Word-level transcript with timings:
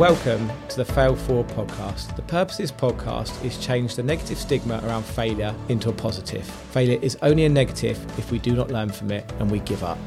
Welcome 0.00 0.50
to 0.70 0.76
the 0.78 0.84
Fail 0.86 1.14
Forward 1.14 1.48
podcast. 1.48 2.16
The 2.16 2.22
purpose 2.22 2.58
of 2.58 2.62
this 2.62 2.72
podcast 2.72 3.44
is 3.44 3.58
change 3.58 3.96
the 3.96 4.02
negative 4.02 4.38
stigma 4.38 4.80
around 4.82 5.04
failure 5.04 5.54
into 5.68 5.90
a 5.90 5.92
positive. 5.92 6.46
Failure 6.46 6.98
is 7.02 7.18
only 7.20 7.44
a 7.44 7.50
negative 7.50 7.98
if 8.18 8.32
we 8.32 8.38
do 8.38 8.54
not 8.54 8.70
learn 8.70 8.88
from 8.88 9.10
it 9.10 9.30
and 9.40 9.50
we 9.50 9.58
give 9.58 9.84
up. 9.84 9.98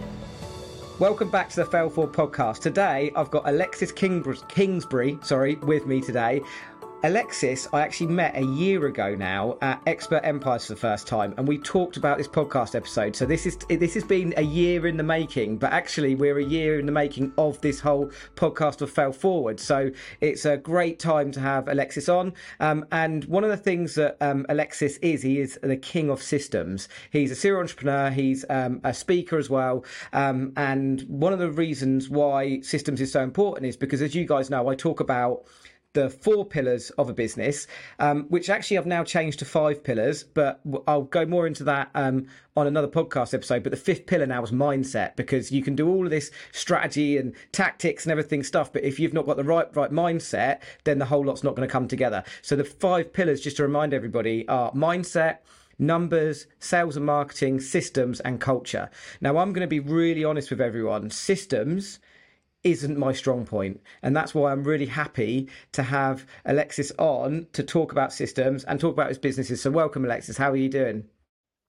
Welcome 0.98 1.29
back 1.29 1.50
to 1.50 1.58
the 1.58 1.66
Fail 1.66 1.92
Forward 1.92 2.12
podcast. 2.12 2.62
Today 2.62 3.12
I've 3.16 3.29
got 3.29 3.48
Alexis 3.48 3.92
Kingsbury, 3.92 5.20
sorry, 5.21 5.56
with 5.57 5.86
me 5.86 6.02
today. 6.02 6.41
Alexis, 7.06 7.68
I 7.74 7.82
actually 7.82 8.08
met 8.08 8.38
a 8.38 8.46
year 8.46 8.86
ago 8.86 9.14
now 9.14 9.58
at 9.62 9.82
Expert 9.88 10.22
Empires 10.24 10.68
for 10.68 10.74
the 10.74 10.80
first 10.80 11.06
time, 11.06 11.34
and 11.36 11.46
we 11.46 11.58
talked 11.58 11.98
about 11.98 12.18
this 12.18 12.30
podcast 12.30 12.76
episode. 12.76 13.14
So 13.14 13.26
this 13.26 13.46
is 13.46 13.58
this 13.68 13.94
has 13.96 14.06
been 14.06 14.34
a 14.38 14.42
year 14.42 14.88
in 14.88 14.96
the 14.96 15.04
making, 15.04 15.58
but 15.58 15.74
actually 15.74 16.16
we're 16.16 16.39
a 16.39 16.44
year 16.46 16.80
in 16.80 16.86
the 16.86 16.94
making 16.94 17.34
of 17.38 17.60
this 17.60 17.82
whole 17.82 18.10
podcast 18.38 18.82
of 18.82 18.89
Fail 18.89 19.12
Forward. 19.12 19.60
So 19.60 19.92
it's 20.21 20.46
a 20.46 20.56
great 20.56 20.97
time 20.97 21.34
to 21.34 21.42
have 21.42 21.68
Alexis 21.68 22.08
on. 22.08 22.36
Um, 22.61 22.86
and 22.94 23.25
one 23.25 23.44
of 23.44 23.50
the 23.50 23.58
things 23.58 23.96
that 23.96 24.16
um, 24.22 24.46
Alexis 24.47 24.96
is, 25.00 25.24
he 25.24 25.42
is 25.42 25.60
the 25.61 25.75
king 25.75 26.10
of 26.10 26.24
systems. 26.24 26.88
He's 27.11 27.32
a 27.32 27.36
serial 27.36 27.60
entrepreneur. 27.60 28.11
He's 28.11 28.46
um, 28.50 28.80
a 28.86 28.94
speaker 28.94 29.38
as 29.38 29.50
well. 29.50 29.83
Um, 30.14 30.54
and 30.56 31.02
one 31.10 31.33
of 31.33 31.39
the 31.39 31.52
reasons 31.52 32.09
why 32.09 32.61
systems 32.61 33.02
is 33.02 33.11
so 33.11 33.23
important 33.23 33.66
is 33.66 33.75
because, 33.75 34.02
as 34.02 34.16
you 34.16 34.23
guys 34.23 34.50
know, 34.50 34.70
I 34.70 34.75
talk 34.75 35.02
about 35.02 35.44
the 35.94 36.09
four 36.09 36.45
pillars 36.45 36.89
of 36.92 37.09
a 37.09 37.14
business, 37.14 37.67
um, 38.00 38.25
which 38.30 38.50
actually 38.50 38.78
I've 38.78 38.86
now 38.86 39.03
changed 39.03 39.39
to 39.39 39.45
five 39.45 39.83
pillars, 39.83 40.23
but 40.23 40.59
I'll 40.88 41.03
go 41.03 41.25
more 41.25 41.47
into 41.47 41.64
that 41.66 41.89
um, 41.95 42.28
on 42.58 42.67
another 42.67 42.88
podcast 42.88 43.33
episode. 43.33 43.64
But 43.64 43.72
the 43.72 43.78
fifth 43.78 44.06
pillar 44.06 44.25
now 44.25 44.44
is 44.44 44.52
mindset 44.52 45.16
because 45.16 45.52
you 45.52 45.61
can 45.64 45.75
do 45.75 45.88
all 45.88 46.06
of 46.06 46.11
this 46.11 46.31
strategy 46.52 47.17
and 47.17 47.33
tactics 47.52 48.06
and 48.06 48.11
everything 48.11 48.44
stuff, 48.44 48.73
but 48.73 48.83
if 48.83 49.00
you've 49.00 49.14
not 49.14 49.25
got 49.25 49.38
the 49.38 49.44
right 49.44 49.73
right 49.75 49.92
mindset, 49.92 50.59
then 50.83 51.00
the 51.00 51.06
whole 51.06 51.25
lot's 51.25 51.44
not 51.44 51.55
going 51.55 51.67
to 51.67 51.71
come 51.71 51.88
together. 51.88 52.23
So 52.41 52.55
the 52.55 52.64
five 52.64 53.14
pillars, 53.14 53.41
just 53.41 53.58
to 53.58 53.64
remind 53.64 53.94
everybody, 53.94 54.47
are 54.47 54.71
mindset 54.73 55.38
numbers, 55.80 56.45
sales 56.59 56.95
and 56.95 57.05
marketing, 57.05 57.59
systems, 57.59 58.19
and 58.21 58.39
culture. 58.39 58.89
Now, 59.21 59.38
I'm 59.38 59.53
going 59.53 59.61
to 59.61 59.67
be 59.67 59.80
really 59.80 60.23
honest 60.23 60.49
with 60.49 60.61
everyone. 60.61 61.09
Systems 61.09 61.99
isn't 62.64 62.97
my 62.97 63.14
strong 63.14 63.45
point. 63.45 63.81
And 64.02 64.16
that's 64.16 64.33
why 64.33 64.52
I'm 64.52 64.64
really 64.64 64.86
happy 64.86 65.50
to 65.73 65.83
have 65.83 66.25
Alexis 66.45 66.92
on 66.97 67.47
to 67.53 67.64
talk 67.64 67.92
about 67.92 68.14
systems 68.14 68.64
and 68.64 68.80
talk 68.80 68.94
about 68.94 69.09
his 69.09 69.17
businesses. 69.17 69.61
So, 69.61 69.72
welcome, 69.72 70.05
Alexis. 70.05 70.38
How 70.38 70.52
are 70.52 70.55
you 70.55 70.70
doing? 70.70 71.05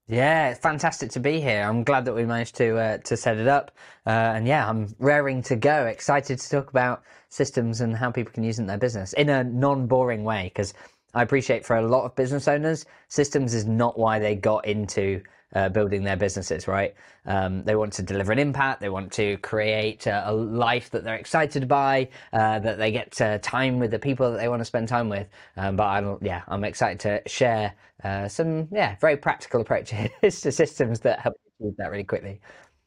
Yeah, 0.07 0.51
it's 0.51 0.61
fantastic 0.61 1.11
to 1.13 1.21
be 1.21 1.41
here. 1.41 1.63
I'm 1.63 1.83
glad 1.83 2.05
that 2.05 2.15
we 2.15 2.27
managed 2.27 2.57
to 2.57 2.77
uh, 2.77 2.99
to 2.99 3.17
set 3.17 3.39
it 3.39 3.49
up, 3.49 3.71
uh, 4.07 4.11
and 4.11 4.47
yeah, 4.47 4.69
I'm 4.69 4.95
raring 4.99 5.43
to 5.45 5.57
go. 5.57 5.87
Excited 5.87 6.39
to 6.39 6.51
talk 6.51 6.69
about 6.69 7.03
systems 7.31 7.81
and 7.81 7.97
how 7.97 8.11
people 8.11 8.33
can 8.33 8.45
use 8.45 8.59
it 8.59 8.63
in 8.63 8.67
their 8.67 8.77
business 8.77 9.15
in 9.15 9.31
a 9.31 9.43
non-boring 9.43 10.23
way. 10.23 10.45
Because 10.45 10.75
I 11.15 11.23
appreciate 11.23 11.65
for 11.65 11.77
a 11.77 11.89
lot 11.89 12.05
of 12.05 12.15
business 12.17 12.49
owners, 12.49 12.85
systems 13.09 13.55
is 13.55 13.65
not 13.65 13.99
why 13.99 14.19
they 14.19 14.35
got 14.35 14.67
into 14.67 15.23
uh, 15.55 15.69
building 15.69 16.05
their 16.05 16.17
businesses, 16.17 16.67
right? 16.69 16.95
Um, 17.27 17.65
they 17.65 17.75
want 17.77 17.93
to 17.95 18.03
deliver 18.03 18.33
an 18.33 18.39
impact. 18.39 18.81
They 18.81 18.89
want 18.89 19.13
to 19.13 19.37
create 19.39 20.07
a, 20.07 20.31
a 20.31 20.33
life 20.33 20.91
that 20.91 21.05
they're 21.05 21.15
excited 21.17 21.69
by, 21.69 22.09
uh, 22.33 22.59
that 22.61 22.79
they 22.79 22.91
get 22.91 23.13
time 23.43 23.79
with 23.79 23.91
the 23.91 23.99
people 23.99 24.31
that 24.33 24.39
they 24.39 24.49
want 24.49 24.61
to 24.61 24.65
spend 24.65 24.89
time 24.89 25.09
with. 25.09 25.29
Um, 25.57 25.77
but 25.77 25.85
I'm, 25.85 26.19
yeah, 26.23 26.43
I'm 26.49 26.65
excited 26.65 27.01
to 27.01 27.29
share 27.29 27.75
uh, 28.03 28.29
some, 28.29 28.69
yeah, 28.71 28.97
very 29.01 29.17
practical 29.17 29.61
approaches 29.61 30.11
to 30.43 30.53
systems 30.53 31.01
that 31.01 31.21
help 31.21 31.37
achieve 31.61 31.77
that 31.79 31.91
really 31.91 32.05
quickly. 32.05 32.41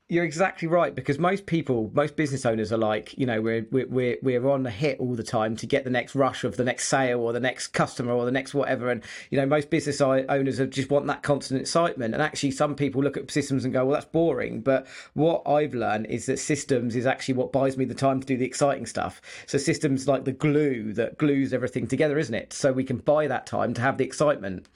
You're 0.09 0.23
exactly 0.23 0.69
right 0.69 0.95
because 0.95 1.19
most 1.19 1.47
people, 1.47 1.91
most 1.93 2.15
business 2.15 2.45
owners 2.45 2.71
are 2.71 2.77
like, 2.77 3.17
you 3.17 3.25
know, 3.25 3.41
we're 3.41 3.67
we're 3.71 4.17
we're 4.21 4.49
on 4.49 4.63
the 4.63 4.71
hit 4.71 5.01
all 5.01 5.15
the 5.15 5.23
time 5.23 5.57
to 5.57 5.65
get 5.65 5.83
the 5.83 5.89
next 5.89 6.15
rush 6.15 6.45
of 6.45 6.55
the 6.55 6.63
next 6.63 6.87
sale 6.87 7.19
or 7.19 7.33
the 7.33 7.41
next 7.41 7.67
customer 7.73 8.13
or 8.13 8.23
the 8.23 8.31
next 8.31 8.53
whatever, 8.53 8.89
and 8.89 9.03
you 9.31 9.37
know, 9.37 9.45
most 9.45 9.69
business 9.69 9.99
owners 9.99 10.59
just 10.69 10.89
want 10.89 11.07
that 11.07 11.23
constant 11.23 11.59
excitement. 11.59 12.13
And 12.13 12.23
actually, 12.23 12.51
some 12.51 12.73
people 12.73 13.03
look 13.03 13.17
at 13.17 13.29
systems 13.29 13.65
and 13.65 13.73
go, 13.73 13.83
well, 13.83 13.95
that's 13.95 14.05
boring. 14.05 14.61
But 14.61 14.87
what 15.13 15.45
I've 15.45 15.73
learned 15.73 16.05
is 16.05 16.27
that 16.27 16.39
systems 16.39 16.95
is 16.95 17.05
actually 17.05 17.33
what 17.33 17.51
buys 17.51 17.75
me 17.75 17.83
the 17.83 17.93
time 17.93 18.21
to 18.21 18.25
do 18.25 18.37
the 18.37 18.45
exciting 18.45 18.85
stuff. 18.85 19.21
So 19.45 19.57
systems 19.57 20.07
like 20.07 20.23
the 20.23 20.31
glue 20.31 20.93
that 20.93 21.17
glues 21.17 21.51
everything 21.51 21.85
together, 21.85 22.17
isn't 22.17 22.33
it? 22.33 22.53
So 22.53 22.71
we 22.71 22.85
can 22.85 22.99
buy 22.99 23.27
that 23.27 23.45
time 23.45 23.73
to 23.73 23.81
have 23.81 23.97
the 23.97 24.05
excitement. 24.05 24.69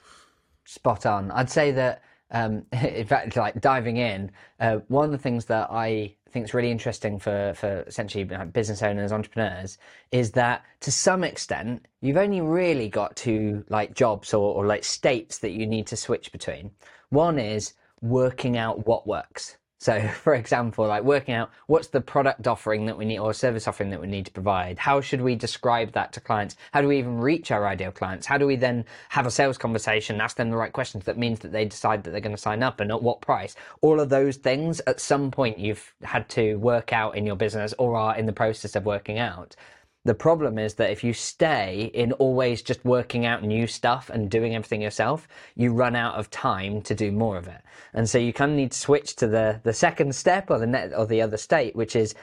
Spot 0.66 1.06
on. 1.06 1.30
I'd 1.30 1.48
say 1.48 1.72
that 1.72 2.02
um, 2.32 2.66
in 2.72 3.06
fact, 3.06 3.36
like 3.36 3.60
diving 3.60 3.98
in, 3.98 4.30
uh, 4.58 4.78
one 4.88 5.04
of 5.04 5.12
the 5.12 5.18
things 5.18 5.44
that 5.46 5.68
I 5.70 6.14
think 6.30 6.46
is 6.46 6.54
really 6.54 6.70
interesting 6.70 7.18
for, 7.18 7.52
for 7.54 7.82
essentially 7.82 8.24
business 8.24 8.82
owners, 8.82 9.12
entrepreneurs, 9.12 9.78
is 10.10 10.32
that 10.32 10.64
to 10.80 10.90
some 10.90 11.22
extent, 11.22 11.86
you've 12.00 12.16
only 12.16 12.40
really 12.40 12.88
got 12.88 13.14
two 13.16 13.64
like 13.68 13.94
jobs 13.94 14.32
or, 14.32 14.54
or 14.54 14.66
like 14.66 14.82
states 14.82 15.38
that 15.38 15.50
you 15.50 15.66
need 15.66 15.86
to 15.88 15.96
switch 15.96 16.32
between. 16.32 16.70
One 17.10 17.38
is 17.38 17.74
working 18.00 18.56
out 18.56 18.86
what 18.86 19.06
works. 19.06 19.58
So, 19.82 20.00
for 20.22 20.34
example, 20.34 20.86
like 20.86 21.02
working 21.02 21.34
out 21.34 21.50
what's 21.66 21.88
the 21.88 22.00
product 22.00 22.46
offering 22.46 22.86
that 22.86 22.96
we 22.96 23.04
need 23.04 23.18
or 23.18 23.34
service 23.34 23.66
offering 23.66 23.90
that 23.90 24.00
we 24.00 24.06
need 24.06 24.26
to 24.26 24.30
provide. 24.30 24.78
How 24.78 25.00
should 25.00 25.20
we 25.20 25.34
describe 25.34 25.92
that 25.92 26.12
to 26.12 26.20
clients? 26.20 26.56
How 26.72 26.80
do 26.80 26.88
we 26.88 27.00
even 27.00 27.18
reach 27.18 27.50
our 27.50 27.66
ideal 27.66 27.90
clients? 27.90 28.24
How 28.24 28.38
do 28.38 28.46
we 28.46 28.54
then 28.54 28.84
have 29.08 29.26
a 29.26 29.30
sales 29.30 29.58
conversation, 29.58 30.20
ask 30.20 30.36
them 30.36 30.50
the 30.50 30.56
right 30.56 30.72
questions 30.72 31.04
that 31.06 31.18
means 31.18 31.40
that 31.40 31.50
they 31.50 31.64
decide 31.64 32.04
that 32.04 32.12
they're 32.12 32.20
going 32.20 32.36
to 32.36 32.40
sign 32.40 32.62
up 32.62 32.78
and 32.78 32.92
at 32.92 33.02
what 33.02 33.20
price? 33.20 33.56
All 33.80 33.98
of 33.98 34.08
those 34.08 34.36
things 34.36 34.80
at 34.86 35.00
some 35.00 35.32
point 35.32 35.58
you've 35.58 35.92
had 36.02 36.28
to 36.30 36.54
work 36.56 36.92
out 36.92 37.16
in 37.16 37.26
your 37.26 37.36
business 37.36 37.74
or 37.76 37.96
are 37.96 38.16
in 38.16 38.26
the 38.26 38.32
process 38.32 38.76
of 38.76 38.86
working 38.86 39.18
out. 39.18 39.56
The 40.04 40.14
problem 40.14 40.58
is 40.58 40.74
that 40.74 40.90
if 40.90 41.04
you 41.04 41.12
stay 41.12 41.90
in 41.94 42.12
always 42.12 42.60
just 42.60 42.84
working 42.84 43.24
out 43.24 43.44
new 43.44 43.68
stuff 43.68 44.10
and 44.10 44.28
doing 44.28 44.54
everything 44.54 44.82
yourself, 44.82 45.28
you 45.54 45.72
run 45.72 45.94
out 45.94 46.16
of 46.16 46.28
time 46.30 46.82
to 46.82 46.94
do 46.94 47.12
more 47.12 47.36
of 47.36 47.46
it. 47.46 47.60
And 47.94 48.08
so 48.10 48.18
you 48.18 48.32
kind 48.32 48.50
of 48.50 48.56
need 48.56 48.72
to 48.72 48.78
switch 48.78 49.14
to 49.16 49.28
the, 49.28 49.60
the 49.62 49.72
second 49.72 50.14
step 50.14 50.50
or 50.50 50.58
the 50.58 50.66
net 50.66 50.92
or 50.96 51.06
the 51.06 51.22
other 51.22 51.36
state, 51.36 51.76
which 51.76 51.94
is 51.94 52.16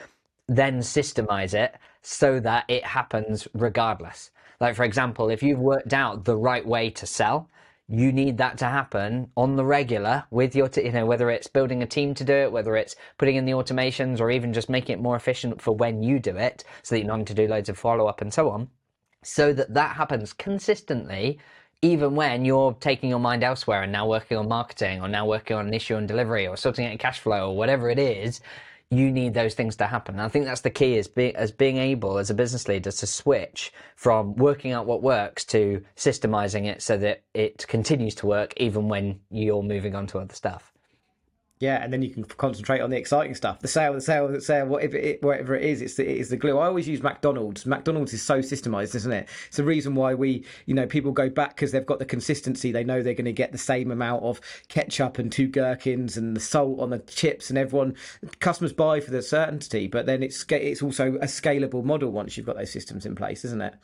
then 0.46 0.80
systemize 0.80 1.54
it 1.54 1.74
so 2.02 2.38
that 2.40 2.64
it 2.68 2.84
happens 2.84 3.48
regardless. 3.54 4.30
Like, 4.60 4.76
for 4.76 4.84
example, 4.84 5.30
if 5.30 5.42
you've 5.42 5.58
worked 5.58 5.94
out 5.94 6.24
the 6.24 6.36
right 6.36 6.66
way 6.66 6.90
to 6.90 7.06
sell, 7.06 7.48
you 7.90 8.12
need 8.12 8.38
that 8.38 8.56
to 8.58 8.66
happen 8.66 9.30
on 9.36 9.56
the 9.56 9.64
regular 9.64 10.24
with 10.30 10.54
your, 10.54 10.68
t- 10.68 10.84
you 10.84 10.92
know, 10.92 11.06
whether 11.06 11.28
it's 11.28 11.48
building 11.48 11.82
a 11.82 11.86
team 11.86 12.14
to 12.14 12.24
do 12.24 12.32
it, 12.32 12.52
whether 12.52 12.76
it's 12.76 12.94
putting 13.18 13.34
in 13.36 13.44
the 13.44 13.52
automations 13.52 14.20
or 14.20 14.30
even 14.30 14.52
just 14.52 14.68
making 14.70 14.94
it 14.94 15.02
more 15.02 15.16
efficient 15.16 15.60
for 15.60 15.72
when 15.74 16.02
you 16.02 16.20
do 16.20 16.36
it 16.36 16.62
so 16.82 16.94
that 16.94 17.00
you're 17.00 17.08
not 17.08 17.16
need 17.16 17.26
to 17.26 17.34
do 17.34 17.48
loads 17.48 17.68
of 17.68 17.76
follow 17.76 18.06
up 18.06 18.20
and 18.20 18.32
so 18.32 18.48
on, 18.48 18.68
so 19.24 19.52
that 19.52 19.74
that 19.74 19.96
happens 19.96 20.32
consistently, 20.32 21.40
even 21.82 22.14
when 22.14 22.44
you're 22.44 22.74
taking 22.74 23.10
your 23.10 23.18
mind 23.18 23.42
elsewhere 23.42 23.82
and 23.82 23.90
now 23.90 24.06
working 24.06 24.36
on 24.36 24.46
marketing 24.46 25.00
or 25.00 25.08
now 25.08 25.26
working 25.26 25.56
on 25.56 25.66
an 25.66 25.74
issue 25.74 25.96
and 25.96 26.06
delivery 26.06 26.46
or 26.46 26.56
sorting 26.56 26.86
out 26.86 26.98
cash 26.98 27.18
flow 27.18 27.50
or 27.50 27.56
whatever 27.56 27.90
it 27.90 27.98
is 27.98 28.40
you 28.90 29.10
need 29.12 29.34
those 29.34 29.54
things 29.54 29.76
to 29.76 29.86
happen. 29.86 30.16
And 30.16 30.22
I 30.22 30.28
think 30.28 30.46
that's 30.46 30.62
the 30.62 30.70
key 30.70 30.96
is 30.96 31.06
being 31.06 31.36
as 31.36 31.52
being 31.52 31.76
able 31.76 32.18
as 32.18 32.28
a 32.28 32.34
business 32.34 32.66
leader 32.66 32.90
to 32.90 33.06
switch 33.06 33.72
from 33.94 34.34
working 34.34 34.72
out 34.72 34.86
what 34.86 35.02
works 35.02 35.44
to 35.46 35.84
systemizing 35.96 36.66
it 36.66 36.82
so 36.82 36.96
that 36.98 37.22
it 37.32 37.66
continues 37.68 38.16
to 38.16 38.26
work 38.26 38.52
even 38.56 38.88
when 38.88 39.20
you're 39.30 39.62
moving 39.62 39.94
on 39.94 40.08
to 40.08 40.18
other 40.18 40.34
stuff. 40.34 40.69
Yeah, 41.60 41.84
and 41.84 41.92
then 41.92 42.00
you 42.00 42.08
can 42.08 42.24
concentrate 42.24 42.80
on 42.80 42.88
the 42.88 42.96
exciting 42.96 43.34
stuff. 43.34 43.60
The 43.60 43.68
sale, 43.68 43.92
the 43.92 44.00
sale, 44.00 44.28
the 44.28 44.40
sale, 44.40 44.64
whatever 44.64 44.96
it, 44.96 45.22
whatever 45.22 45.54
it 45.54 45.62
is, 45.62 45.82
it's 45.82 45.94
the, 45.96 46.10
it 46.10 46.16
is 46.16 46.30
the 46.30 46.38
glue. 46.38 46.56
I 46.56 46.66
always 46.66 46.88
use 46.88 47.02
McDonald's. 47.02 47.66
McDonald's 47.66 48.14
is 48.14 48.22
so 48.22 48.38
systemized, 48.38 48.94
isn't 48.94 49.12
it? 49.12 49.28
It's 49.48 49.58
the 49.58 49.64
reason 49.64 49.94
why 49.94 50.14
we, 50.14 50.46
you 50.64 50.72
know, 50.72 50.86
people 50.86 51.12
go 51.12 51.28
back 51.28 51.50
because 51.50 51.70
they've 51.70 51.84
got 51.84 51.98
the 51.98 52.06
consistency. 52.06 52.72
They 52.72 52.82
know 52.82 53.02
they're 53.02 53.12
going 53.12 53.26
to 53.26 53.32
get 53.34 53.52
the 53.52 53.58
same 53.58 53.90
amount 53.90 54.22
of 54.22 54.40
ketchup 54.68 55.18
and 55.18 55.30
two 55.30 55.48
gherkins 55.48 56.16
and 56.16 56.34
the 56.34 56.40
salt 56.40 56.80
on 56.80 56.88
the 56.88 57.00
chips, 57.00 57.50
and 57.50 57.58
everyone 57.58 57.94
customers 58.38 58.72
buy 58.72 59.00
for 59.00 59.10
the 59.10 59.20
certainty. 59.20 59.86
But 59.86 60.06
then 60.06 60.22
it's 60.22 60.46
it's 60.48 60.82
also 60.82 61.16
a 61.16 61.26
scalable 61.26 61.84
model 61.84 62.10
once 62.10 62.38
you've 62.38 62.46
got 62.46 62.56
those 62.56 62.72
systems 62.72 63.04
in 63.04 63.14
place, 63.14 63.44
isn't 63.44 63.60
it? 63.60 63.74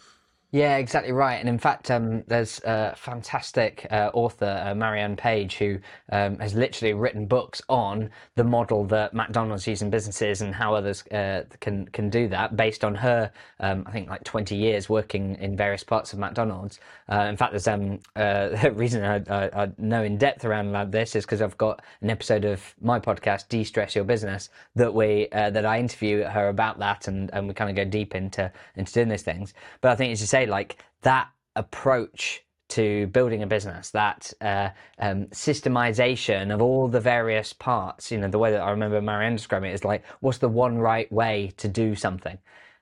Yeah, 0.52 0.76
exactly 0.76 1.12
right. 1.12 1.34
And 1.34 1.48
in 1.48 1.58
fact, 1.58 1.90
um, 1.90 2.22
there's 2.28 2.60
a 2.64 2.94
fantastic 2.96 3.86
uh, 3.90 4.10
author, 4.14 4.62
uh, 4.64 4.74
Marianne 4.76 5.16
Page, 5.16 5.56
who 5.56 5.78
um, 6.12 6.38
has 6.38 6.54
literally 6.54 6.94
written 6.94 7.26
books 7.26 7.60
on 7.68 8.10
the 8.36 8.44
model 8.44 8.84
that 8.86 9.12
McDonald's 9.12 9.66
use 9.66 9.82
in 9.82 9.90
businesses 9.90 10.42
and 10.42 10.54
how 10.54 10.72
others 10.72 11.04
uh, 11.08 11.42
can 11.60 11.86
can 11.88 12.08
do 12.10 12.28
that 12.28 12.56
based 12.56 12.84
on 12.84 12.94
her, 12.94 13.32
um, 13.58 13.82
I 13.86 13.90
think, 13.90 14.08
like 14.08 14.22
20 14.22 14.54
years 14.54 14.88
working 14.88 15.36
in 15.40 15.56
various 15.56 15.82
parts 15.82 16.12
of 16.12 16.20
McDonald's. 16.20 16.78
Uh, 17.08 17.26
in 17.28 17.36
fact, 17.36 17.52
there's 17.52 17.66
um, 17.66 17.98
uh, 18.14 18.48
the 18.62 18.70
reason 18.72 19.04
I, 19.04 19.16
I, 19.28 19.64
I, 19.64 19.72
know 19.78 20.04
in 20.04 20.16
depth 20.16 20.44
around 20.44 20.72
this 20.92 21.16
is 21.16 21.24
because 21.24 21.42
I've 21.42 21.58
got 21.58 21.82
an 22.02 22.10
episode 22.10 22.44
of 22.44 22.62
my 22.80 23.00
podcast, 23.00 23.48
De-Stress 23.48 23.96
Your 23.96 24.04
Business, 24.04 24.50
that 24.76 24.94
we 24.94 25.28
uh, 25.32 25.50
that 25.50 25.66
I 25.66 25.80
interview 25.80 26.22
her 26.22 26.48
about 26.48 26.78
that, 26.78 27.08
and, 27.08 27.30
and 27.34 27.48
we 27.48 27.54
kind 27.54 27.68
of 27.68 27.74
go 27.76 27.84
deep 27.84 28.14
into 28.14 28.50
into 28.76 28.92
doing 28.92 29.08
these 29.08 29.22
things. 29.22 29.54
But 29.80 29.90
I 29.90 29.96
think 29.96 30.12
as 30.12 30.20
you 30.20 30.26
say 30.36 30.46
like 30.46 30.84
that 31.02 31.28
approach 31.54 32.42
to 32.68 33.06
building 33.08 33.42
a 33.42 33.46
business, 33.46 33.90
that 33.90 34.32
uh, 34.40 34.70
um, 34.98 35.26
systemization 35.26 36.52
of 36.52 36.60
all 36.60 36.88
the 36.88 37.00
various 37.00 37.52
parts. 37.52 38.10
You 38.10 38.18
know, 38.18 38.28
the 38.28 38.38
way 38.38 38.50
that 38.50 38.60
I 38.60 38.70
remember 38.70 39.00
Marianne 39.00 39.36
describing 39.36 39.70
it 39.70 39.74
is 39.74 39.84
like, 39.84 40.04
what's 40.20 40.38
the 40.38 40.48
one 40.48 40.78
right 40.78 41.10
way 41.12 41.52
to 41.58 41.68
do 41.68 41.94
something? 41.94 42.38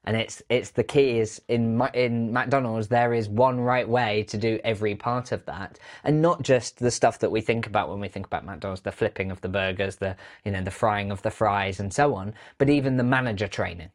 And 0.06 0.16
it's 0.16 0.42
it's 0.50 0.70
the 0.70 0.84
key 0.84 1.18
is 1.18 1.40
in 1.48 1.80
in 1.94 2.30
McDonald's 2.30 2.88
there 2.88 3.14
is 3.14 3.26
one 3.26 3.58
right 3.58 3.88
way 3.88 4.24
to 4.24 4.36
do 4.36 4.58
every 4.62 4.94
part 4.94 5.32
of 5.32 5.44
that, 5.46 5.78
and 6.02 6.20
not 6.20 6.42
just 6.42 6.78
the 6.78 6.90
stuff 6.90 7.20
that 7.20 7.30
we 7.30 7.40
think 7.40 7.66
about 7.66 7.88
when 7.88 8.00
we 8.00 8.08
think 8.08 8.26
about 8.26 8.44
McDonald's, 8.44 8.82
the 8.82 8.92
flipping 8.92 9.30
of 9.30 9.40
the 9.40 9.48
burgers, 9.48 9.96
the 9.96 10.14
you 10.44 10.52
know 10.52 10.62
the 10.62 10.70
frying 10.70 11.10
of 11.10 11.22
the 11.22 11.30
fries, 11.30 11.80
and 11.80 11.90
so 11.92 12.14
on, 12.14 12.34
but 12.58 12.68
even 12.68 12.98
the 12.98 13.02
manager 13.16 13.48
training. 13.48 13.90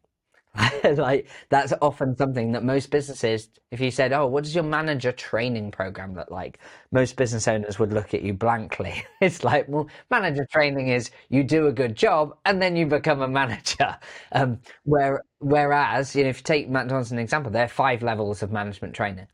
like 0.95 1.27
that's 1.49 1.73
often 1.81 2.17
something 2.17 2.51
that 2.51 2.63
most 2.63 2.89
businesses 2.89 3.49
if 3.71 3.79
you 3.79 3.91
said 3.91 4.11
oh 4.11 4.25
what 4.25 4.43
does 4.43 4.55
your 4.55 4.63
manager 4.63 5.11
training 5.11 5.69
program 5.71 6.15
look 6.15 6.31
like? 6.31 6.59
Most 6.91 7.15
business 7.17 7.47
owners 7.47 7.77
would 7.77 7.93
look 7.93 8.13
at 8.13 8.23
you 8.23 8.33
blankly. 8.33 9.03
It's 9.21 9.43
like 9.43 9.67
well 9.67 9.87
manager 10.09 10.45
training 10.51 10.87
is 10.89 11.11
you 11.29 11.43
do 11.43 11.67
a 11.67 11.71
good 11.71 11.95
job 11.95 12.35
and 12.45 12.61
then 12.61 12.75
you 12.75 12.85
become 12.87 13.21
a 13.21 13.27
manager. 13.27 13.97
Um, 14.31 14.59
where 14.83 15.23
whereas 15.39 16.15
you 16.15 16.23
know 16.23 16.29
if 16.29 16.39
you 16.39 16.43
take 16.43 16.69
mcdonald's 16.69 17.07
as 17.09 17.11
an 17.11 17.19
example 17.19 17.51
there 17.51 17.65
are 17.65 17.67
five 17.67 18.01
levels 18.03 18.41
of 18.43 18.51
management 18.51 18.93
training 18.93 19.27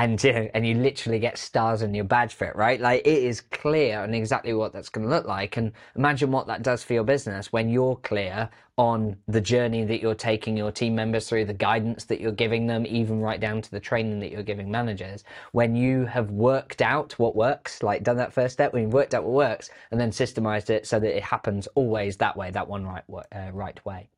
and 0.00 0.22
you 0.22 0.30
and 0.54 0.66
you 0.66 0.74
literally 0.74 1.18
get 1.18 1.38
stars 1.38 1.82
on 1.82 1.94
your 1.94 2.04
badge 2.04 2.34
for 2.34 2.46
it, 2.46 2.56
right? 2.56 2.80
Like 2.80 3.02
it 3.06 3.22
is 3.22 3.40
clear 3.40 4.00
on 4.00 4.14
exactly 4.14 4.54
what 4.54 4.72
that's 4.72 4.88
going 4.88 5.06
to 5.06 5.10
look 5.14 5.26
like, 5.26 5.56
and 5.56 5.72
imagine 5.96 6.30
what 6.30 6.46
that 6.46 6.62
does 6.62 6.82
for 6.82 6.94
your 6.94 7.04
business 7.04 7.52
when 7.52 7.68
you're 7.68 7.96
clear 7.96 8.48
on 8.78 9.14
the 9.28 9.40
journey 9.40 9.84
that 9.84 10.00
you're 10.00 10.14
taking 10.14 10.56
your 10.56 10.72
team 10.72 10.94
members 10.94 11.28
through, 11.28 11.44
the 11.44 11.52
guidance 11.52 12.04
that 12.06 12.18
you're 12.20 12.32
giving 12.32 12.66
them, 12.66 12.86
even 12.86 13.20
right 13.20 13.38
down 13.40 13.60
to 13.60 13.70
the 13.70 13.80
training 13.80 14.20
that 14.20 14.30
you're 14.32 14.42
giving 14.42 14.70
managers. 14.70 15.22
When 15.52 15.76
you 15.76 16.06
have 16.06 16.30
worked 16.30 16.80
out 16.80 17.12
what 17.18 17.36
works, 17.36 17.82
like 17.82 18.02
done 18.02 18.16
that 18.16 18.32
first 18.32 18.54
step, 18.54 18.72
when 18.72 18.84
you've 18.84 18.92
worked 18.94 19.14
out 19.14 19.24
what 19.24 19.34
works, 19.34 19.68
and 19.90 20.00
then 20.00 20.10
systemized 20.10 20.70
it 20.70 20.86
so 20.86 20.98
that 20.98 21.14
it 21.14 21.22
happens 21.22 21.68
always 21.74 22.16
that 22.18 22.36
way, 22.36 22.50
that 22.50 22.68
one 22.68 22.86
right 22.86 23.04
uh, 23.10 23.50
right 23.52 23.84
way. 23.84 24.08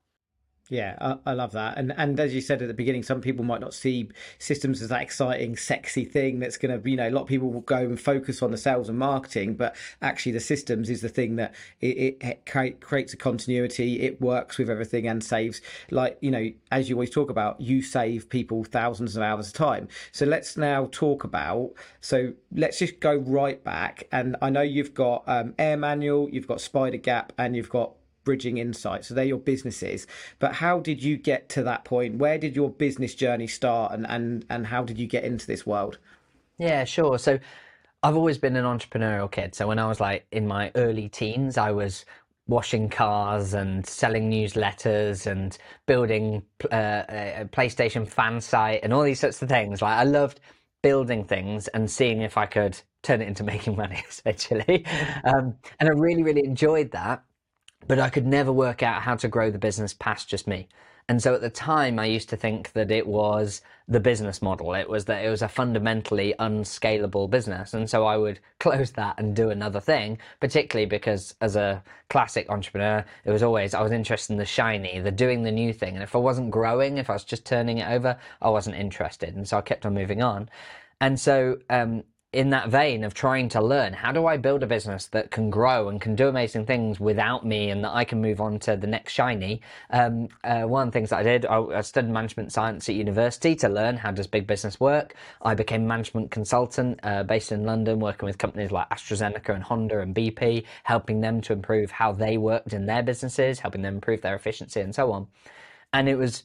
Yeah, 0.69 0.97
I, 1.01 1.33
I, 1.33 1.35
love 1.35 1.53
that. 1.53 1.77
And 1.77 1.93
and 1.97 2.19
as 2.21 2.33
you 2.33 2.41
said 2.41 2.63
at 2.63 2.69
the 2.69 2.75
beginning, 2.75 3.03
some 3.03 3.21
people 3.21 3.45
might 3.45 3.61
not 3.61 3.75
see 3.75 4.09
systems 4.39 4.81
as 4.81 4.91
that 4.91 5.03
exciting, 5.03 5.57
sexy 5.57 6.05
thing 6.05 6.39
that's 6.39 6.57
going 6.57 6.73
to, 6.73 6.79
be 6.79 6.93
you 6.93 6.97
know, 6.97 7.09
a 7.09 7.11
lot 7.11 7.23
of 7.23 7.29
people 7.29 7.51
will 7.51 7.63
go 7.63 7.79
and 7.79 8.01
focus 8.01 8.43
on 8.43 8.53
the 8.53 8.57
sales 8.57 8.89
and 8.89 8.97
marketing, 8.97 9.55
but 9.55 9.75
actually 10.01 10.33
the 10.33 10.41
systems 10.41 10.89
is 10.89 11.01
the 11.01 11.09
thing 11.09 11.37
that 11.37 11.55
it, 11.81 12.17
it 12.21 12.47
creates 12.81 13.13
a 13.13 13.17
continuity. 13.17 14.01
It 14.01 14.21
works 14.21 14.57
with 14.57 14.71
everything 14.71 15.09
and 15.09 15.23
saves, 15.23 15.61
like, 15.91 16.17
you 16.21 16.31
know, 16.31 16.51
as 16.71 16.89
you 16.89 16.95
always 16.95 17.11
talk 17.11 17.29
about, 17.29 17.61
you 17.61 17.83
save 17.83 18.31
people 18.31 18.63
thousands 18.63 19.17
of 19.17 19.23
hours 19.23 19.49
of 19.49 19.55
time. 19.55 19.89
So 20.13 20.25
let's 20.27 20.57
now 20.57 20.89
talk 20.93 21.25
about, 21.25 21.73
so 22.01 22.33
let's 22.53 22.79
just 22.79 23.01
go 23.01 23.17
right 23.17 23.63
back. 23.65 24.07
And 24.13 24.37
I 24.41 24.49
know 24.49 24.63
you've 24.63 24.95
got 24.95 25.25
um, 25.27 25.55
Air 25.59 25.77
Manual, 25.77 26.31
you've 26.31 26.47
got 26.47 26.59
SpiderGap, 26.59 27.31
and 27.37 27.57
you've 27.57 27.69
got 27.69 27.95
Bridging 28.25 28.59
Insight. 28.59 29.05
So 29.05 29.15
they're 29.15 29.25
your 29.25 29.39
businesses. 29.39 30.07
But 30.39 30.55
how 30.55 30.81
did 30.81 31.03
you 31.03 31.17
get 31.17 31.49
to 31.51 31.63
that 31.65 31.85
point? 31.85 32.17
Where 32.17 32.39
did 32.39 32.57
your 32.57 32.71
business 32.71 33.15
journey 33.15 33.47
start 33.47 33.93
and, 33.93 34.07
and, 34.09 34.45
and 34.51 34.67
how 34.67 34.85
did 34.85 34.99
you 34.99 35.07
get 35.07 35.25
into 35.25 35.47
this 35.47 35.67
world? 35.67 35.99
Yeah, 36.59 36.85
sure. 36.85 37.19
So 37.19 37.39
I've 38.03 38.17
always 38.17 38.39
been 38.39 38.57
an 38.57 38.65
entrepreneurial 38.65 39.31
kid. 39.31 39.55
So 39.55 39.67
when 39.67 39.79
I 39.79 39.87
was 39.87 40.01
like 40.01 40.27
in 40.33 40.47
my 40.47 40.71
early 40.75 41.09
teens, 41.09 41.57
I 41.57 41.71
was 41.71 42.05
washing 42.49 42.89
cars 42.89 43.55
and 43.55 43.87
selling 43.87 44.31
newsletters 44.31 45.27
and 45.27 45.57
building 45.87 46.43
uh, 46.73 47.03
a 47.09 47.49
PlayStation 47.53 48.07
fan 48.07 48.41
site 48.41 48.81
and 48.83 48.93
all 48.93 49.03
these 49.03 49.21
sorts 49.21 49.41
of 49.43 49.49
things. 49.49 49.81
Like 49.81 49.97
I 49.97 50.05
loved 50.05 50.41
building 50.83 51.25
things 51.25 51.69
and 51.69 51.91
seeing 51.91 52.23
if 52.23 52.37
I 52.37 52.47
could 52.47 52.81
turn 53.03 53.23
it 53.23 53.29
into 53.29 53.45
making 53.53 53.77
money, 53.77 54.03
essentially. 54.09 54.85
Um, 55.25 55.55
and 55.79 55.89
I 55.89 55.93
really, 55.93 56.23
really 56.23 56.45
enjoyed 56.45 56.91
that 56.93 57.25
but 57.87 57.99
I 57.99 58.11
could 58.11 58.27
never 58.27 58.53
work 58.53 58.83
out 58.83 59.03
how 59.03 59.17
to 59.17 59.29
grow 59.29 59.51
the 59.51 59.59
business 59.59 59.95
past 59.95 60.29
just 60.29 60.47
me. 60.47 60.69
And 61.09 61.23
so 61.23 61.35
at 61.35 61.41
the 61.41 61.51
time, 61.51 61.99
I 61.99 62.07
used 62.07 62.29
to 62.31 62.37
think 62.37 62.73
that 62.73 62.91
it 62.91 63.07
was 63.07 63.61
the 63.89 64.01
business 64.01 64.41
model. 64.41 64.73
It 64.75 64.89
was 64.89 65.07
that 65.07 65.25
it 65.25 65.29
was 65.29 65.43
a 65.43 65.49
fundamentally 65.49 66.35
unscalable 66.39 67.29
business. 67.29 67.75
And 67.75 67.91
so 67.91 68.07
I 68.07 68.17
would 68.17 68.39
close 68.61 68.93
that 68.93 69.19
and 69.19 69.35
do 69.35 69.51
another 69.51 69.81
thing, 69.81 70.19
particularly 70.41 70.87
because 70.87 71.35
as 71.41 71.57
a 71.57 71.83
classic 72.09 72.49
entrepreneur, 72.49 73.05
it 73.25 73.31
was 73.31 73.43
always, 73.43 73.75
I 73.75 73.83
was 73.83 73.93
interested 73.93 74.33
in 74.33 74.39
the 74.39 74.45
shiny, 74.45 75.01
the 75.01 75.11
doing 75.11 75.43
the 75.43 75.51
new 75.51 75.73
thing. 75.73 75.95
And 75.95 76.03
if 76.03 76.15
I 76.15 76.19
wasn't 76.19 76.51
growing, 76.51 76.99
if 76.99 77.11
I 77.11 77.15
was 77.15 77.25
just 77.25 77.45
turning 77.45 77.79
it 77.79 77.91
over, 77.91 78.17
I 78.41 78.49
wasn't 78.51 78.77
interested. 78.77 79.35
And 79.35 79.47
so 79.47 79.59
I 79.59 79.61
kept 79.61 79.85
on 79.85 79.95
moving 79.95 80.23
on. 80.23 80.49
And 81.01 81.19
so 81.19 81.59
um, 81.69 82.05
in 82.33 82.49
that 82.49 82.71
vein 82.71 83.05
of 83.05 83.13
trying 83.13 83.47
to 83.47 83.61
learn 83.61 83.93
how 83.93 84.11
do 84.11 84.27
I 84.27 84.39
build 84.39 84.63
a 84.63 84.67
business 84.67 85.07
that 85.09 85.31
can 85.31 85.51
grow 85.51 85.91
and 85.91 86.01
can 86.01 86.17
do 86.17 86.29
amazing 86.29 86.65
things 86.65 86.99
without 86.99 87.45
me 87.45 87.69
and 87.69 87.85
that 87.85 87.93
I 87.93 88.05
can 88.05 88.23
move 88.23 88.41
on 88.41 88.59
to 88.61 88.75
the 88.75 88.87
next 88.87 89.13
shiny. 89.13 89.61
Um, 89.91 90.29
uh, 90.43 90.63
one 90.63 90.89
of 90.89 90.93
the 90.93 90.99
things 90.99 91.11
that 91.11 91.19
I 91.19 91.23
did, 91.23 91.45
I, 91.45 91.59
I, 91.59 91.81
studied 91.83 92.11
management 92.11 92.51
science 92.51 92.89
at 92.89 92.95
university 92.95 93.55
to 93.57 93.69
learn 93.69 93.99
how 93.99 94.13
does 94.13 94.27
big 94.27 94.47
business 94.47 94.81
work. 94.81 95.15
I 95.43 95.55
became 95.55 95.87
management 95.87 96.31
consultant 96.31 97.01
uh, 97.03 97.23
based 97.23 97.53
in 97.53 97.65
London, 97.65 98.01
working 98.01 98.27
with 98.27 98.39
companies 98.39 98.71
like 98.71 98.89
AstraZeneca 98.89 99.55
and 99.55 99.63
Honda 99.63 100.01
and 100.01 100.15
BP, 100.15 100.65
helping 100.85 101.21
them 101.21 101.43
to 101.43 101.53
improve 101.53 101.91
how 101.91 102.13
they 102.13 102.39
worked 102.39 102.73
in 102.73 102.87
their 102.87 103.03
businesses, 103.03 103.61
helping 103.61 103.83
them 103.83 103.97
improve 103.97 104.23
their 104.23 104.35
efficiency 104.35 104.81
and 104.81 104.95
so 104.95 105.13
on. 105.13 105.27
And 105.93 106.09
it 106.09 106.17
was 106.17 106.45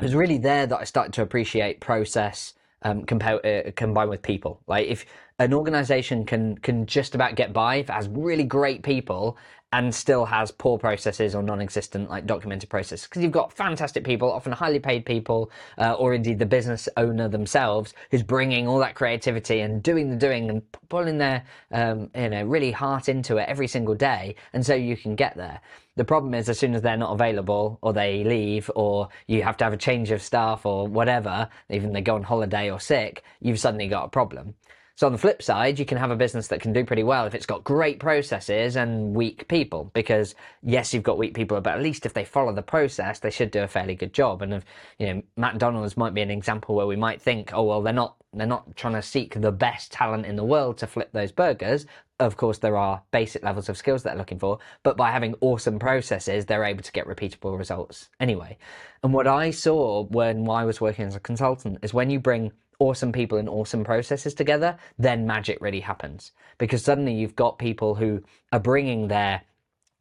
it 0.00 0.02
was 0.02 0.14
really 0.14 0.38
there 0.38 0.66
that 0.66 0.78
I 0.78 0.84
started 0.84 1.12
to 1.14 1.22
appreciate 1.22 1.80
process 1.80 2.52
um, 2.84 3.04
uh, 3.10 3.62
combined 3.76 4.10
with 4.10 4.22
people. 4.22 4.60
Like 4.66 4.86
if 4.86 5.06
an 5.38 5.52
organization 5.52 6.24
can 6.24 6.56
can 6.58 6.86
just 6.86 7.14
about 7.14 7.34
get 7.34 7.52
by 7.52 7.76
if 7.76 7.88
it 7.88 7.92
has 7.92 8.08
really 8.08 8.44
great 8.44 8.82
people 8.82 9.36
and 9.74 9.92
still 9.92 10.24
has 10.24 10.52
poor 10.52 10.78
processes 10.78 11.34
or 11.34 11.42
non-existent 11.42 12.08
like 12.08 12.26
documented 12.26 12.70
processes. 12.70 13.08
Because 13.08 13.24
you've 13.24 13.32
got 13.32 13.52
fantastic 13.52 14.04
people 14.04 14.30
often 14.30 14.52
highly 14.52 14.78
paid 14.78 15.04
people 15.04 15.50
uh, 15.78 15.94
or 15.94 16.14
indeed 16.14 16.38
the 16.38 16.46
business 16.46 16.88
owner 16.96 17.28
themselves 17.28 17.92
who's 18.12 18.22
bringing 18.22 18.68
all 18.68 18.78
that 18.78 18.94
creativity 18.94 19.60
and 19.60 19.82
doing 19.82 20.10
the 20.10 20.16
doing 20.16 20.48
and 20.48 20.62
pulling 20.88 21.18
their 21.18 21.42
um, 21.72 22.08
you 22.14 22.28
know 22.28 22.44
really 22.44 22.70
heart 22.70 23.08
into 23.08 23.36
it 23.36 23.48
every 23.48 23.66
single 23.66 23.96
day 23.96 24.36
and 24.52 24.64
so 24.64 24.76
you 24.76 24.96
can 24.96 25.16
get 25.16 25.36
there. 25.36 25.60
The 25.96 26.04
problem 26.04 26.34
is 26.34 26.48
as 26.48 26.56
soon 26.56 26.76
as 26.76 26.82
they're 26.82 26.96
not 26.96 27.12
available 27.12 27.78
or 27.82 27.92
they 27.92 28.22
leave 28.22 28.70
or 28.76 29.08
you 29.26 29.42
have 29.42 29.56
to 29.56 29.64
have 29.64 29.72
a 29.72 29.76
change 29.76 30.12
of 30.12 30.22
staff 30.22 30.64
or 30.64 30.86
whatever 30.86 31.48
even 31.68 31.92
they 31.92 32.00
go 32.00 32.14
on 32.14 32.22
holiday 32.22 32.70
or 32.70 32.78
sick 32.78 33.24
you've 33.40 33.58
suddenly 33.58 33.88
got 33.88 34.04
a 34.04 34.08
problem 34.08 34.54
so 34.96 35.06
on 35.06 35.12
the 35.12 35.18
flip 35.18 35.42
side, 35.42 35.80
you 35.80 35.84
can 35.84 35.98
have 35.98 36.12
a 36.12 36.16
business 36.16 36.46
that 36.48 36.60
can 36.60 36.72
do 36.72 36.84
pretty 36.84 37.02
well 37.02 37.26
if 37.26 37.34
it's 37.34 37.46
got 37.46 37.64
great 37.64 37.98
processes 37.98 38.76
and 38.76 39.12
weak 39.12 39.48
people. 39.48 39.90
Because 39.92 40.36
yes, 40.62 40.94
you've 40.94 41.02
got 41.02 41.18
weak 41.18 41.34
people, 41.34 41.60
but 41.60 41.74
at 41.74 41.82
least 41.82 42.06
if 42.06 42.14
they 42.14 42.24
follow 42.24 42.52
the 42.52 42.62
process, 42.62 43.18
they 43.18 43.30
should 43.30 43.50
do 43.50 43.62
a 43.64 43.68
fairly 43.68 43.96
good 43.96 44.12
job. 44.12 44.40
And 44.40 44.54
if 44.54 44.64
you 44.98 45.12
know, 45.12 45.22
McDonald's 45.36 45.96
might 45.96 46.14
be 46.14 46.20
an 46.20 46.30
example 46.30 46.76
where 46.76 46.86
we 46.86 46.94
might 46.94 47.20
think, 47.20 47.50
oh 47.52 47.64
well, 47.64 47.82
they're 47.82 47.92
not 47.92 48.16
they're 48.32 48.46
not 48.46 48.76
trying 48.76 48.94
to 48.94 49.02
seek 49.02 49.40
the 49.40 49.52
best 49.52 49.92
talent 49.92 50.26
in 50.26 50.36
the 50.36 50.44
world 50.44 50.78
to 50.78 50.86
flip 50.86 51.10
those 51.12 51.32
burgers. 51.32 51.86
Of 52.20 52.36
course, 52.36 52.58
there 52.58 52.76
are 52.76 53.02
basic 53.10 53.42
levels 53.42 53.68
of 53.68 53.76
skills 53.76 54.02
that 54.02 54.10
they're 54.10 54.18
looking 54.18 54.38
for, 54.38 54.58
but 54.84 54.96
by 54.96 55.10
having 55.10 55.34
awesome 55.40 55.80
processes, 55.80 56.44
they're 56.44 56.64
able 56.64 56.82
to 56.82 56.92
get 56.92 57.06
repeatable 57.06 57.58
results 57.58 58.10
anyway. 58.20 58.56
And 59.02 59.12
what 59.12 59.26
I 59.26 59.50
saw 59.50 60.04
when 60.04 60.48
I 60.48 60.64
was 60.64 60.80
working 60.80 61.06
as 61.06 61.16
a 61.16 61.20
consultant 61.20 61.78
is 61.82 61.92
when 61.92 62.10
you 62.10 62.20
bring 62.20 62.52
awesome 62.78 63.12
people 63.12 63.38
and 63.38 63.48
awesome 63.48 63.84
processes 63.84 64.34
together, 64.34 64.76
then 64.98 65.26
magic 65.26 65.58
really 65.60 65.80
happens. 65.80 66.32
Because 66.58 66.84
suddenly 66.84 67.14
you've 67.14 67.36
got 67.36 67.58
people 67.58 67.94
who 67.94 68.22
are 68.52 68.60
bringing 68.60 69.08
their 69.08 69.42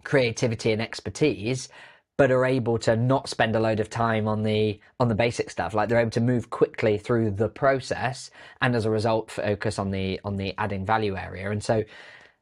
creativity 0.04 0.72
and 0.72 0.82
expertise 0.82 1.70
but 2.18 2.32
are 2.32 2.46
able 2.46 2.78
to 2.78 2.96
not 2.96 3.28
spend 3.28 3.56
a 3.56 3.60
load 3.60 3.80
of 3.80 3.90
time 3.90 4.28
on 4.28 4.44
the 4.44 4.80
on 5.00 5.08
the 5.08 5.16
basic 5.16 5.50
stuff 5.50 5.74
like 5.74 5.90
they're 5.90 6.00
able 6.00 6.12
to 6.12 6.22
move 6.22 6.50
quickly 6.50 6.98
through 6.98 7.32
the 7.32 7.50
process 7.50 8.30
and 8.62 8.76
as 8.76 8.86
a 8.86 8.90
result 8.90 9.32
focus 9.32 9.80
on 9.80 9.92
the 9.92 10.20
on 10.24 10.36
the 10.36 10.54
adding 10.58 10.86
value 10.86 11.16
area 11.16 11.50
and 11.50 11.64
so 11.64 11.84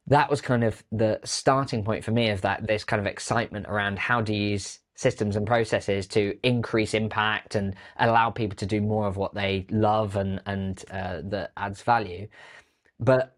that 0.08 0.30
was 0.30 0.42
kind 0.42 0.64
of 0.64 0.84
the 0.92 1.20
starting 1.24 1.84
point 1.84 2.04
for 2.04 2.12
me 2.12 2.30
of 2.30 2.42
that 2.42 2.66
this 2.68 2.84
kind 2.84 3.00
of 3.00 3.06
excitement 3.06 3.66
around 3.68 3.98
how 4.00 4.22
do 4.22 4.34
you 4.34 4.50
use 4.52 4.80
systems 5.02 5.36
and 5.36 5.48
processes 5.48 6.08
to 6.08 6.38
increase 6.44 6.94
impact 6.94 7.56
and 7.56 7.76
allow 7.98 8.30
people 8.30 8.56
to 8.56 8.66
do 8.66 8.82
more 8.82 9.08
of 9.08 9.18
what 9.18 9.34
they 9.34 9.66
love 9.72 10.16
and 10.16 10.42
and 10.46 10.86
uh, 10.92 11.22
that 11.24 11.52
adds 11.58 11.82
value. 11.82 12.28
But 13.00 13.36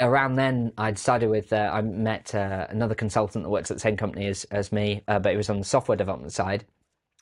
around 0.00 0.34
then, 0.34 0.72
I 0.76 0.90
decided 0.90 1.30
with 1.30 1.52
uh, 1.52 1.70
I 1.72 1.80
met 1.82 2.34
uh, 2.34 2.66
another 2.68 2.96
consultant 2.96 3.44
that 3.44 3.50
works 3.50 3.70
at 3.70 3.76
the 3.76 3.80
same 3.80 3.96
company 3.96 4.26
as 4.26 4.44
as 4.50 4.72
me, 4.72 5.02
uh, 5.06 5.20
but 5.20 5.30
he 5.30 5.36
was 5.36 5.50
on 5.50 5.58
the 5.58 5.64
software 5.64 5.96
development 5.96 6.32
side, 6.32 6.64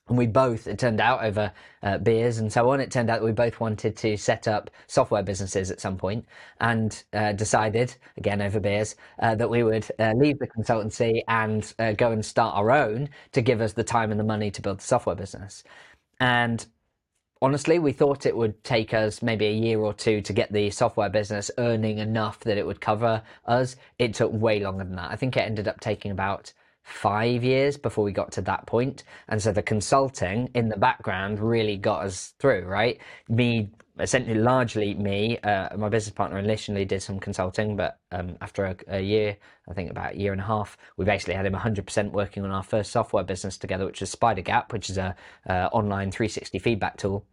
and 0.09 0.19
we 0.19 0.27
both, 0.27 0.67
it 0.67 0.79
turned 0.79 1.01
out 1.01 1.25
over 1.25 1.53
uh, 1.83 1.99
beers 1.99 2.39
and 2.39 2.53
so 2.53 2.71
on, 2.71 2.81
it 2.81 2.91
turned 2.91 3.09
out 3.09 3.21
that 3.21 3.25
we 3.25 3.33
both 3.33 3.61
wanted 3.61 3.97
to 3.97 4.17
set 4.17 4.49
up 4.49 4.71
software 4.87 5.23
businesses 5.23 5.71
at 5.71 5.81
some 5.81 5.97
point 5.97 6.25
and 6.61 7.05
uh, 7.13 7.33
decided, 7.33 7.95
again 8.17 8.43
over 8.43 8.61
beers, 8.61 8.97
uh, 9.21 9.35
that 9.35 9.49
we 9.49 9.63
would 9.63 9.87
uh, 9.99 10.13
leave 10.17 10.39
the 10.39 10.49
consultancy 10.49 11.23
and 11.29 11.73
uh, 11.79 11.93
go 11.93 12.11
and 12.11 12.25
start 12.25 12.57
our 12.57 12.71
own 12.71 13.09
to 13.33 13.41
give 13.41 13.61
us 13.61 13.73
the 13.73 13.85
time 13.85 14.11
and 14.11 14.19
the 14.19 14.25
money 14.25 14.51
to 14.51 14.61
build 14.61 14.79
the 14.79 14.85
software 14.85 15.17
business. 15.17 15.63
And 16.21 16.67
honestly, 17.41 17.79
we 17.79 17.93
thought 17.93 18.27
it 18.27 18.37
would 18.37 18.63
take 18.65 18.95
us 18.95 19.23
maybe 19.23 19.47
a 19.47 19.53
year 19.53 19.81
or 19.81 19.95
two 19.95 20.21
to 20.21 20.33
get 20.33 20.53
the 20.53 20.71
software 20.71 21.11
business 21.11 21.51
earning 21.59 21.99
enough 21.99 22.41
that 22.41 22.59
it 22.59 22.67
would 22.67 22.81
cover 22.81 23.23
us. 23.47 23.77
It 23.99 24.15
took 24.15 24.33
way 24.33 24.61
longer 24.61 24.85
than 24.85 24.97
that. 24.97 25.11
I 25.11 25.17
think 25.17 25.37
it 25.37 25.41
ended 25.41 25.69
up 25.69 25.81
taking 25.81 26.11
about 26.11 26.53
five 26.83 27.45
years 27.45 27.77
before 27.77 28.05
we 28.05 28.13
got 28.13 28.33
to 28.33 28.43
that 28.43 28.67
point. 28.67 29.05
And 29.29 29.41
so 29.43 29.53
the 29.53 29.63
consulting 29.63 30.51
in 30.55 30.69
the 30.69 30.77
background 30.77 31.41
really 31.41 31.77
got 31.77 32.05
us 32.05 32.35
through, 32.39 32.65
right? 32.65 33.01
Me 33.29 33.71
essentially 34.01 34.39
largely 34.39 34.95
me. 34.95 35.39
Uh, 35.39 35.77
my 35.77 35.89
business 35.89 36.15
partner 36.15 36.39
initially 36.39 36.85
did 36.85 37.03
some 37.03 37.21
consulting, 37.21 37.77
but 37.77 37.99
um, 38.11 38.37
after 38.41 38.65
a, 38.65 38.77
a, 38.89 39.01
year, 39.01 39.37
I 39.69 39.75
think 39.75 39.91
about 39.91 40.15
a 40.15 40.19
year 40.19 40.33
and 40.33 40.41
a 40.41 40.45
half, 40.45 40.77
we 40.97 41.05
basically 41.05 41.35
had 41.35 41.47
him 41.47 41.53
100% 41.53 42.11
working 42.11 42.45
on 42.45 42.51
our 42.51 42.63
first 42.63 42.91
software 42.91 43.25
business 43.25 43.59
together, 43.59 43.85
which 43.85 44.03
is 44.03 44.15
SpiderGap, 44.15 44.73
which 44.73 44.89
is 44.89 44.99
a 44.99 45.15
uh, 45.49 45.69
online 45.73 46.11
360 46.11 46.59
feedback 46.59 46.97
tool. 46.97 47.27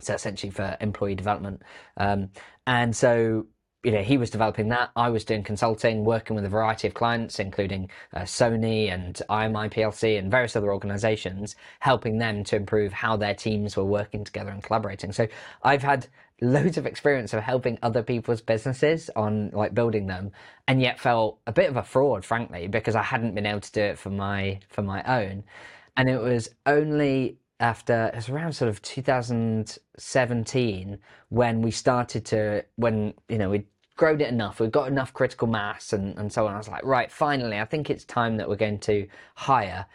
So 0.00 0.14
essentially 0.14 0.50
for 0.50 0.76
employee 0.80 1.16
development. 1.16 1.62
Um, 1.96 2.30
and 2.66 2.96
so 2.96 3.46
you 3.84 3.92
know, 3.92 4.02
he 4.02 4.18
was 4.18 4.30
developing 4.30 4.68
that. 4.68 4.90
I 4.96 5.08
was 5.10 5.24
doing 5.24 5.44
consulting, 5.44 6.04
working 6.04 6.34
with 6.34 6.44
a 6.44 6.48
variety 6.48 6.88
of 6.88 6.94
clients, 6.94 7.38
including 7.38 7.90
uh, 8.12 8.22
Sony 8.22 8.92
and 8.92 9.20
IMI 9.30 9.72
PLC 9.72 10.18
and 10.18 10.30
various 10.30 10.56
other 10.56 10.72
organizations, 10.72 11.54
helping 11.78 12.18
them 12.18 12.42
to 12.44 12.56
improve 12.56 12.92
how 12.92 13.16
their 13.16 13.34
teams 13.34 13.76
were 13.76 13.84
working 13.84 14.24
together 14.24 14.50
and 14.50 14.62
collaborating. 14.62 15.12
So 15.12 15.28
I've 15.62 15.82
had 15.82 16.08
loads 16.40 16.76
of 16.76 16.86
experience 16.86 17.32
of 17.32 17.42
helping 17.42 17.78
other 17.82 18.02
people's 18.02 18.40
businesses 18.40 19.10
on 19.16 19.50
like 19.50 19.74
building 19.74 20.06
them 20.06 20.32
and 20.66 20.80
yet 20.80 21.00
felt 21.00 21.38
a 21.46 21.52
bit 21.52 21.68
of 21.68 21.76
a 21.76 21.82
fraud 21.82 22.24
frankly 22.24 22.68
because 22.68 22.94
I 22.94 23.02
hadn't 23.02 23.34
been 23.34 23.46
able 23.46 23.60
to 23.60 23.72
do 23.72 23.80
it 23.80 23.98
for 23.98 24.10
my 24.10 24.60
for 24.68 24.82
my 24.82 25.02
own 25.02 25.42
and 25.96 26.08
it 26.08 26.20
was 26.20 26.48
only 26.64 27.38
after 27.60 28.06
it 28.06 28.16
was 28.16 28.28
around 28.28 28.52
sort 28.52 28.68
of 28.68 28.82
2017 28.82 30.98
when 31.28 31.62
we 31.62 31.70
started 31.70 32.24
to 32.26 32.64
when 32.76 33.14
you 33.28 33.38
know 33.38 33.50
we'd 33.50 33.66
grown 33.96 34.20
it 34.20 34.28
enough 34.28 34.58
we've 34.60 34.70
got 34.70 34.86
enough 34.88 35.12
critical 35.12 35.48
mass 35.48 35.92
and, 35.92 36.16
and 36.18 36.32
so 36.32 36.46
on. 36.46 36.54
I 36.54 36.58
was 36.58 36.68
like 36.68 36.84
right 36.84 37.10
finally 37.10 37.58
i 37.58 37.64
think 37.64 37.90
it's 37.90 38.04
time 38.04 38.36
that 38.36 38.48
we're 38.48 38.54
going 38.56 38.78
to 38.80 39.08
hire. 39.34 39.86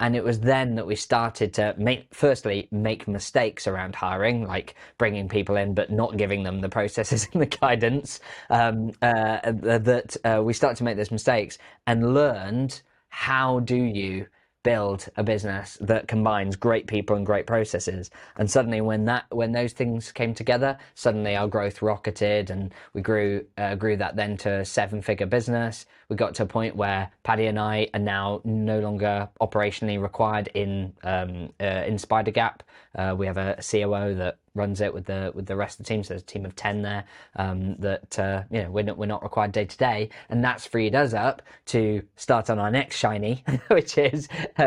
And 0.00 0.16
it 0.16 0.24
was 0.24 0.40
then 0.40 0.74
that 0.74 0.88
we 0.88 0.96
started 0.96 1.54
to 1.54 1.72
make 1.78 2.12
firstly 2.12 2.66
make 2.72 3.06
mistakes 3.06 3.68
around 3.68 3.94
hiring 3.94 4.44
like 4.44 4.74
bringing 4.98 5.28
people 5.28 5.54
in 5.56 5.72
but 5.72 5.92
not 5.92 6.16
giving 6.16 6.42
them 6.42 6.60
the 6.60 6.68
processes 6.68 7.28
and 7.32 7.40
the 7.40 7.46
guidance 7.46 8.18
um, 8.50 8.90
uh, 9.02 9.38
that 9.44 10.16
uh, 10.24 10.42
we 10.42 10.52
started 10.52 10.78
to 10.78 10.84
make 10.84 10.96
those 10.96 11.12
mistakes 11.12 11.58
and 11.86 12.12
learned 12.12 12.82
how 13.08 13.60
do 13.60 13.76
you 13.76 14.26
build 14.64 15.08
a 15.16 15.22
business 15.22 15.78
that 15.80 16.08
combines 16.08 16.56
great 16.56 16.88
people 16.88 17.14
and 17.14 17.24
great 17.24 17.46
processes. 17.46 18.10
And 18.36 18.50
suddenly, 18.50 18.80
when 18.80 19.04
that 19.04 19.26
when 19.30 19.52
those 19.52 19.72
things 19.72 20.10
came 20.10 20.34
together, 20.34 20.76
suddenly 20.94 21.36
our 21.36 21.46
growth 21.46 21.80
rocketed, 21.82 22.50
and 22.50 22.74
we 22.92 23.00
grew 23.02 23.46
uh, 23.56 23.76
grew 23.76 23.96
that 23.98 24.16
then 24.16 24.36
to 24.38 24.60
a 24.60 24.64
seven 24.64 25.00
figure 25.02 25.26
business. 25.26 25.86
We 26.08 26.16
got 26.16 26.34
to 26.36 26.42
a 26.42 26.46
point 26.46 26.74
where 26.74 27.10
Paddy 27.22 27.46
and 27.46 27.58
I 27.58 27.88
are 27.94 28.00
now 28.00 28.40
no 28.44 28.80
longer 28.80 29.28
operationally 29.40 30.02
required 30.02 30.48
in 30.54 30.94
um, 31.04 31.52
uh, 31.60 31.84
in 31.86 31.96
SpiderGap. 31.96 32.60
Uh, 32.96 33.14
we 33.16 33.26
have 33.26 33.36
a 33.38 33.56
COO 33.56 34.14
that 34.16 34.38
runs 34.54 34.80
it 34.80 34.92
with 34.92 35.06
the 35.06 35.32
with 35.34 35.46
the 35.46 35.56
rest 35.56 35.80
of 35.80 35.86
the 35.86 35.88
team. 35.88 36.02
So 36.02 36.10
there's 36.10 36.22
a 36.22 36.26
team 36.26 36.44
of 36.44 36.56
ten 36.56 36.82
there 36.82 37.04
um, 37.36 37.76
that 37.76 38.18
uh, 38.18 38.44
you 38.50 38.62
know 38.62 38.70
we're 38.70 38.84
not 38.84 38.98
we're 38.98 39.06
not 39.06 39.22
required 39.22 39.52
day 39.52 39.64
to 39.64 39.76
day, 39.76 40.10
and 40.28 40.42
that's 40.42 40.66
freed 40.66 40.94
us 40.94 41.12
up 41.12 41.42
to 41.66 42.02
start 42.16 42.50
on 42.50 42.58
our 42.58 42.70
next 42.70 42.96
shiny, 42.96 43.44
which 43.68 43.98
is. 43.98 44.28
Uh, 44.56 44.66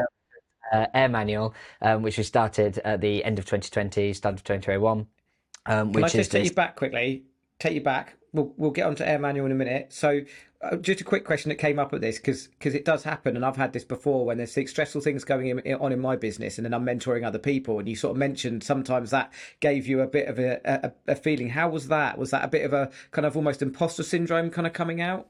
uh, 0.73 0.85
Air 0.93 1.07
Manual, 1.07 1.55
um, 1.81 2.01
which 2.01 2.17
we 2.17 2.23
started 2.23 2.77
at 2.79 2.99
the 2.99 3.23
end 3.23 3.39
of 3.39 3.45
2020, 3.45 4.11
start 4.11 4.35
of 4.35 4.43
2021. 4.43 5.07
Um, 5.65 5.93
Can 5.93 6.03
I 6.03 6.09
just 6.09 6.29
take 6.29 6.41
this... 6.41 6.49
you 6.49 6.55
back 6.55 6.75
quickly? 6.75 7.23
Take 7.57 7.73
you 7.73 7.79
back. 7.79 8.16
We'll, 8.33 8.53
we'll 8.57 8.71
get 8.71 8.85
onto 8.85 9.03
Air 9.03 9.19
Manual 9.19 9.47
in 9.47 9.51
a 9.51 9.55
minute. 9.55 9.93
So 9.93 10.21
uh, 10.61 10.75
just 10.77 11.01
a 11.01 11.03
quick 11.03 11.23
question 11.23 11.49
that 11.49 11.55
came 11.55 11.77
up 11.77 11.93
at 11.93 12.01
this 12.01 12.17
because 12.17 12.47
because 12.47 12.73
it 12.73 12.83
does 12.83 13.03
happen 13.03 13.35
and 13.35 13.45
I've 13.45 13.55
had 13.55 13.73
this 13.73 13.83
before 13.83 14.25
when 14.25 14.37
there's 14.37 14.51
stressful 14.51 15.01
things 15.01 15.23
going 15.23 15.59
in, 15.59 15.75
on 15.75 15.91
in 15.91 15.99
my 15.99 16.15
business 16.15 16.57
and 16.57 16.65
then 16.65 16.73
I'm 16.73 16.85
mentoring 16.85 17.25
other 17.25 17.39
people 17.39 17.79
and 17.79 17.87
you 17.87 17.95
sort 17.95 18.11
of 18.11 18.17
mentioned 18.17 18.63
sometimes 18.63 19.11
that 19.11 19.31
gave 19.59 19.87
you 19.87 20.01
a 20.01 20.07
bit 20.07 20.27
of 20.27 20.39
a, 20.39 20.59
a, 20.65 21.11
a 21.11 21.15
feeling. 21.15 21.49
How 21.49 21.69
was 21.69 21.87
that? 21.89 22.17
Was 22.17 22.31
that 22.31 22.43
a 22.43 22.47
bit 22.47 22.65
of 22.65 22.73
a 22.73 22.89
kind 23.11 23.25
of 23.25 23.35
almost 23.35 23.61
imposter 23.61 24.03
syndrome 24.03 24.49
kind 24.49 24.65
of 24.65 24.73
coming 24.73 25.01
out? 25.01 25.27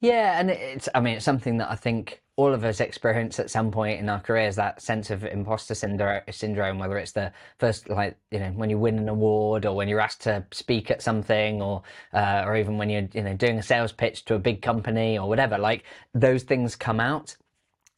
Yeah 0.00 0.40
and 0.40 0.50
it's 0.50 0.88
I 0.94 1.00
mean 1.00 1.16
it's 1.16 1.24
something 1.24 1.58
that 1.58 1.70
I 1.70 1.76
think 1.76 2.21
all 2.36 2.54
of 2.54 2.64
us 2.64 2.80
experience 2.80 3.38
at 3.38 3.50
some 3.50 3.70
point 3.70 4.00
in 4.00 4.08
our 4.08 4.20
careers 4.20 4.56
that 4.56 4.80
sense 4.80 5.10
of 5.10 5.22
imposter 5.22 5.74
syndrome, 5.74 6.78
whether 6.78 6.96
it's 6.96 7.12
the 7.12 7.30
first, 7.58 7.90
like, 7.90 8.16
you 8.30 8.38
know, 8.38 8.50
when 8.52 8.70
you 8.70 8.78
win 8.78 8.98
an 8.98 9.08
award 9.08 9.66
or 9.66 9.76
when 9.76 9.86
you're 9.86 10.00
asked 10.00 10.22
to 10.22 10.44
speak 10.50 10.90
at 10.90 11.02
something 11.02 11.60
or, 11.60 11.82
uh, 12.14 12.42
or 12.46 12.56
even 12.56 12.78
when 12.78 12.88
you're, 12.88 13.08
you 13.12 13.22
know, 13.22 13.34
doing 13.34 13.58
a 13.58 13.62
sales 13.62 13.92
pitch 13.92 14.24
to 14.24 14.34
a 14.34 14.38
big 14.38 14.62
company 14.62 15.18
or 15.18 15.28
whatever, 15.28 15.58
like 15.58 15.84
those 16.14 16.42
things 16.42 16.74
come 16.74 17.00
out. 17.00 17.36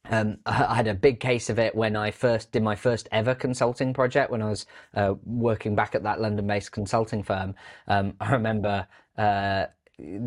Um, 0.09 0.37
I 0.45 0.75
had 0.75 0.87
a 0.87 0.93
big 0.93 1.19
case 1.19 1.49
of 1.49 1.57
it 1.57 1.73
when 1.73 1.95
I 1.95 2.11
first 2.11 2.51
did 2.51 2.61
my 2.61 2.75
first 2.75 3.07
ever 3.11 3.35
consulting 3.35 3.93
project 3.93 4.31
when 4.31 4.41
I 4.41 4.49
was 4.49 4.65
uh, 4.93 5.15
working 5.25 5.75
back 5.75 5.95
at 5.95 6.03
that 6.03 6.19
London 6.19 6.45
based 6.45 6.73
consulting 6.73 7.23
firm. 7.23 7.55
Um, 7.87 8.13
I 8.19 8.33
remember, 8.33 8.85
uh, 9.17 9.67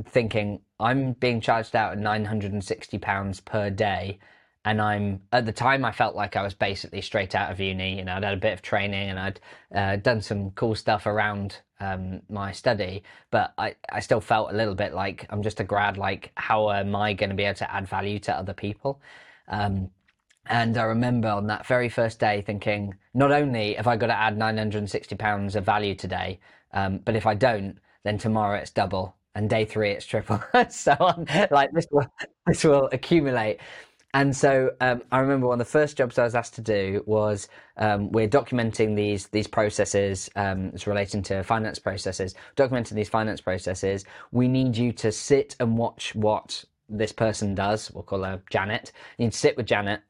thinking 0.07 0.61
I'm 0.81 1.13
being 1.13 1.41
charged 1.41 1.77
out 1.77 1.93
at 1.93 1.99
960 1.99 2.99
pounds 2.99 3.41
per 3.41 3.71
day 3.71 4.19
and 4.65 4.83
I'm 4.83 5.23
at 5.33 5.47
the 5.47 5.53
time 5.53 5.85
I 5.85 5.93
felt 5.93 6.15
like 6.15 6.37
I 6.37 6.43
was 6.43 6.55
basically 6.55 7.01
straight 7.01 7.35
out 7.35 7.51
of 7.51 7.61
uni. 7.61 7.97
You 7.97 8.05
know, 8.05 8.17
I'd 8.17 8.25
had 8.25 8.35
a 8.35 8.41
bit 8.41 8.53
of 8.53 8.63
training 8.63 9.09
and 9.09 9.19
I'd 9.19 9.41
uh, 9.75 9.97
done 9.97 10.21
some 10.21 10.51
cool 10.53 10.75
stuff 10.75 11.07
around 11.07 11.61
um, 11.81 12.23
my 12.29 12.53
study, 12.53 13.03
but 13.31 13.55
I, 13.57 13.77
I 13.91 14.01
still 14.01 14.21
felt 14.21 14.53
a 14.53 14.57
little 14.57 14.75
bit 14.75 14.95
like 14.95 15.27
I'm 15.31 15.43
just 15.43 15.61
a 15.61 15.65
grad. 15.65 15.97
Like, 15.97 16.33
how 16.35 16.71
am 16.71 16.95
I 16.97 17.13
going 17.13 17.31
to 17.31 17.37
be 17.37 17.45
able 17.45 17.59
to 17.59 17.73
add 17.73 17.89
value 17.89 18.19
to 18.21 18.37
other 18.37 18.53
people? 18.53 19.01
Um, 19.49 19.91
and 20.47 20.77
I 20.77 20.85
remember 20.85 21.29
on 21.29 21.47
that 21.47 21.67
very 21.67 21.89
first 21.89 22.19
day 22.19 22.43
thinking, 22.43 22.95
not 23.15 23.33
only 23.33 23.75
have 23.75 23.87
I 23.87 23.97
got 23.97 24.09
to 24.09 24.19
add 24.19 24.37
960 24.37 25.15
pounds 25.17 25.57
of 25.57 25.65
value 25.65 25.95
today, 25.95 26.41
um, 26.73 26.99
but 26.99 27.17
if 27.17 27.27
I 27.27 27.35
don't, 27.35 27.79
then 28.05 28.19
tomorrow 28.19 28.59
it's 28.59 28.71
double 28.71 29.18
and 29.39 29.49
day 29.49 29.65
three 29.65 29.93
it's 29.93 30.05
triple, 30.05 30.43
so 30.69 30.97
on. 30.99 31.27
Like 31.51 31.71
this 31.73 31.87
will 31.93 32.07
this 32.47 32.65
will 32.65 32.89
accumulate. 32.93 33.61
And 34.13 34.35
so 34.35 34.73
um, 34.81 35.03
I 35.13 35.21
remember 35.21 35.47
one 35.47 35.61
of 35.61 35.67
the 35.67 35.71
first 35.71 35.97
jobs 35.97 36.19
I 36.19 36.25
was 36.25 36.35
asked 36.35 36.55
to 36.55 36.61
do 36.61 37.05
was 37.07 37.47
um, 37.77 38.11
we're 38.11 38.29
documenting 38.29 38.97
these 38.97 39.29
these 39.29 39.47
processes. 39.47 40.29
Um, 40.35 40.73
it's 40.75 40.89
relating 40.89 41.23
to 41.25 41.45
finance 41.45 41.79
processes. 41.79 42.35
Documenting 42.57 42.95
these 42.95 43.09
finance 43.09 43.41
processes, 43.41 44.05
we 44.33 44.49
need 44.49 44.77
you 44.77 44.93
to 44.95 45.13
sit 45.13 45.55
and 45.61 45.79
watch 45.79 46.17
what 46.17 46.65
this 46.89 47.13
person 47.13 47.55
does. 47.55 47.93
We'll 47.93 48.03
call 48.03 48.25
her 48.25 48.43
Janet. 48.51 48.91
You 49.19 49.27
need 49.27 49.33
to 49.33 49.39
sit 49.39 49.57
with 49.57 49.67
Janet 49.67 50.01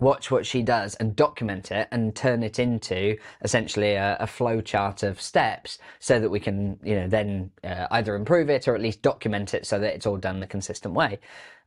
watch 0.00 0.30
what 0.30 0.44
she 0.44 0.62
does 0.62 0.96
and 0.96 1.14
document 1.14 1.70
it 1.70 1.86
and 1.92 2.16
turn 2.16 2.42
it 2.42 2.58
into 2.58 3.16
essentially 3.42 3.92
a, 3.92 4.16
a 4.18 4.26
flow 4.26 4.60
chart 4.60 5.04
of 5.04 5.20
steps 5.20 5.78
so 6.00 6.18
that 6.18 6.30
we 6.30 6.40
can 6.40 6.78
you 6.82 6.96
know 6.96 7.06
then 7.06 7.50
uh, 7.62 7.86
either 7.92 8.16
improve 8.16 8.50
it 8.50 8.66
or 8.66 8.74
at 8.74 8.80
least 8.80 9.02
document 9.02 9.54
it 9.54 9.64
so 9.64 9.78
that 9.78 9.94
it's 9.94 10.06
all 10.06 10.16
done 10.16 10.36
in 10.36 10.42
a 10.42 10.48
consistent 10.48 10.94
way 10.94 11.18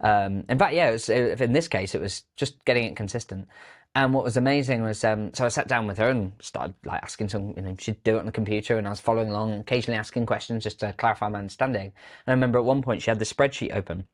um, 0.01 0.43
in 0.49 0.59
fact 0.59 0.73
yeah 0.73 0.91
was, 0.91 1.07
in 1.07 1.53
this 1.53 1.69
case 1.69 1.95
it 1.95 2.01
was 2.01 2.23
just 2.35 2.63
getting 2.65 2.83
it 2.83 2.97
consistent 2.97 3.47
and 3.95 4.13
what 4.13 4.23
was 4.23 4.37
amazing 4.37 4.83
was, 4.83 5.03
um, 5.03 5.33
so 5.33 5.43
I 5.43 5.47
sat 5.47 5.67
down 5.67 5.87
with 5.87 5.97
her 5.97 6.09
and 6.09 6.31
started 6.39 6.75
like 6.85 7.01
asking 7.01 7.29
some, 7.29 7.55
you 7.55 7.63
know, 7.63 7.75
she'd 7.79 8.03
do 8.03 8.17
it 8.17 8.19
on 8.19 8.27
the 8.27 8.31
computer 8.31 8.77
and 8.77 8.85
I 8.85 8.91
was 8.91 8.99
following 8.99 9.29
along, 9.29 9.53
occasionally 9.53 9.97
asking 9.97 10.27
questions 10.27 10.63
just 10.63 10.79
to 10.81 10.93
clarify 10.93 11.29
my 11.29 11.39
understanding. 11.39 11.85
And 11.85 11.93
I 12.27 12.31
remember 12.33 12.59
at 12.59 12.65
one 12.65 12.83
point 12.83 13.01
she 13.01 13.09
had 13.09 13.17
the 13.17 13.25
spreadsheet 13.25 13.75
open 13.75 14.07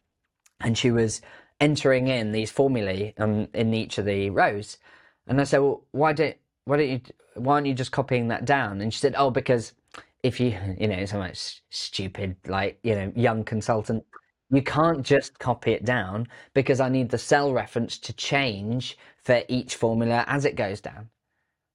and 0.61 0.77
she 0.77 0.89
was 0.91 1.21
entering 1.63 2.09
in 2.09 2.33
these 2.33 2.51
formulae 2.51 3.13
um, 3.17 3.47
in 3.53 3.73
each 3.73 3.97
of 3.97 4.03
the 4.03 4.29
rows. 4.29 4.77
And 5.27 5.39
I 5.39 5.45
said, 5.45 5.59
well, 5.59 5.85
why 5.91 6.11
don't, 6.11 6.35
why 6.65 6.75
don't 6.75 6.89
you, 6.89 7.01
why 7.35 7.53
aren't 7.53 7.67
you 7.67 7.73
just 7.73 7.93
copying 7.93 8.27
that 8.27 8.43
down? 8.43 8.81
And 8.81 8.93
she 8.93 8.99
said, 8.99 9.15
oh, 9.17 9.29
because 9.29 9.71
if 10.23 10.41
you, 10.41 10.57
you 10.77 10.89
know, 10.89 11.05
so 11.05 11.19
much 11.19 11.63
stupid, 11.69 12.35
like, 12.47 12.79
you 12.83 12.95
know, 12.95 13.13
young 13.15 13.45
consultant, 13.45 14.03
you 14.49 14.61
can't 14.61 15.03
just 15.03 15.39
copy 15.39 15.71
it 15.71 15.85
down 15.85 16.27
because 16.53 16.81
I 16.81 16.89
need 16.89 17.09
the 17.09 17.17
cell 17.17 17.53
reference 17.53 17.97
to 17.99 18.13
change 18.13 18.97
for 19.23 19.41
each 19.47 19.77
formula 19.77 20.25
as 20.27 20.43
it 20.43 20.57
goes 20.57 20.81
down. 20.81 21.09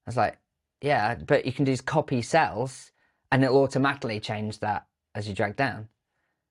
I 0.06 0.10
was 0.10 0.18
like, 0.18 0.38
yeah, 0.82 1.14
but 1.14 1.46
you 1.46 1.52
can 1.52 1.64
just 1.64 1.86
copy 1.86 2.20
cells 2.20 2.92
and 3.32 3.42
it'll 3.42 3.62
automatically 3.62 4.20
change 4.20 4.60
that 4.60 4.86
as 5.14 5.26
you 5.26 5.34
drag 5.34 5.56
down. 5.56 5.88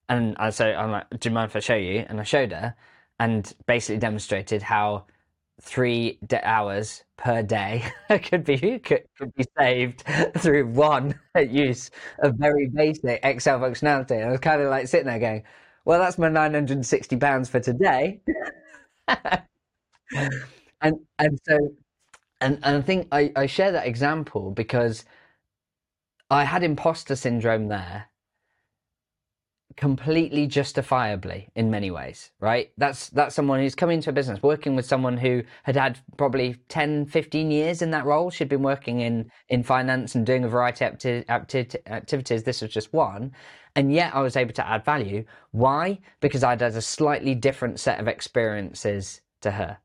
And 0.10 0.36
I 0.40 0.50
said, 0.50 0.74
I'm 0.74 0.90
like, 0.90 1.06
do 1.20 1.30
you 1.30 1.36
mind 1.36 1.52
if 1.52 1.56
I 1.56 1.60
show 1.60 1.76
you? 1.76 2.04
And 2.10 2.20
I 2.20 2.24
showed 2.24 2.52
her 2.52 2.76
and 3.20 3.54
basically 3.66 4.00
demonstrated 4.00 4.62
how 4.62 5.06
three 5.62 6.20
hours 6.44 7.04
per 7.18 7.42
day 7.42 7.84
could 8.24 8.44
be 8.44 8.80
could, 8.80 9.04
could, 9.18 9.34
be 9.36 9.46
saved 9.58 10.04
through 10.38 10.68
one 10.68 11.20
use 11.50 11.90
of 12.20 12.36
very 12.36 12.68
basic 12.68 13.20
Excel 13.24 13.60
functionality. 13.60 14.12
And 14.12 14.26
I 14.26 14.32
was 14.32 14.40
kind 14.40 14.62
of 14.62 14.70
like 14.70 14.88
sitting 14.88 15.08
there 15.08 15.20
going, 15.20 15.44
"Well, 15.86 16.00
that's 16.00 16.18
my 16.18 16.30
960 16.30 17.18
pounds 17.18 17.50
for 17.50 17.60
today." 17.60 18.22
and 20.82 21.00
and 21.20 21.40
so 21.48 21.58
and, 22.42 22.60
and 22.64 22.78
I 22.78 22.82
think 22.82 23.08
I, 23.12 23.32
I 23.36 23.46
share 23.48 23.72
that 23.72 23.88
example 23.88 24.52
because 24.52 25.06
I 26.30 26.44
had 26.44 26.64
imposter 26.64 27.16
syndrome 27.16 27.68
there 27.68 28.10
completely 29.78 30.48
justifiably 30.48 31.50
in 31.56 31.70
many 31.70 31.92
ways 31.92 32.32
right? 32.40 32.72
That's 32.78 33.10
that's 33.10 33.36
someone 33.36 33.60
who's 33.60 33.76
come 33.76 33.92
into 33.92 34.10
a 34.10 34.14
business 34.14 34.42
working 34.42 34.76
with 34.76 34.86
someone 34.86 35.18
who 35.18 35.44
had 35.64 35.76
had 35.76 36.00
probably 36.18 36.56
10 36.68 37.06
15 37.06 37.52
years 37.52 37.82
in 37.82 37.92
that 37.92 38.06
role 38.06 38.30
she'd 38.32 38.50
been 38.50 38.64
working 38.64 39.02
in 39.02 39.32
in 39.50 39.64
finance 39.64 40.16
and 40.16 40.26
doing 40.26 40.44
a 40.44 40.50
variety 40.50 40.84
of 40.86 40.94
acti- 40.94 41.26
acti- 41.30 41.80
activities 41.88 42.44
this 42.44 42.62
was 42.62 42.72
just 42.72 42.92
one 42.92 43.32
and 43.76 43.94
yet 43.94 44.16
i 44.16 44.22
was 44.22 44.36
able 44.36 44.54
to 44.54 44.68
add 44.68 44.84
value. 44.84 45.24
Why? 45.52 46.00
Because 46.20 46.44
i'd 46.44 46.62
had 46.62 46.76
a 46.76 46.82
slightly 46.82 47.36
different 47.36 47.80
set 47.80 48.00
of 48.00 48.08
experiences 48.08 49.22
to 49.42 49.52
her. 49.52 49.78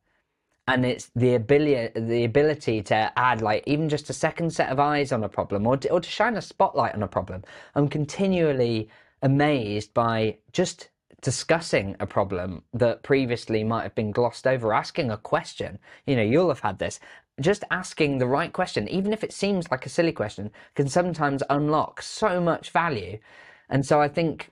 And 0.68 0.86
it's 0.86 1.10
the 1.14 1.34
ability 1.34 2.00
the 2.00 2.24
ability 2.24 2.82
to 2.84 3.12
add 3.16 3.42
like 3.42 3.64
even 3.66 3.88
just 3.88 4.08
a 4.10 4.14
second 4.14 4.50
set 4.50 4.70
of 4.70 4.78
eyes 4.80 5.12
on 5.12 5.24
a 5.24 5.28
problem 5.28 5.66
or 5.66 5.76
to, 5.76 5.90
or 5.90 6.00
to 6.00 6.08
shine 6.08 6.36
a 6.36 6.42
spotlight 6.42 6.94
on 6.94 7.02
a 7.02 7.08
problem. 7.08 7.42
I'm 7.74 7.88
continually 7.88 8.88
amazed 9.22 9.94
by 9.94 10.38
just 10.52 10.88
discussing 11.22 11.96
a 12.00 12.06
problem 12.06 12.64
that 12.74 13.02
previously 13.02 13.62
might 13.62 13.84
have 13.84 13.94
been 13.94 14.10
glossed 14.10 14.46
over, 14.46 14.74
asking 14.74 15.10
a 15.10 15.16
question. 15.16 15.78
You 16.06 16.16
know, 16.16 16.22
you'll 16.22 16.48
have 16.48 16.60
had 16.60 16.78
this. 16.78 16.98
Just 17.40 17.64
asking 17.70 18.18
the 18.18 18.26
right 18.26 18.52
question, 18.52 18.88
even 18.88 19.12
if 19.12 19.24
it 19.24 19.32
seems 19.32 19.70
like 19.70 19.86
a 19.86 19.88
silly 19.88 20.12
question, 20.12 20.50
can 20.74 20.88
sometimes 20.88 21.42
unlock 21.48 22.02
so 22.02 22.40
much 22.40 22.70
value. 22.70 23.18
And 23.70 23.86
so 23.86 24.00
I 24.00 24.08
think 24.08 24.50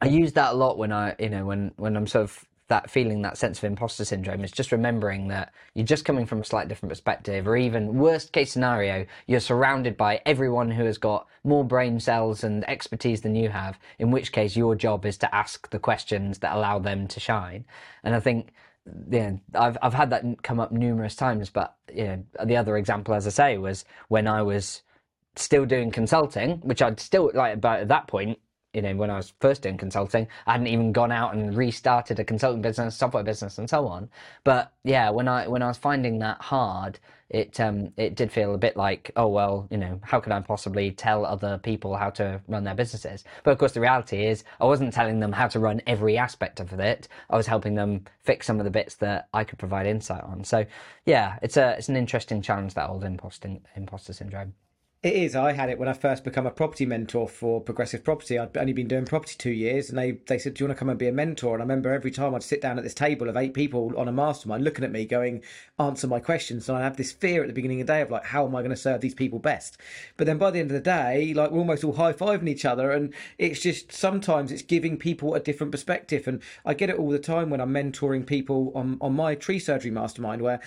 I 0.00 0.06
use 0.06 0.32
that 0.34 0.52
a 0.52 0.56
lot 0.56 0.78
when 0.78 0.92
I, 0.92 1.16
you 1.18 1.28
know, 1.28 1.44
when 1.44 1.72
when 1.76 1.96
I'm 1.96 2.06
sort 2.06 2.24
of 2.24 2.47
that 2.68 2.90
feeling, 2.90 3.22
that 3.22 3.38
sense 3.38 3.58
of 3.58 3.64
imposter 3.64 4.04
syndrome 4.04 4.44
is 4.44 4.52
just 4.52 4.72
remembering 4.72 5.28
that 5.28 5.52
you're 5.74 5.86
just 5.86 6.04
coming 6.04 6.26
from 6.26 6.40
a 6.40 6.44
slightly 6.44 6.68
different 6.68 6.90
perspective, 6.90 7.48
or 7.48 7.56
even 7.56 7.98
worst 7.98 8.32
case 8.32 8.52
scenario, 8.52 9.06
you're 9.26 9.40
surrounded 9.40 9.96
by 9.96 10.20
everyone 10.26 10.70
who 10.70 10.84
has 10.84 10.98
got 10.98 11.26
more 11.44 11.64
brain 11.64 11.98
cells 11.98 12.44
and 12.44 12.68
expertise 12.68 13.22
than 13.22 13.34
you 13.34 13.48
have, 13.48 13.78
in 13.98 14.10
which 14.10 14.32
case 14.32 14.56
your 14.56 14.74
job 14.74 15.06
is 15.06 15.16
to 15.18 15.34
ask 15.34 15.68
the 15.70 15.78
questions 15.78 16.38
that 16.38 16.54
allow 16.54 16.78
them 16.78 17.08
to 17.08 17.20
shine. 17.20 17.64
And 18.04 18.14
I 18.14 18.20
think 18.20 18.52
yeah, 19.10 19.32
I've 19.54 19.76
I've 19.82 19.94
had 19.94 20.10
that 20.10 20.24
come 20.42 20.60
up 20.60 20.72
numerous 20.72 21.14
times, 21.14 21.50
but 21.50 21.76
you 21.94 22.04
know, 22.04 22.24
the 22.44 22.56
other 22.56 22.76
example, 22.76 23.14
as 23.14 23.26
I 23.26 23.30
say, 23.30 23.58
was 23.58 23.84
when 24.08 24.26
I 24.26 24.42
was 24.42 24.82
still 25.36 25.64
doing 25.64 25.90
consulting, 25.90 26.58
which 26.60 26.82
I'd 26.82 27.00
still 27.00 27.30
like 27.34 27.54
about 27.54 27.80
at 27.80 27.88
that 27.88 28.08
point 28.08 28.38
you 28.74 28.82
know, 28.82 28.94
when 28.96 29.10
I 29.10 29.16
was 29.16 29.32
first 29.40 29.62
doing 29.62 29.78
consulting, 29.78 30.28
I 30.46 30.52
hadn't 30.52 30.66
even 30.66 30.92
gone 30.92 31.12
out 31.12 31.34
and 31.34 31.56
restarted 31.56 32.18
a 32.20 32.24
consulting 32.24 32.62
business, 32.62 32.96
software 32.96 33.22
business, 33.22 33.58
and 33.58 33.68
so 33.68 33.86
on. 33.86 34.10
But 34.44 34.72
yeah, 34.84 35.10
when 35.10 35.26
I 35.28 35.48
when 35.48 35.62
I 35.62 35.68
was 35.68 35.78
finding 35.78 36.18
that 36.18 36.40
hard, 36.42 36.98
it 37.30 37.58
um 37.60 37.92
it 37.96 38.14
did 38.14 38.30
feel 38.30 38.54
a 38.54 38.58
bit 38.58 38.76
like, 38.76 39.10
oh 39.16 39.28
well, 39.28 39.66
you 39.70 39.78
know, 39.78 40.00
how 40.02 40.20
could 40.20 40.32
I 40.32 40.40
possibly 40.40 40.90
tell 40.90 41.24
other 41.24 41.58
people 41.58 41.96
how 41.96 42.10
to 42.10 42.40
run 42.46 42.64
their 42.64 42.74
businesses? 42.74 43.24
But 43.42 43.52
of 43.52 43.58
course, 43.58 43.72
the 43.72 43.80
reality 43.80 44.26
is, 44.26 44.44
I 44.60 44.66
wasn't 44.66 44.92
telling 44.92 45.20
them 45.20 45.32
how 45.32 45.48
to 45.48 45.58
run 45.58 45.80
every 45.86 46.18
aspect 46.18 46.60
of 46.60 46.72
it. 46.78 47.08
I 47.30 47.36
was 47.36 47.46
helping 47.46 47.74
them 47.74 48.04
fix 48.20 48.46
some 48.46 48.58
of 48.60 48.64
the 48.64 48.70
bits 48.70 48.96
that 48.96 49.28
I 49.32 49.44
could 49.44 49.58
provide 49.58 49.86
insight 49.86 50.22
on. 50.24 50.44
So 50.44 50.66
yeah, 51.06 51.38
it's 51.42 51.56
a 51.56 51.76
it's 51.78 51.88
an 51.88 51.96
interesting 51.96 52.42
challenge 52.42 52.74
that 52.74 52.90
old 52.90 53.04
imposter 53.04 53.56
imposter 53.76 54.12
syndrome. 54.12 54.54
It 55.00 55.12
is. 55.12 55.36
I 55.36 55.52
had 55.52 55.70
it 55.70 55.78
when 55.78 55.88
I 55.88 55.92
first 55.92 56.24
become 56.24 56.44
a 56.44 56.50
property 56.50 56.84
mentor 56.84 57.28
for 57.28 57.60
Progressive 57.60 58.02
Property. 58.02 58.36
I'd 58.36 58.56
only 58.56 58.72
been 58.72 58.88
doing 58.88 59.04
property 59.04 59.36
two 59.38 59.52
years, 59.52 59.90
and 59.90 59.96
they, 59.96 60.18
they 60.26 60.38
said, 60.38 60.54
"Do 60.54 60.64
you 60.64 60.66
want 60.66 60.76
to 60.76 60.78
come 60.80 60.88
and 60.88 60.98
be 60.98 61.06
a 61.06 61.12
mentor?" 61.12 61.54
And 61.54 61.62
I 61.62 61.66
remember 61.66 61.92
every 61.92 62.10
time 62.10 62.34
I'd 62.34 62.42
sit 62.42 62.60
down 62.60 62.78
at 62.78 62.82
this 62.82 62.94
table 62.94 63.28
of 63.28 63.36
eight 63.36 63.54
people 63.54 63.96
on 63.96 64.08
a 64.08 64.12
mastermind, 64.12 64.64
looking 64.64 64.84
at 64.84 64.90
me, 64.90 65.04
going, 65.04 65.44
"Answer 65.78 66.08
my 66.08 66.18
questions." 66.18 66.68
And 66.68 66.76
I 66.76 66.82
have 66.82 66.96
this 66.96 67.12
fear 67.12 67.42
at 67.42 67.46
the 67.46 67.52
beginning 67.54 67.80
of 67.80 67.86
the 67.86 67.92
day 67.92 68.00
of 68.00 68.10
like, 68.10 68.24
"How 68.24 68.44
am 68.44 68.56
I 68.56 68.60
going 68.60 68.70
to 68.70 68.76
serve 68.76 69.00
these 69.00 69.14
people 69.14 69.38
best?" 69.38 69.78
But 70.16 70.26
then 70.26 70.36
by 70.36 70.50
the 70.50 70.58
end 70.58 70.72
of 70.72 70.74
the 70.74 70.80
day, 70.80 71.32
like 71.32 71.52
we're 71.52 71.60
almost 71.60 71.84
all 71.84 71.92
high 71.92 72.12
fiving 72.12 72.48
each 72.48 72.64
other, 72.64 72.90
and 72.90 73.14
it's 73.38 73.60
just 73.60 73.92
sometimes 73.92 74.50
it's 74.50 74.62
giving 74.62 74.96
people 74.96 75.32
a 75.32 75.38
different 75.38 75.70
perspective. 75.70 76.26
And 76.26 76.42
I 76.66 76.74
get 76.74 76.90
it 76.90 76.96
all 76.96 77.10
the 77.10 77.20
time 77.20 77.50
when 77.50 77.60
I'm 77.60 77.72
mentoring 77.72 78.26
people 78.26 78.72
on 78.74 78.98
on 79.00 79.14
my 79.14 79.36
tree 79.36 79.60
surgery 79.60 79.92
mastermind, 79.92 80.42
where 80.42 80.60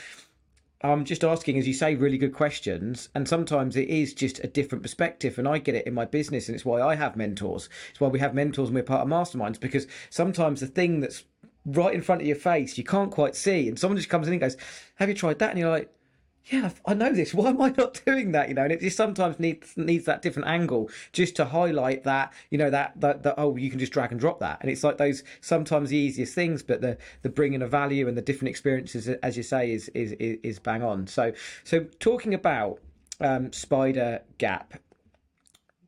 I'm 0.84 1.06
just 1.06 1.24
asking, 1.24 1.58
as 1.58 1.68
you 1.68 1.74
say, 1.74 1.96
really 1.96 2.18
good 2.18 2.34
questions. 2.34 3.10
And 3.14 3.28
sometimes 3.28 3.76
it 3.76 3.88
is 3.88 4.14
just 4.14 4.40
a 4.44 4.48
different 4.48 4.82
perspective. 4.82 5.38
And 5.38 5.48
I 5.48 5.60
get 5.60 5.76
it 5.76 5.86
in 5.86 5.94
my 5.94 6.06
business. 6.06 6.48
And 6.48 6.56
it's 6.56 6.66
why 6.66 6.82
I 6.82 6.96
have 6.96 7.16
mentors. 7.16 7.70
It's 7.92 8.00
why 8.00 8.08
we 8.08 8.20
have 8.20 8.34
mentors 8.34 8.70
and 8.70 8.76
we're 8.76 8.84
part 8.84 9.02
of 9.02 9.08
masterminds 9.08 9.60
because 9.60 9.88
sometimes 10.10 10.60
the 10.60 10.68
thing 10.68 11.00
that's 11.00 11.24
right 11.66 11.94
in 11.94 12.02
front 12.02 12.22
of 12.22 12.28
your 12.28 12.36
face, 12.36 12.78
you 12.78 12.84
can't 12.84 13.12
quite 13.12 13.36
see. 13.36 13.68
And 13.68 13.78
someone 13.78 13.98
just 13.98 14.10
comes 14.10 14.28
in 14.28 14.34
and 14.34 14.42
goes, 14.42 14.58
Have 14.96 15.10
you 15.10 15.16
tried 15.16 15.40
that? 15.40 15.52
And 15.52 15.60
you're 15.60 15.70
like, 15.70 15.94
yeah, 16.46 16.72
I 16.86 16.94
know 16.94 17.14
this. 17.14 17.34
Why 17.34 17.50
am 17.50 17.62
I 17.62 17.70
not 17.78 18.02
doing 18.06 18.32
that? 18.32 18.50
You 18.50 18.56
know, 18.56 18.64
and 18.64 18.72
it 18.72 18.82
just 18.82 18.98
sometimes 18.98 19.40
needs 19.40 19.74
needs 19.78 20.06
that 20.06 20.22
different 20.22 20.48
angle 20.48 20.90
just 21.14 21.36
to 21.38 21.46
highlight 21.46 22.04
that. 22.04 22.34
You 22.50 22.58
know, 22.58 22.70
that 22.70 23.00
that, 23.02 23.24
that 23.24 23.36
oh, 23.38 23.56
you 23.56 23.70
can 23.70 23.80
just 23.80 23.92
drag 23.92 24.12
and 24.12 24.20
drop 24.20 24.40
that, 24.40 24.60
and 24.62 24.70
it's 24.70 24.84
like 24.84 24.98
those 24.98 25.24
sometimes 25.42 25.90
the 25.90 25.98
easiest 25.98 26.34
things, 26.34 26.64
but 26.64 26.82
the 26.82 26.98
the 27.22 27.30
bringing 27.30 27.62
of 27.62 27.72
value 27.72 28.08
and 28.08 28.18
the 28.18 28.22
different 28.22 28.50
experiences, 28.50 29.08
as 29.08 29.38
you 29.38 29.44
say, 29.44 29.72
is 29.72 29.90
is 29.90 30.14
is 30.20 30.60
bang 30.60 30.84
on. 30.84 31.08
So 31.08 31.34
so 31.64 31.86
talking 32.00 32.34
about 32.34 32.80
um, 33.20 33.54
Spider 33.54 34.22
Gap, 34.38 34.74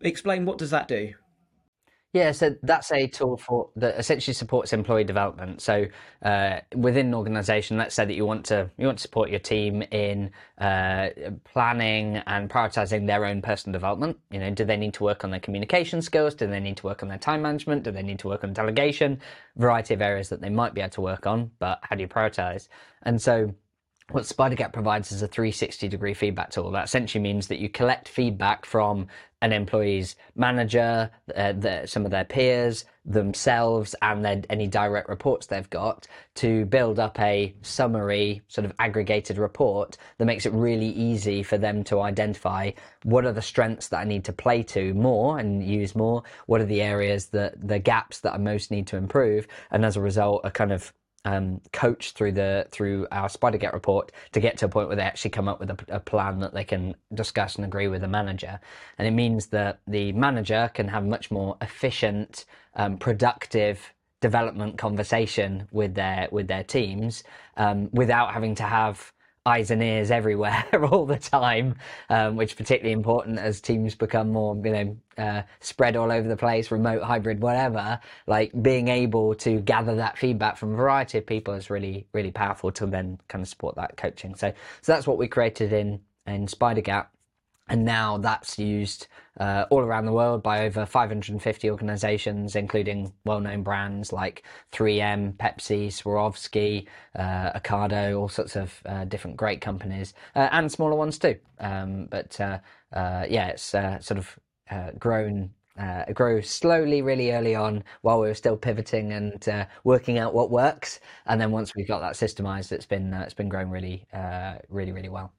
explain 0.01 0.45
what 0.45 0.57
does 0.57 0.69
that 0.69 0.87
do? 0.87 1.13
Yeah, 2.13 2.31
so 2.31 2.55
that's 2.61 2.91
a 2.91 3.07
tool 3.07 3.37
for 3.37 3.71
that 3.75 3.97
essentially 3.97 4.35
supports 4.35 4.71
employee 4.71 5.03
development. 5.03 5.61
So 5.61 5.87
uh, 6.21 6.59
within 6.75 7.07
an 7.07 7.15
organization, 7.15 7.75
let's 7.77 7.95
say 7.95 8.05
that 8.05 8.13
you 8.13 8.23
want 8.23 8.45
to 8.45 8.69
you 8.77 8.85
want 8.85 8.99
to 8.99 9.01
support 9.01 9.31
your 9.31 9.39
team 9.39 9.81
in 9.81 10.29
uh, 10.59 11.09
planning 11.43 12.17
and 12.27 12.51
prioritizing 12.51 13.07
their 13.07 13.25
own 13.25 13.41
personal 13.41 13.73
development. 13.73 14.19
You 14.29 14.39
know, 14.41 14.51
do 14.51 14.63
they 14.63 14.77
need 14.77 14.93
to 14.93 15.03
work 15.03 15.23
on 15.23 15.31
their 15.31 15.39
communication 15.39 16.03
skills? 16.03 16.35
Do 16.35 16.45
they 16.45 16.59
need 16.59 16.77
to 16.77 16.85
work 16.85 17.01
on 17.01 17.09
their 17.09 17.17
time 17.17 17.41
management? 17.41 17.81
Do 17.81 17.89
they 17.89 18.03
need 18.03 18.19
to 18.19 18.27
work 18.27 18.43
on 18.43 18.53
delegation? 18.53 19.19
Variety 19.57 19.95
of 19.95 20.01
areas 20.03 20.29
that 20.29 20.39
they 20.39 20.49
might 20.51 20.75
be 20.75 20.81
able 20.81 20.91
to 20.91 21.01
work 21.01 21.25
on, 21.25 21.49
but 21.57 21.79
how 21.81 21.95
do 21.95 22.03
you 22.03 22.07
prioritize? 22.07 22.67
And 23.01 23.19
so 23.19 23.55
what 24.11 24.23
SpiderGap 24.23 24.73
provides 24.73 25.11
is 25.11 25.21
a 25.21 25.27
360 25.27 25.87
degree 25.87 26.13
feedback 26.13 26.51
tool. 26.51 26.69
That 26.71 26.85
essentially 26.85 27.21
means 27.21 27.47
that 27.47 27.59
you 27.59 27.69
collect 27.69 28.07
feedback 28.09 28.65
from 28.65 29.07
an 29.43 29.51
employee's 29.51 30.15
manager, 30.35 31.11
uh, 31.35 31.51
the, 31.51 31.85
some 31.85 32.05
of 32.05 32.11
their 32.11 32.23
peers, 32.23 32.85
themselves, 33.05 33.93
and 34.01 34.23
then 34.23 34.45
any 34.49 34.67
direct 34.67 35.09
reports 35.09 35.47
they've 35.47 35.69
got 35.69 36.07
to 36.35 36.65
build 36.67 36.97
up 36.97 37.19
a 37.19 37.53
summary, 37.61 38.41
sort 38.47 38.63
of 38.63 38.71
aggregated 38.79 39.37
report 39.37 39.97
that 40.17 40.25
makes 40.25 40.45
it 40.45 40.53
really 40.53 40.87
easy 40.87 41.43
for 41.43 41.57
them 41.57 41.83
to 41.83 41.99
identify 41.99 42.71
what 43.03 43.25
are 43.25 43.33
the 43.33 43.41
strengths 43.41 43.89
that 43.89 43.97
I 43.97 44.05
need 44.05 44.23
to 44.25 44.33
play 44.33 44.63
to 44.63 44.93
more 44.93 45.37
and 45.37 45.61
use 45.61 45.93
more, 45.93 46.23
what 46.45 46.61
are 46.61 46.65
the 46.65 46.81
areas 46.81 47.27
that 47.27 47.67
the 47.67 47.79
gaps 47.79 48.21
that 48.21 48.33
I 48.33 48.37
most 48.37 48.71
need 48.71 48.87
to 48.87 48.97
improve, 48.97 49.45
and 49.71 49.83
as 49.83 49.97
a 49.97 50.01
result, 50.01 50.39
a 50.45 50.51
kind 50.51 50.71
of 50.71 50.93
um, 51.25 51.61
coach 51.71 52.11
through 52.11 52.33
the 52.33 52.67
through 52.71 53.07
our 53.11 53.27
SpiderGap 53.29 53.73
report 53.73 54.11
to 54.33 54.39
get 54.39 54.57
to 54.57 54.65
a 54.65 54.69
point 54.69 54.87
where 54.87 54.95
they 54.95 55.03
actually 55.03 55.31
come 55.31 55.47
up 55.47 55.59
with 55.59 55.69
a, 55.69 55.77
a, 55.87 55.99
plan 55.99 56.39
that 56.39 56.53
they 56.53 56.63
can 56.63 56.95
discuss 57.13 57.55
and 57.55 57.65
agree 57.65 57.87
with 57.87 58.01
the 58.01 58.07
manager. 58.07 58.59
And 58.97 59.07
it 59.07 59.11
means 59.11 59.47
that 59.47 59.79
the 59.87 60.11
manager 60.11 60.69
can 60.73 60.89
have 60.89 61.05
much 61.05 61.31
more 61.31 61.57
efficient, 61.61 62.45
um, 62.75 62.97
productive 62.97 63.93
development 64.19 64.77
conversation 64.77 65.67
with 65.71 65.95
their 65.95 66.27
with 66.31 66.47
their 66.47 66.63
teams 66.63 67.23
um, 67.57 67.89
without 67.91 68.33
having 68.33 68.55
to 68.55 68.63
have 68.63 69.13
eyes 69.45 69.71
and 69.71 69.83
ears 69.83 70.09
everywhere 70.09 70.65
all 70.91 71.05
the 71.05 71.17
time, 71.17 71.75
um, 72.09 72.35
which 72.35 72.51
is 72.51 72.55
particularly 72.55 72.93
important 72.93 73.39
as 73.39 73.59
teams 73.59 73.95
become 73.95 74.31
more, 74.31 74.55
you 74.63 74.71
know, 74.71 74.97
uh, 75.17 75.41
spread 75.59 75.95
all 75.95 76.11
over 76.11 76.27
the 76.27 76.37
place, 76.37 76.71
remote, 76.71 77.03
hybrid, 77.03 77.41
whatever. 77.41 77.99
Like 78.25 78.51
being 78.61 78.87
able 78.87 79.35
to 79.35 79.59
gather 79.59 79.95
that 79.95 80.17
feedback 80.17 80.57
from 80.57 80.73
a 80.73 80.77
variety 80.77 81.17
of 81.17 81.25
people 81.25 81.53
is 81.53 81.69
really, 81.69 82.07
really 82.13 82.31
powerful 82.31 82.71
to 82.73 82.85
then 82.85 83.19
kind 83.27 83.41
of 83.41 83.47
support 83.47 83.75
that 83.75 83.97
coaching. 83.97 84.35
So, 84.35 84.53
so 84.81 84.91
that's 84.91 85.07
what 85.07 85.17
we 85.17 85.27
created 85.27 85.73
in 85.73 86.01
in 86.25 86.47
SpiderGap 86.47 87.07
and 87.73 87.83
now 87.85 88.19
that's 88.19 88.59
used 88.59 89.07
uh, 89.39 89.65
all 89.71 89.79
around 89.79 90.05
the 90.05 90.11
world 90.11 90.43
by 90.43 90.63
over 90.67 90.85
550 90.85 91.71
organizations, 91.71 92.55
including 92.55 93.11
well 93.25 93.39
known 93.39 93.63
brands 93.63 94.13
like 94.13 94.43
3M, 94.71 95.33
Pepsi, 95.37 95.87
Swarovski, 95.87 96.85
uh, 97.15 97.59
Ocado, 97.59 98.19
all 98.19 98.29
sorts 98.29 98.55
of 98.55 98.79
uh, 98.85 99.05
different 99.05 99.37
great 99.37 99.59
companies, 99.59 100.13
uh, 100.35 100.49
and 100.51 100.71
smaller 100.71 100.95
ones 100.95 101.17
too. 101.17 101.35
Um, 101.59 102.05
but 102.11 102.39
uh, 102.39 102.59
uh, 102.93 103.25
yeah, 103.27 103.47
it's 103.47 103.63
sort 103.63 104.11
of 104.11 104.39
grown. 104.99 105.49
Uh, 105.75 106.05
grow 106.13 106.39
slowly, 106.39 107.01
really 107.01 107.31
early 107.31 107.55
on, 107.55 107.83
while 108.03 108.21
we 108.21 108.27
were 108.27 108.35
still 108.35 108.55
pivoting 108.55 109.11
and 109.13 109.43
working 109.83 110.19
out 110.19 110.35
what 110.35 110.51
works, 110.51 110.99
and 111.25 111.41
then 111.41 111.49
once 111.49 111.73
we've 111.75 111.87
got 111.87 111.99
that 112.01 112.13
systemized, 112.13 112.71
it's 112.71 112.85
been 112.85 113.11
it's 113.11 113.33
been 113.33 113.49
growing 113.49 113.71
really, 113.71 114.05
really, 114.69 114.91
really 114.91 115.09
well. 115.09 115.33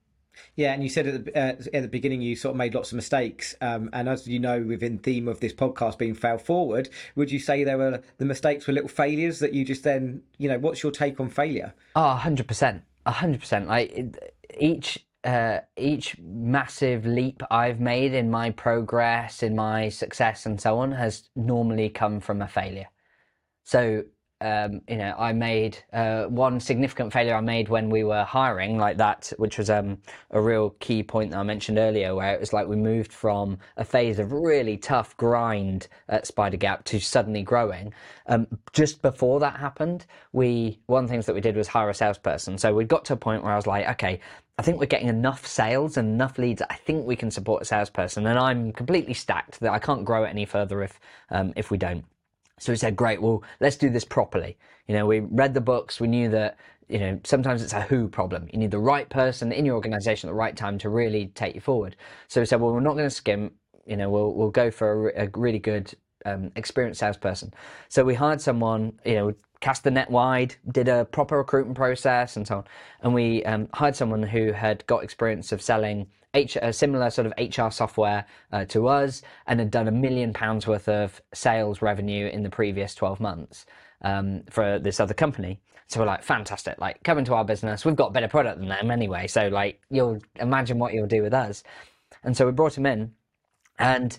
Yeah, 0.57 0.73
and 0.73 0.83
you 0.83 0.88
said 0.88 1.07
at 1.07 1.25
the, 1.25 1.38
uh, 1.38 1.57
at 1.73 1.83
the 1.83 1.88
beginning 1.88 2.23
you 2.23 2.37
sort 2.37 2.53
of 2.53 2.57
made 2.57 2.75
lots 2.75 2.92
of 2.92 2.97
mistakes, 2.97 3.55
um, 3.61 3.90
and 3.92 4.09
as 4.09 4.27
you 4.27 4.38
know, 4.38 4.62
within 4.62 4.99
theme 4.99 5.29
of 5.29 5.40
this 5.40 5.53
podcast 5.53 5.99
being 5.99 6.14
fail 6.14 6.38
forward, 6.38 6.88
would 7.16 7.31
you 7.31 7.38
say 7.38 7.64
there 7.64 7.79
were 7.79 8.03
the 8.18 8.25
mistakes 8.25 8.66
were 8.66 8.73
little 8.73 8.88
failures 8.88 9.38
that 9.40 9.53
you 9.53 9.64
just 9.64 9.85
then, 9.85 10.23
you 10.38 10.49
know, 10.49 10.59
what's 10.59 10.83
your 10.83 10.92
take 10.92 11.20
on 11.20 11.29
failure? 11.29 11.75
Oh, 11.97 12.14
hundred 12.14 12.49
percent, 12.49 12.83
hundred 13.07 13.40
percent. 13.40 13.68
Like 13.68 14.16
each 14.59 15.05
uh, 15.25 15.61
each 15.77 16.16
massive 16.18 17.07
leap 17.07 17.42
I've 17.51 17.81
made 17.81 18.12
in 18.12 18.31
my 18.31 18.51
progress, 18.51 19.42
in 19.42 19.57
my 19.57 19.88
success, 19.88 20.47
and 20.47 20.61
so 20.61 20.79
on, 20.79 20.92
has 20.92 21.29
normally 21.35 21.88
come 21.88 22.20
from 22.20 22.42
a 22.42 22.49
failure. 22.49 22.88
So 23.64 24.05
um, 24.40 24.81
you 24.88 24.97
know, 24.97 25.14
I 25.16 25.33
made 25.33 25.79
uh, 25.92 26.25
one 26.25 26.61
significant 26.61 27.12
failure 27.12 27.35
I 27.35 27.40
made 27.40 27.68
when 27.68 27.88
we 27.88 28.05
were 28.05 28.25
hiring, 28.25 28.79
like 28.79 28.97
that, 28.99 29.33
which 29.38 29.59
was 29.59 29.70
um, 29.70 29.99
a 30.31 30.40
real 30.40 30.70
key 30.81 31.03
point 31.03 31.31
that 31.31 31.38
I 31.38 31.42
mentioned 31.42 31.79
earlier, 31.79 32.14
where 32.14 32.35
it 32.35 32.40
was 32.40 32.53
like 32.53 32.66
we 32.66 32.77
moved 32.77 33.12
from 33.12 33.59
a 33.77 33.85
phase 33.85 34.18
of 34.18 34.33
really 34.33 34.77
tough 34.77 35.16
grind 35.16 35.88
at 36.09 36.25
SpiderGap 36.25 36.85
to 36.85 37.01
suddenly 37.01 37.42
growing. 37.42 37.94
Um, 38.27 38.47
just 38.73 39.03
before 39.03 39.40
that 39.40 39.57
happened, 39.57 40.07
we 40.33 40.79
one 40.87 41.05
of 41.05 41.09
the 41.09 41.12
things 41.12 41.27
that 41.27 41.35
we 41.35 41.40
did 41.40 41.57
was 41.57 41.68
hire 41.68 41.88
a 41.88 41.94
salesperson. 41.94 42.59
So 42.59 42.75
we 42.75 42.85
got 42.85 43.05
to 43.07 43.14
a 43.14 43.16
point 43.16 43.44
where 43.44 43.53
I 43.53 43.57
was 43.57 43.66
like, 43.66 43.88
okay, 43.90 44.20
I 44.59 44.62
think 44.62 44.79
we're 44.79 44.87
getting 44.87 45.09
enough 45.09 45.47
sales 45.47 45.97
and 45.97 46.09
enough 46.09 46.38
leads. 46.38 46.62
I 46.68 46.77
think 46.77 47.07
we 47.07 47.16
can 47.16 47.31
support 47.31 47.62
a 47.62 47.64
salesperson, 47.64 48.27
and 48.27 48.38
I'm 48.38 48.73
completely 48.73 49.14
stacked 49.14 49.61
that 49.61 49.73
I 49.73 49.79
can't 49.79 50.05
grow 50.05 50.25
it 50.25 50.29
any 50.29 50.44
further 50.44 50.83
if 50.83 51.01
um, 51.31 51.53
if 51.57 51.70
we 51.70 51.79
don't. 51.79 52.05
So 52.59 52.73
we 52.73 52.77
said, 52.77 52.97
great, 52.97 53.21
well, 53.21 53.43
let's 53.61 53.77
do 53.77 53.90
this 53.90 54.05
properly. 54.05 54.57
You 54.87 54.95
know, 54.95 55.07
we 55.07 55.21
read 55.21 55.55
the 55.55 55.61
books, 55.61 56.01
we 56.01 56.09
knew 56.09 56.29
that, 56.31 56.57
you 56.88 56.99
know, 56.99 57.19
sometimes 57.25 57.62
it's 57.62 57.73
a 57.73 57.81
who 57.81 58.09
problem. 58.09 58.49
You 58.53 58.59
need 58.59 58.71
the 58.71 58.79
right 58.79 59.09
person 59.09 59.51
in 59.53 59.64
your 59.64 59.75
organization 59.75 60.29
at 60.29 60.33
the 60.33 60.37
right 60.37 60.57
time 60.57 60.79
to 60.79 60.88
really 60.88 61.29
take 61.29 61.55
you 61.55 61.61
forward. 61.61 61.97
So 62.29 62.40
we 62.40 62.47
said, 62.47 62.61
well, 62.61 62.73
we're 62.73 62.81
not 62.81 62.95
going 62.95 63.07
to 63.07 63.11
skim, 63.11 63.53
you 63.87 63.97
know, 63.97 64.11
we'll, 64.11 64.35
we'll 64.35 64.51
go 64.51 64.71
for 64.71 65.11
a, 65.11 65.25
a 65.25 65.31
really 65.35 65.59
good, 65.59 65.93
um, 66.27 66.53
experienced 66.57 67.01
salesperson. 67.01 67.53
So 67.88 68.05
we 68.05 68.14
hired 68.14 68.40
someone, 68.40 68.99
you 69.05 69.14
know, 69.14 69.35
cast 69.61 69.83
the 69.83 69.90
net 69.90 70.11
wide, 70.11 70.55
did 70.71 70.88
a 70.88 71.07
proper 71.07 71.38
recruitment 71.38 71.77
process 71.77 72.37
and 72.37 72.47
so 72.47 72.59
on. 72.59 72.64
And 73.01 73.14
we 73.14 73.43
um, 73.45 73.69
hired 73.73 73.97
someone 73.97 74.23
who 74.23 74.53
had 74.53 74.87
got 74.87 75.03
experience 75.03 75.53
of 75.53 75.62
selling 75.62 76.07
H, 76.35 76.57
a 76.61 76.73
similar 76.73 77.11
sort 77.11 77.27
of 77.27 77.33
HR 77.38 77.70
software 77.70 78.27
uh, 78.53 78.64
to 78.66 78.88
us 78.88 79.23
and 79.47 79.61
had 79.61 79.70
done 79.70 79.88
a 79.88 79.92
million 79.92 80.33
pounds 80.33 80.66
worth 80.66 80.88
of 80.88 81.23
sales 81.33 81.81
revenue 81.81 82.27
in 82.27 82.42
the 82.42 82.51
previous 82.51 82.94
12 82.94 83.20
months 83.20 83.66
um, 84.03 84.42
for 84.51 84.79
this 84.79 85.01
other 85.01 85.14
company. 85.14 85.61
So 85.87 86.01
we're 86.01 86.07
like, 86.07 86.23
fantastic, 86.23 86.79
like 86.79 87.03
come 87.05 87.18
into 87.18 87.35
our 87.35 87.44
business. 87.44 87.85
We've 87.85 87.97
got 87.97 88.12
better 88.12 88.29
product 88.29 88.59
than 88.59 88.68
them 88.68 88.90
anyway. 88.90 89.27
So 89.27 89.49
like, 89.49 89.81
you'll 89.90 90.18
imagine 90.37 90.79
what 90.79 90.92
you'll 90.92 91.07
do 91.07 91.23
with 91.23 91.35
us. 91.35 91.62
And 92.23 92.37
so 92.37 92.47
we 92.47 92.53
brought 92.53 92.77
him 92.77 92.87
in 92.87 93.12
and 93.79 94.18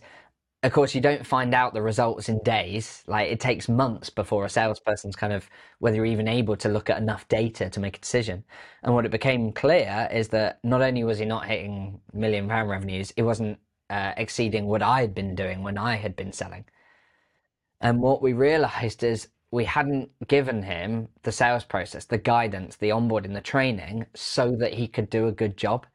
of 0.66 0.74
course, 0.74 0.96
you 0.96 1.02
don't 1.02 1.26
find 1.26 1.54
out 1.54 1.76
the 1.76 1.82
results 1.82 2.28
in 2.28 2.40
days. 2.40 3.04
Like 3.06 3.30
it 3.30 3.40
takes 3.40 3.70
months 3.70 4.10
before 4.10 4.46
a 4.46 4.50
salesperson's 4.50 5.16
kind 5.16 5.32
of 5.32 5.48
whether 5.78 5.98
you're 5.98 6.06
even 6.08 6.28
able 6.28 6.56
to 6.58 6.70
look 6.70 6.90
at 6.90 6.98
enough 6.98 7.28
data 7.28 7.70
to 7.70 7.80
make 7.80 7.98
a 7.98 8.00
decision. 8.00 8.44
And 8.82 8.96
what 8.96 9.06
it 9.06 9.12
became 9.12 9.52
clear 9.52 10.10
is 10.12 10.30
that 10.30 10.60
not 10.64 10.82
only 10.82 11.04
was 11.04 11.20
he 11.20 11.26
not 11.26 11.46
hitting 11.46 12.02
million 12.14 12.48
pound 12.48 12.70
revenues, 12.70 13.12
it 13.16 13.22
wasn't 13.22 13.60
uh, 13.92 14.14
exceeding 14.18 14.66
what 14.66 14.82
I 14.82 15.02
had 15.02 15.14
been 15.14 15.36
doing 15.36 15.62
when 15.62 15.78
I 15.78 15.98
had 15.98 16.16
been 16.16 16.32
selling. 16.32 16.66
And 17.80 18.02
what 18.02 18.24
we 18.24 18.34
realized 18.34 19.04
is 19.04 19.28
we 19.52 19.66
hadn't 19.66 20.10
given 20.28 20.64
him 20.64 21.10
the 21.22 21.32
sales 21.32 21.64
process, 21.64 22.06
the 22.06 22.18
guidance, 22.18 22.78
the 22.78 22.90
onboarding, 22.90 23.36
the 23.36 23.42
training 23.42 24.08
so 24.16 24.56
that 24.56 24.74
he 24.74 24.88
could 24.88 25.12
do 25.12 25.28
a 25.28 25.32
good 25.32 25.58
job 25.58 25.86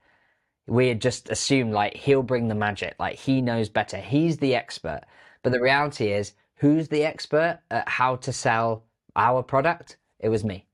we 0.70 0.86
had 0.86 1.00
just 1.00 1.28
assumed 1.30 1.72
like 1.72 1.96
he'll 1.96 2.22
bring 2.22 2.46
the 2.46 2.54
magic, 2.54 2.94
like 3.00 3.16
he 3.16 3.42
knows 3.42 3.68
better, 3.68 3.96
he's 3.96 4.38
the 4.38 4.54
expert. 4.54 5.00
But 5.42 5.52
the 5.52 5.60
reality 5.60 6.12
is, 6.12 6.34
who's 6.54 6.86
the 6.86 7.02
expert 7.04 7.58
at 7.70 7.88
how 7.88 8.16
to 8.16 8.32
sell 8.32 8.84
our 9.16 9.42
product? 9.42 9.96
It 10.20 10.28
was 10.28 10.44
me. 10.44 10.66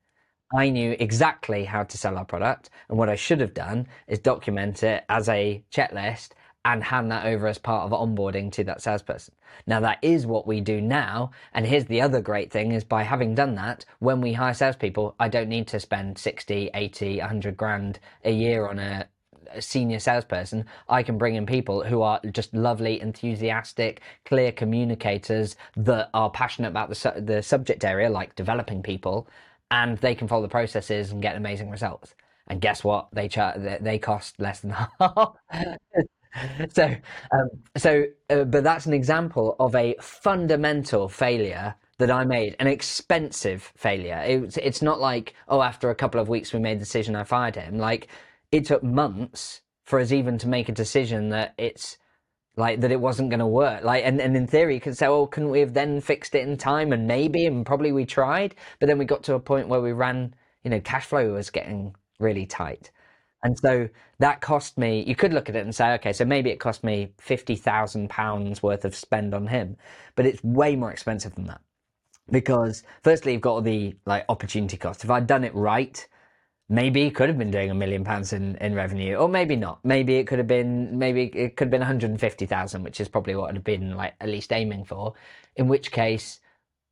I 0.55 0.69
knew 0.69 0.95
exactly 1.01 1.65
how 1.65 1.85
to 1.85 1.97
sell 1.97 2.19
our 2.19 2.27
product, 2.27 2.69
and 2.91 2.99
what 2.99 3.09
I 3.09 3.17
should 3.17 3.41
have 3.41 3.55
done 3.55 3.89
is 4.07 4.19
document 4.19 4.83
it 4.83 5.05
as 5.09 5.31
a 5.31 5.65
checklist 5.73 6.33
and 6.67 6.85
hand 6.85 7.11
that 7.11 7.25
over 7.25 7.47
as 7.47 7.59
part 7.59 7.91
of 7.91 7.99
onboarding 7.99 8.53
to 8.53 8.65
that 8.65 8.83
salesperson. 8.83 9.35
Now 9.67 9.81
that 9.81 9.99
is 10.03 10.27
what 10.27 10.47
we 10.47 10.61
do 10.61 10.81
now. 10.81 11.31
And 11.55 11.65
here's 11.65 11.85
the 11.87 12.03
other 12.03 12.21
great 12.21 12.51
thing 12.51 12.73
is 12.73 12.85
by 12.85 13.05
having 13.05 13.35
done 13.35 13.55
that, 13.55 13.87
when 14.01 14.21
we 14.21 14.35
hire 14.35 14.53
salespeople, 14.53 15.15
I 15.19 15.29
don't 15.29 15.49
need 15.49 15.69
to 15.69 15.81
spend 15.81 16.19
60, 16.19 16.71
80, 16.75 17.19
100 17.21 17.57
grand 17.57 17.99
a 18.25 18.33
year 18.33 18.69
on 18.69 18.79
a 18.81 19.07
senior 19.61 19.99
salesperson, 19.99 20.67
I 20.89 21.03
can 21.03 21.19
bring 21.19 21.35
in 21.35 21.47
people 21.47 21.85
who 21.85 22.03
are 22.03 22.21
just 22.33 22.55
lovely, 22.55 23.01
enthusiastic, 23.01 24.01
clear 24.25 24.53
communicators 24.53 25.57
that 25.77 26.11
are 26.15 26.31
passionate 26.31 26.69
about 26.69 26.89
the, 26.89 26.95
su- 26.95 27.21
the 27.21 27.43
subject 27.43 27.85
area, 27.85 28.11
like 28.11 28.35
developing 28.35 28.83
people, 28.83 29.29
and 29.71 29.99
they 29.99 30.15
can 30.15 30.29
follow 30.29 30.43
the 30.43 30.49
processes 30.49 31.11
and 31.11 31.23
get 31.23 31.37
amazing 31.37 31.71
results. 31.71 32.15
And 32.49 32.61
guess 32.61 32.85
what? 32.85 33.09
They 33.13 33.29
char- 33.29 33.59
they 33.81 33.99
cost 33.99 34.39
less 34.41 34.61
than 34.61 34.71
half. 35.01 35.37
so, 36.73 36.95
um, 37.33 37.49
so, 37.77 38.05
uh, 38.31 38.45
but 38.45 38.63
that's 38.63 38.87
an 38.87 38.93
example 38.93 39.57
of 39.59 39.75
a 39.75 39.97
fundamental 40.01 41.09
failure 41.09 41.75
that 41.99 42.11
I 42.11 42.25
made, 42.25 42.57
an 42.59 42.67
expensive 42.67 43.73
failure. 43.77 44.23
It, 44.27 44.57
it's 44.59 44.83
not 44.83 45.01
like, 45.01 45.35
oh, 45.49 45.63
after 45.63 45.91
a 45.91 45.95
couple 45.95 46.21
of 46.21 46.29
weeks 46.29 46.53
we 46.53 46.59
made 46.59 46.77
the 46.77 46.85
decision, 46.85 47.17
I 47.17 47.25
fired 47.25 47.57
him. 47.57 47.79
Like 47.79 48.09
it 48.57 48.65
took 48.65 48.83
months 48.83 49.61
for 49.85 50.01
us 50.01 50.13
even 50.13 50.39
to 50.39 50.49
make 50.49 50.69
a 50.69 50.73
decision 50.73 51.29
that 51.29 51.55
it's 51.59 51.99
like 52.57 52.81
that 52.81 52.91
it 52.91 53.01
wasn't 53.01 53.29
going 53.29 53.41
to 53.41 53.47
work. 53.47 53.85
Like 53.85 54.05
and, 54.05 54.21
and 54.21 54.35
in 54.37 54.47
theory 54.47 54.75
you 54.75 54.81
could 54.81 54.97
say 54.97 55.09
well 55.09 55.27
couldn't 55.27 55.51
we 55.51 55.61
have 55.61 55.75
then 55.75 56.01
fixed 56.01 56.35
it 56.35 56.49
in 56.49 56.57
time 56.57 56.93
and 56.93 57.07
maybe 57.07 57.45
and 57.47 57.67
probably 57.67 57.93
we 57.93 58.07
tried 58.07 58.55
but 58.81 58.87
then 58.87 58.99
we 58.99 59.05
got 59.05 59.23
to 59.25 59.35
a 59.35 59.41
point 59.41 59.69
where 59.69 59.81
we 59.81 59.93
ran 59.93 60.35
you 60.65 60.71
know 60.71 60.81
cash 60.81 61.05
flow 61.05 61.35
was 61.35 61.51
getting 61.51 61.95
really 62.19 62.47
tight. 62.47 62.91
And 63.43 63.57
so 63.59 63.89
that 64.19 64.41
cost 64.41 64.79
me 64.79 65.05
you 65.07 65.15
could 65.15 65.35
look 65.35 65.51
at 65.51 65.57
it 65.57 65.65
and 65.65 65.75
say 65.75 65.93
okay 65.95 66.15
so 66.15 66.25
maybe 66.25 66.51
it 66.51 66.59
cost 66.59 66.83
me 66.83 67.13
50,000 67.19 68.09
pounds 68.09 68.63
worth 68.63 68.87
of 68.87 68.97
spend 68.97 69.35
on 69.35 69.47
him 69.47 69.77
but 70.15 70.25
it's 70.25 70.43
way 70.43 70.77
more 70.77 70.91
expensive 70.91 71.35
than 71.35 71.47
that. 71.47 71.61
Because 72.31 72.83
firstly 73.05 73.33
you've 73.35 73.43
got 73.43 73.53
all 73.53 73.61
the 73.61 73.95
like 74.07 74.25
opportunity 74.31 74.79
cost 74.79 75.05
if 75.05 75.11
i'd 75.11 75.27
done 75.27 75.45
it 75.45 75.55
right 75.55 76.09
maybe 76.69 77.05
he 77.05 77.11
could 77.11 77.29
have 77.29 77.39
been 77.39 77.51
doing 77.51 77.71
a 77.71 77.75
million 77.75 78.05
pounds 78.05 78.33
in, 78.33 78.57
in 78.57 78.75
revenue, 78.75 79.15
or 79.17 79.29
maybe 79.29 79.57
not. 79.57 79.79
Maybe 79.85 80.17
it 80.17 80.27
could 80.27 80.39
have 80.39 80.49
been 80.49 80.99
maybe 80.99 81.25
it 81.35 81.57
could 81.57 81.67
have 81.67 81.71
been 81.71 81.81
150,000, 81.81 82.83
which 82.83 83.01
is 83.01 83.09
probably 83.09 83.35
what 83.37 83.45
it 83.45 83.47
would 83.47 83.57
have 83.57 83.65
been 83.65 83.97
like 83.97 84.15
at 84.21 84.29
least 84.29 84.53
aiming 84.53 84.85
for. 84.85 85.15
In 85.57 85.69
which 85.69 85.93
case, 85.93 86.41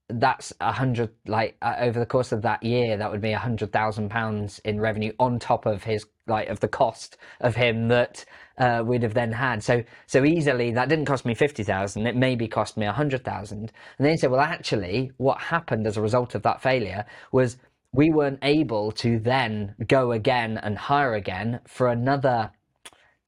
that's 0.09 0.53
a 0.61 0.73
hundred 0.73 1.11
like 1.27 1.57
uh, 1.63 1.77
over 1.81 1.99
the 1.99 2.07
course 2.07 2.31
of 2.33 2.43
that 2.43 2.63
year, 2.63 2.97
that 2.97 3.11
would 3.11 3.23
be 3.23 3.33
a 3.33 3.39
hundred 3.39 3.73
thousand 3.73 4.11
pounds 4.11 4.61
in 4.61 4.81
revenue 4.81 5.13
on 5.19 5.39
top 5.39 5.67
of 5.67 5.85
his 5.85 6.07
like 6.27 6.49
of 6.49 6.61
the 6.61 6.69
cost 6.69 7.17
of 7.41 7.55
him 7.57 7.89
that 7.89 8.25
uh, 8.59 8.83
we'd 8.87 9.03
have 9.03 9.15
then 9.15 9.33
had. 9.33 9.63
So 9.63 9.83
so 10.07 10.25
easily 10.25 10.71
that 10.73 10.89
didn't 10.89 11.07
cost 11.07 11.25
me 11.25 11.35
fifty 11.35 11.65
thousand. 11.65 12.07
It 12.07 12.17
maybe 12.17 12.47
cost 12.47 12.77
me 12.77 12.87
a 12.87 12.93
hundred 12.93 13.25
thousand. 13.25 13.73
And 13.99 14.05
then 14.05 14.13
he 14.13 14.17
said, 14.19 14.31
well, 14.31 14.41
actually, 14.41 15.11
what 15.17 15.41
happened 15.41 15.87
as 15.87 15.97
a 15.97 16.03
result 16.03 16.35
of 16.35 16.43
that 16.43 16.63
failure 16.63 17.07
was 17.33 17.57
we 17.95 18.11
weren't 18.11 18.41
able 18.43 18.91
to 18.91 19.21
then 19.21 19.75
go 19.87 20.13
again 20.13 20.59
and 20.59 20.77
hire 20.77 21.15
again 21.15 21.61
for 21.67 21.89
another 21.89 22.51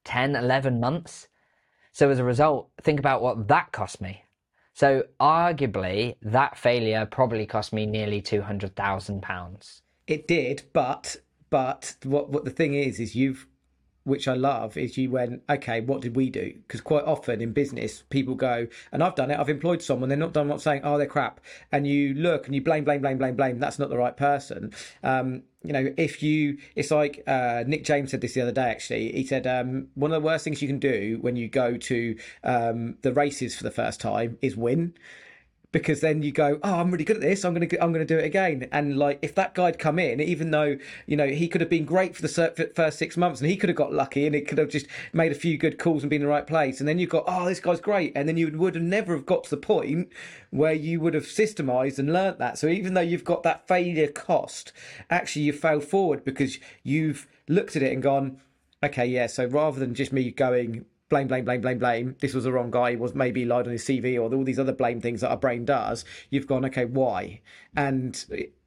10, 0.04 0.34
11 0.34 0.80
months. 0.80 1.28
So 1.92 2.10
as 2.10 2.18
a 2.18 2.24
result, 2.24 2.70
think 2.82 2.98
about 2.98 3.22
what 3.22 3.48
that 3.48 3.70
cost 3.72 4.00
me. 4.00 4.24
So 4.74 5.04
arguably, 5.18 6.16
that 6.20 6.58
failure 6.58 7.06
probably 7.06 7.46
cost 7.46 7.72
me 7.72 7.86
nearly 7.86 8.20
two 8.20 8.42
hundred 8.42 8.76
thousand 8.76 9.22
pounds. 9.22 9.80
It 10.06 10.28
did, 10.28 10.64
but 10.74 11.16
but 11.48 11.96
what 12.02 12.28
what 12.28 12.44
the 12.44 12.50
thing 12.50 12.74
is 12.74 13.00
is 13.00 13.16
you've 13.16 13.46
which 14.06 14.28
I 14.28 14.34
love, 14.34 14.76
is 14.76 14.96
you 14.96 15.10
went, 15.10 15.42
okay, 15.50 15.80
what 15.80 16.00
did 16.00 16.14
we 16.14 16.30
do? 16.30 16.54
Because 16.66 16.80
quite 16.80 17.02
often 17.04 17.40
in 17.40 17.52
business, 17.52 18.04
people 18.08 18.36
go, 18.36 18.68
and 18.92 19.02
I've 19.02 19.16
done 19.16 19.32
it, 19.32 19.38
I've 19.38 19.48
employed 19.48 19.82
someone, 19.82 20.08
they're 20.08 20.16
not 20.16 20.32
done 20.32 20.46
what 20.46 20.60
saying, 20.60 20.82
oh, 20.84 20.96
they're 20.96 21.08
crap. 21.08 21.40
And 21.72 21.88
you 21.88 22.14
look 22.14 22.46
and 22.46 22.54
you 22.54 22.62
blame, 22.62 22.84
blame, 22.84 23.00
blame, 23.02 23.18
blame, 23.18 23.34
blame. 23.34 23.58
That's 23.58 23.80
not 23.80 23.88
the 23.90 23.98
right 23.98 24.16
person. 24.16 24.72
Um, 25.02 25.42
you 25.64 25.72
know, 25.72 25.92
if 25.96 26.22
you, 26.22 26.58
it's 26.76 26.92
like 26.92 27.24
uh, 27.26 27.64
Nick 27.66 27.82
James 27.82 28.12
said 28.12 28.20
this 28.20 28.34
the 28.34 28.42
other 28.42 28.52
day, 28.52 28.70
actually. 28.70 29.10
He 29.10 29.26
said, 29.26 29.44
um, 29.44 29.88
one 29.94 30.12
of 30.12 30.22
the 30.22 30.24
worst 30.24 30.44
things 30.44 30.62
you 30.62 30.68
can 30.68 30.78
do 30.78 31.18
when 31.20 31.34
you 31.34 31.48
go 31.48 31.76
to 31.76 32.16
um, 32.44 32.98
the 33.02 33.12
races 33.12 33.56
for 33.56 33.64
the 33.64 33.72
first 33.72 34.00
time 34.00 34.38
is 34.40 34.56
win 34.56 34.94
because 35.76 36.00
then 36.00 36.22
you 36.22 36.32
go, 36.32 36.58
oh, 36.62 36.80
I'm 36.80 36.90
really 36.90 37.04
good 37.04 37.16
at 37.16 37.22
this. 37.22 37.44
I'm 37.44 37.52
gonna 37.52 37.68
I'm 37.82 37.92
gonna 37.92 38.06
do 38.06 38.16
it 38.16 38.24
again. 38.24 38.66
And 38.72 38.96
like 38.96 39.18
if 39.20 39.34
that 39.34 39.54
guy'd 39.54 39.78
come 39.78 39.98
in, 39.98 40.22
even 40.22 40.50
though 40.50 40.78
you 41.04 41.18
know 41.18 41.26
he 41.26 41.48
could 41.48 41.60
have 41.60 41.68
been 41.68 41.84
great 41.84 42.16
for 42.16 42.22
the 42.22 42.72
first 42.74 42.98
six 42.98 43.14
months, 43.18 43.42
and 43.42 43.50
he 43.50 43.58
could 43.58 43.68
have 43.68 43.76
got 43.76 43.92
lucky, 43.92 44.26
and 44.26 44.34
it 44.34 44.48
could 44.48 44.56
have 44.56 44.70
just 44.70 44.86
made 45.12 45.32
a 45.32 45.34
few 45.34 45.58
good 45.58 45.78
calls 45.78 46.02
and 46.02 46.08
been 46.08 46.22
in 46.22 46.26
the 46.26 46.32
right 46.32 46.46
place, 46.46 46.80
and 46.80 46.88
then 46.88 46.98
you 46.98 47.06
got, 47.06 47.24
oh, 47.26 47.44
this 47.44 47.60
guy's 47.60 47.78
great, 47.78 48.12
and 48.16 48.26
then 48.26 48.38
you 48.38 48.50
would 48.56 48.74
have 48.74 48.82
never 48.82 49.14
have 49.14 49.26
got 49.26 49.44
to 49.44 49.50
the 49.50 49.58
point 49.58 50.08
where 50.48 50.72
you 50.72 50.98
would 50.98 51.12
have 51.12 51.24
systemized 51.24 51.98
and 51.98 52.10
learnt 52.10 52.38
that. 52.38 52.56
So 52.56 52.68
even 52.68 52.94
though 52.94 53.02
you've 53.02 53.22
got 53.22 53.42
that 53.42 53.68
failure 53.68 54.08
cost, 54.08 54.72
actually 55.10 55.42
you 55.42 55.52
failed 55.52 55.84
forward 55.84 56.24
because 56.24 56.58
you've 56.84 57.28
looked 57.48 57.76
at 57.76 57.82
it 57.82 57.92
and 57.92 58.02
gone, 58.02 58.40
okay, 58.82 59.04
yeah. 59.04 59.26
So 59.26 59.44
rather 59.44 59.78
than 59.78 59.94
just 59.94 60.10
me 60.10 60.30
going 60.30 60.86
blame, 61.08 61.28
blame, 61.28 61.44
blame, 61.44 61.60
blame, 61.60 61.78
blame. 61.78 62.16
This 62.20 62.34
was 62.34 62.44
the 62.44 62.52
wrong 62.52 62.70
guy. 62.70 62.90
He 62.90 62.96
was 62.96 63.14
maybe 63.14 63.44
lied 63.44 63.66
on 63.66 63.72
his 63.72 63.84
CV 63.84 64.16
or 64.16 64.34
all 64.34 64.44
these 64.44 64.58
other 64.58 64.72
blame 64.72 65.00
things 65.00 65.20
that 65.20 65.30
our 65.30 65.36
brain 65.36 65.64
does. 65.64 66.04
You've 66.30 66.46
gone, 66.46 66.64
okay, 66.66 66.84
why? 66.84 67.40
And 67.76 68.24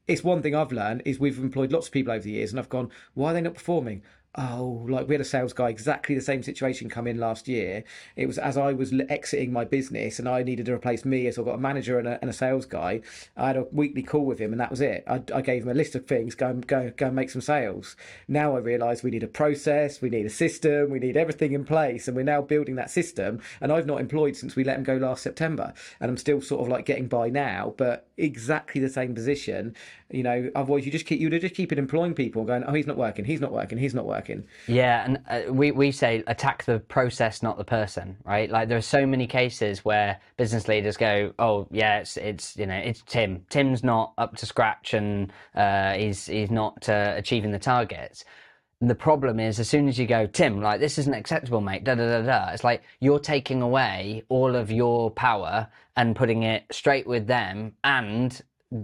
it's 0.07 0.23
one 0.23 0.41
thing 0.41 0.55
I've 0.55 0.71
learned 0.71 1.03
is 1.05 1.19
we've 1.19 1.37
employed 1.37 1.71
lots 1.71 1.87
of 1.87 1.93
people 1.93 2.13
over 2.13 2.23
the 2.23 2.31
years, 2.31 2.51
and 2.51 2.59
I've 2.59 2.69
gone, 2.69 2.89
why 3.13 3.31
are 3.31 3.33
they 3.33 3.41
not 3.41 3.53
performing? 3.53 4.01
Oh, 4.35 4.85
like 4.87 5.07
we 5.07 5.15
had 5.15 5.21
a 5.21 5.25
sales 5.25 5.53
guy, 5.53 5.69
exactly 5.69 6.13
the 6.13 6.21
same 6.21 6.43
situation 6.43 6.89
come 6.89 7.07
in 7.07 7.17
last 7.17 7.47
year. 7.47 7.83
It 8.15 8.27
was 8.27 8.37
as 8.37 8.57
I 8.57 8.73
was 8.73 8.93
exiting 9.09 9.51
my 9.51 9.65
business 9.65 10.19
and 10.19 10.29
I 10.29 10.43
needed 10.43 10.67
to 10.67 10.73
replace 10.73 11.03
me. 11.03 11.29
So 11.31 11.41
I 11.41 11.45
got 11.45 11.55
a 11.55 11.59
manager 11.59 11.97
and 11.97 12.07
a, 12.07 12.19
and 12.21 12.29
a 12.29 12.33
sales 12.33 12.65
guy. 12.65 13.01
I 13.35 13.47
had 13.47 13.57
a 13.57 13.65
weekly 13.71 14.03
call 14.03 14.25
with 14.25 14.39
him 14.39 14.51
and 14.51 14.61
that 14.61 14.69
was 14.69 14.81
it. 14.81 15.03
I, 15.07 15.21
I 15.33 15.41
gave 15.41 15.63
him 15.63 15.69
a 15.69 15.73
list 15.73 15.95
of 15.95 16.05
things, 16.05 16.35
go 16.35 16.53
go, 16.53 16.91
go 16.95 17.07
and 17.07 17.15
make 17.15 17.31
some 17.31 17.41
sales. 17.41 17.95
Now 18.27 18.55
I 18.55 18.59
realise 18.59 19.03
we 19.03 19.11
need 19.11 19.23
a 19.23 19.27
process, 19.27 20.01
we 20.01 20.09
need 20.09 20.25
a 20.25 20.29
system, 20.29 20.91
we 20.91 20.99
need 20.99 21.17
everything 21.17 21.53
in 21.53 21.65
place. 21.65 22.07
And 22.07 22.15
we're 22.15 22.23
now 22.23 22.41
building 22.41 22.75
that 22.75 22.91
system. 22.91 23.41
And 23.61 23.71
I've 23.71 23.87
not 23.87 23.99
employed 23.99 24.35
since 24.35 24.55
we 24.55 24.63
let 24.63 24.77
him 24.77 24.83
go 24.83 24.97
last 24.97 25.23
September. 25.23 25.73
And 25.99 26.09
I'm 26.09 26.17
still 26.17 26.41
sort 26.41 26.61
of 26.61 26.67
like 26.67 26.85
getting 26.85 27.07
by 27.07 27.29
now, 27.29 27.73
but 27.77 28.07
exactly 28.17 28.79
the 28.79 28.89
same 28.89 29.15
position. 29.15 29.75
You 30.11 30.23
know, 30.23 30.49
otherwise 30.55 30.85
you 30.85 30.91
just 30.91 31.05
keep, 31.05 31.19
you 31.19 31.29
just 31.39 31.53
keep 31.53 31.71
it 31.71 31.77
employing 31.77 32.15
people 32.15 32.43
going, 32.43 32.63
oh, 32.63 32.73
he's 32.73 32.87
not 32.87 32.97
working, 32.97 33.25
he's 33.25 33.41
not 33.41 33.51
working, 33.51 33.77
he's 33.77 33.93
not 33.93 34.05
working. 34.05 34.43
Yeah, 34.67 35.05
and 35.05 35.19
uh, 35.29 35.53
we 35.53 35.71
we 35.71 35.91
say 35.91 36.23
attack 36.25 36.65
the 36.65 36.79
process, 36.79 37.43
not 37.43 37.57
the 37.57 37.63
person, 37.63 38.17
right? 38.25 38.49
Like 38.49 38.69
there 38.69 38.77
are 38.77 38.81
so 38.81 39.05
many 39.05 39.27
cases 39.27 39.85
where 39.85 40.19
business 40.37 40.67
leaders 40.67 40.97
go, 40.97 41.33
"Oh, 41.37 41.67
yeah, 41.69 41.99
it's 41.99 42.17
it's 42.17 42.57
you 42.57 42.65
know 42.65 42.75
it's 42.77 43.03
Tim. 43.05 43.45
Tim's 43.49 43.83
not 43.83 44.13
up 44.17 44.35
to 44.37 44.47
scratch, 44.47 44.95
and 44.95 45.31
uh, 45.53 45.93
he's 45.93 46.25
he's 46.25 46.49
not 46.49 46.89
uh, 46.89 47.13
achieving 47.15 47.51
the 47.51 47.59
targets." 47.59 48.25
The 48.81 48.95
problem 48.95 49.39
is, 49.41 49.59
as 49.59 49.69
soon 49.69 49.89
as 49.89 49.99
you 49.99 50.07
go, 50.07 50.25
Tim, 50.25 50.61
like 50.61 50.79
this 50.79 50.97
isn't 50.97 51.13
acceptable, 51.13 51.61
mate. 51.61 51.83
Da 51.83 51.95
da 51.95 52.07
da 52.07 52.21
da. 52.21 52.51
It's 52.51 52.63
like 52.63 52.81
you're 52.99 53.19
taking 53.19 53.61
away 53.61 54.23
all 54.29 54.55
of 54.55 54.71
your 54.71 55.11
power 55.11 55.67
and 55.95 56.15
putting 56.15 56.43
it 56.43 56.63
straight 56.71 57.05
with 57.05 57.27
them, 57.27 57.73
and 57.83 58.41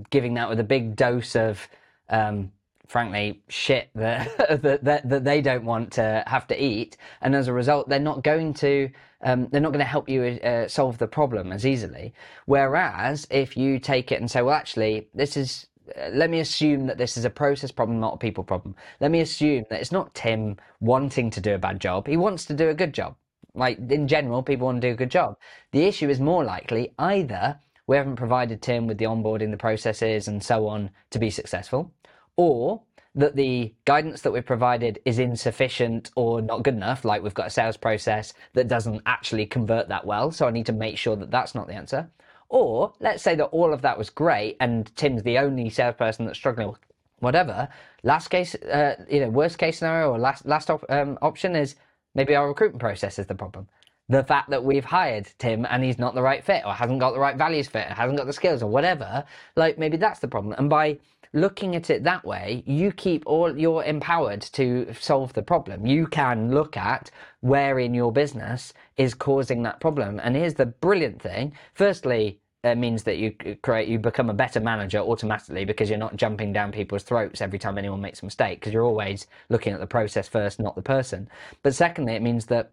giving 0.09 0.33
that 0.35 0.49
with 0.49 0.59
a 0.59 0.63
big 0.63 0.95
dose 0.95 1.35
of 1.35 1.67
um, 2.09 2.51
frankly 2.87 3.41
shit 3.49 3.89
that, 3.95 4.37
that, 4.61 4.83
that 4.83 5.09
that 5.09 5.23
they 5.23 5.41
don't 5.41 5.65
want 5.65 5.91
to 5.93 6.23
have 6.27 6.47
to 6.47 6.63
eat, 6.63 6.97
and 7.21 7.35
as 7.35 7.47
a 7.47 7.53
result, 7.53 7.89
they're 7.89 7.99
not 7.99 8.23
going 8.23 8.53
to 8.53 8.89
um, 9.21 9.47
they're 9.51 9.61
not 9.61 9.71
going 9.71 9.79
to 9.79 9.85
help 9.85 10.07
you 10.07 10.23
uh, 10.23 10.67
solve 10.67 10.97
the 10.97 11.07
problem 11.07 11.51
as 11.51 11.65
easily. 11.65 12.13
Whereas 12.45 13.27
if 13.31 13.57
you 13.57 13.79
take 13.79 14.11
it 14.11 14.19
and 14.19 14.29
say, 14.29 14.41
well, 14.41 14.55
actually, 14.55 15.07
this 15.13 15.35
is 15.35 15.67
uh, 15.99 16.09
let 16.13 16.29
me 16.29 16.39
assume 16.39 16.87
that 16.87 16.97
this 16.97 17.17
is 17.17 17.25
a 17.25 17.29
process 17.29 17.71
problem, 17.71 17.99
not 17.99 18.15
a 18.15 18.17
people 18.17 18.43
problem. 18.43 18.75
Let 18.99 19.11
me 19.11 19.21
assume 19.21 19.65
that 19.69 19.81
it's 19.81 19.91
not 19.91 20.13
Tim 20.13 20.57
wanting 20.79 21.29
to 21.31 21.41
do 21.41 21.53
a 21.53 21.59
bad 21.59 21.79
job. 21.79 22.07
He 22.07 22.17
wants 22.17 22.45
to 22.45 22.53
do 22.53 22.69
a 22.69 22.73
good 22.73 22.93
job. 22.93 23.15
Like 23.53 23.77
in 23.89 24.07
general, 24.07 24.43
people 24.43 24.65
want 24.65 24.81
to 24.81 24.87
do 24.87 24.93
a 24.93 24.97
good 24.97 25.11
job. 25.11 25.37
The 25.71 25.83
issue 25.83 26.09
is 26.09 26.19
more 26.19 26.43
likely 26.43 26.93
either 26.99 27.59
we 27.87 27.97
haven't 27.97 28.15
provided 28.15 28.61
Tim 28.61 28.87
with 28.87 28.97
the 28.97 29.05
onboarding, 29.05 29.51
the 29.51 29.57
processes, 29.57 30.27
and 30.27 30.43
so 30.43 30.67
on 30.67 30.89
to 31.11 31.19
be 31.19 31.29
successful, 31.29 31.91
or 32.35 32.81
that 33.15 33.35
the 33.35 33.73
guidance 33.85 34.21
that 34.21 34.31
we've 34.31 34.45
provided 34.45 34.99
is 35.05 35.19
insufficient 35.19 36.11
or 36.15 36.41
not 36.41 36.63
good 36.63 36.73
enough, 36.73 37.05
like 37.05 37.23
we've 37.23 37.33
got 37.33 37.47
a 37.47 37.51
sales 37.51 37.77
process 37.77 38.33
that 38.53 38.67
doesn't 38.67 39.01
actually 39.05 39.45
convert 39.45 39.87
that 39.87 40.05
well, 40.05 40.31
so 40.31 40.47
I 40.47 40.51
need 40.51 40.65
to 40.65 40.73
make 40.73 40.97
sure 40.97 41.15
that 41.15 41.31
that's 41.31 41.55
not 41.55 41.67
the 41.67 41.73
answer. 41.73 42.09
Or 42.49 42.93
let's 42.99 43.23
say 43.23 43.35
that 43.35 43.45
all 43.45 43.73
of 43.73 43.81
that 43.83 43.97
was 43.97 44.09
great 44.09 44.57
and 44.59 44.93
Tim's 44.95 45.23
the 45.23 45.37
only 45.37 45.69
salesperson 45.69 46.25
that's 46.25 46.37
struggling, 46.37 46.67
with 46.67 46.79
whatever. 47.19 47.69
Last 48.03 48.27
case, 48.27 48.53
uh, 48.55 49.03
you 49.09 49.21
know, 49.21 49.29
worst 49.29 49.57
case 49.57 49.79
scenario 49.79 50.11
or 50.11 50.19
last 50.19 50.45
last 50.45 50.69
op- 50.69 50.85
um, 50.89 51.17
option 51.21 51.55
is 51.55 51.75
maybe 52.13 52.35
our 52.35 52.47
recruitment 52.47 52.81
process 52.81 53.17
is 53.17 53.27
the 53.27 53.35
problem. 53.35 53.67
The 54.07 54.23
fact 54.23 54.51
that 54.51 54.63
we've 54.63 54.85
hired 54.85 55.27
Tim 55.39 55.65
and 55.69 55.83
he's 55.83 55.97
not 55.97 56.13
the 56.13 56.21
right 56.21 56.43
fit 56.43 56.63
or 56.65 56.73
hasn't 56.73 56.99
got 56.99 57.11
the 57.11 57.19
right 57.19 57.37
values 57.37 57.67
fit, 57.67 57.87
or 57.87 57.93
hasn't 57.93 58.17
got 58.17 58.27
the 58.27 58.33
skills 58.33 58.61
or 58.61 58.69
whatever, 58.69 59.23
like 59.55 59.77
maybe 59.79 59.97
that's 59.97 60.19
the 60.19 60.27
problem. 60.27 60.53
And 60.57 60.69
by 60.69 60.99
looking 61.33 61.75
at 61.75 61.89
it 61.89 62.03
that 62.03 62.23
way, 62.23 62.63
you 62.65 62.91
keep 62.91 63.23
all 63.25 63.57
you're 63.57 63.83
empowered 63.83 64.41
to 64.41 64.93
solve 64.99 65.33
the 65.33 65.41
problem. 65.41 65.85
You 65.85 66.07
can 66.07 66.51
look 66.51 66.77
at 66.77 67.11
where 67.41 67.79
in 67.79 67.93
your 67.93 68.11
business 68.11 68.73
is 68.97 69.13
causing 69.13 69.63
that 69.63 69.79
problem. 69.79 70.19
And 70.23 70.35
here's 70.35 70.53
the 70.53 70.65
brilliant 70.67 71.21
thing. 71.21 71.53
Firstly, 71.73 72.39
it 72.63 72.77
means 72.77 73.03
that 73.03 73.17
you 73.17 73.35
create 73.61 73.87
you 73.87 73.99
become 73.99 74.29
a 74.29 74.33
better 74.33 74.59
manager 74.59 74.99
automatically 74.99 75.65
because 75.65 75.89
you're 75.89 75.99
not 75.99 76.15
jumping 76.15 76.51
down 76.51 76.71
people's 76.71 77.03
throats 77.03 77.41
every 77.41 77.59
time 77.59 77.77
anyone 77.77 78.01
makes 78.01 78.21
a 78.21 78.25
mistake 78.25 78.59
because 78.59 78.73
you're 78.73 78.83
always 78.83 79.27
looking 79.49 79.73
at 79.73 79.79
the 79.79 79.85
process 79.85 80.27
first 80.27 80.59
not 80.59 80.75
the 80.75 80.81
person 80.81 81.29
but 81.61 81.75
secondly 81.75 82.13
it 82.13 82.23
means 82.23 82.47
that 82.47 82.71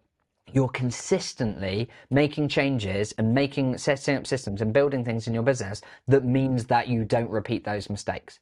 you're 0.51 0.69
consistently 0.69 1.89
making 2.09 2.47
changes 2.47 3.13
and 3.17 3.33
making 3.33 3.77
setting 3.77 4.17
up 4.17 4.27
systems 4.27 4.61
and 4.61 4.73
building 4.73 5.03
things 5.05 5.27
in 5.27 5.33
your 5.33 5.43
business 5.43 5.81
that 6.07 6.25
means 6.25 6.65
that 6.65 6.87
you 6.87 7.05
don't 7.05 7.29
repeat 7.29 7.63
those 7.63 7.89
mistakes 7.89 8.39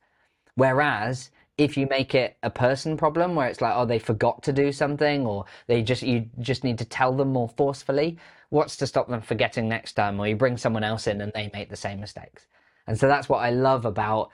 Whereas 0.56 1.32
if 1.58 1.78
you 1.78 1.88
make 1.88 2.16
it 2.16 2.38
a 2.44 2.50
person 2.50 2.98
problem 2.98 3.36
where 3.36 3.48
it's 3.48 3.62
like, 3.62 3.74
oh, 3.76 3.86
they 3.86 4.00
forgot 4.00 4.44
to 4.44 4.54
do 4.54 4.72
something 4.72 5.26
or 5.26 5.46
they 5.68 5.82
just, 5.82 6.02
you 6.04 6.30
just 6.40 6.64
need 6.64 6.78
to 6.80 6.86
tell 6.86 7.14
them 7.14 7.34
more 7.34 7.50
forcefully, 7.50 8.18
what's 8.50 8.78
to 8.78 8.88
stop 8.88 9.10
them 9.10 9.22
forgetting 9.22 9.70
next 9.70 9.94
time? 9.94 10.20
Or 10.20 10.28
you 10.28 10.36
bring 10.36 10.58
someone 10.58 10.84
else 10.84 11.08
in 11.08 11.22
and 11.22 11.32
they 11.34 11.50
make 11.54 11.70
the 11.70 11.76
same 11.76 12.00
mistakes. 12.00 12.48
And 12.88 13.00
so 13.00 13.08
that's 13.08 13.30
what 13.30 13.40
I 13.40 13.52
love 13.52 13.86
about 13.86 14.32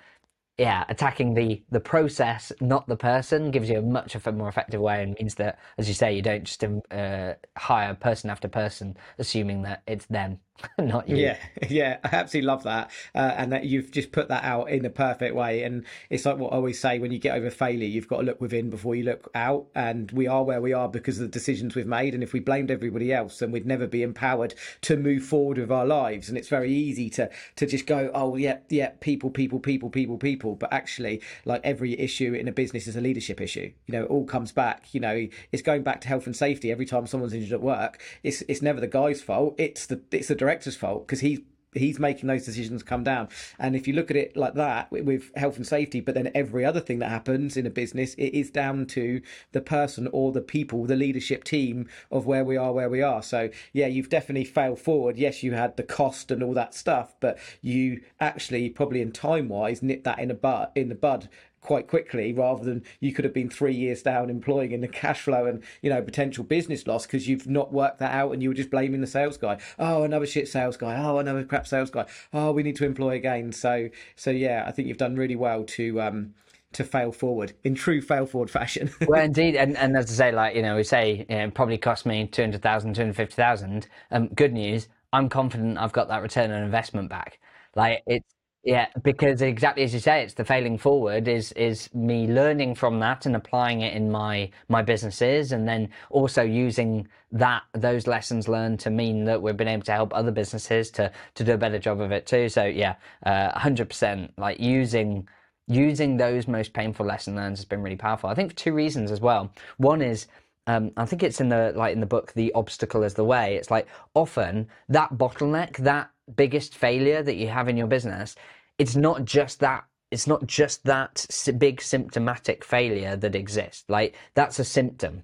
yeah, 0.58 0.86
attacking 0.90 1.36
the 1.36 1.62
the 1.70 1.80
process, 1.80 2.52
not 2.60 2.88
the 2.88 2.98
person, 2.98 3.52
gives 3.52 3.70
you 3.70 3.78
a 3.80 3.82
much 3.82 4.16
more 4.32 4.50
effective 4.50 4.82
way, 4.82 5.04
and 5.04 5.16
means 5.20 5.36
that, 5.36 5.60
as 5.78 5.88
you 5.88 5.94
say, 5.94 6.16
you 6.16 6.22
don't 6.24 6.46
just 6.46 6.64
uh, 6.64 7.34
hire 7.56 7.94
person 7.94 8.30
after 8.30 8.48
person, 8.48 8.98
assuming 9.20 9.62
that 9.64 9.84
it's 9.88 10.08
them. 10.08 10.40
not 10.80 11.08
you. 11.08 11.18
Yeah, 11.18 11.38
yeah, 11.70 11.98
I 12.04 12.10
absolutely 12.16 12.48
love 12.48 12.64
that, 12.64 12.92
uh, 13.14 13.34
and 13.38 13.52
that 13.52 13.66
you've 13.66 13.92
just 13.92 14.12
put 14.12 14.30
that 14.30 14.44
out 14.44 14.70
in 14.70 14.86
a 14.86 14.90
perfect 14.90 15.36
way. 15.36 15.64
And 15.64 15.86
it's 16.10 16.26
like 16.26 16.38
what 16.38 16.54
I 16.54 16.56
always 16.56 16.80
say: 16.80 17.00
when 17.00 17.12
you 17.12 17.20
get 17.20 17.36
over 17.36 17.50
failure, 17.50 17.88
you've 17.88 18.08
got 18.08 18.18
to 18.18 18.24
look 18.24 18.42
within 18.42 18.70
before 18.70 18.96
you 18.96 19.04
look 19.04 19.30
out. 19.36 19.68
And 19.76 20.12
we 20.12 20.28
are 20.28 20.44
where 20.44 20.62
we 20.62 20.74
are 20.74 20.90
because 20.90 21.18
of 21.18 21.24
the 21.24 21.32
decisions 21.32 21.76
we've 21.76 21.86
made. 21.86 22.14
And 22.14 22.24
if 22.24 22.34
we 22.34 22.40
blamed 22.40 22.72
everybody 22.72 23.14
else, 23.14 23.40
then 23.40 23.52
we'd 23.52 23.66
never 23.66 23.88
be 23.88 24.04
empowered 24.04 24.56
to 24.82 24.98
move 24.98 25.24
forward 25.24 25.58
with 25.58 25.72
our 25.72 25.86
lives. 25.86 26.30
And 26.30 26.38
it's 26.38 26.50
very 26.50 26.72
easy 26.72 27.10
to 27.12 27.30
to 27.58 27.66
just 27.66 27.86
go, 27.86 28.12
oh 28.14 28.36
yeah, 28.36 28.60
yeah, 28.70 28.92
people, 29.00 29.30
people, 29.30 29.60
people, 29.60 29.90
people, 29.90 30.18
people. 30.18 30.56
But 30.56 30.74
actually, 30.74 31.22
like 31.46 31.62
every 31.64 32.00
issue 32.00 32.34
in 32.34 32.48
a 32.48 32.52
business 32.52 32.88
is 32.88 32.96
a 32.96 33.02
leadership 33.02 33.42
issue. 33.42 33.72
You 33.86 33.92
know, 33.92 34.04
it 34.04 34.10
all 34.10 34.26
comes 34.26 34.52
back. 34.52 34.94
You 34.94 35.02
know, 35.02 35.28
it's 35.52 35.62
going 35.62 35.84
back 35.84 36.02
to 36.02 36.08
health 36.08 36.26
and 36.26 36.36
safety. 36.36 36.72
Every 36.72 36.86
time 36.86 37.06
someone's 37.06 37.34
injured 37.34 37.54
at 37.54 37.62
work, 37.62 38.02
it's 38.24 38.42
it's 38.48 38.62
never 38.62 38.80
the 38.80 38.88
guy's 38.88 39.22
fault. 39.22 39.56
It's 39.60 39.86
the 39.86 40.02
it's 40.12 40.30
the 40.30 40.47
director's 40.48 40.78
fault 40.78 41.06
because 41.06 41.20
he's 41.20 41.40
he's 41.74 42.00
making 42.00 42.28
those 42.28 42.46
decisions 42.46 42.82
come 42.82 43.04
down. 43.04 43.28
And 43.60 43.76
if 43.76 43.88
you 43.88 43.94
look 43.94 44.10
at 44.10 44.18
it 44.18 44.36
like 44.36 44.56
that 44.56 44.90
with 44.90 45.36
health 45.36 45.58
and 45.58 45.68
safety, 45.68 46.00
but 46.00 46.16
then 46.16 46.32
every 46.34 46.66
other 46.66 46.80
thing 46.80 47.00
that 47.00 47.10
happens 47.10 47.58
in 47.58 47.66
a 47.66 47.70
business, 47.70 48.14
it 48.16 48.34
is 48.34 48.50
down 48.50 48.86
to 48.88 49.22
the 49.52 49.62
person 49.62 50.08
or 50.12 50.32
the 50.32 50.42
people, 50.42 50.86
the 50.86 50.96
leadership 50.96 51.44
team 51.44 51.88
of 52.10 52.26
where 52.26 52.44
we 52.44 52.58
are, 52.58 52.72
where 52.72 52.90
we 52.90 53.02
are. 53.02 53.22
So 53.22 53.50
yeah, 53.74 53.88
you've 53.88 54.10
definitely 54.10 54.46
failed 54.46 54.80
forward. 54.80 55.18
Yes, 55.18 55.44
you 55.44 55.54
had 55.54 55.78
the 55.78 55.84
cost 55.84 56.32
and 56.32 56.42
all 56.42 56.54
that 56.54 56.74
stuff, 56.74 57.16
but 57.20 57.38
you 57.62 58.02
actually 58.20 58.70
probably 58.70 59.02
in 59.02 59.12
time 59.12 59.50
wise 59.50 59.84
nipped 59.84 60.06
that 60.06 60.20
in 60.20 60.32
a 60.32 60.36
bud 60.36 60.70
in 60.74 60.90
the 60.90 60.96
bud 60.96 61.30
quite 61.62 61.88
quickly 61.88 62.34
rather 62.34 62.64
than 62.64 62.84
you 63.00 63.12
could 63.12 63.26
have 63.26 63.34
been 63.34 63.50
three 63.50 63.74
years 63.74 64.02
down 64.02 64.30
employing 64.30 64.72
in 64.72 64.82
the 64.82 64.88
cash 64.88 65.22
flow 65.22 65.46
and 65.46 65.64
you 65.82 65.90
know 65.90 66.02
potential 66.02 66.44
business 66.44 66.88
loss 66.88 67.06
because 67.06 67.28
you've 67.28 67.48
not 67.48 67.74
worked 67.74 68.00
that 68.00 68.14
out 68.14 68.32
and 68.32 68.42
you 68.42 68.50
were 68.50 68.56
just 68.56 68.70
blaming 68.70 69.02
the 69.02 69.08
sales 69.08 69.38
guy 69.38 69.58
oh 69.80 70.04
another 70.04 70.26
shit 70.26 70.48
sales 70.48 70.78
guy 70.78 70.96
oh 71.04 71.18
another 71.18 71.44
crap 71.44 71.68
sales 71.68 71.90
guy 71.90 72.06
oh 72.34 72.52
we 72.52 72.64
need 72.64 72.76
to 72.76 72.86
employ 72.86 73.16
again 73.16 73.52
so 73.52 73.90
so 74.16 74.30
yeah 74.30 74.64
i 74.68 74.72
think 74.72 74.88
you've 74.88 74.98
done 74.98 75.16
really 75.16 75.36
well 75.36 75.64
to 75.64 76.00
um 76.00 76.34
to 76.74 76.84
fail 76.84 77.12
forward 77.12 77.54
in 77.64 77.74
true 77.74 78.02
fail 78.02 78.26
forward 78.26 78.52
fashion. 78.52 78.92
well, 79.08 79.24
indeed, 79.24 79.56
and, 79.56 79.78
and 79.78 79.96
as 79.96 80.12
I 80.12 80.26
say, 80.26 80.32
like 80.32 80.56
you 80.56 80.62
know, 80.62 80.76
we 80.76 80.84
say 80.84 81.26
you 81.30 81.36
know, 81.38 81.50
probably 81.50 81.78
cost 81.78 82.06
me 82.06 82.28
200,000, 82.28 82.94
250,000. 82.94 83.88
Um, 84.12 84.28
good 84.28 84.54
news, 84.54 84.90
I'm 85.14 85.30
confident 85.30 85.78
I've 85.78 85.94
got 85.94 86.10
that 86.10 86.22
return 86.22 86.52
on 86.52 86.64
investment 86.64 87.10
back. 87.10 87.40
Like 87.76 88.04
it's 88.06 88.34
yeah, 88.68 88.88
because 89.02 89.42
exactly 89.42 89.84
as 89.84 89.94
you 89.94 90.02
say, 90.02 90.24
it's 90.24 90.34
the 90.34 90.44
failing 90.44 90.78
forward 90.78 91.30
is 91.30 91.54
is 91.54 91.90
me 91.96 92.28
learning 92.28 92.76
from 92.76 93.00
that 93.00 93.26
and 93.26 93.34
applying 93.34 93.80
it 93.80 93.94
in 93.94 94.12
my 94.12 94.50
my 94.68 94.82
businesses, 94.82 95.54
and 95.54 95.66
then 95.66 95.88
also 96.10 96.44
using 96.44 97.08
that 97.32 97.64
those 97.72 98.08
lessons 98.08 98.50
learned 98.50 98.82
to 98.82 98.90
mean 98.90 99.24
that 99.24 99.42
we've 99.42 99.56
been 99.56 99.70
able 99.70 99.86
to 99.86 99.94
help 99.94 100.14
other 100.14 100.32
businesses 100.32 100.92
to 100.92 101.10
to 101.36 101.46
do 101.46 101.54
a 101.54 101.58
better 101.58 101.80
job 101.80 102.02
of 102.02 102.12
it 102.12 102.26
too. 102.28 102.50
So 102.50 102.66
yeah, 102.66 102.96
uh, 103.26 103.58
hundred 103.58 103.84
uh, 103.84 103.88
percent. 103.88 104.34
Like 104.38 104.60
using 104.60 105.30
using 105.70 106.18
those 106.18 106.46
most 106.50 106.74
painful 106.74 107.06
lesson 107.06 107.38
learned 107.38 107.56
has 107.56 107.64
been 107.64 107.82
really 107.82 107.96
powerful. 107.96 108.30
I 108.30 108.36
think 108.36 108.52
for 108.52 108.58
two 108.58 108.74
reasons 108.74 109.12
as 109.12 109.22
well. 109.22 109.50
One 109.78 110.02
is 110.02 110.28
um, 110.68 110.92
I 110.98 111.06
think 111.06 111.24
it's 111.24 111.40
in 111.40 111.48
the 111.48 111.72
like 111.74 111.94
in 111.94 112.02
the 112.02 112.06
book, 112.06 112.34
the 112.34 112.52
obstacle 112.54 113.04
is 113.04 113.14
the 113.14 113.24
way. 113.24 113.56
It's 113.56 113.72
like 113.72 113.88
often 114.14 114.68
that 114.90 115.14
bottleneck, 115.14 115.78
that 115.78 116.12
biggest 116.36 116.76
failure 116.76 117.24
that 117.24 117.36
you 117.36 117.48
have 117.48 117.70
in 117.70 117.78
your 117.78 117.88
business 117.88 118.36
it's 118.78 118.96
not 118.96 119.26
just 119.26 119.60
that 119.60 119.86
it's 120.10 120.28
not 120.28 120.48
just 120.48 120.84
that 120.86 121.26
big 121.58 121.82
symptomatic 121.82 122.64
failure 122.64 123.16
that 123.16 123.36
exists 123.36 123.84
like 123.90 124.16
that's 124.34 124.60
a 124.60 124.64
symptom 124.64 125.24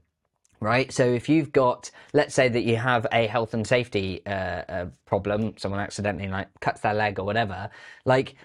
right? 0.63 0.93
So 0.93 1.03
if 1.05 1.27
you've 1.27 1.51
got 1.51 1.91
let's 2.13 2.33
say 2.33 2.47
that 2.49 2.63
you 2.63 2.77
have 2.77 3.05
a 3.11 3.27
health 3.27 3.53
and 3.53 3.67
safety 3.67 4.21
uh, 4.25 4.29
uh, 4.29 4.85
problem 5.05 5.55
someone 5.57 5.81
accidentally 5.81 6.29
like 6.29 6.47
cuts 6.61 6.81
their 6.81 6.93
leg 6.93 7.19
or 7.19 7.25
whatever 7.25 7.69
like 8.05 8.35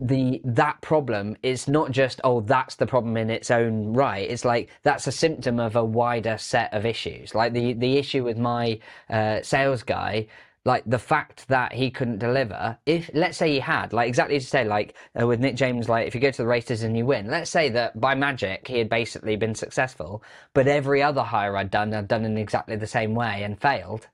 the 0.00 0.40
that 0.44 0.80
problem 0.80 1.36
is 1.42 1.68
not 1.68 1.90
just 1.90 2.20
oh 2.24 2.40
that's 2.40 2.76
the 2.76 2.86
problem 2.86 3.16
in 3.18 3.28
its 3.28 3.50
own 3.50 3.92
right 3.92 4.30
it's 4.30 4.46
like 4.46 4.70
that's 4.82 5.06
a 5.06 5.12
symptom 5.12 5.60
of 5.60 5.76
a 5.76 5.84
wider 5.84 6.36
set 6.38 6.72
of 6.74 6.84
issues. 6.84 7.34
Like 7.34 7.52
the 7.52 7.74
the 7.74 7.98
issue 7.98 8.24
with 8.24 8.38
my 8.38 8.78
uh, 9.08 9.42
sales 9.42 9.82
guy 9.82 10.26
like 10.64 10.82
the 10.86 10.98
fact 10.98 11.48
that 11.48 11.72
he 11.72 11.90
couldn't 11.90 12.18
deliver 12.18 12.76
if 12.84 13.10
let's 13.14 13.38
say 13.38 13.50
he 13.52 13.60
had 13.60 13.92
like 13.92 14.08
exactly 14.08 14.34
you 14.34 14.40
say 14.40 14.64
like 14.64 14.94
uh, 15.20 15.26
with 15.26 15.40
nick 15.40 15.56
james 15.56 15.88
like 15.88 16.06
if 16.06 16.14
you 16.14 16.20
go 16.20 16.30
to 16.30 16.42
the 16.42 16.46
races 16.46 16.82
and 16.82 16.96
you 16.96 17.06
win 17.06 17.26
let's 17.28 17.50
say 17.50 17.68
that 17.70 17.98
by 17.98 18.14
magic 18.14 18.68
he 18.68 18.78
had 18.78 18.88
basically 18.88 19.36
been 19.36 19.54
successful 19.54 20.22
but 20.52 20.68
every 20.68 21.02
other 21.02 21.22
hire 21.22 21.56
i'd 21.56 21.70
done 21.70 21.94
i'd 21.94 22.08
done 22.08 22.24
in 22.24 22.36
exactly 22.36 22.76
the 22.76 22.86
same 22.86 23.14
way 23.14 23.42
and 23.42 23.60
failed 23.60 24.08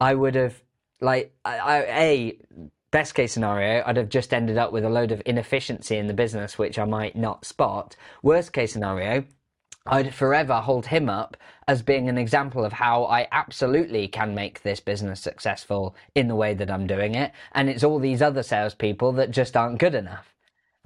i 0.00 0.14
would 0.14 0.36
have 0.36 0.62
like 1.00 1.34
I, 1.44 1.58
I, 1.58 1.78
a 2.00 2.38
best 2.94 3.16
case 3.16 3.32
scenario, 3.32 3.82
I'd 3.84 3.96
have 3.96 4.08
just 4.08 4.32
ended 4.32 4.56
up 4.56 4.70
with 4.70 4.84
a 4.84 4.88
load 4.88 5.10
of 5.10 5.20
inefficiency 5.26 5.96
in 5.96 6.06
the 6.06 6.14
business, 6.14 6.56
which 6.56 6.78
I 6.78 6.84
might 6.84 7.16
not 7.16 7.44
spot. 7.44 7.96
Worst 8.22 8.52
case 8.52 8.72
scenario, 8.72 9.24
I'd 9.86 10.14
forever 10.14 10.54
hold 10.54 10.86
him 10.86 11.10
up 11.10 11.36
as 11.68 11.82
being 11.82 12.08
an 12.08 12.16
example 12.16 12.64
of 12.64 12.72
how 12.72 13.04
I 13.04 13.28
absolutely 13.32 14.08
can 14.08 14.34
make 14.34 14.62
this 14.62 14.80
business 14.80 15.20
successful 15.20 15.94
in 16.14 16.26
the 16.26 16.34
way 16.34 16.54
that 16.54 16.70
I'm 16.70 16.86
doing 16.86 17.14
it. 17.14 17.32
And 17.52 17.68
it's 17.68 17.84
all 17.84 17.98
these 17.98 18.22
other 18.22 18.42
salespeople 18.42 19.12
that 19.12 19.30
just 19.30 19.56
aren't 19.56 19.78
good 19.78 19.94
enough. 19.94 20.34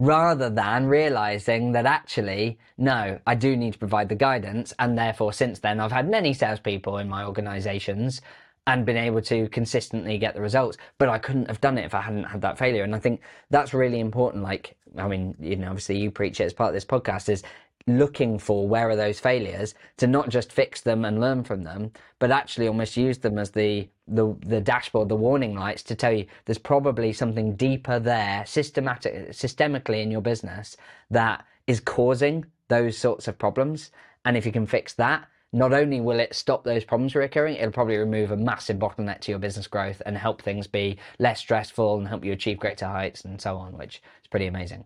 Rather 0.01 0.51
than 0.51 0.87
realizing 0.87 1.73
that 1.73 1.87
actually, 1.87 2.59
no, 2.77 3.21
I 3.27 3.35
do 3.37 3.57
need 3.57 3.75
to 3.75 3.79
provide 3.79 4.09
the 4.09 4.15
guidance. 4.17 4.75
And 4.81 4.99
therefore, 4.99 5.33
since 5.33 5.61
then, 5.61 5.79
I've 5.79 5.93
had 5.93 6.09
many 6.09 6.33
salespeople 6.33 6.99
in 6.99 7.09
my 7.09 7.25
organizations 7.25 8.21
and 8.67 8.85
been 8.85 8.97
able 8.97 9.23
to 9.23 9.49
consistently 9.49 10.19
get 10.19 10.35
the 10.35 10.41
results. 10.41 10.77
But 10.99 11.09
I 11.09 11.19
couldn't 11.19 11.49
have 11.49 11.61
done 11.61 11.79
it 11.79 11.85
if 11.85 11.95
I 11.95 12.01
hadn't 12.01 12.25
had 12.25 12.41
that 12.43 12.59
failure. 12.59 12.83
And 12.83 12.95
I 12.95 12.99
think 12.99 13.21
that's 13.51 13.73
really 13.75 14.01
important. 14.01 14.43
Like, 14.43 14.77
I 14.97 15.07
mean, 15.07 15.37
you 15.41 15.57
know, 15.57 15.69
obviously 15.69 15.99
you 15.99 16.11
preach 16.11 16.41
it 16.41 16.45
as 16.45 16.53
part 16.53 16.69
of 16.69 16.75
this 16.75 16.85
podcast 16.85 17.29
is 17.29 17.43
looking 17.89 18.39
for 18.39 18.69
where 18.69 18.89
are 18.89 18.97
those 18.97 19.19
failures 19.19 19.75
to 19.97 20.07
not 20.07 20.29
just 20.29 20.53
fix 20.53 20.81
them 20.81 21.05
and 21.05 21.21
learn 21.21 21.43
from 21.43 21.65
them, 21.65 21.91
but 22.19 22.31
actually 22.31 22.69
almost 22.69 22.97
use 22.97 23.19
them 23.19 23.39
as 23.39 23.51
the 23.51 23.89
the, 24.07 24.35
the 24.41 24.61
dashboard, 24.61 25.09
the 25.09 25.17
warning 25.17 25.55
lights 25.55 25.83
to 25.83 25.95
tell 25.95 26.13
you 26.13 26.27
there's 26.47 26.57
probably 26.59 27.13
something 27.13 27.55
deeper 27.57 27.99
there, 27.99 28.45
systematic, 28.47 29.31
systemically 29.31 30.03
in 30.03 30.11
your 30.11 30.23
business 30.23 30.79
that 31.11 31.45
is 31.67 31.79
causing 31.81 32.47
those 32.69 32.97
sorts 32.97 33.29
of 33.29 33.39
problems. 33.39 33.91
And 34.25 34.37
if 34.37 34.47
you 34.47 34.53
can 34.53 34.67
fix 34.67 34.95
that, 34.95 35.29
not 35.53 35.73
only 35.73 36.01
will 36.01 36.21
it 36.21 36.35
stop 36.35 36.65
those 36.65 36.85
problems 36.85 37.15
recurring, 37.15 37.57
it'll 37.57 37.71
probably 37.71 37.97
remove 37.97 38.31
a 38.31 38.37
massive 38.37 38.79
bottleneck 38.79 39.21
to 39.21 39.33
your 39.33 39.39
business 39.39 39.67
growth 39.67 40.03
and 40.05 40.17
help 40.17 40.43
things 40.43 40.67
be 40.67 40.99
less 41.19 41.41
stressful 41.41 41.99
and 41.99 42.09
help 42.09 42.25
you 42.25 42.33
achieve 42.33 42.59
greater 42.59 42.87
heights 42.87 43.25
and 43.25 43.41
so 43.41 43.57
on, 43.57 43.77
which 43.77 44.03
is 44.23 44.29
pretty 44.29 44.47
amazing. 44.47 44.85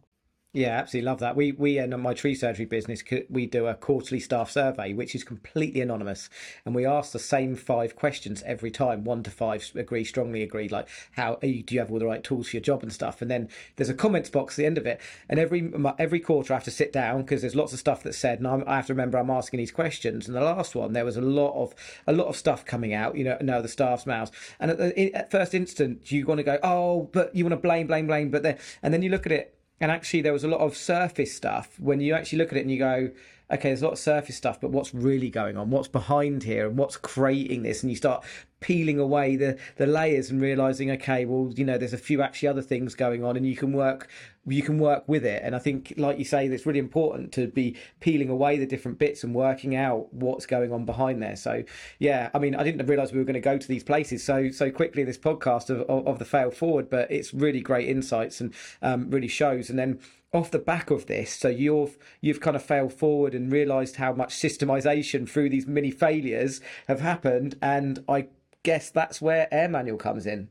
Yeah, 0.55 0.81
absolutely 0.81 1.07
love 1.07 1.21
that. 1.21 1.35
We 1.35 1.53
we 1.53 1.79
in 1.79 1.99
my 1.99 2.13
tree 2.13 2.35
surgery 2.35 2.67
business 2.67 3.03
we 3.31 3.47
do 3.47 3.69
a 3.69 3.75
quarterly 3.75 4.21
staff 4.21 4.51
survey, 4.51 4.93
which 4.93 5.15
is 5.15 5.25
completely 5.25 5.81
anonymous, 5.81 6.29
and 6.67 6.75
we 6.75 6.85
ask 6.85 7.13
the 7.13 7.19
same 7.19 7.57
five 7.57 7.97
questions 7.97 8.43
every 8.45 8.71
time. 8.71 9.03
One 9.03 9.23
to 9.23 9.31
five 9.31 9.67
agree, 9.75 10.05
strongly 10.05 10.43
agree, 10.43 10.69
like 10.69 10.89
how 11.13 11.37
do 11.37 11.49
you 11.49 11.79
have 11.79 11.91
all 11.91 11.99
the 11.99 12.05
right 12.05 12.23
tools 12.23 12.51
for 12.51 12.57
your 12.57 12.63
job 12.63 12.83
and 12.83 12.93
stuff. 12.93 13.23
And 13.23 13.31
then 13.31 13.49
there's 13.77 13.89
a 13.89 13.95
comments 13.95 14.29
box 14.29 14.53
at 14.53 14.57
the 14.59 14.67
end 14.67 14.77
of 14.77 14.85
it, 14.85 15.01
and 15.31 15.41
every 15.41 15.73
every 15.99 16.21
quarter 16.21 16.53
I 16.53 16.57
have 16.57 16.65
to 16.65 16.71
sit 16.71 16.93
down 16.93 17.23
because 17.23 17.41
there's 17.41 17.57
lots 17.57 17.73
of 17.73 17.79
stuff 17.79 18.03
that's 18.03 18.19
said, 18.19 18.39
and 18.39 18.47
I'm, 18.47 18.63
i 18.67 18.77
have 18.77 18.89
to 18.89 18.93
remember 18.93 19.17
I'm 19.17 19.31
asking 19.31 19.57
these 19.57 19.73
questions. 19.73 20.27
And 20.27 20.37
the 20.37 20.43
last 20.43 20.75
one 20.75 20.93
there 20.93 21.07
was 21.07 21.17
a 21.17 21.23
lot 21.23 21.55
of 21.55 21.75
a 22.07 22.13
lot 22.13 22.27
of 22.27 22.37
stuff 22.37 22.67
coming 22.67 22.93
out, 22.93 23.17
you 23.17 23.25
know, 23.25 23.39
no 23.41 23.63
the 23.63 23.69
staff's 23.69 24.05
mouths, 24.05 24.33
and 24.61 24.71
at, 24.71 24.77
the, 24.77 25.15
at 25.15 25.31
first 25.31 25.55
instant 25.55 26.13
you 26.13 26.27
want 26.27 26.41
to 26.41 26.45
go, 26.45 26.59
oh, 26.63 27.09
but 27.11 27.35
you 27.35 27.43
want 27.43 27.53
to 27.53 27.57
blame, 27.57 27.87
blame, 27.87 28.07
blame, 28.07 28.31
but 28.31 28.43
then 28.43 28.59
and 28.83 28.93
then 28.93 29.01
you 29.01 29.09
look 29.09 29.25
at 29.25 29.33
it 29.33 29.57
and 29.83 29.91
actually, 29.91 30.21
there 30.23 30.33
was 30.33 30.45
a 30.45 30.49
lot 30.49 30.61
of 30.61 30.77
surface 30.77 31.35
stuff. 31.35 31.75
When 31.81 32.01
you 32.01 32.15
actually 32.15 32.39
look 32.39 32.53
at 32.53 32.57
it 32.57 32.61
and 32.61 32.71
you 32.71 32.79
go, 32.79 33.11
okay, 33.53 33.71
there's 33.71 33.83
a 33.83 33.87
lot 33.87 33.95
of 33.95 33.99
surface 33.99 34.37
stuff, 34.37 34.61
but 34.61 34.71
what's 34.71 34.95
really 34.95 35.29
going 35.29 35.57
on? 35.57 35.71
What's 35.71 35.89
behind 35.89 36.45
here? 36.45 36.69
And 36.69 36.79
what's 36.79 36.97
creating 36.97 37.65
this? 37.65 37.83
And 37.83 37.91
you 37.91 37.97
start 37.97 38.25
peeling 38.61 39.01
away 39.01 39.35
the, 39.35 39.59
the 39.77 39.87
layers 39.87 40.31
and 40.31 40.41
realizing, 40.41 40.93
okay, 40.93 41.25
well, 41.25 41.53
you 41.57 41.65
know, 41.65 41.79
there's 41.79 41.93
a 41.93 41.99
few 41.99 42.23
actually 42.23 42.49
other 42.49 42.63
things 42.63 42.95
going 42.95 43.25
on 43.25 43.37
and 43.37 43.45
you 43.45 43.57
can 43.57 43.73
work 43.73 44.09
you 44.47 44.63
can 44.63 44.79
work 44.79 45.05
with 45.07 45.25
it. 45.25 45.43
And 45.45 45.55
I 45.55 45.59
think, 45.59 45.95
like 45.97 46.19
you 46.19 46.25
say, 46.25 46.47
it's 46.47 46.67
really 46.67 46.79
important 46.79 47.33
to 47.33 47.47
be 47.47 47.77
peeling 48.01 48.29
away 48.29 48.59
the 48.59 48.67
different 48.67 48.99
bits 48.99 49.23
and 49.23 49.35
working 49.35 49.77
out 49.77 50.13
what's 50.13 50.47
going 50.47 50.73
on 50.73 50.85
behind 50.85 51.23
there. 51.23 51.37
So, 51.37 51.63
yeah, 51.99 52.31
I 52.35 52.39
mean, 52.39 52.55
I 52.55 52.65
didn't 52.65 52.85
realize 52.87 53.13
we 53.13 53.19
were 53.19 53.25
going 53.25 53.35
to 53.35 53.41
go 53.41 53.59
to 53.59 53.69
these 53.69 53.85
places 53.85 54.25
so 54.25 54.51
so 54.51 54.71
quickly. 54.71 55.05
This 55.05 55.19
podcast 55.19 55.71
of 55.71 55.81
of, 55.83 56.07
of 56.07 56.19
the 56.19 56.25
fail 56.25 56.51
forward, 56.51 56.91
but 56.91 57.11
it's 57.11 57.33
really 57.33 57.61
great 57.61 57.89
insights 57.89 58.41
and 58.41 58.53
um, 58.81 59.11
really 59.11 59.29
shows. 59.29 59.71
And 59.71 59.79
then 59.79 60.01
off 60.35 60.51
the 60.51 60.59
back 60.59 60.91
of 60.91 61.07
this 61.07 61.31
so 61.31 61.49
you've 61.49 61.99
you've 62.23 62.41
kind 62.41 62.57
of 62.57 62.63
failed 62.63 62.93
forward 62.93 63.35
and 63.35 63.53
realized 63.53 63.97
how 63.97 64.15
much 64.15 64.35
systemization 64.35 65.29
through 65.29 65.51
these 65.51 65.67
mini 65.67 65.91
failures 65.91 66.61
have 66.89 67.01
happened 67.01 67.55
and 67.61 68.03
i 68.09 68.27
guess 68.63 68.89
that's 68.89 69.21
where 69.21 69.47
air 69.53 69.69
manual 69.69 69.99
comes 69.99 70.25
in 70.25 70.49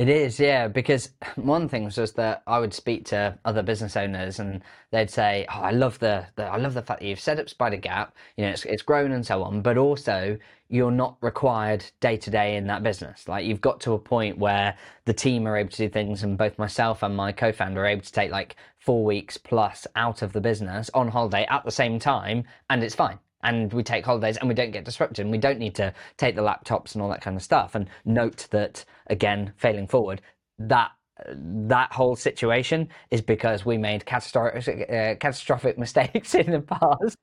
it 0.00 0.08
is, 0.08 0.40
yeah, 0.40 0.66
because 0.66 1.10
one 1.36 1.68
thing 1.68 1.84
was 1.84 1.94
just 1.94 2.16
that 2.16 2.42
I 2.46 2.58
would 2.58 2.72
speak 2.72 3.04
to 3.06 3.38
other 3.44 3.62
business 3.62 3.98
owners 3.98 4.38
and 4.38 4.62
they'd 4.92 5.10
say, 5.10 5.44
"Oh, 5.50 5.60
I 5.60 5.72
love 5.72 5.98
the, 5.98 6.26
the 6.36 6.44
I 6.44 6.56
love 6.56 6.72
the 6.72 6.80
fact 6.80 7.00
that 7.00 7.06
you've 7.06 7.20
set 7.20 7.38
up 7.38 7.48
SpiderGap. 7.48 8.12
You 8.38 8.46
know, 8.46 8.50
it's 8.52 8.64
it's 8.64 8.80
grown 8.82 9.12
and 9.12 9.26
so 9.26 9.42
on, 9.42 9.60
but 9.60 9.76
also 9.76 10.38
you're 10.70 10.90
not 10.90 11.18
required 11.20 11.84
day 12.00 12.16
to 12.16 12.30
day 12.30 12.56
in 12.56 12.66
that 12.68 12.82
business. 12.82 13.28
Like 13.28 13.44
you've 13.44 13.60
got 13.60 13.78
to 13.80 13.92
a 13.92 13.98
point 13.98 14.38
where 14.38 14.74
the 15.04 15.12
team 15.12 15.46
are 15.46 15.58
able 15.58 15.70
to 15.70 15.76
do 15.76 15.88
things, 15.90 16.22
and 16.22 16.38
both 16.38 16.58
myself 16.58 17.02
and 17.02 17.14
my 17.14 17.30
co-founder 17.30 17.82
are 17.82 17.86
able 17.86 18.02
to 18.02 18.12
take 18.12 18.30
like 18.30 18.56
four 18.78 19.04
weeks 19.04 19.36
plus 19.36 19.86
out 19.96 20.22
of 20.22 20.32
the 20.32 20.40
business 20.40 20.88
on 20.94 21.08
holiday 21.08 21.44
at 21.50 21.62
the 21.66 21.70
same 21.70 21.98
time, 21.98 22.44
and 22.70 22.82
it's 22.82 22.94
fine 22.94 23.18
and 23.42 23.72
we 23.72 23.82
take 23.82 24.04
holidays 24.04 24.36
and 24.36 24.48
we 24.48 24.54
don't 24.54 24.70
get 24.70 24.84
disrupted 24.84 25.20
and 25.20 25.30
we 25.30 25.38
don't 25.38 25.58
need 25.58 25.74
to 25.76 25.92
take 26.16 26.36
the 26.36 26.42
laptops 26.42 26.94
and 26.94 27.02
all 27.02 27.08
that 27.08 27.20
kind 27.20 27.36
of 27.36 27.42
stuff. 27.42 27.74
And 27.74 27.88
note 28.04 28.46
that 28.50 28.84
again 29.08 29.52
failing 29.56 29.86
forward 29.86 30.20
that 30.58 30.90
that 31.34 31.92
whole 31.92 32.16
situation 32.16 32.88
is 33.10 33.20
because 33.20 33.64
we 33.64 33.76
made 33.76 34.06
catastrophic, 34.06 34.88
uh, 34.88 35.14
catastrophic 35.16 35.78
mistakes 35.84 36.34
in 36.34 36.50
the 36.50 36.60
past 36.60 37.16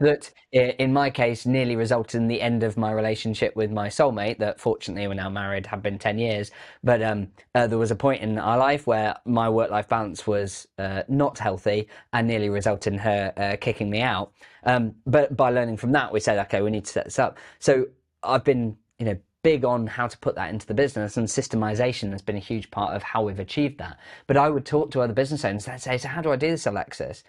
that, 0.00 0.30
in 0.52 0.92
my 0.92 1.10
case, 1.10 1.46
nearly 1.46 1.76
resulted 1.76 2.20
in 2.20 2.28
the 2.28 2.40
end 2.40 2.62
of 2.62 2.76
my 2.76 2.92
relationship 2.92 3.56
with 3.56 3.70
my 3.70 3.88
soulmate. 3.88 4.38
That 4.38 4.60
fortunately 4.60 5.06
we're 5.08 5.14
now 5.14 5.30
married, 5.30 5.66
have 5.66 5.82
been 5.82 5.98
ten 5.98 6.18
years. 6.18 6.50
But 6.82 7.02
um, 7.02 7.28
uh, 7.54 7.66
there 7.66 7.78
was 7.78 7.90
a 7.90 7.96
point 7.96 8.22
in 8.22 8.38
our 8.38 8.58
life 8.58 8.86
where 8.86 9.16
my 9.24 9.48
work-life 9.48 9.88
balance 9.88 10.26
was 10.26 10.66
uh, 10.78 11.02
not 11.08 11.38
healthy 11.38 11.88
and 12.12 12.26
nearly 12.26 12.48
resulted 12.48 12.92
in 12.92 12.98
her 12.98 13.32
uh, 13.36 13.56
kicking 13.60 13.90
me 13.90 14.00
out. 14.00 14.32
Um, 14.64 14.94
but 15.06 15.36
by 15.36 15.50
learning 15.50 15.78
from 15.78 15.92
that, 15.92 16.12
we 16.12 16.20
said, 16.20 16.38
okay, 16.46 16.62
we 16.62 16.70
need 16.70 16.84
to 16.84 16.92
set 16.92 17.04
this 17.04 17.18
up. 17.18 17.38
So 17.58 17.86
I've 18.22 18.44
been, 18.44 18.76
you 18.98 19.06
know 19.06 19.18
big 19.42 19.64
on 19.64 19.86
how 19.88 20.06
to 20.06 20.16
put 20.18 20.36
that 20.36 20.50
into 20.50 20.66
the 20.66 20.74
business 20.74 21.16
and 21.16 21.26
systemization 21.26 22.12
has 22.12 22.22
been 22.22 22.36
a 22.36 22.40
huge 22.40 22.70
part 22.70 22.94
of 22.94 23.02
how 23.02 23.22
we've 23.22 23.40
achieved 23.40 23.78
that. 23.78 23.98
But 24.26 24.36
I 24.36 24.48
would 24.48 24.64
talk 24.64 24.92
to 24.92 25.00
other 25.00 25.12
business 25.12 25.44
owners 25.44 25.66
and 25.66 25.80
say, 25.80 25.98
so 25.98 26.08
how 26.08 26.22
do 26.22 26.30
I 26.30 26.36
do 26.36 26.50
this, 26.50 26.66
Alexis? 26.66 27.24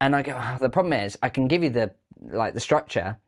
And 0.00 0.14
I 0.14 0.22
go, 0.22 0.32
oh, 0.36 0.58
the 0.60 0.68
problem 0.68 0.92
is 0.92 1.18
I 1.22 1.28
can 1.28 1.48
give 1.48 1.62
you 1.62 1.70
the 1.70 1.92
like 2.20 2.54
the 2.54 2.60
structure, 2.60 3.18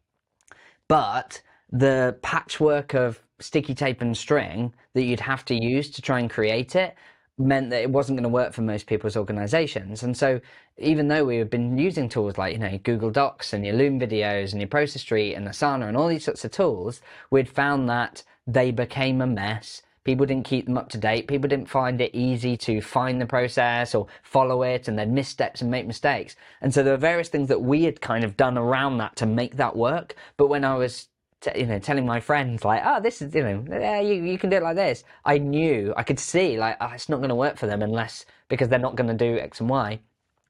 but 0.88 1.42
the 1.70 2.16
patchwork 2.22 2.94
of 2.94 3.20
sticky 3.40 3.74
tape 3.74 4.00
and 4.00 4.16
string 4.16 4.74
that 4.94 5.02
you'd 5.02 5.20
have 5.20 5.44
to 5.46 5.54
use 5.54 5.90
to 5.90 6.02
try 6.02 6.18
and 6.18 6.31
create 6.31 6.74
it 6.74 6.94
meant 7.38 7.70
that 7.70 7.83
it 7.83 7.90
wasn't 7.90 8.16
going 8.16 8.24
to 8.24 8.28
work 8.28 8.52
for 8.52 8.62
most 8.62 8.87
people's 8.87 9.16
organizations. 9.16 10.02
And 10.02 10.16
so 10.16 10.40
even 10.76 11.09
though 11.09 11.24
we 11.24 11.37
have 11.37 11.50
been 11.50 11.78
using 11.78 12.09
tools 12.09 12.37
like, 12.37 12.52
you 12.52 12.59
know, 12.59 12.78
Google 12.83 13.11
Docs 13.11 13.52
and 13.52 13.64
your 13.64 13.76
Loom 13.76 14.00
videos 14.00 14.52
and 14.52 14.61
your 14.61 14.68
Process 14.68 15.02
Street 15.02 15.35
and 15.35 15.46
Asana 15.46 15.87
and 15.87 15.96
all 15.96 16.09
these 16.09 16.24
sorts 16.24 16.44
of 16.44 16.50
tools, 16.50 17.00
we'd 17.31 17.48
found 17.48 17.88
that 17.88 18.24
they 18.46 18.70
became 18.72 19.20
a 19.20 19.26
mess. 19.26 19.83
People 20.09 20.25
didn't 20.25 20.47
keep 20.47 20.64
them 20.64 20.79
up 20.79 20.88
to 20.88 20.97
date. 20.97 21.29
People 21.29 21.51
didn't 21.51 21.68
find 21.68 22.01
it 22.01 22.14
easy 22.14 22.57
to 22.57 22.81
find 22.81 23.21
the 23.21 23.27
process 23.27 23.94
or 23.94 24.07
follow 24.23 24.62
it 24.62 24.88
and 24.88 24.99
then 24.99 25.12
miss 25.12 25.29
steps 25.29 25.61
and 25.61 25.71
make 25.71 25.87
mistakes. 25.87 26.35
And 26.62 26.73
so 26.73 26.83
there 26.83 26.94
were 26.94 26.99
various 26.99 27.29
things 27.29 27.51
that 27.51 27.61
we 27.61 27.85
had 27.85 28.01
kind 28.01 28.25
of 28.25 28.35
done 28.35 28.57
around 28.57 28.97
that 28.97 29.16
to 29.16 29.27
make 29.27 29.59
that 29.59 29.77
work. 29.77 30.16
But 30.38 30.47
when 30.47 30.64
I 30.64 30.77
was 30.77 31.09
you 31.55 31.66
know, 31.66 31.79
telling 31.79 32.07
my 32.07 32.21
friends 32.21 32.64
like, 32.64 32.81
"Oh, 32.87 33.03
this 33.03 33.21
is 33.21 33.35
you 33.35 33.42
know, 33.42 33.62
yeah, 33.68 34.01
you 34.01 34.23
you 34.23 34.38
can 34.38 34.49
do 34.49 34.57
it 34.57 34.62
like 34.62 34.77
this." 34.77 35.05
I 35.27 35.37
knew, 35.37 35.92
I 35.94 36.05
could 36.05 36.18
see 36.18 36.57
like 36.57 36.79
oh, 36.81 36.90
it's 36.94 37.11
not 37.11 37.18
going 37.18 37.29
to 37.29 37.35
work 37.35 37.59
for 37.59 37.66
them 37.66 37.83
unless 37.83 38.25
because 38.49 38.71
they're 38.71 38.79
not 38.79 38.97
going 38.97 39.09
to 39.09 39.14
do 39.14 39.38
X 39.38 39.61
and 39.61 39.68
Y, 39.68 40.01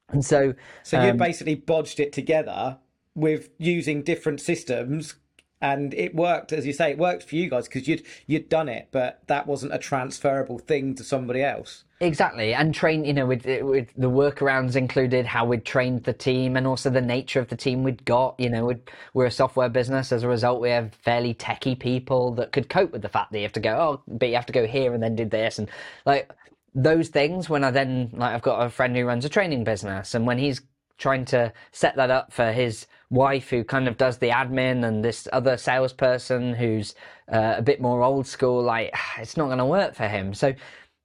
and 0.07 0.23
so 0.23 0.53
so 0.83 0.97
um, 0.97 1.05
you 1.05 1.13
basically 1.15 1.57
bodged 1.57 1.99
it 1.99 2.13
together 2.13 2.77
with 3.13 3.49
using 3.57 4.03
different 4.03 4.39
systems 4.39 5.15
and 5.61 5.93
it 5.93 6.15
worked 6.15 6.53
as 6.53 6.65
you 6.65 6.73
say 6.73 6.91
it 6.91 6.97
worked 6.97 7.23
for 7.23 7.35
you 7.35 7.49
guys 7.49 7.67
because 7.67 7.87
you'd 7.87 8.03
you'd 8.27 8.47
done 8.49 8.69
it 8.69 8.87
but 8.91 9.21
that 9.27 9.45
wasn't 9.45 9.73
a 9.73 9.77
transferable 9.77 10.57
thing 10.57 10.95
to 10.95 11.03
somebody 11.03 11.43
else. 11.43 11.83
Exactly 12.01 12.53
and 12.53 12.73
train 12.73 13.03
you 13.03 13.13
know 13.13 13.25
with, 13.25 13.45
with 13.45 13.89
the 13.97 14.09
workarounds 14.09 14.75
included 14.75 15.25
how 15.25 15.45
we'd 15.45 15.65
trained 15.65 16.03
the 16.03 16.13
team 16.13 16.55
and 16.55 16.65
also 16.65 16.89
the 16.89 17.01
nature 17.01 17.39
of 17.39 17.49
the 17.49 17.57
team 17.57 17.83
we'd 17.83 18.05
got 18.05 18.39
you 18.39 18.49
know 18.49 18.73
we're 19.13 19.25
a 19.25 19.31
software 19.31 19.69
business. 19.69 20.11
As 20.11 20.23
a 20.23 20.27
result 20.27 20.61
we 20.61 20.69
have 20.69 20.93
fairly 20.93 21.33
techie 21.33 21.77
people 21.77 22.31
that 22.35 22.51
could 22.51 22.69
cope 22.69 22.91
with 22.91 23.01
the 23.01 23.09
fact 23.09 23.31
that 23.31 23.39
you 23.39 23.43
have 23.43 23.53
to 23.53 23.59
go 23.59 23.75
oh 23.75 24.01
but 24.07 24.29
you 24.29 24.35
have 24.35 24.45
to 24.45 24.53
go 24.53 24.65
here 24.65 24.93
and 24.93 25.03
then 25.03 25.15
do 25.15 25.25
this. 25.25 25.59
And 25.59 25.69
like 26.05 26.31
those 26.73 27.09
things 27.09 27.49
when 27.49 27.63
I 27.65 27.71
then 27.71 28.11
like 28.13 28.33
I've 28.33 28.41
got 28.41 28.65
a 28.65 28.69
friend 28.69 28.95
who 28.95 29.05
runs 29.05 29.25
a 29.25 29.29
training 29.29 29.65
business 29.65 30.15
and 30.15 30.25
when 30.25 30.37
he's 30.37 30.61
trying 30.97 31.25
to 31.25 31.51
set 31.71 31.95
that 31.95 32.11
up 32.11 32.31
for 32.31 32.51
his 32.51 32.85
wife 33.09 33.49
who 33.49 33.63
kind 33.63 33.87
of 33.87 33.97
does 33.97 34.17
the 34.17 34.29
admin 34.29 34.85
and 34.85 35.03
this 35.03 35.27
other 35.33 35.57
salesperson 35.57 36.53
who's 36.53 36.93
uh, 37.31 37.55
a 37.57 37.61
bit 37.61 37.81
more 37.81 38.03
old 38.03 38.27
school 38.27 38.61
like 38.61 38.93
it's 39.17 39.37
not 39.37 39.47
going 39.47 39.57
to 39.57 39.65
work 39.65 39.95
for 39.95 40.07
him. 40.07 40.33
So 40.33 40.53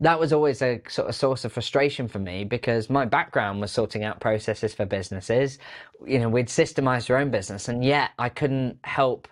that 0.00 0.18
was 0.18 0.32
always 0.32 0.60
a 0.60 0.82
sort 0.88 1.08
of 1.08 1.14
source 1.14 1.44
of 1.44 1.52
frustration 1.52 2.08
for 2.08 2.18
me 2.18 2.44
because 2.44 2.90
my 2.90 3.04
background 3.04 3.60
was 3.60 3.70
sorting 3.70 4.04
out 4.04 4.20
processes 4.20 4.74
for 4.74 4.84
businesses. 4.84 5.58
You 6.06 6.18
know 6.18 6.28
we'd 6.28 6.48
systemized 6.48 7.10
our 7.10 7.16
own 7.16 7.30
business 7.30 7.68
and 7.68 7.84
yet 7.84 8.10
i 8.18 8.28
couldn't 8.28 8.78
help 8.84 9.28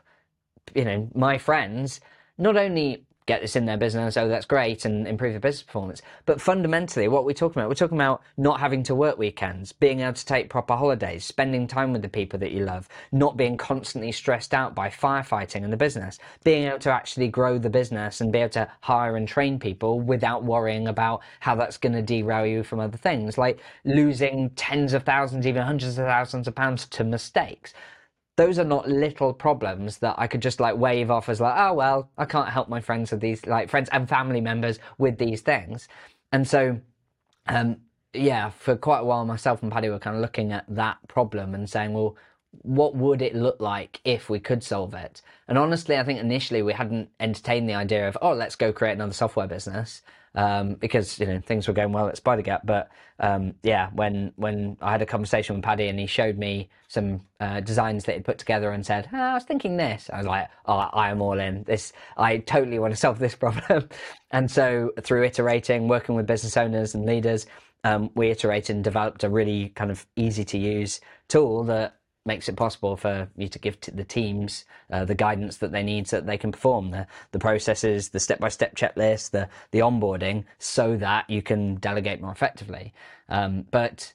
you 0.75 0.85
know 0.85 1.09
my 1.15 1.37
friends 1.37 2.01
not 2.39 2.57
only 2.57 3.05
get 3.27 3.41
this 3.41 3.57
in 3.57 3.67
their 3.67 3.77
business, 3.77 4.17
oh, 4.17 4.29
that's 4.29 4.47
great, 4.47 4.85
and 4.85 5.07
improve 5.07 5.35
the 5.35 5.41
business 5.41 5.63
performance. 5.63 6.03
But 6.27 6.41
fundamentally, 6.41 7.09
what 7.09 7.25
we're 7.25 7.33
talking 7.33 7.61
about, 7.61 7.69
we're 7.69 7.75
talking 7.75 7.99
about 7.99 8.23
not 8.37 8.61
having 8.61 8.83
to 8.85 8.95
work 8.95 9.19
weekends, 9.19 9.73
being 9.73 10.01
able 10.01 10.15
to 10.15 10.27
take 10.27 10.51
proper 10.51 10.75
holidays, 10.75 11.25
spending 11.25 11.67
time 11.67 11.93
with 11.93 12.03
the 12.03 12.09
people 12.09 12.39
that 12.41 12.53
you 12.53 12.65
love, 12.65 12.89
not 13.13 13.37
being 13.37 13.57
constantly 13.57 14.13
stressed 14.13 14.55
out 14.55 14.75
by 14.75 14.89
firefighting 14.89 15.63
in 15.63 15.71
the 15.71 15.77
business, 15.77 16.19
being 16.45 16.65
able 16.65 16.79
to 16.81 16.91
actually 16.91 17.29
grow 17.29 17.59
the 17.59 17.71
business 17.71 18.21
and 18.21 18.33
be 18.33 18.39
able 18.39 18.51
to 18.51 18.69
hire 18.81 19.17
and 19.17 19.29
train 19.29 19.59
people 19.59 20.01
without 20.01 20.45
worrying 20.45 20.89
about 20.89 21.21
how 21.41 21.55
that's 21.55 21.77
going 21.77 21.93
to 21.93 22.03
derail 22.03 22.47
you 22.47 22.63
from 22.63 22.81
other 22.81 22.99
things, 22.99 23.39
like 23.39 23.61
losing 23.85 24.51
tens 24.51 24.93
of 24.93 25.05
thousands, 25.05 25.47
even 25.47 25.63
hundreds 25.63 25.99
of 25.99 26.07
thousands 26.07 26.49
of 26.49 26.55
pounds 26.55 26.87
to 26.87 27.05
mistakes 27.05 27.73
those 28.37 28.59
are 28.59 28.65
not 28.65 28.89
little 28.89 29.33
problems 29.33 29.99
that 29.99 30.15
I 30.19 30.27
could 30.27 30.43
just 30.43 30.61
like 30.61 30.77
wave 30.77 31.11
off 31.11 31.29
as 31.29 31.41
like, 31.41 31.55
oh 31.57 31.75
well, 31.75 32.11
I 32.17 32.25
can't 32.25 32.49
help 32.49 32.69
my 32.69 32.81
friends 32.81 33.11
with 33.11 33.21
these 33.21 33.47
like 33.47 33.69
friends 33.69 33.89
and 33.93 34.09
family 34.09 34.41
members 34.41 34.79
with 34.99 35.19
these 35.19 35.43
things. 35.43 35.89
And 36.33 36.49
so 36.49 36.81
um 37.47 37.77
yeah, 38.15 38.51
for 38.51 38.77
quite 38.77 39.01
a 39.01 39.05
while 39.05 39.25
myself 39.25 39.63
and 39.63 39.73
Paddy 39.73 39.89
were 39.89 39.99
kind 39.99 40.17
of 40.17 40.23
looking 40.23 40.53
at 40.53 40.65
that 40.69 40.99
problem 41.09 41.55
and 41.55 41.69
saying, 41.69 41.93
well, 41.95 42.17
what 42.51 42.95
would 42.95 43.23
it 43.23 43.35
look 43.35 43.61
like 43.61 44.01
if 44.05 44.29
we 44.29 44.39
could 44.39 44.63
solve 44.63 44.93
it? 44.93 45.23
And 45.49 45.57
honestly, 45.57 45.97
I 45.97 46.05
think 46.05 46.21
initially 46.21 46.61
we 46.61 46.75
hadn't 46.75 47.09
entertained 47.19 47.69
the 47.69 47.75
idea 47.75 48.07
of, 48.07 48.19
oh, 48.21 48.35
let's 48.35 48.57
go 48.57 48.73
create 48.73 48.93
another 48.93 49.15
software 49.15 49.47
business 49.47 50.03
um, 50.35 50.75
because 50.75 51.19
you 51.19 51.27
know 51.27 51.41
things 51.41 51.69
were 51.69 51.75
going 51.75 51.93
well 51.93 52.09
at 52.09 52.23
SpiderGap. 52.23 52.61
But 52.65 52.91
um, 53.19 53.55
yeah, 53.63 53.91
when 53.93 54.33
when 54.37 54.77
I 54.81 54.93
had 54.93 55.03
a 55.03 55.07
conversation 55.07 55.57
with 55.57 55.65
Paddy 55.65 55.89
and 55.89 55.99
he 55.99 56.07
showed 56.07 56.39
me 56.39 56.71
some 56.89 57.21
uh, 57.41 57.61
designs 57.61 58.05
that 58.05 58.15
he'd 58.15 58.25
put 58.25 58.39
together 58.39 58.71
and 58.71 58.85
said, 58.85 59.09
oh, 59.13 59.17
"I 59.17 59.35
was 59.35 59.45
thinking 59.45 59.77
this," 59.77 60.11
I 60.13 60.19
was 60.19 60.27
like, 60.27 60.49
"Oh, 60.67 60.77
I 60.93 61.11
am 61.11 61.21
all 61.21 61.39
in. 61.39 61.65
This, 61.65 61.93
I 62.17 62.39
totally 62.39 62.79
want 62.79 62.93
to 62.93 62.97
solve 62.97 63.19
this 63.19 63.35
problem." 63.45 63.89
and 64.31 64.51
so 64.51 64.93
through 65.01 65.25
iterating, 65.25 65.89
working 65.89 66.15
with 66.15 66.27
business 66.27 66.57
owners 66.57 66.95
and 66.95 67.07
leaders, 67.07 67.47
um, 67.85 68.11
we 68.15 68.31
iterated 68.31 68.77
and 68.77 68.85
developed 68.85 69.25
a 69.25 69.29
really 69.29 69.71
kind 69.71 69.91
of 69.91 70.07
easy 70.17 70.45
to 70.45 70.59
use 70.59 71.01
tool 71.29 71.65
that 71.65 71.97
makes 72.25 72.49
it 72.49 72.57
possible 72.57 72.97
for 72.97 73.29
you 73.37 73.49
to 73.49 73.59
give 73.59 73.79
the 73.81 74.05
teams 74.05 74.65
uh, 74.93 75.05
the 75.05 75.15
guidance 75.15 75.57
that 75.59 75.73
they 75.73 75.83
need 75.83 76.07
so 76.07 76.17
that 76.17 76.27
they 76.27 76.39
can 76.39 76.53
perform 76.53 76.91
the, 76.91 77.07
the 77.33 77.39
processes, 77.39 78.11
the 78.11 78.21
step-by-step 78.21 78.77
checklist, 78.77 79.31
the, 79.31 79.49
the 79.73 79.81
onboarding, 79.81 80.45
so 80.59 80.97
that 80.97 81.29
you 81.29 81.43
can 81.43 81.77
delegate 81.77 82.21
more 82.21 82.33
effectively. 82.33 82.93
Um, 83.29 83.67
but 83.71 84.13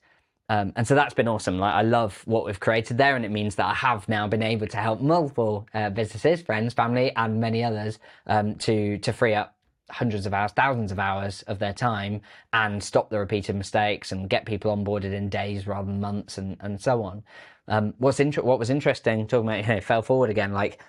um, 0.49 0.71
and 0.77 0.87
so 0.87 0.95
that's 0.95 1.13
been 1.13 1.27
awesome. 1.27 1.59
Like 1.59 1.73
I 1.73 1.81
love 1.81 2.21
what 2.25 2.45
we've 2.45 2.59
created 2.59 2.97
there, 2.97 3.17
and 3.17 3.25
it 3.25 3.31
means 3.31 3.55
that 3.55 3.65
I 3.65 3.73
have 3.73 4.07
now 4.07 4.27
been 4.27 4.43
able 4.43 4.67
to 4.67 4.77
help 4.77 5.01
multiple 5.01 5.67
uh, 5.73 5.89
businesses, 5.89 6.41
friends, 6.41 6.73
family, 6.73 7.11
and 7.15 7.41
many 7.41 7.63
others 7.63 7.99
um, 8.27 8.55
to 8.55 8.97
to 8.99 9.11
free 9.11 9.33
up 9.33 9.57
hundreds 9.89 10.25
of 10.25 10.33
hours, 10.33 10.51
thousands 10.51 10.91
of 10.91 10.99
hours 10.99 11.43
of 11.43 11.59
their 11.59 11.73
time 11.73 12.21
and 12.51 12.83
stop 12.83 13.09
the 13.09 13.17
repeated 13.17 13.55
mistakes 13.55 14.11
and 14.11 14.29
get 14.29 14.45
people 14.45 14.75
onboarded 14.75 15.13
in 15.13 15.29
days 15.29 15.65
rather 15.65 15.87
than 15.87 15.99
months 15.99 16.37
and, 16.37 16.57
and 16.59 16.81
so 16.81 17.03
on. 17.03 17.23
Um, 17.67 17.93
what's 17.97 18.19
inter- 18.19 18.43
what 18.43 18.59
was 18.59 18.69
interesting, 18.69 19.27
talking 19.27 19.47
about, 19.47 19.61
you 19.67 19.75
know, 19.75 19.81
fell 19.81 20.01
forward 20.01 20.29
again, 20.29 20.53
like 20.53 20.81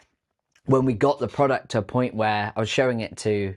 when 0.66 0.84
we 0.84 0.92
got 0.92 1.18
the 1.18 1.28
product 1.28 1.70
to 1.70 1.78
a 1.78 1.82
point 1.82 2.14
where 2.14 2.52
I 2.54 2.60
was 2.60 2.68
showing 2.68 3.00
it 3.00 3.16
to 3.18 3.54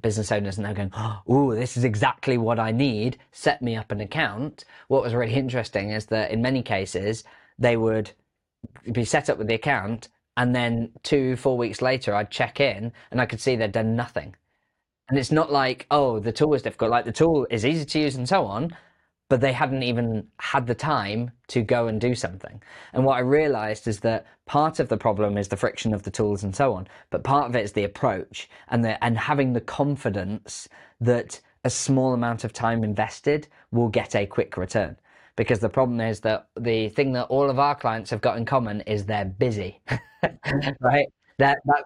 business 0.00 0.32
owners 0.32 0.56
and 0.56 0.66
they're 0.66 0.74
going, 0.74 0.92
oh, 1.28 1.54
this 1.54 1.76
is 1.76 1.84
exactly 1.84 2.38
what 2.38 2.58
I 2.58 2.72
need, 2.72 3.18
set 3.32 3.62
me 3.62 3.76
up 3.76 3.92
an 3.92 4.00
account. 4.00 4.64
What 4.88 5.02
was 5.02 5.14
really 5.14 5.34
interesting 5.34 5.90
is 5.90 6.06
that 6.06 6.30
in 6.30 6.42
many 6.42 6.62
cases, 6.62 7.24
they 7.58 7.76
would 7.76 8.10
be 8.92 9.04
set 9.04 9.28
up 9.30 9.38
with 9.38 9.46
the 9.46 9.54
account 9.54 10.08
and 10.36 10.54
then 10.54 10.90
two, 11.02 11.36
four 11.36 11.56
weeks 11.56 11.80
later, 11.80 12.14
I'd 12.14 12.30
check 12.30 12.60
in 12.60 12.92
and 13.10 13.20
I 13.20 13.26
could 13.26 13.40
see 13.40 13.56
they'd 13.56 13.72
done 13.72 13.94
nothing. 13.94 14.34
And 15.08 15.18
it's 15.18 15.30
not 15.30 15.52
like, 15.52 15.86
oh, 15.90 16.18
the 16.18 16.32
tool 16.32 16.54
is 16.54 16.62
difficult. 16.62 16.90
Like 16.90 17.04
the 17.04 17.12
tool 17.12 17.46
is 17.50 17.64
easy 17.64 17.84
to 17.84 17.98
use 17.98 18.16
and 18.16 18.28
so 18.28 18.46
on, 18.46 18.74
but 19.28 19.40
they 19.40 19.52
hadn't 19.52 19.82
even 19.82 20.26
had 20.38 20.66
the 20.66 20.74
time 20.74 21.30
to 21.48 21.62
go 21.62 21.86
and 21.86 22.00
do 22.00 22.14
something. 22.14 22.62
And 22.92 23.04
what 23.04 23.16
I 23.16 23.20
realized 23.20 23.88
is 23.88 24.00
that 24.00 24.26
part 24.46 24.80
of 24.80 24.88
the 24.88 24.96
problem 24.96 25.38
is 25.38 25.48
the 25.48 25.56
friction 25.56 25.94
of 25.94 26.02
the 26.02 26.10
tools 26.10 26.44
and 26.44 26.54
so 26.54 26.74
on, 26.74 26.86
but 27.10 27.24
part 27.24 27.48
of 27.48 27.56
it 27.56 27.64
is 27.64 27.72
the 27.72 27.84
approach 27.84 28.48
and 28.68 28.84
the, 28.84 29.02
and 29.02 29.16
having 29.16 29.52
the 29.52 29.60
confidence 29.60 30.68
that 31.00 31.40
a 31.64 31.70
small 31.70 32.12
amount 32.12 32.44
of 32.44 32.52
time 32.52 32.84
invested 32.84 33.48
will 33.72 33.88
get 33.88 34.14
a 34.14 34.26
quick 34.26 34.56
return. 34.56 34.96
Because 35.36 35.58
the 35.58 35.68
problem 35.68 36.00
is 36.00 36.20
that 36.20 36.46
the 36.60 36.90
thing 36.90 37.12
that 37.14 37.24
all 37.24 37.50
of 37.50 37.58
our 37.58 37.74
clients 37.74 38.10
have 38.10 38.20
got 38.20 38.36
in 38.36 38.44
common 38.44 38.82
is 38.82 39.04
they're 39.04 39.24
busy, 39.24 39.80
right? 40.80 41.08
That, 41.38 41.58
that 41.64 41.84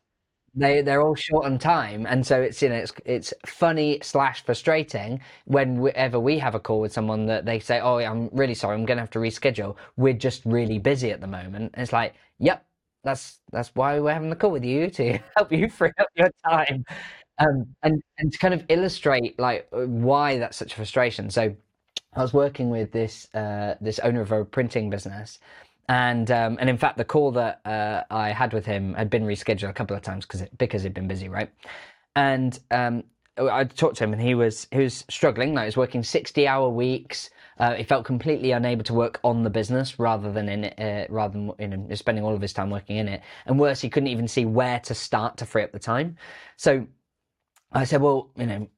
they 0.58 0.82
they're 0.82 1.02
all 1.02 1.14
short 1.14 1.46
on 1.46 1.58
time, 1.58 2.06
and 2.06 2.26
so 2.26 2.40
it's 2.40 2.60
you 2.62 2.68
know 2.68 2.74
it's 2.76 2.92
it's 3.04 3.34
funny 3.46 3.98
slash 4.02 4.44
frustrating 4.44 5.20
whenever 5.46 6.18
we 6.20 6.38
have 6.38 6.54
a 6.54 6.60
call 6.60 6.80
with 6.80 6.92
someone 6.92 7.26
that 7.26 7.44
they 7.44 7.58
say, 7.60 7.80
"Oh, 7.80 7.98
I'm 7.98 8.28
really 8.32 8.54
sorry, 8.54 8.74
I'm 8.76 8.84
going 8.86 8.96
to 8.98 9.02
have 9.02 9.10
to 9.10 9.18
reschedule. 9.18 9.76
We're 9.96 10.14
just 10.14 10.42
really 10.44 10.78
busy 10.78 11.10
at 11.12 11.20
the 11.20 11.26
moment." 11.26 11.72
And 11.74 11.82
it's 11.82 11.92
like, 11.92 12.14
"Yep, 12.38 12.64
that's 13.04 13.40
that's 13.52 13.70
why 13.74 14.00
we're 14.00 14.12
having 14.12 14.30
the 14.30 14.36
call 14.36 14.50
with 14.50 14.64
you 14.64 14.90
to 14.90 15.18
help 15.36 15.52
you 15.52 15.68
free 15.68 15.92
up 15.98 16.08
your 16.16 16.30
time." 16.48 16.84
Um, 17.38 17.74
and 17.84 18.02
and 18.18 18.32
to 18.32 18.38
kind 18.38 18.54
of 18.54 18.64
illustrate 18.68 19.38
like 19.38 19.68
why 19.72 20.38
that's 20.38 20.56
such 20.56 20.72
a 20.72 20.76
frustration. 20.76 21.30
So 21.30 21.54
I 22.14 22.22
was 22.22 22.32
working 22.32 22.70
with 22.70 22.92
this 22.92 23.32
uh, 23.34 23.76
this 23.80 23.98
owner 24.00 24.20
of 24.22 24.32
a 24.32 24.44
printing 24.44 24.90
business, 24.90 25.38
and 25.88 26.30
um, 26.30 26.58
and 26.60 26.68
in 26.68 26.76
fact, 26.76 26.98
the 26.98 27.04
call 27.04 27.32
that 27.32 27.60
uh, 27.64 28.02
I 28.10 28.30
had 28.30 28.52
with 28.52 28.66
him 28.66 28.94
had 28.94 29.08
been 29.08 29.24
rescheduled 29.24 29.70
a 29.70 29.72
couple 29.72 29.96
of 29.96 30.02
times 30.02 30.26
because 30.26 30.42
because 30.58 30.82
he'd 30.82 30.94
been 30.94 31.08
busy, 31.08 31.28
right? 31.28 31.50
And 32.14 32.58
um, 32.70 33.04
I 33.38 33.64
talked 33.64 33.96
to 33.98 34.04
him, 34.04 34.12
and 34.12 34.20
he 34.20 34.34
was 34.34 34.66
he 34.70 34.80
was 34.80 35.04
struggling. 35.08 35.54
Like 35.54 35.64
he 35.64 35.68
was 35.68 35.76
working 35.76 36.02
sixty 36.02 36.46
hour 36.46 36.68
weeks. 36.68 37.30
Uh, 37.58 37.74
he 37.74 37.82
felt 37.82 38.04
completely 38.04 38.52
unable 38.52 38.84
to 38.84 38.94
work 38.94 39.18
on 39.24 39.42
the 39.42 39.50
business 39.50 39.98
rather 39.98 40.30
than 40.30 40.48
in 40.48 40.64
it, 40.64 40.78
uh, 40.78 41.12
rather 41.12 41.32
than 41.32 41.52
you 41.58 41.66
know, 41.66 41.94
spending 41.94 42.22
all 42.22 42.34
of 42.34 42.40
his 42.40 42.52
time 42.52 42.70
working 42.70 42.98
in 42.98 43.08
it. 43.08 43.22
And 43.46 43.58
worse, 43.58 43.80
he 43.80 43.88
couldn't 43.88 44.08
even 44.08 44.28
see 44.28 44.44
where 44.44 44.78
to 44.80 44.94
start 44.94 45.36
to 45.38 45.46
free 45.46 45.64
up 45.64 45.72
the 45.72 45.80
time. 45.80 46.16
So 46.56 46.86
I 47.72 47.84
said, 47.84 48.00
well, 48.00 48.30
you 48.36 48.46
know, 48.46 48.68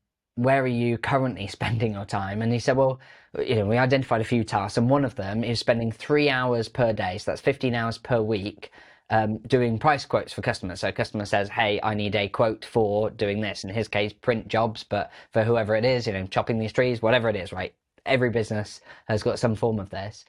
where 0.41 0.63
are 0.63 0.67
you 0.67 0.99
currently 0.99 1.47
spending 1.59 1.93
your 1.93 2.05
time? 2.05 2.43
And 2.43 2.53
he 2.53 2.59
said, 2.59 2.77
well, 2.77 3.01
you 3.39 3.57
know, 3.57 3.67
we 3.67 3.77
identified 3.77 4.21
a 4.21 4.25
few 4.25 4.43
tasks, 4.43 4.77
and 4.77 4.91
one 4.91 5.05
of 5.05 5.15
them 5.15 5.45
is 5.45 5.61
spending 5.61 5.93
three 5.93 6.29
hours 6.29 6.69
per 6.69 6.93
day. 6.93 7.19
So 7.19 7.31
that's 7.31 7.41
15 7.41 7.75
hours 7.75 7.99
per 7.99 8.21
week. 8.21 8.73
Um, 9.13 9.39
doing 9.39 9.79
price 9.79 10.05
quotes 10.05 10.33
for 10.33 10.41
customers. 10.41 10.81
So 10.81 10.89
a 10.89 10.93
customer 10.93 11.25
says, 11.25 11.49
"Hey, 11.49 11.81
I 11.83 11.95
need 11.95 12.15
a 12.15 12.29
quote 12.29 12.65
for 12.65 13.11
doing 13.11 13.41
this." 13.41 13.65
In 13.65 13.71
his 13.71 13.89
case, 13.89 14.13
print 14.13 14.47
jobs, 14.47 14.85
but 14.85 15.11
for 15.33 15.43
whoever 15.43 15.75
it 15.75 15.85
is, 15.85 16.07
you 16.07 16.13
know, 16.13 16.27
chopping 16.29 16.59
these 16.61 16.73
trees, 16.73 17.03
whatever 17.03 17.29
it 17.29 17.35
is, 17.35 17.53
right? 17.53 17.75
Every 18.07 18.31
business 18.31 18.81
has 19.09 19.25
got 19.25 19.41
some 19.41 19.57
form 19.57 19.81
of 19.81 19.91
this. 19.91 20.25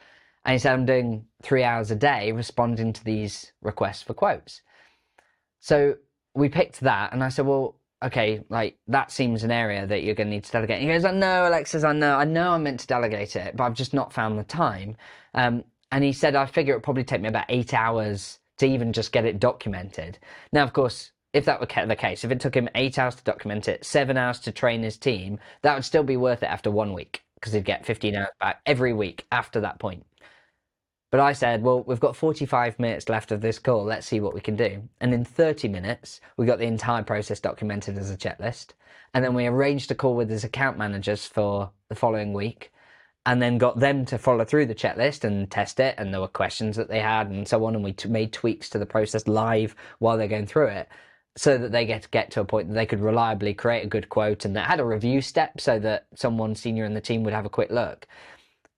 And 0.45 0.53
he 0.53 0.59
said, 0.59 0.74
"I'm 0.74 0.88
doing 0.88 1.28
three 1.43 1.64
hours 1.64 1.91
a 1.91 1.95
day 1.95 2.32
responding 2.32 2.91
to 2.93 3.03
these 3.03 3.51
requests 3.62 4.01
for 4.01 4.16
quotes." 4.16 4.62
So 5.59 5.97
we 6.34 6.49
picked 6.49 6.80
that, 6.80 7.14
and 7.14 7.24
I 7.24 7.30
said, 7.30 7.45
"Well, 7.45 7.76
okay, 8.04 8.43
like 8.49 8.78
that 8.88 9.12
seems 9.12 9.43
an 9.43 9.52
area 9.52 9.86
that 9.86 10.04
you're 10.04 10.16
going 10.16 10.28
to 10.28 10.34
need 10.34 10.43
to 10.43 10.52
delegate. 10.52 10.82
And 10.82 10.89
he 10.89 10.93
goes, 10.93 11.06
I 11.06 11.12
know, 11.12 11.47
Alexis, 11.47 11.84
I 11.84 11.93
know, 11.93 12.16
I 12.16 12.26
know 12.26 12.52
I'm 12.52 12.64
meant 12.64 12.80
to 12.82 12.88
delegate 12.88 13.36
it, 13.36 13.56
but 13.56 13.64
I've 13.64 13.74
just 13.74 13.93
not 13.93 14.14
found 14.14 14.39
the 14.39 14.43
time. 14.43 14.97
Um, 15.34 15.64
and 15.91 16.04
he 16.04 16.14
said, 16.14 16.36
I 16.36 16.45
figure 16.45 16.74
it'd 16.74 16.84
probably 16.84 17.04
take 17.04 17.22
me 17.22 17.30
about 17.30 17.45
eight 17.49 17.74
hours 17.74 18.39
to 18.58 18.66
even 18.66 18.93
just 18.93 19.12
get 19.12 19.26
it 19.26 19.39
documented. 19.39 20.18
Now, 20.52 20.64
of 20.64 20.74
course, 20.74 21.12
if 21.34 21.45
that 21.45 21.60
were 21.60 21.86
the 21.86 21.95
case, 21.95 22.24
if 22.24 22.32
it 22.32 22.39
took 22.39 22.56
him 22.56 22.70
eight 22.76 22.99
hours 22.99 23.16
to 23.16 23.24
document 23.24 23.68
it, 23.68 23.86
seven 23.86 24.18
hours 24.18 24.39
to 24.41 24.52
train 24.52 24.84
his 24.84 24.97
team, 24.97 25.39
that 25.62 25.76
would 25.76 25.86
still 25.86 26.04
be 26.04 26.18
worth 26.18 26.43
it 26.43 26.47
after 26.47 26.72
one 26.72 26.93
week 26.93 27.24
because 27.36 27.54
he'd 27.54 27.66
get 27.66 27.86
15 27.86 28.16
hours 28.16 28.28
back 28.39 28.62
every 28.66 28.93
week 28.93 29.26
after 29.32 29.62
that 29.62 29.80
point. 29.80 30.06
But 31.12 31.20
I 31.20 31.34
said, 31.34 31.64
well, 31.64 31.84
we've 31.84 31.99
got 31.99 32.16
45 32.16 32.80
minutes 32.80 33.09
left 33.09 33.32
of 33.32 33.41
this 33.41 33.59
call. 33.59 33.84
Let's 33.86 34.07
see 34.07 34.22
what 34.22 34.34
we 34.34 34.41
can 34.41 34.55
do. 34.55 34.89
And 35.01 35.14
in 35.14 35.26
30 35.26 35.68
minutes, 35.70 36.22
we 36.38 36.45
got 36.47 36.59
the 36.59 36.66
entire 36.66 37.03
process 37.03 37.39
documented 37.41 37.97
as 37.97 38.12
a 38.12 38.18
checklist. 38.18 38.70
And 39.14 39.24
then 39.26 39.34
we 39.36 39.45
arranged 39.47 39.91
a 39.91 39.95
call 39.95 40.16
with 40.16 40.30
his 40.30 40.45
account 40.45 40.78
managers 40.78 41.26
for 41.28 41.72
the 41.89 41.95
following 41.95 42.34
week 42.34 42.72
and 43.26 43.41
then 43.41 43.57
got 43.59 43.80
them 43.80 44.05
to 44.05 44.18
follow 44.18 44.45
through 44.45 44.68
the 44.68 44.76
checklist 44.76 45.24
and 45.26 45.51
test 45.51 45.80
it. 45.82 45.95
And 45.97 46.14
there 46.14 46.22
were 46.22 46.30
questions 46.30 46.78
that 46.78 46.89
they 46.89 47.01
had 47.01 47.28
and 47.30 47.47
so 47.47 47.66
on. 47.66 47.76
And 47.76 47.84
we 47.84 47.93
t- 47.93 48.09
made 48.09 48.34
tweaks 48.34 48.70
to 48.72 48.80
the 48.80 48.86
process 48.86 49.28
live 49.28 49.76
while 49.99 50.18
they're 50.18 50.28
going 50.30 50.47
through 50.47 50.68
it. 50.68 50.89
so 51.38 51.57
that 51.57 51.72
they 51.72 51.86
get 51.86 52.03
to 52.03 52.09
get 52.09 52.32
to 52.32 52.41
a 52.41 52.45
point 52.45 52.70
that 52.70 52.74
they 52.76 52.86
could 52.86 52.99
reliably 53.01 53.53
create 53.53 53.84
a 53.86 53.88
good 53.89 54.09
quote 54.09 54.45
and 54.45 54.55
that 54.55 54.68
had 54.68 54.80
a 54.80 54.86
review 54.86 55.22
step 55.22 55.62
so 55.62 55.80
that 55.80 56.07
someone 56.16 56.55
senior 56.55 56.86
in 56.86 56.93
the 56.93 57.01
team 57.01 57.24
would 57.24 57.34
have 57.34 57.45
a 57.45 57.49
quick 57.49 57.72
look. 57.72 58.07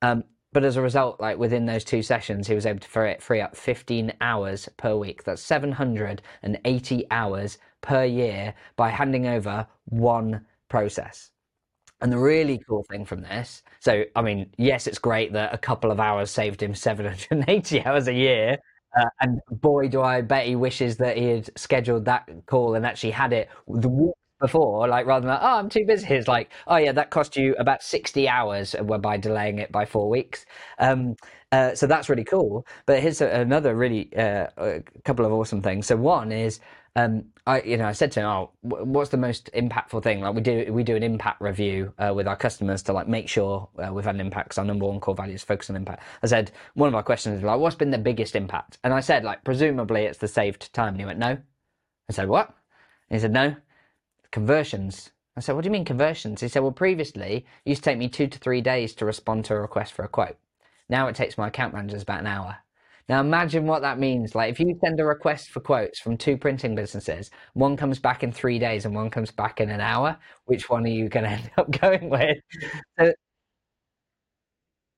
Um, 0.01 0.23
but 0.53 0.63
as 0.63 0.77
a 0.77 0.81
result, 0.81 1.19
like 1.19 1.37
within 1.37 1.65
those 1.65 1.83
two 1.83 2.01
sessions, 2.01 2.47
he 2.47 2.55
was 2.55 2.65
able 2.65 2.79
to 2.79 3.17
free, 3.19 3.41
up 3.41 3.55
15 3.55 4.13
hours 4.21 4.69
per 4.77 4.95
week. 4.95 5.23
That's 5.23 5.41
780 5.41 7.07
hours 7.11 7.57
per 7.81 8.05
year 8.05 8.53
by 8.75 8.89
handing 8.89 9.27
over 9.27 9.67
one 9.85 10.45
process. 10.69 11.31
And 12.01 12.11
the 12.11 12.17
really 12.17 12.61
cool 12.67 12.85
thing 12.89 13.05
from 13.05 13.21
this, 13.21 13.63
so 13.79 14.03
I 14.15 14.21
mean, 14.21 14.49
yes, 14.57 14.87
it's 14.87 14.99
great 14.99 15.33
that 15.33 15.53
a 15.53 15.57
couple 15.57 15.89
of 15.89 15.99
hours 15.99 16.29
saved 16.31 16.61
him 16.61 16.75
780 16.75 17.81
hours 17.85 18.07
a 18.07 18.13
year. 18.13 18.57
Uh, 18.95 19.05
and 19.21 19.39
boy, 19.49 19.87
do 19.87 20.01
I 20.01 20.21
bet 20.21 20.45
he 20.45 20.55
wishes 20.55 20.97
that 20.97 21.17
he 21.17 21.25
had 21.29 21.49
scheduled 21.57 22.05
that 22.05 22.29
call 22.45 22.75
and 22.75 22.85
actually 22.85 23.11
had 23.11 23.33
it 23.33 23.49
the 23.67 23.89
week 23.89 24.13
before, 24.43 24.89
like 24.89 25.05
rather 25.05 25.25
than, 25.25 25.39
oh, 25.41 25.57
I'm 25.57 25.69
too 25.69 25.85
busy. 25.87 26.05
It's 26.09 26.27
like, 26.27 26.51
oh, 26.67 26.75
yeah, 26.75 26.91
that 26.91 27.11
cost 27.11 27.37
you 27.37 27.55
about 27.57 27.81
60 27.81 28.27
hours 28.27 28.75
by 28.99 29.15
delaying 29.15 29.59
it 29.59 29.71
by 29.71 29.85
four 29.85 30.09
weeks. 30.09 30.45
Um, 30.79 31.15
uh, 31.53 31.73
so 31.75 31.87
that's 31.87 32.09
really 32.09 32.25
cool. 32.25 32.67
But 32.85 32.99
here's 32.99 33.21
another 33.21 33.73
really, 33.73 34.13
uh, 34.17 34.47
a 34.57 34.83
couple 35.05 35.25
of 35.25 35.31
awesome 35.31 35.61
things. 35.61 35.87
So 35.87 35.95
one 35.95 36.33
is, 36.33 36.59
um, 36.97 37.23
I, 37.47 37.61
you 37.61 37.77
know, 37.77 37.87
I 37.87 37.93
said 37.93 38.11
to 38.13 38.19
him, 38.19 38.25
"Oh, 38.27 38.51
what's 38.61 39.09
the 39.09 39.17
most 39.17 39.49
impactful 39.53 40.03
thing?" 40.03 40.21
Like 40.21 40.35
we 40.35 40.41
do, 40.41 40.71
we 40.71 40.83
do 40.83 40.95
an 40.95 41.01
impact 41.01 41.41
review 41.41 41.91
uh, 41.97 42.13
with 42.13 42.27
our 42.27 42.35
customers 42.35 42.83
to 42.83 42.93
like 42.93 43.07
make 43.07 43.27
sure 43.27 43.67
uh, 43.79 43.91
we've 43.91 44.05
had 44.05 44.13
an 44.13 44.21
impact. 44.21 44.49
Because 44.49 44.59
our 44.59 44.65
number 44.65 44.85
one 44.85 44.99
core 44.99 45.15
value 45.15 45.33
is 45.33 45.43
focus 45.43 45.71
on 45.71 45.75
impact. 45.75 46.03
I 46.21 46.27
said 46.27 46.51
one 46.75 46.89
of 46.89 46.95
our 46.95 47.01
questions 47.01 47.37
is 47.37 47.43
like, 47.43 47.59
"What's 47.59 47.75
been 47.75 47.89
the 47.89 47.97
biggest 47.97 48.35
impact?" 48.35 48.77
And 48.83 48.93
I 48.93 48.99
said, 48.99 49.23
like, 49.23 49.43
presumably 49.43 50.03
it's 50.03 50.19
the 50.19 50.27
saved 50.27 50.71
time. 50.73 50.89
And 50.89 50.99
he 50.99 51.05
went, 51.05 51.17
"No." 51.17 51.37
I 52.09 52.13
said, 52.13 52.29
"What?" 52.29 52.49
And 53.09 53.17
he 53.17 53.19
said, 53.19 53.33
"No, 53.33 53.55
conversions." 54.33 55.11
I 55.37 55.41
said, 55.41 55.55
"What 55.55 55.63
do 55.63 55.67
you 55.67 55.71
mean 55.71 55.85
conversions?" 55.85 56.41
He 56.41 56.49
said, 56.49 56.61
"Well, 56.63 56.73
previously 56.73 57.45
it 57.65 57.69
used 57.69 57.83
to 57.85 57.89
take 57.91 57.99
me 57.99 58.09
two 58.09 58.27
to 58.27 58.39
three 58.39 58.61
days 58.61 58.93
to 58.95 59.05
respond 59.05 59.45
to 59.45 59.55
a 59.55 59.61
request 59.61 59.93
for 59.93 60.03
a 60.03 60.09
quote. 60.09 60.37
Now 60.89 61.07
it 61.07 61.15
takes 61.15 61.37
my 61.37 61.47
account 61.49 61.73
managers 61.73 62.03
about 62.03 62.19
an 62.21 62.27
hour." 62.27 62.57
Now 63.09 63.19
imagine 63.21 63.67
what 63.67 63.81
that 63.83 63.99
means. 63.99 64.35
Like 64.35 64.51
if 64.51 64.59
you 64.59 64.77
send 64.83 64.99
a 64.99 65.05
request 65.05 65.49
for 65.49 65.59
quotes 65.61 65.99
from 65.99 66.17
two 66.17 66.37
printing 66.37 66.75
businesses, 66.75 67.31
one 67.53 67.77
comes 67.77 67.99
back 67.99 68.23
in 68.23 68.31
three 68.31 68.59
days 68.59 68.85
and 68.85 68.95
one 68.95 69.09
comes 69.09 69.31
back 69.31 69.59
in 69.61 69.69
an 69.69 69.81
hour, 69.81 70.17
which 70.45 70.69
one 70.69 70.85
are 70.85 70.89
you 70.89 71.09
going 71.09 71.25
to 71.29 71.31
end 71.31 71.51
up 71.57 71.71
going 71.71 72.09
with? 72.09 72.37
So, 72.99 73.13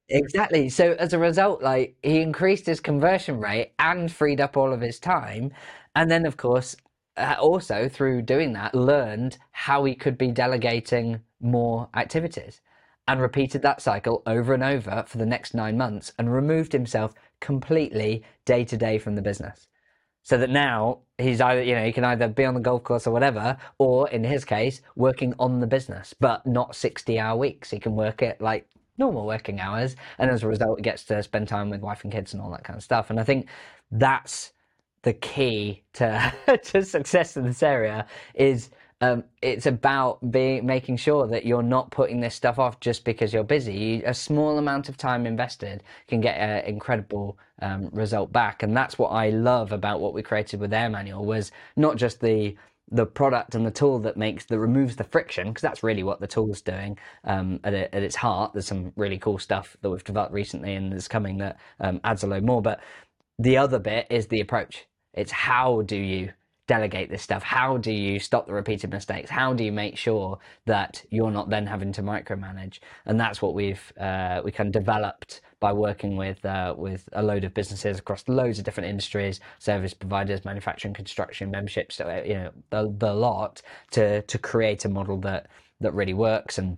exactly. 0.10 0.70
So 0.70 0.94
as 1.00 1.14
a 1.14 1.20
result, 1.20 1.62
like 1.62 1.96
he 2.04 2.22
increased 2.22 2.66
his 2.66 2.80
conversion 2.80 3.40
rate 3.40 3.74
and 3.80 4.12
freed 4.12 4.42
up 4.42 4.58
all 4.58 4.74
of 4.74 4.82
his 4.82 5.00
time. 5.00 5.52
And 5.96 6.10
then 6.12 6.26
of 6.26 6.38
course, 6.38 6.76
Uh, 7.18 7.36
also 7.40 7.88
through 7.88 8.22
doing 8.22 8.54
that, 8.54 8.76
learned 8.76 9.38
how 9.52 9.84
he 9.86 9.96
could 9.96 10.18
be 10.18 10.32
delegating 10.32 11.22
more 11.40 11.88
activities 11.96 12.62
and 13.08 13.22
repeated 13.22 13.62
that 13.62 13.82
cycle 13.82 14.24
over 14.26 14.54
and 14.54 14.64
over 14.64 15.04
for 15.08 15.18
the 15.18 15.26
next 15.26 15.54
nine 15.54 15.78
months 15.78 16.12
and 16.18 16.34
removed 16.34 16.74
himself 16.74 17.14
completely 17.40 18.24
day 18.46 18.66
to 18.66 18.78
day 18.78 18.98
from 18.98 19.16
the 19.16 19.22
business. 19.22 19.68
So 20.24 20.38
that 20.40 20.50
now 20.50 21.00
he's 21.20 21.40
either, 21.40 21.62
you 21.62 21.76
know, 21.76 21.86
he 21.86 21.92
can 21.92 22.04
either 22.04 22.28
be 22.28 22.46
on 22.46 22.56
the 22.56 22.60
golf 22.60 22.84
course 22.84 23.06
or 23.06 23.12
whatever, 23.12 23.58
or 23.78 24.10
in 24.10 24.24
his 24.24 24.44
case, 24.44 24.82
working 24.96 25.36
on 25.38 25.60
the 25.60 25.68
business, 25.68 26.16
but 26.20 26.46
not 26.48 26.76
60 26.76 27.20
hour 27.20 27.38
weeks. 27.38 27.70
He 27.70 27.80
can 27.80 27.96
work 27.96 28.24
it 28.24 28.42
like 28.42 28.68
normal 28.98 29.28
working 29.28 29.60
hours. 29.60 29.96
And 30.18 30.32
as 30.32 30.42
a 30.42 30.48
result, 30.48 30.80
he 30.80 30.84
gets 30.84 31.04
to 31.06 31.22
spend 31.22 31.48
time 31.48 31.70
with 31.70 31.82
wife 31.82 32.04
and 32.04 32.12
kids 32.12 32.34
and 32.34 32.42
all 32.42 32.50
that 32.52 32.64
kind 32.64 32.76
of 32.76 32.84
stuff. 32.84 33.12
And 33.12 33.20
I 33.20 33.24
think 33.24 33.48
that's 33.92 34.52
the 35.06 35.14
key 35.14 35.84
to, 35.94 36.34
to 36.64 36.84
success 36.84 37.38
in 37.38 37.46
this 37.46 37.64
area 37.64 38.08
is 38.34 38.72
um, 39.02 39.24
it's 39.42 39.66
about 39.66 40.32
being 40.32 40.66
making 40.66 40.98
sure 40.98 41.28
that 41.28 41.46
you're 41.46 41.62
not 41.62 41.92
putting 41.92 42.22
this 42.22 42.34
stuff 42.34 42.58
off 42.58 42.80
just 42.80 43.06
because 43.06 43.34
you're 43.34 43.44
busy. 43.44 44.02
A 44.04 44.14
small 44.14 44.58
amount 44.58 44.90
of 44.90 44.98
time 44.98 45.28
invested 45.28 45.84
can 46.08 46.22
get 46.22 46.38
an 46.38 46.66
incredible 46.66 47.38
um, 47.62 47.90
result 47.92 48.32
back, 48.32 48.64
and 48.64 48.76
that's 48.76 48.98
what 48.98 49.10
I 49.10 49.30
love 49.30 49.72
about 49.72 50.00
what 50.00 50.14
we 50.14 50.24
created 50.24 50.60
with 50.60 50.74
Air 50.74 50.90
Manual 50.90 51.26
was 51.26 51.52
not 51.76 51.98
just 51.98 52.20
the 52.20 52.56
the 52.92 53.06
product 53.06 53.56
and 53.56 53.66
the 53.66 53.72
tool 53.72 54.00
that 54.00 54.16
makes 54.16 54.46
that 54.46 54.60
removes 54.60 54.96
the 54.96 55.04
friction 55.04 55.50
because 55.50 55.62
that's 55.62 55.84
really 55.84 56.04
what 56.04 56.20
the 56.20 56.28
tool 56.28 56.52
is 56.52 56.62
doing 56.62 56.98
um, 57.26 57.60
at, 57.64 57.74
at, 57.74 58.04
its 58.04 58.16
heart. 58.16 58.54
There's 58.54 58.68
some 58.68 58.94
really 58.96 59.18
cool 59.18 59.40
stuff 59.40 59.76
that 59.82 59.90
we've 59.90 60.04
developed 60.04 60.34
recently 60.34 60.74
and 60.74 60.94
is 60.94 61.08
coming 61.08 61.38
that 61.40 61.60
um, 61.80 62.00
adds 62.04 62.24
a 62.24 62.28
load 62.28 62.44
more. 62.44 62.62
But 62.62 62.80
the 63.38 63.58
other 63.58 63.80
bit 63.80 64.08
is 64.10 64.28
the 64.28 64.40
approach. 64.40 64.88
It's 65.16 65.32
how 65.32 65.82
do 65.82 65.96
you 65.96 66.32
delegate 66.68 67.10
this 67.10 67.22
stuff? 67.22 67.44
How 67.44 67.78
do 67.78 67.92
you 67.92 68.20
stop 68.20 68.48
the 68.48 68.54
repeated 68.54 68.90
mistakes? 68.92 69.30
How 69.30 69.54
do 69.54 69.64
you 69.64 69.72
make 69.72 69.98
sure 69.98 70.40
that 70.66 71.04
you're 71.10 71.32
not 71.32 71.50
then 71.50 71.68
having 71.68 71.92
to 71.94 72.02
micromanage? 72.02 72.80
And 73.06 73.20
that's 73.20 73.42
what 73.42 73.54
we've 73.54 73.94
uh, 74.00 74.42
we 74.44 74.52
kind 74.52 74.68
of 74.68 74.74
developed 74.74 75.42
by 75.60 75.74
working 75.74 76.18
with 76.18 76.44
uh, 76.46 76.74
with 76.78 77.08
a 77.14 77.24
load 77.24 77.44
of 77.44 77.54
businesses 77.54 78.00
across 78.00 78.28
loads 78.28 78.60
of 78.60 78.66
different 78.66 78.90
industries, 78.90 79.40
service 79.60 79.94
providers, 79.94 80.44
manufacturing, 80.46 80.94
construction, 80.94 81.52
memberships, 81.52 82.00
you 82.00 82.34
know, 82.34 82.52
the, 82.72 82.94
the 82.98 83.14
lot 83.14 83.62
to 83.92 84.22
to 84.24 84.38
create 84.38 84.86
a 84.86 84.90
model 84.90 85.18
that 85.18 85.48
that 85.82 85.94
really 85.94 86.14
works. 86.14 86.58
And 86.58 86.78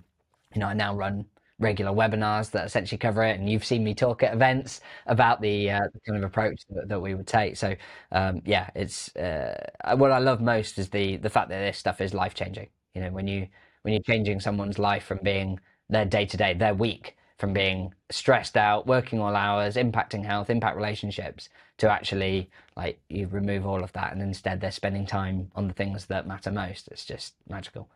you 0.54 0.60
know, 0.62 0.68
I 0.68 0.74
now 0.74 0.96
run 0.96 1.26
regular 1.60 1.92
webinars 1.92 2.52
that 2.52 2.66
essentially 2.66 2.98
cover 2.98 3.24
it. 3.24 3.40
And 3.40 3.50
you've 3.50 3.66
seen 3.66 3.84
me 3.84 3.94
talk 3.94 4.24
at 4.24 4.34
events 4.34 4.82
about 5.06 5.42
the, 5.42 5.72
uh, 5.72 5.88
the 5.94 6.00
kind 6.02 6.24
of 6.24 6.30
approach 6.30 6.62
that, 6.70 6.88
that, 6.90 7.00
we 7.00 7.16
would 7.16 7.28
take. 7.28 7.58
So 7.58 7.76
um, 8.12 8.42
yeah, 8.46 8.70
it's 8.76 9.16
uh, 9.16 9.70
what 9.96 10.12
I 10.12 10.20
love 10.20 10.42
most 10.42 10.78
is 10.78 10.90
the 10.90 11.18
the 11.18 11.30
fact 11.30 11.50
that 11.50 11.60
this 11.60 11.78
stuff 11.78 12.02
is 12.02 12.14
life 12.14 12.34
changing. 12.34 12.70
You 12.94 13.02
know, 13.02 13.12
when 13.12 13.28
you 13.28 13.48
when 13.82 13.94
you're 13.94 14.04
changing 14.04 14.40
someone's 14.40 14.80
life 14.80 15.04
from 15.04 15.20
being 15.24 15.60
their 15.90 16.06
day 16.06 16.26
to 16.26 16.38
day, 16.38 16.54
their 16.54 16.74
week, 16.74 17.16
from 17.38 17.54
being 17.54 17.94
stressed 18.10 18.58
out, 18.58 18.88
working 18.88 19.20
all 19.20 19.36
hours, 19.36 19.76
impacting 19.76 20.26
health, 20.26 20.50
impact 20.50 20.76
relationships, 20.76 21.50
to 21.78 21.90
actually 21.90 22.50
like 22.76 23.00
you 23.10 23.28
remove 23.28 23.66
all 23.66 23.84
of 23.84 23.94
that 23.94 24.12
and 24.12 24.22
instead 24.22 24.60
they're 24.60 24.72
spending 24.72 25.06
time 25.06 25.52
on 25.56 25.68
the 25.68 25.74
things 25.74 26.08
that 26.08 26.28
matter 26.28 26.52
most. 26.52 26.88
It's 26.90 27.06
just 27.06 27.36
magical. 27.48 27.88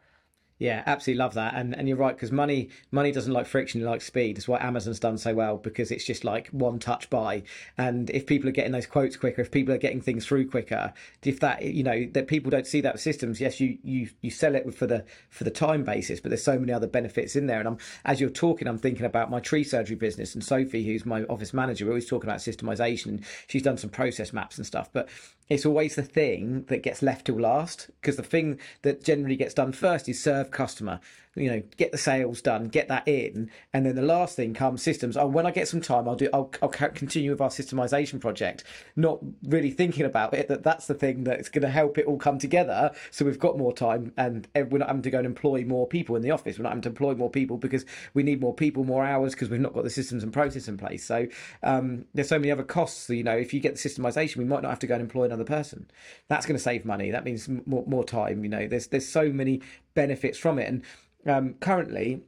Yeah, 0.62 0.84
absolutely 0.86 1.18
love 1.18 1.34
that, 1.34 1.55
and 1.55 1.76
and 1.76 1.88
you're 1.88 1.97
right 1.97 2.16
because 2.16 2.32
money 2.32 2.70
money 2.91 3.12
doesn't 3.12 3.34
like 3.34 3.47
friction, 3.47 3.82
it 3.82 3.86
likes 3.86 4.05
speed. 4.05 4.38
It's 4.38 4.47
why 4.47 4.59
Amazon's 4.59 4.99
done 4.99 5.18
so 5.18 5.34
well 5.34 5.57
because 5.57 5.89
it's 5.89 6.05
just 6.05 6.24
like 6.24 6.49
one 6.49 6.78
touch 6.78 7.09
buy, 7.09 7.41
and 7.80 8.12
if 8.12 8.28
people 8.28 8.47
are 8.47 8.51
getting 8.51 8.72
those 8.72 8.86
quotes 8.86 9.18
quicker, 9.18 9.41
if 9.41 9.49
people 9.49 9.74
are 9.74 9.80
getting 9.80 10.01
things 10.01 10.24
through 10.24 10.47
quicker, 10.51 10.93
if 11.24 11.39
that 11.39 11.64
you 11.64 11.82
know 11.82 12.05
that 12.14 12.28
people 12.28 12.51
don't 12.51 12.68
see 12.68 12.80
that 12.82 12.93
with 12.93 13.01
systems. 13.01 13.41
Yes, 13.41 13.59
you 13.59 13.80
you 13.84 14.09
you 14.22 14.30
sell 14.30 14.53
it 14.53 14.72
for 14.72 14.86
the 14.86 15.03
for 15.32 15.45
the 15.45 15.49
time 15.49 15.84
basis, 15.84 16.20
but 16.20 16.30
there's 16.30 16.43
so 16.43 16.59
many 16.59 16.72
other 16.72 16.86
benefits 16.86 17.36
in 17.36 17.47
there. 17.47 17.57
And 17.57 17.68
I'm 17.68 17.78
as 18.05 18.22
you're 18.22 18.30
talking, 18.30 18.68
I'm 18.68 18.78
thinking 18.78 19.07
about 19.07 19.32
my 19.32 19.39
tree 19.39 19.64
surgery 19.64 19.95
business, 19.95 20.36
and 20.36 20.43
Sophie, 20.43 20.86
who's 20.86 21.07
my 21.07 21.24
office 21.24 21.55
manager, 21.55 21.86
we're 21.86 21.93
always 21.93 22.07
talking 22.07 22.30
about 22.30 22.39
systemization. 22.39 23.26
She's 23.47 23.64
done 23.64 23.80
some 23.80 23.89
process 23.89 24.32
maps 24.32 24.59
and 24.59 24.68
stuff, 24.68 24.91
but 24.93 25.09
it's 25.49 25.66
always 25.66 25.95
the 25.95 26.03
thing 26.03 26.64
that 26.70 26.82
gets 26.82 27.01
left 27.01 27.26
till 27.26 27.39
last 27.39 27.89
because 27.99 28.16
the 28.16 28.24
thing 28.24 28.57
that 28.84 29.03
generally 29.03 29.36
gets 29.36 29.53
done 29.53 29.74
first 29.74 30.07
is 30.07 30.22
serve 30.22 30.51
customer 30.52 30.99
you 31.36 31.50
know 31.50 31.64
get 31.78 31.92
the 31.92 31.98
sales 31.98 32.42
done 32.42 32.68
get 32.68 32.90
that 32.90 33.08
in 33.08 33.50
and 33.74 33.86
then 33.86 33.96
the 33.96 34.02
last 34.02 34.36
thing 34.36 34.54
comes 34.54 34.82
systems. 34.82 35.16
Oh 35.16 35.28
when 35.28 35.46
i 35.46 35.52
get 35.52 35.68
some 35.68 35.82
time 35.82 36.08
i'll 36.08 36.16
do 36.16 36.30
i'll, 36.34 36.52
I'll 36.62 36.70
continue 36.70 37.32
with 37.32 37.42
our 37.42 37.50
systemization 37.50 38.20
project. 38.20 38.64
Not 38.96 39.20
really 39.44 39.72
thinking 39.72 40.06
about 40.06 40.34
it 40.34 40.48
that 40.50 40.64
that's 40.64 40.88
the 40.88 40.94
thing 40.94 41.24
that's 41.24 41.50
going 41.50 41.62
to 41.62 41.70
help 41.70 41.98
it 41.98 42.06
all 42.06 42.18
come 42.18 42.38
together 42.38 42.92
so 43.12 43.26
we've 43.26 43.40
got 43.40 43.58
more 43.58 43.74
time 43.74 44.14
and 44.18 44.48
we're 44.56 44.80
not 44.80 44.88
having 44.88 45.04
to 45.04 45.10
go 45.10 45.20
and 45.20 45.26
employ 45.26 45.64
more 45.64 45.88
people 45.88 46.16
in 46.16 46.22
the 46.22 46.32
office. 46.32 46.58
We're 46.58 46.64
not 46.64 46.70
having 46.70 46.84
to 46.84 46.90
employ 46.90 47.16
more 47.16 47.30
people 47.30 47.58
because 47.58 47.86
we 48.14 48.24
need 48.24 48.42
more 48.42 48.54
people 48.54 48.84
more 48.84 49.06
hours 49.06 49.34
because 49.34 49.50
we've 49.50 49.60
not 49.60 49.74
got 49.74 49.84
the 49.84 49.90
systems 49.90 50.24
and 50.24 50.34
process 50.34 50.68
in 50.68 50.78
place. 50.78 51.06
So 51.06 51.28
um, 51.64 52.06
there's 52.14 52.30
so 52.30 52.40
many 52.40 52.52
other 52.52 52.64
costs 52.64 53.10
you 53.10 53.24
know 53.24 53.36
if 53.36 53.54
you 53.54 53.60
get 53.60 53.76
the 53.76 53.90
systemization 53.90 54.38
we 54.38 54.46
might 54.46 54.64
not 54.64 54.70
have 54.70 54.80
to 54.80 54.88
go 54.88 54.96
and 54.96 55.02
employ 55.02 55.24
another 55.24 55.46
person. 55.46 55.90
That's 56.28 56.46
going 56.46 56.58
to 56.58 56.64
save 56.64 56.84
money. 56.84 57.12
That 57.12 57.24
means 57.24 57.48
more, 57.66 57.86
more 57.88 58.04
time 58.04 58.44
you 58.44 58.50
know. 58.50 58.68
There's 58.68 58.88
there's 58.88 59.08
so 59.08 59.32
many 59.32 59.62
benefits 59.94 60.38
from 60.38 60.60
it. 60.60 60.68
And 60.68 60.84
um, 61.26 61.55
currently, 61.55 62.22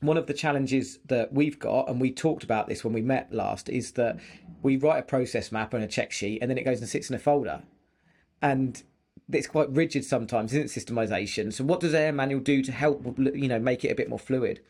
one 0.00 0.16
of 0.16 0.26
the 0.26 0.34
challenges 0.34 0.98
that 1.06 1.32
we've 1.32 1.58
got, 1.58 1.88
and 1.88 2.00
we 2.00 2.12
talked 2.12 2.44
about 2.44 2.68
this 2.68 2.84
when 2.84 2.92
we 2.92 3.02
met 3.02 3.32
last, 3.32 3.68
is 3.68 3.92
that 3.92 4.18
we 4.62 4.76
write 4.76 4.98
a 4.98 5.02
process 5.02 5.50
map 5.52 5.74
and 5.74 5.84
a 5.84 5.86
check 5.86 6.12
sheet 6.12 6.40
and 6.40 6.50
then 6.50 6.58
it 6.58 6.64
goes 6.64 6.80
and 6.80 6.88
sits 6.88 7.10
in 7.10 7.16
a 7.16 7.18
folder. 7.18 7.62
And 8.42 8.82
it's 9.32 9.46
quite 9.46 9.70
rigid 9.70 10.04
sometimes, 10.04 10.52
isn't 10.52 10.76
it, 10.76 10.86
systemization? 10.86 11.52
So 11.52 11.64
what 11.64 11.80
does 11.80 11.94
Air 11.94 12.12
Manual 12.12 12.40
do 12.40 12.62
to 12.62 12.72
help, 12.72 13.18
you 13.18 13.48
know, 13.48 13.58
make 13.58 13.84
it 13.84 13.88
a 13.88 13.94
bit 13.94 14.08
more 14.08 14.18
fluid? 14.18 14.60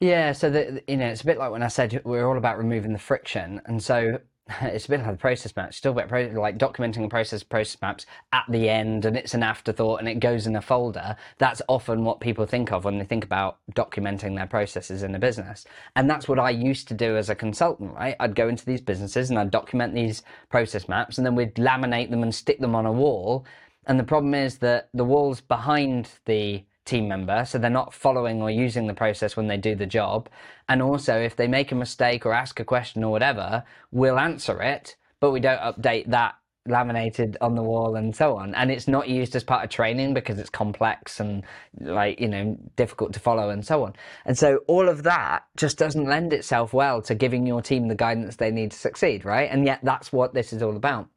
Yeah, 0.00 0.32
so 0.32 0.50
the, 0.50 0.82
you 0.86 0.98
know, 0.98 1.06
it's 1.06 1.22
a 1.22 1.26
bit 1.26 1.38
like 1.38 1.50
when 1.50 1.62
I 1.62 1.68
said 1.68 2.02
we're 2.04 2.26
all 2.26 2.36
about 2.36 2.58
removing 2.58 2.92
the 2.92 2.98
friction. 2.98 3.62
And 3.64 3.82
so 3.82 4.20
it's 4.62 4.86
a 4.86 4.88
bit 4.88 5.00
like 5.00 5.10
the 5.10 5.16
process 5.16 5.54
maps, 5.56 5.76
still 5.76 5.92
about 5.92 6.08
pro- 6.08 6.28
like 6.28 6.56
documenting 6.56 7.10
process 7.10 7.42
process 7.42 7.80
maps 7.82 8.06
at 8.32 8.44
the 8.48 8.68
end, 8.68 9.04
and 9.04 9.16
it's 9.16 9.34
an 9.34 9.42
afterthought, 9.42 9.98
and 9.98 10.08
it 10.08 10.20
goes 10.20 10.46
in 10.46 10.54
a 10.54 10.62
folder. 10.62 11.16
That's 11.38 11.62
often 11.68 12.04
what 12.04 12.20
people 12.20 12.46
think 12.46 12.70
of 12.70 12.84
when 12.84 12.98
they 12.98 13.04
think 13.04 13.24
about 13.24 13.58
documenting 13.72 14.36
their 14.36 14.46
processes 14.46 15.02
in 15.02 15.14
a 15.14 15.18
business, 15.18 15.64
and 15.96 16.08
that's 16.08 16.28
what 16.28 16.38
I 16.38 16.50
used 16.50 16.86
to 16.88 16.94
do 16.94 17.16
as 17.16 17.28
a 17.28 17.34
consultant. 17.34 17.94
Right, 17.94 18.14
I'd 18.20 18.36
go 18.36 18.48
into 18.48 18.64
these 18.64 18.80
businesses 18.80 19.30
and 19.30 19.38
I'd 19.38 19.50
document 19.50 19.94
these 19.94 20.22
process 20.48 20.88
maps, 20.88 21.18
and 21.18 21.26
then 21.26 21.34
we'd 21.34 21.56
laminate 21.56 22.10
them 22.10 22.22
and 22.22 22.34
stick 22.34 22.60
them 22.60 22.74
on 22.76 22.86
a 22.86 22.92
wall. 22.92 23.44
And 23.86 23.98
the 23.98 24.04
problem 24.04 24.34
is 24.34 24.58
that 24.58 24.88
the 24.94 25.04
walls 25.04 25.40
behind 25.40 26.08
the 26.24 26.64
team 26.86 27.08
member, 27.08 27.44
so 27.44 27.58
they're 27.58 27.70
not 27.70 27.92
following 27.92 28.40
or 28.40 28.50
using 28.50 28.86
the 28.86 28.94
process 28.94 29.36
when 29.36 29.48
they 29.48 29.56
do 29.56 29.74
the 29.74 29.86
job. 29.86 30.28
And 30.68 30.80
also, 30.80 31.18
if 31.18 31.36
they 31.36 31.48
make 31.48 31.72
a 31.72 31.74
mistake 31.74 32.24
or 32.24 32.32
ask 32.32 32.58
a 32.60 32.64
question 32.64 33.04
or 33.04 33.10
whatever, 33.10 33.64
we'll 33.90 34.18
answer 34.18 34.62
it, 34.62 34.96
but 35.20 35.32
we 35.32 35.40
don't 35.40 35.60
update 35.60 36.10
that 36.10 36.36
laminated 36.68 37.36
on 37.40 37.54
the 37.54 37.62
wall 37.62 37.96
and 37.96 38.14
so 38.14 38.36
on. 38.36 38.54
And 38.54 38.70
it's 38.70 38.88
not 38.88 39.08
used 39.08 39.36
as 39.36 39.44
part 39.44 39.64
of 39.64 39.70
training 39.70 40.14
because 40.14 40.38
it's 40.38 40.50
complex 40.50 41.20
and 41.20 41.44
like 41.80 42.20
you 42.20 42.28
know 42.28 42.56
difficult 42.76 43.12
to 43.14 43.20
follow 43.20 43.50
and 43.50 43.64
so 43.64 43.84
on. 43.84 43.94
And 44.24 44.36
so 44.36 44.60
all 44.66 44.88
of 44.88 45.02
that 45.04 45.44
just 45.56 45.78
doesn't 45.78 46.06
lend 46.06 46.32
itself 46.32 46.72
well 46.72 47.02
to 47.02 47.14
giving 47.14 47.46
your 47.46 47.62
team 47.62 47.88
the 47.88 47.94
guidance 47.94 48.36
they 48.36 48.50
need 48.50 48.72
to 48.72 48.78
succeed 48.78 49.24
right? 49.24 49.48
And 49.50 49.64
yet 49.64 49.80
that's 49.82 50.12
what 50.12 50.34
this 50.34 50.52
is 50.52 50.62
all 50.62 50.76
about. 50.76 51.08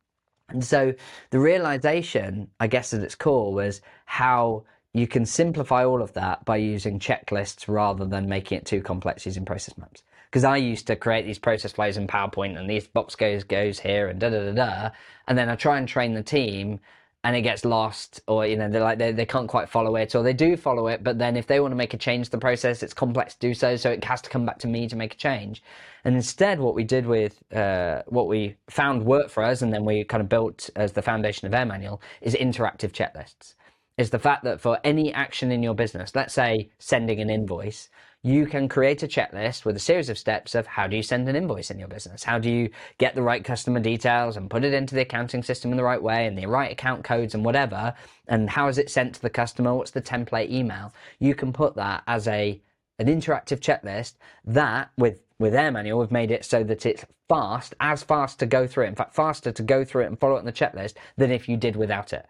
And 0.50 0.64
so 0.64 0.94
the 1.30 1.40
realization 1.40 2.50
i 2.60 2.68
guess 2.68 2.94
at 2.94 3.02
its 3.02 3.16
core 3.16 3.54
was 3.54 3.82
how 4.06 4.64
you 4.94 5.08
can 5.08 5.26
simplify 5.26 5.86
all 5.86 6.02
of 6.02 6.14
that 6.14 6.44
by 6.46 6.58
using 6.58 7.00
checklists 7.00 7.68
rather 7.68 8.06
than 8.06 8.28
making 8.28 8.58
it 8.58 8.66
too 8.66 8.82
complex 8.82 9.26
using 9.26 9.46
process 9.46 9.78
maps. 9.78 10.04
Because 10.30 10.44
I 10.44 10.58
used 10.58 10.88
to 10.88 10.96
create 10.96 11.26
these 11.26 11.40
process 11.40 11.72
flows 11.72 11.98
in 11.98 12.08
PowerPoint 12.08 12.58
and 12.58 12.70
these 12.70 12.88
box 12.88 13.16
goes 13.16 13.44
goes 13.44 13.80
here 13.80 14.08
and 14.08 14.20
da 14.20 14.30
da 14.30 14.46
da 14.46 14.52
da, 14.52 14.90
and 15.28 15.38
then 15.38 15.50
I 15.50 15.56
try 15.56 15.78
and 15.78 15.88
train 15.88 16.14
the 16.14 16.24
team, 16.24 16.80
and 17.24 17.36
it 17.36 17.42
gets 17.42 17.66
lost, 17.66 18.22
or 18.28 18.46
you 18.46 18.56
know 18.56 18.70
they're 18.70 18.82
like 18.82 18.98
they, 18.98 19.12
they 19.12 19.26
can't 19.26 19.48
quite 19.48 19.70
follow 19.70 19.96
it, 19.96 20.16
or 20.16 20.24
they 20.24 20.34
do 20.34 20.56
follow 20.56 20.88
it, 20.88 21.04
but 21.04 21.20
then 21.20 21.36
if 21.36 21.48
they 21.48 21.60
want 21.60 21.72
to 21.72 21.76
make 21.76 21.94
a 21.94 21.98
change 21.98 22.28
to 22.28 22.32
the 22.32 22.38
process, 22.38 22.82
it's 22.82 22.94
complex 22.94 23.34
to 23.34 23.40
do 23.40 23.54
so, 23.54 23.76
so 23.76 23.92
it 23.92 24.04
has 24.04 24.22
to 24.22 24.30
come 24.30 24.46
back 24.46 24.60
to 24.60 24.68
me 24.68 24.88
to 24.88 24.96
make 24.96 25.16
a 25.16 25.18
change. 25.18 25.62
And 26.06 26.16
instead, 26.16 26.60
what 26.60 26.76
we 26.76 26.84
did 26.86 27.06
with 27.06 27.42
uh, 27.54 28.04
what 28.08 28.28
we 28.28 28.56
found 28.70 29.04
worked 29.06 29.32
for 29.32 29.44
us, 29.44 29.62
and 29.62 29.74
then 29.74 29.84
we 29.84 30.04
kind 30.06 30.22
of 30.22 30.30
built 30.30 30.70
as 30.76 30.94
the 30.94 31.02
foundation 31.02 31.48
of 31.48 31.54
Air 31.54 31.66
Manual, 31.66 32.02
is 32.22 32.36
interactive 32.36 32.92
checklists 32.92 33.56
is 34.00 34.12
the 34.12 34.18
fact 34.18 34.46
that 34.46 34.62
for 34.62 34.80
any 34.86 35.14
action 35.14 35.52
in 35.52 35.62
your 35.62 35.76
business, 35.76 36.16
let's 36.16 36.34
say 36.34 36.70
sending 36.80 37.20
an 37.20 37.30
invoice, 37.30 37.90
you 38.24 38.46
can 38.46 38.70
create 38.70 39.04
a 39.04 39.08
checklist 39.10 39.66
with 39.66 39.76
a 39.76 39.80
series 39.80 40.08
of 40.08 40.18
steps 40.18 40.56
of 40.56 40.66
how 40.66 40.88
do 40.88 40.96
you 40.96 41.04
send 41.04 41.28
an 41.28 41.36
invoice 41.36 41.70
in 41.70 41.78
your 41.78 41.90
business? 41.90 42.24
How 42.24 42.40
do 42.40 42.50
you 42.50 42.70
get 42.98 43.14
the 43.14 43.22
right 43.22 43.44
customer 43.44 43.82
details 43.82 44.38
and 44.38 44.50
put 44.50 44.64
it 44.64 44.74
into 44.74 44.96
the 44.96 45.02
accounting 45.02 45.44
system 45.44 45.72
in 45.72 45.78
the 45.78 45.84
right 45.84 46.02
way 46.02 46.26
and 46.26 46.38
the 46.38 46.46
right 46.46 46.72
account 46.72 47.04
codes 47.04 47.36
and 47.36 47.44
whatever? 47.44 47.94
And 48.30 48.50
how 48.50 48.70
is 48.70 48.78
it 48.78 48.90
sent 48.90 49.16
to 49.16 49.22
the 49.22 49.30
customer? 49.30 49.76
What's 49.76 49.92
the 49.92 50.02
template 50.02 50.50
email? 50.50 50.94
You 51.20 51.36
can 51.36 51.52
put 51.52 51.76
that 51.76 52.04
as 52.08 52.26
a 52.30 52.62
an 53.00 53.08
interactive 53.08 53.60
checklist 53.60 54.14
that 54.46 54.92
with 54.98 55.24
with 55.40 55.54
Air 55.54 55.72
Manual, 55.72 56.00
we've 56.00 56.12
made 56.12 56.32
it 56.32 56.46
so 56.46 56.64
that 56.64 56.86
it's 56.86 57.06
fast, 57.28 57.74
as 57.82 58.04
fast 58.04 58.40
to 58.40 58.46
go 58.46 58.66
through 58.66 58.86
it. 58.86 58.90
In 58.90 58.96
fact, 58.96 59.14
faster 59.14 59.52
to 59.52 59.64
go 59.64 59.84
through 59.84 60.04
it 60.04 60.08
and 60.08 60.20
follow 60.20 60.36
it 60.36 60.40
on 60.40 60.46
the 60.46 60.54
checklist 60.54 60.96
than 61.18 61.32
if 61.32 61.50
you 61.50 61.58
did 61.58 61.76
without 61.76 62.14
it. 62.14 62.26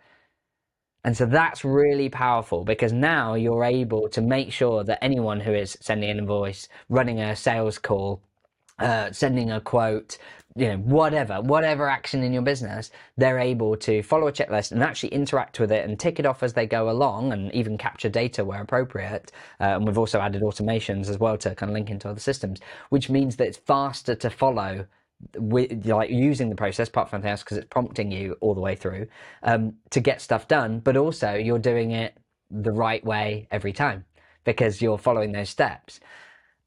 And 1.10 1.18
so 1.18 1.26
that's 1.26 1.66
really 1.66 2.08
powerful 2.08 2.64
because 2.64 2.94
now 2.94 3.34
you're 3.34 3.64
able 3.64 4.08
to 4.10 4.22
make 4.22 4.52
sure 4.54 4.84
that 4.84 5.04
anyone 5.04 5.40
who 5.40 5.52
is 5.52 5.76
sending 5.82 6.12
an 6.12 6.20
invoice, 6.20 6.68
running 6.88 7.20
a 7.20 7.36
sales 7.36 7.80
call, 7.80 8.22
uh, 8.78 9.12
sending 9.12 9.50
a 9.50 9.60
quote, 9.60 10.20
you 10.56 10.68
know, 10.68 10.78
whatever, 10.78 11.42
whatever 11.42 11.90
action 11.90 12.22
in 12.22 12.32
your 12.32 12.44
business, 12.44 12.92
they're 13.18 13.40
able 13.40 13.76
to 13.78 14.04
follow 14.04 14.28
a 14.28 14.32
checklist 14.32 14.72
and 14.72 14.84
actually 14.84 15.10
interact 15.10 15.60
with 15.60 15.72
it 15.72 15.84
and 15.84 16.00
tick 16.00 16.20
it 16.20 16.28
off 16.28 16.44
as 16.44 16.54
they 16.54 16.68
go 16.68 16.92
along 16.92 17.34
and 17.34 17.52
even 17.56 17.76
capture 17.76 18.10
data 18.10 18.46
where 18.46 18.62
appropriate. 18.62 19.32
Uh, 19.60 19.78
and 19.78 19.88
we've 19.88 19.98
also 19.98 20.20
added 20.20 20.44
automations 20.44 21.10
as 21.10 21.18
well 21.18 21.40
to 21.40 21.56
kind 21.56 21.72
of 21.72 21.74
link 21.74 21.90
into 21.90 22.08
other 22.08 22.20
systems, 22.20 22.60
which 22.90 23.10
means 23.10 23.36
that 23.38 23.48
it's 23.48 23.58
faster 23.58 24.14
to 24.14 24.30
follow 24.30 24.86
with 25.38 25.86
like 25.86 26.10
using 26.10 26.50
the 26.50 26.56
process 26.56 26.88
apart 26.88 27.10
from 27.10 27.26
else 27.26 27.44
because 27.44 27.58
it's 27.58 27.68
prompting 27.70 28.12
you 28.12 28.38
all 28.42 28.56
the 28.56 28.62
way 28.62 28.76
through 28.76 29.06
um, 29.44 29.74
to 29.90 30.00
get 30.00 30.22
stuff 30.22 30.48
done 30.48 30.80
but 30.80 30.96
also 30.96 31.36
you're 31.36 31.60
doing 31.60 31.92
it 31.92 32.18
the 32.52 32.72
right 32.72 33.04
way 33.06 33.48
every 33.52 33.74
time 33.74 34.06
because 34.44 34.82
you're 34.82 34.98
following 34.98 35.32
those 35.32 35.50
steps. 35.50 36.00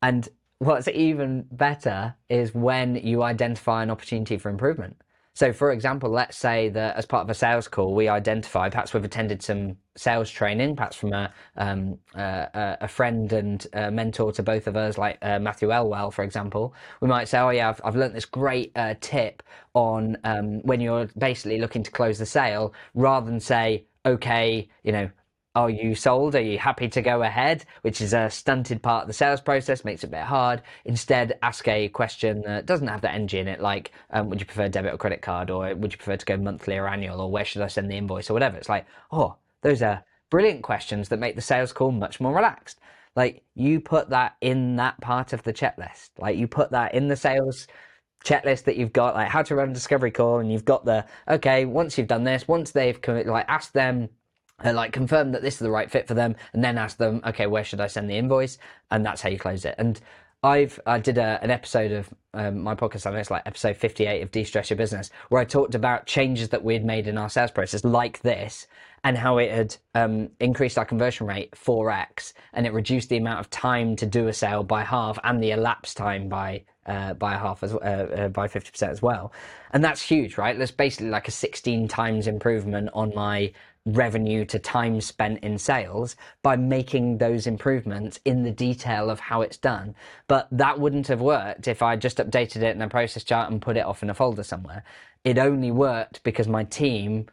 And 0.03 0.29
what's 0.59 0.89
even 0.89 1.47
better 1.51 2.15
is 2.29 2.55
when 2.55 2.97
you 2.97 3.23
identify 3.23 3.83
an 3.83 3.91
opportunity 3.91 4.39
for 4.39 4.51
improvement 4.51 4.97
so, 5.35 5.53
for 5.53 5.73
example, 5.73 6.11
let's 6.11 6.37
say 6.37 6.69
that 6.71 6.97
as 6.97 7.07
part 7.07 7.23
of 7.23 7.31
a 7.31 7.35
sales 7.35 7.67
call, 7.67 7.95
we 7.95 8.07
identify 8.07 8.69
perhaps 8.69 8.93
we've 8.93 9.05
attended 9.05 9.43
some 9.43 9.79
sales 9.97 10.31
training, 10.31 10.77
perhaps 10.77 10.97
from 10.97 11.15
a 11.15 11.33
um, 11.57 11.99
uh, 12.15 12.47
a 12.55 12.89
friend 12.89 13.33
and 13.33 13.67
a 13.73 13.91
mentor 13.91 14.33
to 14.33 14.43
both 14.43 14.67
of 14.67 14.77
us, 14.77 14.99
like 14.99 15.17
uh, 15.23 15.39
Matthew 15.39 15.71
Elwell, 15.71 16.11
for 16.11 16.23
example. 16.23 16.75
We 17.01 17.09
might 17.09 17.29
say, 17.29 17.39
"Oh 17.39 17.49
yeah, 17.49 17.71
I've, 17.71 17.81
I've 17.83 17.97
learned 17.97 18.15
this 18.15 18.27
great 18.27 18.73
uh, 18.77 18.95
tip 19.01 19.43
on 19.73 20.19
um, 20.25 20.61
when 20.65 20.83
you're 20.83 21.09
basically 21.17 21.59
looking 21.59 21.83
to 21.83 21.91
close 21.91 22.19
the 22.19 22.27
sale," 22.27 22.75
rather 22.95 23.25
than 23.25 23.41
say, 23.41 23.87
"Okay, 24.05 24.69
you 24.83 24.93
know." 24.93 25.11
Are 25.55 25.71
you 25.71 25.95
sold? 25.95 26.35
Are 26.35 26.41
you 26.41 26.59
happy 26.59 26.89
to 26.89 27.03
go 27.03 27.23
ahead? 27.23 27.65
Which 27.83 28.01
is 28.01 28.15
a 28.15 28.31
stunted 28.31 28.83
part 28.83 29.03
of 29.03 29.09
the 29.09 29.13
sales 29.13 29.41
process, 29.41 29.85
makes 29.85 30.03
it 30.03 30.09
a 30.09 30.11
bit 30.11 30.23
hard. 30.23 30.63
Instead, 30.85 31.39
ask 31.43 31.67
a 31.69 31.89
question 31.89 32.43
that 32.43 32.67
doesn't 32.67 32.89
have 32.89 33.03
that 33.03 33.15
NG 33.15 33.35
in 33.35 33.49
it, 33.49 33.61
like, 33.61 33.93
um, 34.11 34.31
would 34.31 34.41
you 34.41 34.47
prefer 34.47 34.69
debit 34.69 34.95
or 34.95 34.99
credit 34.99 35.21
card? 35.21 35.51
Or 35.51 35.75
would 35.75 35.93
you 35.93 35.99
prefer 35.99 36.17
to 36.17 36.27
go 36.27 36.37
monthly 36.37 36.77
or 36.77 36.89
annual? 36.89 37.21
Or 37.21 37.31
where 37.31 37.45
should 37.45 37.63
I 37.63 37.67
send 37.67 37.91
the 37.91 37.97
invoice? 37.97 38.31
Or 38.31 38.35
whatever. 38.35 38.57
It's 38.57 38.69
like, 38.69 38.87
oh, 39.11 39.37
those 39.63 39.83
are 39.83 40.05
brilliant 40.31 40.63
questions 40.63 41.11
that 41.11 41.21
make 41.21 41.37
the 41.37 41.43
sales 41.43 41.73
call 41.73 41.93
much 41.93 42.21
more 42.21 42.35
relaxed. 42.35 42.81
Like, 43.15 43.45
you 43.55 43.81
put 43.81 44.09
that 44.11 44.37
in 44.41 44.77
that 44.77 45.01
part 45.03 45.35
of 45.35 45.43
the 45.43 45.53
checklist. 45.53 46.11
Like, 46.19 46.39
you 46.39 46.49
put 46.49 46.71
that 46.71 46.95
in 46.95 47.09
the 47.09 47.17
sales 47.17 47.67
checklist 48.25 48.65
that 48.65 48.77
you've 48.77 48.93
got, 48.93 49.15
like 49.15 49.29
how 49.29 49.43
to 49.43 49.55
run 49.55 49.71
a 49.71 49.75
discovery 49.75 50.11
call, 50.11 50.39
and 50.39 50.51
you've 50.51 50.65
got 50.65 50.87
the, 50.87 51.05
okay, 51.29 51.67
once 51.67 51.99
you've 51.99 52.07
done 52.07 52.25
this, 52.25 52.49
once 52.49 52.71
they've, 52.71 53.01
committed, 53.03 53.31
like, 53.31 53.45
asked 53.49 53.75
them 53.75 54.09
uh, 54.65 54.73
like 54.73 54.93
confirm 54.93 55.33
that 55.33 55.43
this 55.43 55.55
is 55.55 55.61
the 55.61 55.71
right 55.71 55.91
fit 55.91 56.07
for 56.07 56.15
them 56.15 56.37
and 56.53 56.63
then 56.63 56.79
ask 56.79 56.97
them 56.97 57.21
okay 57.27 57.47
where 57.47 57.65
should 57.65 57.81
i 57.81 57.87
send 57.87 58.09
the 58.09 58.17
invoice? 58.17 58.59
And 58.91 59.05
that's 59.05 59.21
how 59.23 59.29
you 59.29 59.39
close 59.39 59.65
it. 59.65 59.75
And 59.79 60.01
i've 60.45 60.81
i 60.87 60.99
did 60.99 61.19
a, 61.19 61.39
an 61.43 61.51
episode 61.51 61.93
of 61.93 62.13
um, 62.35 62.61
my 62.61 62.75
podcast 62.75 63.07
i 63.07 63.11
know 63.11 63.19
it's 63.19 63.31
like 63.31 63.43
episode 63.47 63.77
58 63.77 64.23
of 64.23 64.31
de-stress 64.33 64.71
your 64.71 64.77
business 64.77 65.11
where 65.29 65.41
i 65.41 65.45
talked 65.45 65.75
about 65.75 66.07
changes 66.07 66.49
that 66.49 66.65
we'd 66.65 66.85
made 66.85 67.07
in 67.07 67.17
our 67.17 67.29
sales 67.29 67.53
process 67.53 67.85
like 67.85 68.21
this 68.23 68.67
and 69.05 69.19
how 69.19 69.39
it 69.39 69.51
had 69.51 69.77
um, 69.95 70.29
increased 70.41 70.79
our 70.79 70.85
conversion 70.85 71.27
rate 71.27 71.51
4x 71.53 72.33
and 72.53 72.67
it 72.67 72.73
reduced 72.73 73.09
the 73.09 73.17
amount 73.17 73.41
of 73.41 73.51
time 73.51 73.97
to 73.97 74.07
do 74.07 74.29
a 74.29 74.33
sale 74.33 74.63
by 74.63 74.85
half 74.85 75.19
and 75.25 75.43
the 75.43 75.51
elapsed 75.51 75.97
time 75.97 76.29
by 76.29 76.63
uh, 76.87 77.15
by 77.15 77.37
half 77.37 77.63
as 77.63 77.73
uh, 77.75 77.77
uh, 77.77 78.29
by 78.29 78.49
50% 78.49 78.89
as 78.89 79.01
well. 79.01 79.33
And 79.73 79.85
that's 79.85 80.03
huge 80.03 80.37
right? 80.37 80.59
That's 80.59 80.73
basically 80.73 81.11
like 81.11 81.29
a 81.29 81.31
16 81.31 81.87
times 81.87 82.27
improvement 82.27 82.91
on 82.93 83.15
my 83.15 83.53
revenue 83.85 84.45
to 84.45 84.59
time 84.59 85.01
spent 85.01 85.43
in 85.43 85.59
sales 85.59 86.15
by 86.43 86.57
making 86.57 87.19
those 87.19 87.47
improvements 87.47 88.21
in 88.25 88.45
the 88.45 88.51
detail 88.51 89.11
of 89.11 89.19
how 89.19 89.43
it's 89.43 89.57
done. 89.57 89.95
But 90.29 90.49
that 90.53 90.79
wouldn't 90.79 91.09
have 91.09 91.21
worked 91.21 91.67
if 91.67 91.83
I 91.83 91.97
just 91.97 92.19
updated 92.19 92.63
it 92.63 92.77
in 92.77 92.83
a 92.83 92.89
process 92.89 93.25
chart 93.25 93.51
and 93.51 93.61
put 93.61 93.77
it 93.77 93.85
off 93.85 94.03
in 94.03 94.11
a 94.11 94.15
folder 94.15 94.45
somewhere. 94.45 94.85
It 95.25 95.39
only 95.39 95.71
worked 95.71 96.23
because 96.23 96.47
my 96.47 96.65
team 96.65 97.27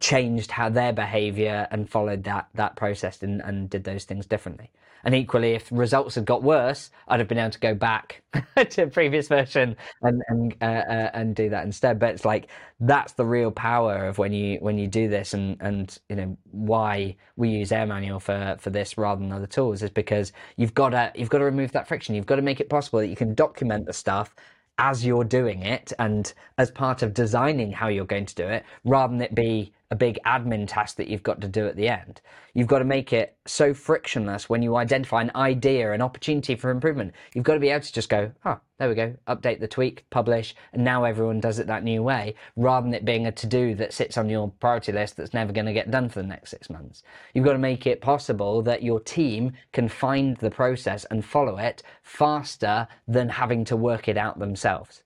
changed 0.00 0.50
how 0.50 0.68
their 0.68 0.92
behavior 0.92 1.68
and 1.70 1.88
followed 1.88 2.24
that 2.24 2.48
that 2.54 2.74
process 2.74 3.22
and, 3.22 3.40
and 3.40 3.70
did 3.70 3.84
those 3.84 4.04
things 4.04 4.26
differently. 4.26 4.70
And 5.04 5.14
equally, 5.14 5.52
if 5.52 5.68
results 5.70 6.14
had 6.14 6.24
got 6.24 6.42
worse, 6.42 6.90
I'd 7.08 7.20
have 7.20 7.28
been 7.28 7.38
able 7.38 7.50
to 7.50 7.58
go 7.58 7.74
back 7.74 8.22
to 8.70 8.86
previous 8.86 9.28
version 9.28 9.76
and 10.02 10.22
and 10.28 10.56
uh, 10.62 10.64
uh, 10.64 11.10
and 11.14 11.36
do 11.36 11.50
that 11.50 11.64
instead. 11.64 11.98
But 11.98 12.14
it's 12.14 12.24
like 12.24 12.48
that's 12.80 13.12
the 13.12 13.24
real 13.24 13.50
power 13.50 14.06
of 14.06 14.18
when 14.18 14.32
you 14.32 14.58
when 14.60 14.78
you 14.78 14.86
do 14.86 15.08
this, 15.08 15.34
and 15.34 15.56
and 15.60 15.98
you 16.08 16.16
know 16.16 16.36
why 16.50 17.16
we 17.36 17.50
use 17.50 17.72
Air 17.72 17.86
Manual 17.86 18.20
for 18.20 18.56
for 18.58 18.70
this 18.70 18.96
rather 18.96 19.20
than 19.20 19.32
other 19.32 19.46
tools 19.46 19.82
is 19.82 19.90
because 19.90 20.32
you've 20.56 20.74
got 20.74 20.90
to 20.90 21.12
you've 21.14 21.30
got 21.30 21.38
to 21.38 21.44
remove 21.44 21.72
that 21.72 21.86
friction. 21.86 22.14
You've 22.14 22.26
got 22.26 22.36
to 22.36 22.42
make 22.42 22.60
it 22.60 22.68
possible 22.68 23.00
that 23.00 23.08
you 23.08 23.16
can 23.16 23.34
document 23.34 23.86
the 23.86 23.92
stuff 23.92 24.34
as 24.78 25.06
you're 25.06 25.24
doing 25.24 25.62
it 25.62 25.92
and 25.98 26.32
as 26.58 26.70
part 26.70 27.02
of 27.02 27.14
designing 27.14 27.70
how 27.70 27.88
you're 27.88 28.04
going 28.04 28.26
to 28.26 28.34
do 28.34 28.44
it 28.44 28.64
rather 28.84 29.12
than 29.12 29.22
it 29.22 29.34
be 29.34 29.72
a 29.94 29.96
big 29.96 30.18
admin 30.26 30.66
task 30.66 30.96
that 30.96 31.06
you've 31.06 31.22
got 31.22 31.40
to 31.40 31.46
do 31.46 31.68
at 31.68 31.76
the 31.76 31.88
end. 31.88 32.20
You've 32.52 32.66
got 32.66 32.80
to 32.80 32.84
make 32.84 33.12
it 33.12 33.36
so 33.46 33.72
frictionless 33.72 34.48
when 34.48 34.60
you 34.60 34.74
identify 34.74 35.22
an 35.22 35.30
idea, 35.36 35.92
an 35.92 36.02
opportunity 36.02 36.56
for 36.56 36.70
improvement. 36.70 37.14
You've 37.32 37.44
got 37.44 37.54
to 37.54 37.60
be 37.60 37.68
able 37.68 37.84
to 37.84 37.92
just 37.92 38.08
go, 38.08 38.32
oh, 38.44 38.58
there 38.78 38.88
we 38.88 38.96
go, 38.96 39.14
update 39.28 39.60
the 39.60 39.68
tweak, 39.68 40.04
publish, 40.10 40.56
and 40.72 40.82
now 40.82 41.04
everyone 41.04 41.38
does 41.38 41.60
it 41.60 41.68
that 41.68 41.84
new 41.84 42.02
way, 42.02 42.34
rather 42.56 42.84
than 42.84 42.94
it 42.94 43.04
being 43.04 43.28
a 43.28 43.32
to 43.32 43.46
do 43.46 43.76
that 43.76 43.92
sits 43.92 44.18
on 44.18 44.28
your 44.28 44.50
priority 44.58 44.90
list 44.90 45.16
that's 45.16 45.32
never 45.32 45.52
going 45.52 45.66
to 45.66 45.72
get 45.72 45.92
done 45.92 46.08
for 46.08 46.20
the 46.20 46.28
next 46.28 46.50
six 46.50 46.68
months. 46.68 47.04
You've 47.34 47.44
got 47.44 47.52
to 47.52 47.58
make 47.58 47.86
it 47.86 48.00
possible 48.00 48.62
that 48.62 48.82
your 48.82 48.98
team 48.98 49.52
can 49.72 49.88
find 49.88 50.36
the 50.38 50.50
process 50.50 51.04
and 51.04 51.24
follow 51.24 51.56
it 51.56 51.84
faster 52.02 52.88
than 53.06 53.28
having 53.28 53.64
to 53.66 53.76
work 53.76 54.08
it 54.08 54.18
out 54.18 54.40
themselves. 54.40 55.03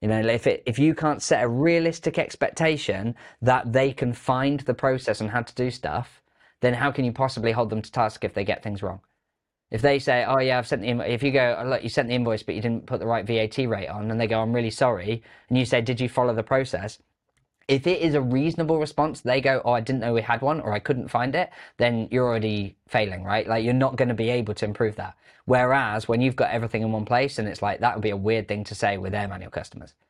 You 0.00 0.08
know, 0.08 0.20
if 0.20 0.46
it, 0.46 0.62
if 0.64 0.78
you 0.78 0.94
can't 0.94 1.22
set 1.22 1.42
a 1.42 1.48
realistic 1.48 2.18
expectation 2.18 3.16
that 3.42 3.72
they 3.72 3.92
can 3.92 4.12
find 4.12 4.60
the 4.60 4.74
process 4.74 5.20
and 5.20 5.30
how 5.30 5.42
to 5.42 5.54
do 5.54 5.70
stuff, 5.70 6.22
then 6.60 6.74
how 6.74 6.92
can 6.92 7.04
you 7.04 7.12
possibly 7.12 7.52
hold 7.52 7.70
them 7.70 7.82
to 7.82 7.90
task 7.90 8.24
if 8.24 8.34
they 8.34 8.44
get 8.44 8.62
things 8.62 8.82
wrong? 8.82 9.00
If 9.70 9.82
they 9.82 9.98
say, 9.98 10.24
"Oh 10.24 10.38
yeah, 10.38 10.58
I've 10.58 10.66
sent 10.66 10.82
the 10.82 11.00
if 11.12 11.22
you 11.22 11.30
go, 11.30 11.56
oh, 11.58 11.68
look, 11.68 11.82
you 11.82 11.88
sent 11.88 12.08
the 12.08 12.14
invoice, 12.14 12.42
but 12.42 12.54
you 12.54 12.62
didn't 12.62 12.86
put 12.86 13.00
the 13.00 13.06
right 13.06 13.26
VAT 13.26 13.58
rate 13.58 13.88
on," 13.88 14.10
and 14.10 14.20
they 14.20 14.26
go, 14.26 14.40
"I'm 14.40 14.54
really 14.54 14.70
sorry," 14.70 15.22
and 15.48 15.58
you 15.58 15.66
say, 15.66 15.80
"Did 15.80 16.00
you 16.00 16.08
follow 16.08 16.34
the 16.34 16.42
process?" 16.42 16.98
If 17.68 17.86
it 17.86 18.00
is 18.00 18.14
a 18.14 18.20
reasonable 18.22 18.78
response, 18.78 19.20
they 19.20 19.40
go, 19.42 19.60
"Oh, 19.64 19.72
I 19.72 19.80
didn't 19.80 20.00
know 20.00 20.14
we 20.14 20.22
had 20.22 20.40
one," 20.42 20.60
or 20.60 20.72
"I 20.72 20.78
couldn't 20.78 21.08
find 21.08 21.34
it," 21.34 21.50
then 21.76 22.08
you're 22.10 22.26
already 22.26 22.76
failing, 22.88 23.22
right? 23.24 23.46
Like 23.46 23.62
you're 23.64 23.74
not 23.74 23.96
going 23.96 24.08
to 24.08 24.14
be 24.14 24.30
able 24.30 24.54
to 24.54 24.64
improve 24.64 24.96
that. 24.96 25.14
Whereas 25.44 26.08
when 26.08 26.20
you've 26.22 26.36
got 26.36 26.50
everything 26.50 26.82
in 26.82 26.92
one 26.92 27.04
place, 27.04 27.38
and 27.38 27.46
it's 27.48 27.62
like 27.62 27.80
that 27.80 27.94
would 27.94 28.02
be 28.02 28.10
a 28.10 28.16
weird 28.16 28.48
thing 28.48 28.64
to 28.64 28.74
say 28.74 28.96
with 28.98 29.14
air 29.14 29.28
manual 29.28 29.50
customers. 29.50 29.94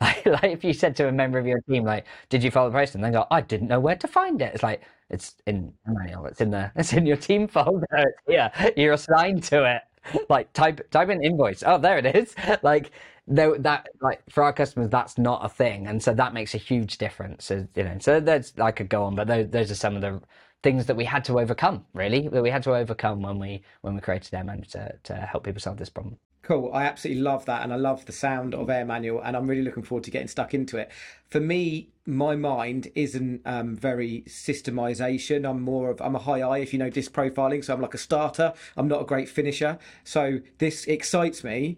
Like, 0.00 0.26
like 0.26 0.44
if 0.52 0.64
you 0.64 0.72
said 0.72 0.96
to 0.96 1.08
a 1.08 1.12
member 1.12 1.38
of 1.38 1.46
your 1.46 1.60
team, 1.62 1.84
like, 1.84 2.06
"Did 2.30 2.42
you 2.44 2.50
follow 2.50 2.70
the 2.70 2.78
post?" 2.78 2.94
and 2.94 3.04
they 3.04 3.10
go, 3.10 3.26
"I 3.30 3.40
didn't 3.42 3.68
know 3.68 3.80
where 3.80 3.96
to 3.96 4.08
find 4.08 4.40
it." 4.42 4.54
It's 4.54 4.62
like 4.62 4.82
it's 5.10 5.36
in 5.46 5.74
manual. 5.86 6.26
It's 6.26 6.40
in 6.40 6.50
the 6.50 6.72
it's 6.76 6.92
in 6.94 7.06
your 7.06 7.16
team 7.18 7.48
folder. 7.48 7.86
Yeah, 8.28 8.70
you're 8.76 8.94
assigned 8.94 9.44
to 9.44 9.64
it. 9.76 9.82
Like 10.30 10.52
type 10.54 10.88
type 10.90 11.08
in 11.10 11.22
invoice. 11.22 11.62
Oh, 11.66 11.78
there 11.78 11.98
it 11.98 12.06
is. 12.16 12.34
Like 12.62 12.92
no, 13.30 13.56
that 13.58 13.88
like 14.02 14.22
for 14.28 14.42
our 14.42 14.52
customers, 14.52 14.90
that's 14.90 15.16
not 15.16 15.44
a 15.44 15.48
thing, 15.48 15.86
and 15.86 16.02
so 16.02 16.12
that 16.12 16.34
makes 16.34 16.54
a 16.54 16.58
huge 16.58 16.98
difference. 16.98 17.46
So, 17.46 17.66
you 17.74 17.84
know, 17.84 17.96
so 18.00 18.20
that's 18.20 18.52
I 18.58 18.72
could 18.72 18.88
go 18.88 19.04
on, 19.04 19.14
but 19.14 19.28
those, 19.28 19.48
those 19.50 19.70
are 19.70 19.76
some 19.76 19.94
of 19.96 20.02
the 20.02 20.20
things 20.62 20.86
that 20.86 20.96
we 20.96 21.04
had 21.04 21.24
to 21.26 21.38
overcome. 21.38 21.86
Really, 21.94 22.28
that 22.28 22.42
we 22.42 22.50
had 22.50 22.64
to 22.64 22.74
overcome 22.74 23.22
when 23.22 23.38
we 23.38 23.62
when 23.82 23.94
we 23.94 24.00
created 24.00 24.34
Air 24.34 24.44
Manual 24.44 24.66
to 24.72 24.94
to 25.04 25.14
help 25.14 25.44
people 25.44 25.60
solve 25.60 25.78
this 25.78 25.88
problem. 25.88 26.18
Cool. 26.42 26.72
I 26.72 26.84
absolutely 26.84 27.22
love 27.22 27.44
that. 27.44 27.62
And 27.62 27.72
I 27.72 27.76
love 27.76 28.06
the 28.06 28.12
sound 28.12 28.54
of 28.54 28.70
Air 28.70 28.84
Manual. 28.84 29.20
And 29.20 29.36
I'm 29.36 29.46
really 29.46 29.62
looking 29.62 29.82
forward 29.82 30.04
to 30.04 30.10
getting 30.10 30.26
stuck 30.26 30.54
into 30.54 30.78
it. 30.78 30.90
For 31.28 31.38
me, 31.38 31.90
my 32.06 32.34
mind 32.34 32.88
isn't 32.94 33.42
um, 33.44 33.76
very 33.76 34.24
systemization. 34.26 35.48
I'm 35.48 35.60
more 35.60 35.90
of, 35.90 36.00
I'm 36.00 36.16
a 36.16 36.18
high 36.18 36.40
I, 36.40 36.58
if 36.58 36.72
you 36.72 36.78
know 36.78 36.90
disc 36.90 37.12
profiling. 37.12 37.62
So 37.62 37.74
I'm 37.74 37.80
like 37.80 37.94
a 37.94 37.98
starter. 37.98 38.54
I'm 38.76 38.88
not 38.88 39.02
a 39.02 39.04
great 39.04 39.28
finisher. 39.28 39.78
So 40.02 40.40
this 40.58 40.86
excites 40.86 41.44
me 41.44 41.76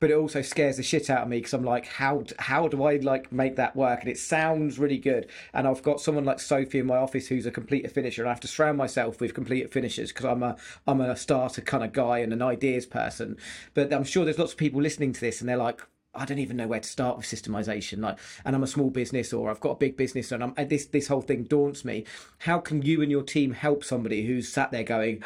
but 0.00 0.10
it 0.10 0.16
also 0.16 0.42
scares 0.42 0.76
the 0.76 0.82
shit 0.82 1.08
out 1.08 1.22
of 1.22 1.28
me 1.28 1.38
because 1.38 1.54
I'm 1.54 1.64
like, 1.64 1.86
how 1.86 2.24
how 2.38 2.68
do 2.68 2.84
I 2.84 2.96
like 2.96 3.32
make 3.32 3.56
that 3.56 3.76
work? 3.76 4.00
And 4.00 4.10
it 4.10 4.18
sounds 4.18 4.78
really 4.78 4.98
good. 4.98 5.28
And 5.52 5.66
I've 5.66 5.82
got 5.82 6.00
someone 6.00 6.24
like 6.24 6.40
Sophie 6.40 6.80
in 6.80 6.86
my 6.86 6.96
office 6.96 7.28
who's 7.28 7.46
a 7.46 7.50
complete 7.50 7.90
finisher, 7.90 8.22
and 8.22 8.28
I 8.28 8.32
have 8.32 8.40
to 8.40 8.48
surround 8.48 8.76
myself 8.76 9.20
with 9.20 9.34
complete 9.34 9.72
finishers 9.72 10.12
because 10.12 10.26
I'm 10.26 10.42
a 10.42 10.56
I'm 10.86 11.00
a 11.00 11.16
starter 11.16 11.60
kind 11.60 11.84
of 11.84 11.92
guy 11.92 12.18
and 12.18 12.32
an 12.32 12.42
ideas 12.42 12.86
person. 12.86 13.36
But 13.72 13.92
I'm 13.92 14.04
sure 14.04 14.24
there's 14.24 14.38
lots 14.38 14.52
of 14.52 14.58
people 14.58 14.82
listening 14.82 15.12
to 15.12 15.20
this, 15.20 15.40
and 15.40 15.48
they're 15.48 15.56
like, 15.56 15.80
I 16.14 16.24
don't 16.24 16.38
even 16.38 16.56
know 16.56 16.66
where 16.66 16.80
to 16.80 16.88
start 16.88 17.16
with 17.16 17.26
systemization. 17.26 18.00
Like, 18.00 18.18
and 18.44 18.54
I'm 18.54 18.62
a 18.62 18.68
small 18.68 18.90
business 18.90 19.32
or 19.32 19.50
I've 19.50 19.60
got 19.60 19.70
a 19.70 19.76
big 19.76 19.96
business, 19.96 20.32
and 20.32 20.42
I'm 20.42 20.54
this 20.68 20.86
this 20.86 21.08
whole 21.08 21.22
thing 21.22 21.44
daunts 21.44 21.84
me. 21.84 22.04
How 22.38 22.58
can 22.58 22.82
you 22.82 23.02
and 23.02 23.10
your 23.10 23.22
team 23.22 23.52
help 23.52 23.84
somebody 23.84 24.26
who's 24.26 24.48
sat 24.48 24.70
there 24.70 24.84
going, 24.84 25.22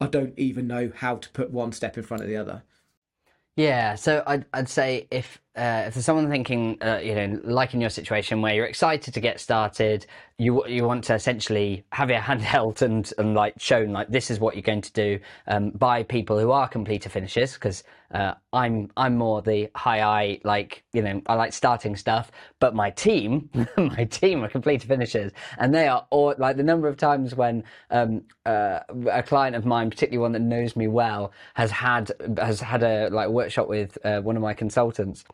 I 0.00 0.06
don't 0.06 0.38
even 0.38 0.66
know 0.66 0.92
how 0.94 1.16
to 1.16 1.30
put 1.30 1.50
one 1.50 1.72
step 1.72 1.96
in 1.96 2.04
front 2.04 2.22
of 2.22 2.28
the 2.28 2.36
other? 2.36 2.62
Yeah, 3.56 3.94
so 3.94 4.22
I'd, 4.26 4.46
I'd 4.52 4.68
say 4.68 5.06
if 5.10 5.40
uh, 5.56 5.88
there's 5.88 6.04
someone 6.04 6.28
thinking, 6.28 6.76
uh, 6.82 6.98
you 7.00 7.14
know, 7.14 7.40
like 7.44 7.74
in 7.74 7.80
your 7.80 7.90
situation 7.90 8.42
where 8.42 8.52
you're 8.52 8.66
excited 8.66 9.14
to 9.14 9.20
get 9.20 9.38
started, 9.38 10.04
you 10.36 10.66
you 10.66 10.82
want 10.84 11.04
to 11.04 11.14
essentially 11.14 11.84
have 11.92 12.10
your 12.10 12.18
hand 12.28 12.42
held 12.42 12.82
and 12.82 13.12
and 13.18 13.34
like 13.34 13.54
shown 13.58 13.92
like 13.92 14.08
this 14.08 14.32
is 14.32 14.40
what 14.40 14.56
you're 14.56 14.62
going 14.62 14.80
to 14.80 14.92
do 14.92 15.20
um, 15.46 15.70
by 15.70 16.02
people 16.02 16.40
who 16.40 16.50
are 16.50 16.66
completer 16.66 17.08
finishers 17.08 17.54
because 17.54 17.84
uh, 18.10 18.34
I'm 18.52 18.90
I'm 18.96 19.16
more 19.16 19.42
the 19.42 19.70
high 19.76 20.00
I 20.02 20.40
like 20.42 20.82
you 20.92 21.02
know 21.02 21.22
I 21.26 21.34
like 21.34 21.52
starting 21.52 21.94
stuff, 21.94 22.32
but 22.58 22.74
my 22.74 22.90
team 22.90 23.48
my 23.76 24.04
team 24.06 24.42
are 24.42 24.48
completer 24.48 24.88
finishers. 24.88 25.30
And 25.58 25.72
they 25.72 25.86
are 25.86 26.04
all 26.10 26.34
like 26.36 26.56
the 26.56 26.64
number 26.64 26.88
of 26.88 26.96
times 26.96 27.36
when 27.36 27.62
um, 27.92 28.22
uh, 28.44 28.80
a 29.08 29.22
client 29.22 29.54
of 29.54 29.64
mine, 29.64 29.88
particularly 29.88 30.18
one 30.18 30.32
that 30.32 30.42
knows 30.42 30.74
me 30.74 30.88
well, 30.88 31.32
has 31.54 31.70
had 31.70 32.10
has 32.38 32.60
had 32.60 32.82
a 32.82 33.08
like 33.10 33.28
workshop 33.28 33.68
with 33.68 33.96
uh, 34.04 34.20
one 34.20 34.34
of 34.34 34.42
my 34.42 34.52
consultants 34.52 35.24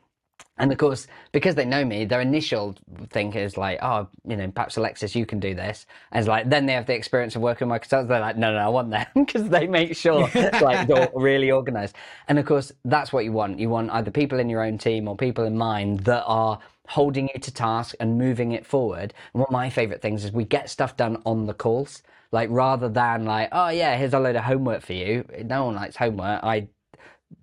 and 0.61 0.71
of 0.71 0.79
course, 0.79 1.07
because 1.33 1.55
they 1.55 1.65
know 1.65 1.85
me, 1.85 2.05
their 2.05 2.21
initial 2.21 2.77
thing 3.09 3.33
is 3.33 3.57
like, 3.57 3.79
oh, 3.83 4.09
you 4.27 4.37
know, 4.37 4.51
perhaps 4.51 4.77
Alexis, 4.77 5.17
you 5.17 5.25
can 5.25 5.41
do 5.41 5.55
this. 5.55 5.87
And 6.13 6.21
it's 6.21 6.29
like, 6.29 6.51
then 6.51 6.67
they 6.67 6.75
have 6.75 6.87
the 6.87 6.95
experience 6.95 7.35
of 7.35 7.43
working 7.43 7.67
with 7.67 7.71
my 7.71 7.79
consultants. 7.79 8.11
They're 8.11 8.21
like, 8.21 8.37
no, 8.37 8.53
no, 8.53 8.59
I 8.59 8.69
want 8.69 8.91
them 8.91 9.07
because 9.15 9.49
they 9.49 9.67
make 9.67 9.97
sure 9.97 10.29
it's 10.35 10.61
like 10.61 10.87
they're 10.87 11.11
really 11.15 11.51
organized. 11.51 11.97
And 12.29 12.39
of 12.39 12.45
course, 12.45 12.73
that's 12.85 13.13
what 13.13 13.25
you 13.25 13.33
want. 13.33 13.59
You 13.59 13.71
want 13.71 13.91
either 13.91 14.11
people 14.11 14.39
in 14.39 14.51
your 14.51 14.63
own 14.63 14.79
team 14.79 15.09
or 15.09 15.17
people 15.17 15.45
in 15.45 15.57
mine 15.57 15.97
that 15.99 16.25
are 16.27 16.59
holding 16.89 17.31
you 17.33 17.41
to 17.41 17.53
task 17.53 17.95
and 17.99 18.19
moving 18.19 18.53
it 18.53 18.67
forward. 18.67 19.15
And 19.33 19.41
one 19.41 19.47
of 19.49 19.53
my 19.53 19.71
favorite 19.71 20.03
things 20.03 20.25
is 20.25 20.33
we 20.33 20.45
get 20.45 20.69
stuff 20.69 20.97
done 20.97 21.23
on 21.25 21.47
the 21.47 21.55
calls. 21.55 22.03
Like 22.33 22.49
rather 22.51 22.89
than 22.89 23.25
like, 23.25 23.49
oh 23.53 23.71
yeah, 23.71 23.97
here's 23.97 24.15
a 24.15 24.21
load 24.21 24.37
of 24.37 24.45
homework 24.45 24.83
for 24.83 24.93
you. 24.93 25.25
No 25.45 25.65
one 25.65 25.75
likes 25.75 25.97
homework. 25.97 26.45
I 26.45 26.69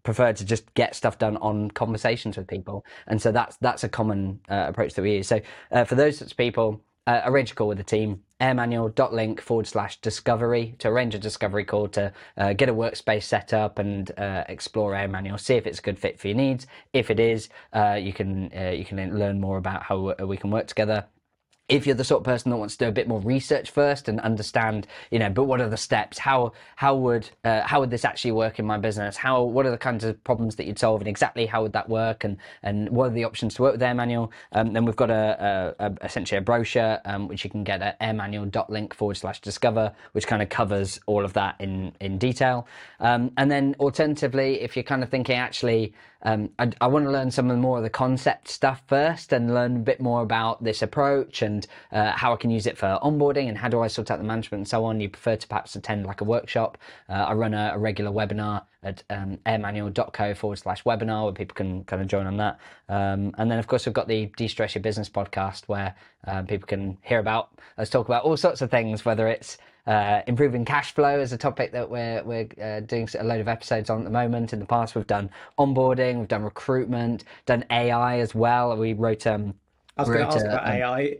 prefer 0.03 0.33
to 0.33 0.45
just 0.45 0.73
get 0.73 0.95
stuff 0.95 1.17
done 1.17 1.37
on 1.37 1.71
conversations 1.71 2.37
with 2.37 2.47
people, 2.47 2.85
and 3.07 3.21
so 3.21 3.31
that's 3.31 3.57
that's 3.57 3.83
a 3.83 3.89
common 3.89 4.39
uh, 4.49 4.65
approach 4.67 4.93
that 4.93 5.01
we 5.01 5.13
use. 5.15 5.27
So 5.27 5.41
uh, 5.71 5.83
for 5.83 5.95
those 5.95 6.17
sorts 6.17 6.31
of 6.33 6.37
people, 6.37 6.81
uh, 7.07 7.21
arrange 7.25 7.51
a 7.51 7.55
call 7.55 7.69
with 7.69 7.77
the 7.77 7.83
team. 7.83 8.21
airmanual.link 8.41 9.41
forward 9.41 9.65
slash 9.65 9.99
discovery 10.01 10.75
to 10.79 10.89
arrange 10.89 11.15
a 11.15 11.19
discovery 11.19 11.63
call 11.63 11.87
to 11.87 12.11
uh, 12.37 12.53
get 12.53 12.69
a 12.69 12.73
workspace 12.73 13.23
set 13.23 13.53
up 13.53 13.79
and 13.79 14.11
uh, 14.19 14.43
explore 14.49 14.93
AirManual. 14.93 15.39
See 15.39 15.55
if 15.55 15.65
it's 15.65 15.79
a 15.79 15.81
good 15.81 15.97
fit 15.97 16.19
for 16.19 16.27
your 16.27 16.37
needs. 16.37 16.67
If 16.93 17.09
it 17.09 17.19
is, 17.19 17.49
uh, 17.73 17.97
you 17.99 18.13
can 18.13 18.51
uh, 18.55 18.71
you 18.71 18.85
can 18.85 19.17
learn 19.17 19.39
more 19.39 19.57
about 19.57 19.83
how 19.83 20.13
we 20.25 20.37
can 20.37 20.51
work 20.51 20.67
together 20.67 21.05
if 21.69 21.85
you're 21.85 21.95
the 21.95 22.03
sort 22.03 22.21
of 22.21 22.25
person 22.25 22.49
that 22.49 22.57
wants 22.57 22.77
to 22.77 22.85
do 22.85 22.89
a 22.89 22.93
bit 22.93 23.07
more 23.07 23.19
research 23.19 23.71
first 23.71 24.07
and 24.07 24.21
understand, 24.21 24.87
you 25.11 25.19
know, 25.19 25.29
but 25.29 25.43
what 25.43 25.59
are 25.59 25.67
the 25.67 25.77
steps? 25.77 26.17
How 26.17 26.53
how 26.77 26.95
would 26.95 27.29
uh, 27.43 27.61
how 27.61 27.81
would 27.81 27.89
this 27.89 28.05
actually 28.05 28.31
work 28.31 28.57
in 28.59 28.65
my 28.65 28.77
business? 28.77 29.17
How 29.17 29.43
what 29.43 29.65
are 29.65 29.71
the 29.71 29.77
kinds 29.77 30.03
of 30.03 30.21
problems 30.23 30.55
that 30.55 30.65
you'd 30.65 30.79
solve, 30.79 31.01
and 31.01 31.07
exactly 31.07 31.45
how 31.45 31.63
would 31.63 31.73
that 31.73 31.89
work? 31.89 32.23
And 32.23 32.37
and 32.63 32.89
what 32.89 33.07
are 33.07 33.13
the 33.13 33.25
options 33.25 33.55
to 33.55 33.63
work 33.63 33.73
with 33.73 33.81
AirManual? 33.81 34.31
Um, 34.53 34.73
then 34.73 34.85
we've 34.85 34.95
got 34.95 35.09
a, 35.09 35.75
a, 35.79 35.85
a 35.85 36.05
essentially 36.05 36.37
a 36.37 36.41
brochure 36.41 36.99
um, 37.03 37.27
which 37.27 37.43
you 37.43 37.49
can 37.49 37.63
get 37.63 37.81
at 37.81 37.99
airmanual.link 37.99 38.93
forward 38.93 39.17
slash 39.17 39.41
discover, 39.41 39.93
which 40.13 40.25
kind 40.25 40.41
of 40.41 40.49
covers 40.49 40.99
all 41.05 41.25
of 41.25 41.33
that 41.33 41.55
in 41.59 41.93
in 41.99 42.17
detail. 42.17 42.65
Um, 43.01 43.31
and 43.37 43.51
then 43.51 43.75
alternatively, 43.79 44.61
if 44.61 44.77
you're 44.77 44.83
kind 44.83 45.03
of 45.03 45.09
thinking 45.09 45.35
actually 45.35 45.93
um, 46.23 46.49
I, 46.57 46.71
I 46.81 46.87
want 46.87 47.05
to 47.05 47.11
learn 47.11 47.31
some 47.31 47.51
of 47.51 47.57
more 47.57 47.77
of 47.77 47.83
the 47.83 47.89
concept 47.89 48.49
stuff 48.49 48.81
first 48.87 49.31
and 49.31 49.53
learn 49.53 49.77
a 49.77 49.79
bit 49.79 50.01
more 50.01 50.21
about 50.21 50.63
this 50.63 50.81
approach 50.81 51.41
and 51.41 51.56
uh, 51.91 52.11
how 52.11 52.33
I 52.33 52.35
can 52.35 52.49
use 52.49 52.67
it 52.67 52.77
for 52.77 52.99
onboarding 53.01 53.47
and 53.47 53.57
how 53.57 53.69
do 53.69 53.81
I 53.81 53.87
sort 53.87 54.11
out 54.11 54.17
the 54.19 54.25
management 54.25 54.59
and 54.59 54.67
so 54.67 54.83
on. 54.85 54.99
You 54.99 55.09
prefer 55.09 55.35
to 55.37 55.47
perhaps 55.47 55.75
attend 55.75 56.05
like 56.05 56.21
a 56.21 56.25
workshop. 56.25 56.77
Uh, 57.09 57.13
I 57.13 57.33
run 57.33 57.53
a, 57.53 57.71
a, 57.73 57.77
regular 57.77 58.11
webinar 58.11 58.63
at 58.83 59.03
um, 59.09 59.37
airmanual.co 59.45 60.33
forward 60.35 60.57
slash 60.57 60.83
webinar 60.83 61.23
where 61.23 61.33
people 61.33 61.55
can 61.55 61.83
kind 61.85 62.01
of 62.01 62.07
join 62.07 62.27
on 62.27 62.37
that. 62.37 62.59
Um, 62.89 63.33
and 63.37 63.49
then, 63.49 63.59
of 63.59 63.67
course, 63.67 63.85
we've 63.85 63.93
got 63.93 64.07
the 64.07 64.31
De-Stress 64.37 64.75
Your 64.75 64.81
Business 64.81 65.09
podcast 65.09 65.63
where 65.67 65.95
uh, 66.27 66.43
people 66.43 66.67
can 66.67 66.97
hear 67.01 67.19
about 67.19 67.49
us 67.77 67.89
talk 67.89 68.07
about 68.07 68.23
all 68.23 68.37
sorts 68.37 68.61
of 68.61 68.69
things, 68.69 69.05
whether 69.05 69.27
it's 69.27 69.57
uh, 69.87 70.21
improving 70.27 70.65
cash 70.65 70.93
flow 70.93 71.19
is 71.19 71.31
a 71.31 71.37
topic 71.37 71.71
that 71.71 71.89
we're 71.89 72.21
we're 72.23 72.47
uh, 72.61 72.81
doing 72.81 73.07
a 73.17 73.23
load 73.23 73.39
of 73.39 73.47
episodes 73.47 73.89
on 73.89 73.99
at 73.99 74.03
the 74.03 74.09
moment. 74.09 74.51
In 74.51 74.59
the 74.59 74.65
past, 74.65 74.95
we've 74.95 75.07
done 75.07 75.29
onboarding, 75.57 76.19
we've 76.19 76.27
done 76.27 76.43
recruitment, 76.43 77.23
done 77.45 77.63
AI 77.71 78.19
as 78.19 78.35
well. 78.35 78.75
We 78.75 78.93
wrote 78.93 79.25
um. 79.25 79.55
I 79.97 80.01
was 80.01 80.09
going 80.09 80.27
to 80.27 80.33
ask 80.33 80.45
about 80.45 80.67
um, 80.67 80.73
AI. 80.73 81.15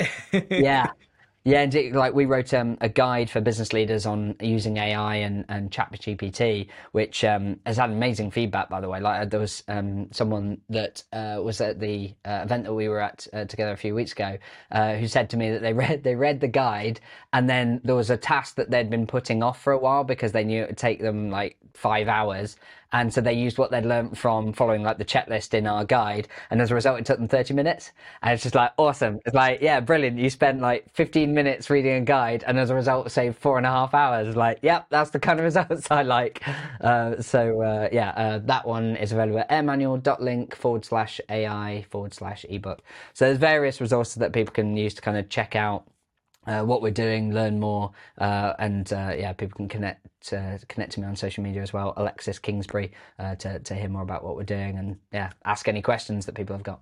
yeah, 0.50 0.92
yeah, 1.44 1.62
and 1.62 1.96
like 1.96 2.14
we 2.14 2.26
wrote 2.26 2.54
um, 2.54 2.78
a 2.82 2.90
guide 2.90 3.30
for 3.30 3.42
business 3.42 3.74
leaders 3.74 4.06
on 4.06 4.36
using 4.42 4.78
AI 4.78 5.16
and, 5.16 5.46
and 5.50 5.72
ChatGPT, 5.72 6.68
which 6.92 7.24
um, 7.24 7.60
has 7.66 7.78
had 7.78 7.90
amazing 7.90 8.32
feedback, 8.32 8.70
by 8.70 8.82
the 8.82 8.90
way. 8.90 9.00
Like 9.00 9.30
there 9.30 9.40
was 9.40 9.64
um, 9.68 10.10
someone 10.12 10.60
that 10.70 11.04
uh, 11.14 11.40
was 11.42 11.62
at 11.62 11.80
the 11.80 12.14
uh, 12.26 12.42
event 12.44 12.66
that 12.66 12.74
we 12.74 12.90
were 12.90 13.00
at 13.00 13.28
uh, 13.34 13.46
together 13.46 13.72
a 13.72 13.78
few 13.78 13.96
weeks 13.96 14.12
ago, 14.12 14.38
uh, 14.72 14.96
who 14.96 15.08
said 15.08 15.30
to 15.32 15.38
me 15.38 15.52
that 15.52 15.62
they 15.62 15.74
read 15.74 16.04
they 16.04 16.16
read 16.16 16.42
the 16.42 16.48
guide, 16.48 17.00
and 17.34 17.50
then 17.50 17.82
there 17.84 17.96
was 17.96 18.10
a 18.10 18.18
task 18.18 18.56
that 18.56 18.70
they'd 18.70 18.90
been 18.90 19.08
putting 19.08 19.42
off 19.42 19.62
for 19.62 19.74
a 19.74 19.78
while 19.78 20.04
because 20.04 20.34
they 20.34 20.44
knew 20.44 20.64
it 20.64 20.68
would 20.68 20.78
take 20.78 21.00
them 21.00 21.32
like 21.32 21.58
five 21.74 22.08
hours, 22.08 22.58
and 22.94 23.14
so 23.14 23.22
they 23.22 23.34
used 23.34 23.58
what 23.58 23.72
they'd 23.72 23.86
learned 23.86 24.18
from 24.18 24.54
following 24.54 24.84
like 24.84 24.98
the 24.98 25.06
checklist 25.06 25.54
in 25.54 25.68
our 25.68 25.84
guide. 25.84 26.28
And 26.50 26.62
as 26.62 26.72
a 26.72 26.76
result, 26.76 27.00
it 27.00 27.06
took 27.06 27.18
them 27.18 27.28
30 27.28 27.54
minutes. 27.54 27.92
And 28.22 28.34
it's 28.34 28.44
just 28.44 28.56
like 28.56 28.72
awesome. 28.78 29.20
It's 29.26 29.36
like, 29.36 29.62
yeah, 29.62 29.80
brilliant. 29.80 30.18
You 30.18 30.30
spent 30.30 30.62
like 30.62 30.86
15 30.94 31.34
minutes 31.34 31.70
reading 31.70 31.94
a 31.94 32.02
guide 32.02 32.44
and 32.48 32.58
as 32.58 32.70
a 32.70 32.76
result, 32.76 33.12
saved 33.12 33.38
four 33.38 33.58
and 33.58 33.66
a 33.66 33.70
half 33.70 33.94
hours. 33.94 34.36
Like, 34.36 34.60
yep, 34.62 34.88
that's 34.90 35.10
the 35.10 35.20
kind 35.20 35.40
of 35.40 35.46
results 35.52 35.92
I 35.92 36.04
like. 36.04 36.42
Uh, 36.82 37.22
so 37.22 37.62
uh, 37.62 37.90
yeah, 37.92 38.10
uh, 38.12 38.40
that 38.46 38.66
one 38.66 38.96
is 38.96 39.12
available 39.12 39.40
at 39.40 39.50
airmanual.link 39.50 40.56
forward 40.56 40.86
slash 40.86 41.20
AI 41.30 41.86
forward 41.90 42.14
slash 42.14 42.46
ebook. 42.50 42.82
So 43.14 43.26
there's 43.26 43.38
various 43.38 43.82
resources 43.82 44.16
that 44.16 44.32
people 44.32 44.54
can 44.54 44.78
use 44.78 44.94
to 44.96 45.02
kind 45.02 45.18
of 45.18 45.30
check 45.30 45.56
out 45.56 45.86
uh, 46.48 46.64
what 46.64 46.82
we're 46.82 46.91
doing, 46.91 47.34
learn 47.34 47.60
more, 47.60 47.91
uh, 48.18 48.54
and 48.58 48.91
uh, 48.93 49.14
yeah, 49.18 49.34
people 49.34 49.58
can 49.58 49.68
connect 49.68 50.34
uh, 50.34 50.58
connect 50.68 50.93
to 50.93 51.02
me 51.02 51.06
on 51.06 51.16
social 51.16 51.43
media 51.43 51.62
as 51.62 51.74
well, 51.74 51.93
Alexis 51.98 52.39
Kingsbury, 52.39 52.91
uh, 53.20 53.36
to 53.36 53.60
to 53.60 53.76
hear 53.76 53.89
more 53.89 54.02
about 54.02 54.24
what 54.24 54.36
we're 54.36 54.43
doing, 54.43 54.78
and 54.78 54.98
yeah, 55.12 55.32
ask 55.45 55.68
any 55.68 55.82
questions 55.82 56.26
that 56.26 56.36
people 56.36 56.56
have 56.56 56.64
got. 56.64 56.80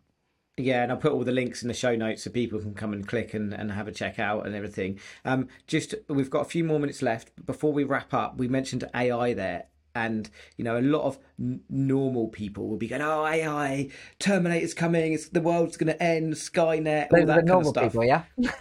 Yeah, 0.57 0.83
and 0.83 0.91
I'll 0.91 0.97
put 0.97 1.11
all 1.11 1.25
the 1.25 1.33
links 1.33 1.63
in 1.63 1.67
the 1.67 1.73
show 1.73 1.95
notes 1.97 2.23
so 2.23 2.31
people 2.31 2.59
can 2.59 2.73
come 2.75 2.93
and 2.93 3.05
click 3.05 3.33
and, 3.33 3.53
and 3.53 3.73
have 3.73 3.89
a 3.89 3.91
check 3.91 4.19
out 4.19 4.45
and 4.45 4.55
everything. 4.55 4.99
Um, 5.25 5.49
just 5.67 5.95
we've 6.07 6.29
got 6.29 6.41
a 6.41 6.49
few 6.49 6.63
more 6.63 6.79
minutes 6.79 7.01
left. 7.01 7.45
Before 7.45 7.73
we 7.73 7.83
wrap 7.83 8.13
up, 8.13 8.37
we 8.37 8.47
mentioned 8.47 8.87
AI 8.95 9.33
there. 9.33 9.65
and 9.95 10.29
you 10.57 10.63
know 10.63 10.77
a 10.77 10.81
lot 10.81 11.03
of 11.03 11.17
n- 11.39 11.61
normal 11.69 12.27
people 12.27 12.67
will 12.69 12.77
be 12.77 12.87
going, 12.87 13.01
"Oh, 13.01 13.25
AI, 13.25 13.89
Terminator's 14.19 14.73
coming, 14.73 15.13
it's, 15.13 15.29
the 15.29 15.41
world's 15.41 15.77
going 15.77 15.91
to 15.91 16.01
end, 16.03 16.33
Skynet, 16.33 17.07
all 17.11 17.19
Those 17.19 17.27
that 17.27 17.27
the 17.27 17.33
kind 17.33 17.39
of 17.39 17.45
normal 17.45 17.71
stuff." 17.71 17.83
people, 17.83 18.05
yeah. 18.05 18.23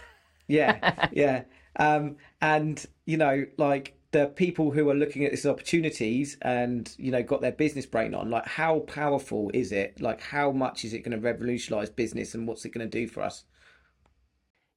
yeah, 0.47 1.09
yeah. 1.13 1.43
Um, 1.77 2.17
and 2.41 2.83
you 3.05 3.17
know, 3.17 3.45
like 3.57 3.97
the 4.11 4.27
people 4.27 4.71
who 4.71 4.89
are 4.89 4.95
looking 4.95 5.25
at 5.25 5.31
this 5.31 5.41
as 5.41 5.51
opportunities 5.51 6.37
and 6.41 6.93
you 6.97 7.11
know 7.11 7.21
got 7.21 7.41
their 7.41 7.51
business 7.51 7.85
brain 7.85 8.13
on, 8.13 8.29
like 8.29 8.47
how 8.47 8.79
powerful 8.79 9.51
is 9.53 9.71
it? 9.71 10.01
Like 10.01 10.21
how 10.21 10.51
much 10.51 10.85
is 10.85 10.93
it 10.93 10.99
going 10.99 11.11
to 11.11 11.23
revolutionise 11.23 11.89
business, 11.89 12.33
and 12.33 12.47
what's 12.47 12.65
it 12.65 12.69
going 12.69 12.89
to 12.89 12.99
do 12.99 13.07
for 13.07 13.21
us? 13.21 13.45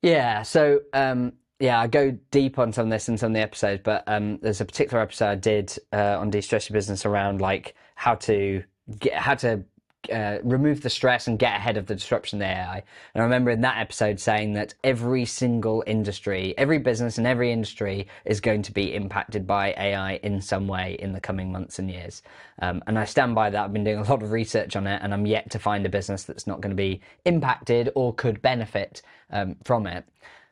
Yeah. 0.03 0.43
So, 0.43 0.81
um, 0.93 1.33
yeah, 1.61 1.81
I 1.81 1.87
go 1.89 2.17
deep 2.31 2.59
on 2.59 2.73
some 2.73 2.87
of 2.87 2.91
this 2.91 3.09
in 3.09 3.19
some 3.19 3.33
of 3.33 3.35
the 3.35 3.41
episodes, 3.41 3.83
but 3.85 4.05
um, 4.07 4.39
there's 4.39 4.61
a 4.61 4.65
particular 4.65 5.03
episode 5.03 5.27
I 5.27 5.35
did 5.35 5.77
uh, 5.93 6.19
on 6.19 6.31
de-stress 6.31 6.69
your 6.69 6.75
business 6.75 7.05
around 7.05 7.41
like 7.41 7.75
how 7.97 8.15
to 8.15 8.63
get 8.99 9.15
how 9.15 9.35
to 9.37 9.65
uh, 10.11 10.39
remove 10.43 10.83
the 10.83 10.91
stress 10.91 11.27
and 11.27 11.39
get 11.39 11.57
ahead 11.57 11.77
of 11.77 11.87
the 11.87 11.95
disruption 11.95 12.41
of 12.41 12.47
AI. 12.47 12.83
And 13.15 13.23
I 13.23 13.25
remember 13.25 13.51
in 13.51 13.61
that 13.63 13.79
episode 13.79 14.21
saying 14.21 14.55
that 14.55 14.75
every 14.85 15.25
single 15.25 15.85
industry, 15.87 16.55
every 16.57 16.79
business 16.79 17.19
and 17.19 17.27
every 17.27 17.53
industry 17.53 18.09
is 18.25 18.41
going 18.41 18.63
to 18.63 18.73
be 18.73 18.95
impacted 18.95 19.47
by 19.47 19.75
AI 19.79 20.15
in 20.17 20.41
some 20.41 20.67
way 20.67 20.97
in 20.99 21.13
the 21.13 21.21
coming 21.21 21.53
months 21.53 21.79
and 21.79 21.91
years. 21.91 22.23
Um, 22.61 22.83
and 22.87 22.99
I 22.99 23.05
stand 23.05 23.35
by 23.35 23.51
that. 23.51 23.65
I've 23.65 23.73
been 23.73 23.85
doing 23.85 23.99
a 23.99 24.11
lot 24.11 24.23
of 24.23 24.33
research 24.33 24.77
on 24.77 24.87
it, 24.87 25.01
and 25.03 25.13
I'm 25.13 25.27
yet 25.27 25.51
to 25.51 25.59
find 25.59 25.85
a 25.87 25.91
business 25.91 26.25
that's 26.25 26.47
not 26.47 26.61
going 26.61 26.71
to 26.71 26.77
be 26.77 27.01
impacted 27.25 27.91
or 27.95 28.15
could 28.15 28.43
benefit 28.43 29.03
um, 29.31 29.57
from 29.65 29.87
it. 29.87 30.05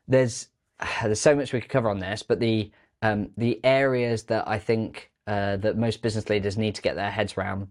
There's 0.08 0.48
there's 1.02 1.20
so 1.20 1.34
much 1.34 1.52
we 1.52 1.60
could 1.60 1.70
cover 1.70 1.90
on 1.90 2.00
this, 2.00 2.22
but 2.22 2.40
the 2.40 2.70
um, 3.02 3.30
the 3.36 3.60
areas 3.64 4.24
that 4.24 4.48
I 4.48 4.58
think 4.58 5.10
uh, 5.26 5.56
that 5.58 5.76
most 5.76 6.02
business 6.02 6.28
leaders 6.28 6.56
need 6.56 6.74
to 6.76 6.82
get 6.82 6.96
their 6.96 7.10
heads 7.10 7.36
around 7.36 7.68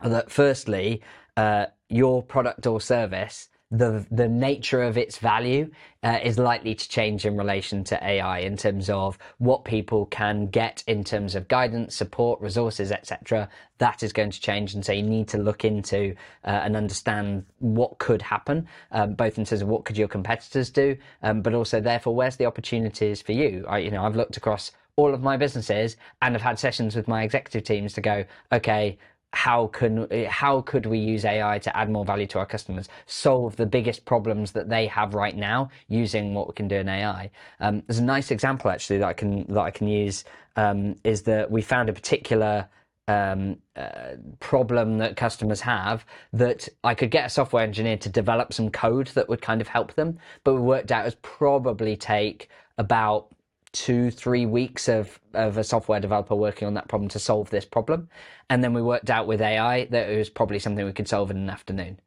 are 0.00 0.10
that 0.10 0.30
firstly, 0.30 1.02
uh, 1.36 1.66
your 1.88 2.22
product 2.22 2.66
or 2.66 2.80
service, 2.80 3.48
the 3.70 4.04
the 4.10 4.28
nature 4.28 4.82
of 4.82 4.98
its 4.98 5.18
value 5.18 5.70
uh, 6.02 6.18
is 6.24 6.38
likely 6.38 6.74
to 6.74 6.88
change 6.88 7.24
in 7.24 7.36
relation 7.36 7.84
to 7.84 8.04
AI 8.04 8.40
in 8.40 8.56
terms 8.56 8.90
of 8.90 9.16
what 9.38 9.64
people 9.64 10.06
can 10.06 10.48
get 10.48 10.82
in 10.88 11.04
terms 11.04 11.36
of 11.36 11.46
guidance, 11.46 11.94
support, 11.94 12.40
resources, 12.40 12.90
etc. 12.90 13.48
That 13.78 14.02
is 14.02 14.12
going 14.12 14.30
to 14.32 14.40
change, 14.40 14.74
and 14.74 14.84
so 14.84 14.92
you 14.92 15.04
need 15.04 15.28
to 15.28 15.38
look 15.38 15.64
into 15.64 16.16
uh, 16.44 16.62
and 16.64 16.76
understand 16.76 17.46
what 17.60 17.98
could 17.98 18.22
happen, 18.22 18.66
um, 18.90 19.14
both 19.14 19.38
in 19.38 19.44
terms 19.44 19.62
of 19.62 19.68
what 19.68 19.84
could 19.84 19.96
your 19.96 20.08
competitors 20.08 20.70
do, 20.70 20.96
um, 21.22 21.40
but 21.40 21.54
also 21.54 21.80
therefore 21.80 22.14
where's 22.14 22.36
the 22.36 22.46
opportunities 22.46 23.22
for 23.22 23.32
you. 23.32 23.64
I, 23.68 23.78
you 23.78 23.92
know, 23.92 24.04
I've 24.04 24.16
looked 24.16 24.36
across 24.36 24.72
all 24.96 25.14
of 25.14 25.22
my 25.22 25.36
businesses 25.36 25.96
and 26.20 26.34
have 26.34 26.42
had 26.42 26.58
sessions 26.58 26.94
with 26.94 27.08
my 27.08 27.22
executive 27.22 27.64
teams 27.64 27.94
to 27.94 28.00
go, 28.00 28.24
okay, 28.52 28.98
how 29.32 29.68
can 29.68 30.08
how 30.28 30.60
could 30.62 30.86
we 30.86 30.98
use 30.98 31.24
AI 31.24 31.58
to 31.60 31.76
add 31.76 31.88
more 31.88 32.04
value 32.04 32.26
to 32.28 32.38
our 32.38 32.46
customers, 32.46 32.88
solve 33.06 33.56
the 33.56 33.66
biggest 33.66 34.04
problems 34.04 34.52
that 34.52 34.68
they 34.68 34.86
have 34.86 35.14
right 35.14 35.36
now 35.36 35.70
using 35.88 36.34
what 36.34 36.48
we 36.48 36.54
can 36.54 36.68
do 36.68 36.76
in 36.76 36.88
AI? 36.88 37.30
Um, 37.60 37.82
there's 37.86 37.98
a 37.98 38.04
nice 38.04 38.30
example 38.30 38.70
actually 38.70 38.98
that 38.98 39.08
I 39.08 39.12
can 39.12 39.46
that 39.52 39.60
I 39.60 39.70
can 39.70 39.86
use 39.88 40.24
um, 40.56 40.96
is 41.04 41.22
that 41.22 41.50
we 41.50 41.62
found 41.62 41.88
a 41.88 41.92
particular 41.92 42.68
um, 43.06 43.56
uh, 43.76 44.16
problem 44.40 44.98
that 44.98 45.16
customers 45.16 45.60
have 45.60 46.04
that 46.32 46.68
I 46.84 46.94
could 46.94 47.10
get 47.10 47.26
a 47.26 47.28
software 47.28 47.62
engineer 47.62 47.96
to 47.98 48.08
develop 48.08 48.52
some 48.52 48.70
code 48.70 49.08
that 49.08 49.28
would 49.28 49.42
kind 49.42 49.60
of 49.60 49.68
help 49.68 49.94
them, 49.94 50.18
but 50.44 50.54
we 50.54 50.60
worked 50.60 50.92
out 50.92 51.06
it 51.06 51.22
probably 51.22 51.96
take 51.96 52.48
about 52.78 53.28
two, 53.72 54.10
three 54.10 54.46
weeks 54.46 54.88
of, 54.88 55.20
of 55.34 55.56
a 55.56 55.64
software 55.64 56.00
developer 56.00 56.34
working 56.34 56.66
on 56.66 56.74
that 56.74 56.88
problem 56.88 57.08
to 57.10 57.18
solve 57.18 57.50
this 57.50 57.64
problem. 57.64 58.08
And 58.48 58.62
then 58.64 58.74
we 58.74 58.82
worked 58.82 59.10
out 59.10 59.26
with 59.26 59.40
AI 59.40 59.84
that 59.86 60.10
it 60.10 60.18
was 60.18 60.30
probably 60.30 60.58
something 60.58 60.84
we 60.84 60.92
could 60.92 61.08
solve 61.08 61.30
in 61.30 61.36
an 61.36 61.50
afternoon. 61.50 62.00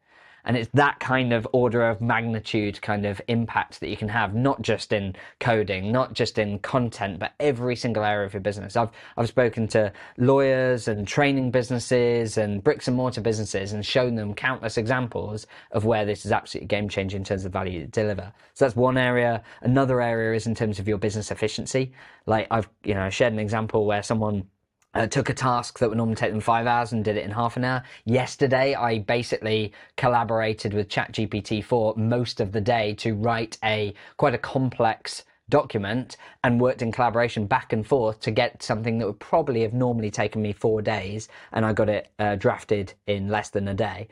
And 0.46 0.58
it's 0.58 0.70
that 0.74 1.00
kind 1.00 1.34
of 1.34 1.48
order 1.54 1.88
of 1.88 2.02
magnitude 2.02 2.82
kind 2.82 3.06
of 3.06 3.22
impact 3.28 3.80
that 3.80 3.90
you 3.90 3.98
can 3.98 4.10
have, 4.10 4.36
not 4.36 4.62
just 4.62 4.92
in 4.92 5.16
coding, 5.40 5.92
not 5.92 6.14
just 6.14 6.38
in 6.38 6.60
content, 6.60 7.20
but 7.20 7.34
every 7.40 7.76
single 7.76 8.04
area 8.04 8.26
of 8.26 8.34
your 8.34 8.42
business. 8.42 8.76
I've, 8.76 8.90
I've 9.18 9.28
spoken 9.28 9.68
to 9.70 9.92
lawyers 10.18 10.88
and 10.88 11.08
training 11.08 11.52
businesses 11.52 12.38
and 12.38 12.64
bricks 12.64 12.88
and 12.88 12.98
mortar 12.98 13.22
businesses 13.22 13.74
and 13.74 13.86
shown 13.86 14.16
them 14.16 14.34
countless 14.34 14.78
examples 14.78 15.48
of 15.72 15.86
where 15.86 16.06
this 16.06 16.26
is 16.26 16.32
absolutely 16.32 16.68
game 16.68 16.90
changing 16.90 17.22
in 17.22 17.24
terms 17.24 17.46
of 17.46 17.54
value 17.54 17.82
you 17.82 17.88
deliver. 17.88 18.32
So 18.54 18.66
that's 18.66 18.76
one 18.76 18.98
area. 18.98 19.44
Another 19.62 20.02
area 20.02 20.36
is 20.36 20.48
in 20.48 20.56
terms 20.56 20.80
of 20.80 20.88
your 20.88 20.98
business 20.98 21.32
efficiency. 21.32 21.94
Like 22.26 22.48
I've, 22.52 22.70
you 22.84 22.94
know, 22.94 23.10
shared 23.10 23.34
an 23.34 23.40
example 23.40 23.86
where 23.86 24.04
someone 24.04 24.48
uh, 24.94 25.08
took 25.08 25.30
a 25.30 25.34
task 25.34 25.80
that 25.80 25.90
would 25.90 25.98
normally 25.98 26.16
take 26.16 26.32
them 26.32 26.42
five 26.42 26.68
hours 26.68 26.92
and 26.92 27.04
did 27.04 27.18
it 27.18 27.26
in 27.26 27.32
half 27.32 27.58
an 27.58 27.64
hour. 27.64 27.84
Yesterday, 28.06 28.76
I 28.76 29.00
basically 29.00 29.74
collaborated 29.98 30.74
with 30.74 30.90
ChatGPT 30.90 31.64
for 31.64 31.94
most 31.96 32.40
of 32.40 32.52
the 32.52 32.62
day 32.62 32.94
to 32.96 33.14
write 33.16 33.58
a 33.64 33.94
quite 34.18 34.36
a 34.36 34.40
complex 34.40 35.24
document 35.50 36.18
and 36.44 36.60
worked 36.60 36.82
in 36.82 36.92
collaboration 36.92 37.46
back 37.46 37.74
and 37.74 37.86
forth 37.86 38.20
to 38.22 38.32
get 38.32 38.64
something 38.64 38.98
that 38.98 39.06
would 39.06 39.20
probably 39.20 39.62
have 39.62 39.74
normally 39.74 40.10
taken 40.10 40.42
me 40.42 40.54
four 40.54 40.82
days, 40.82 41.28
and 41.52 41.66
I 41.66 41.74
got 41.74 41.90
it 41.90 42.10
uh, 42.20 42.36
drafted 42.36 42.94
in 43.08 43.28
less 43.28 43.50
than 43.50 43.68
a 43.68 43.74
day. 43.74 44.08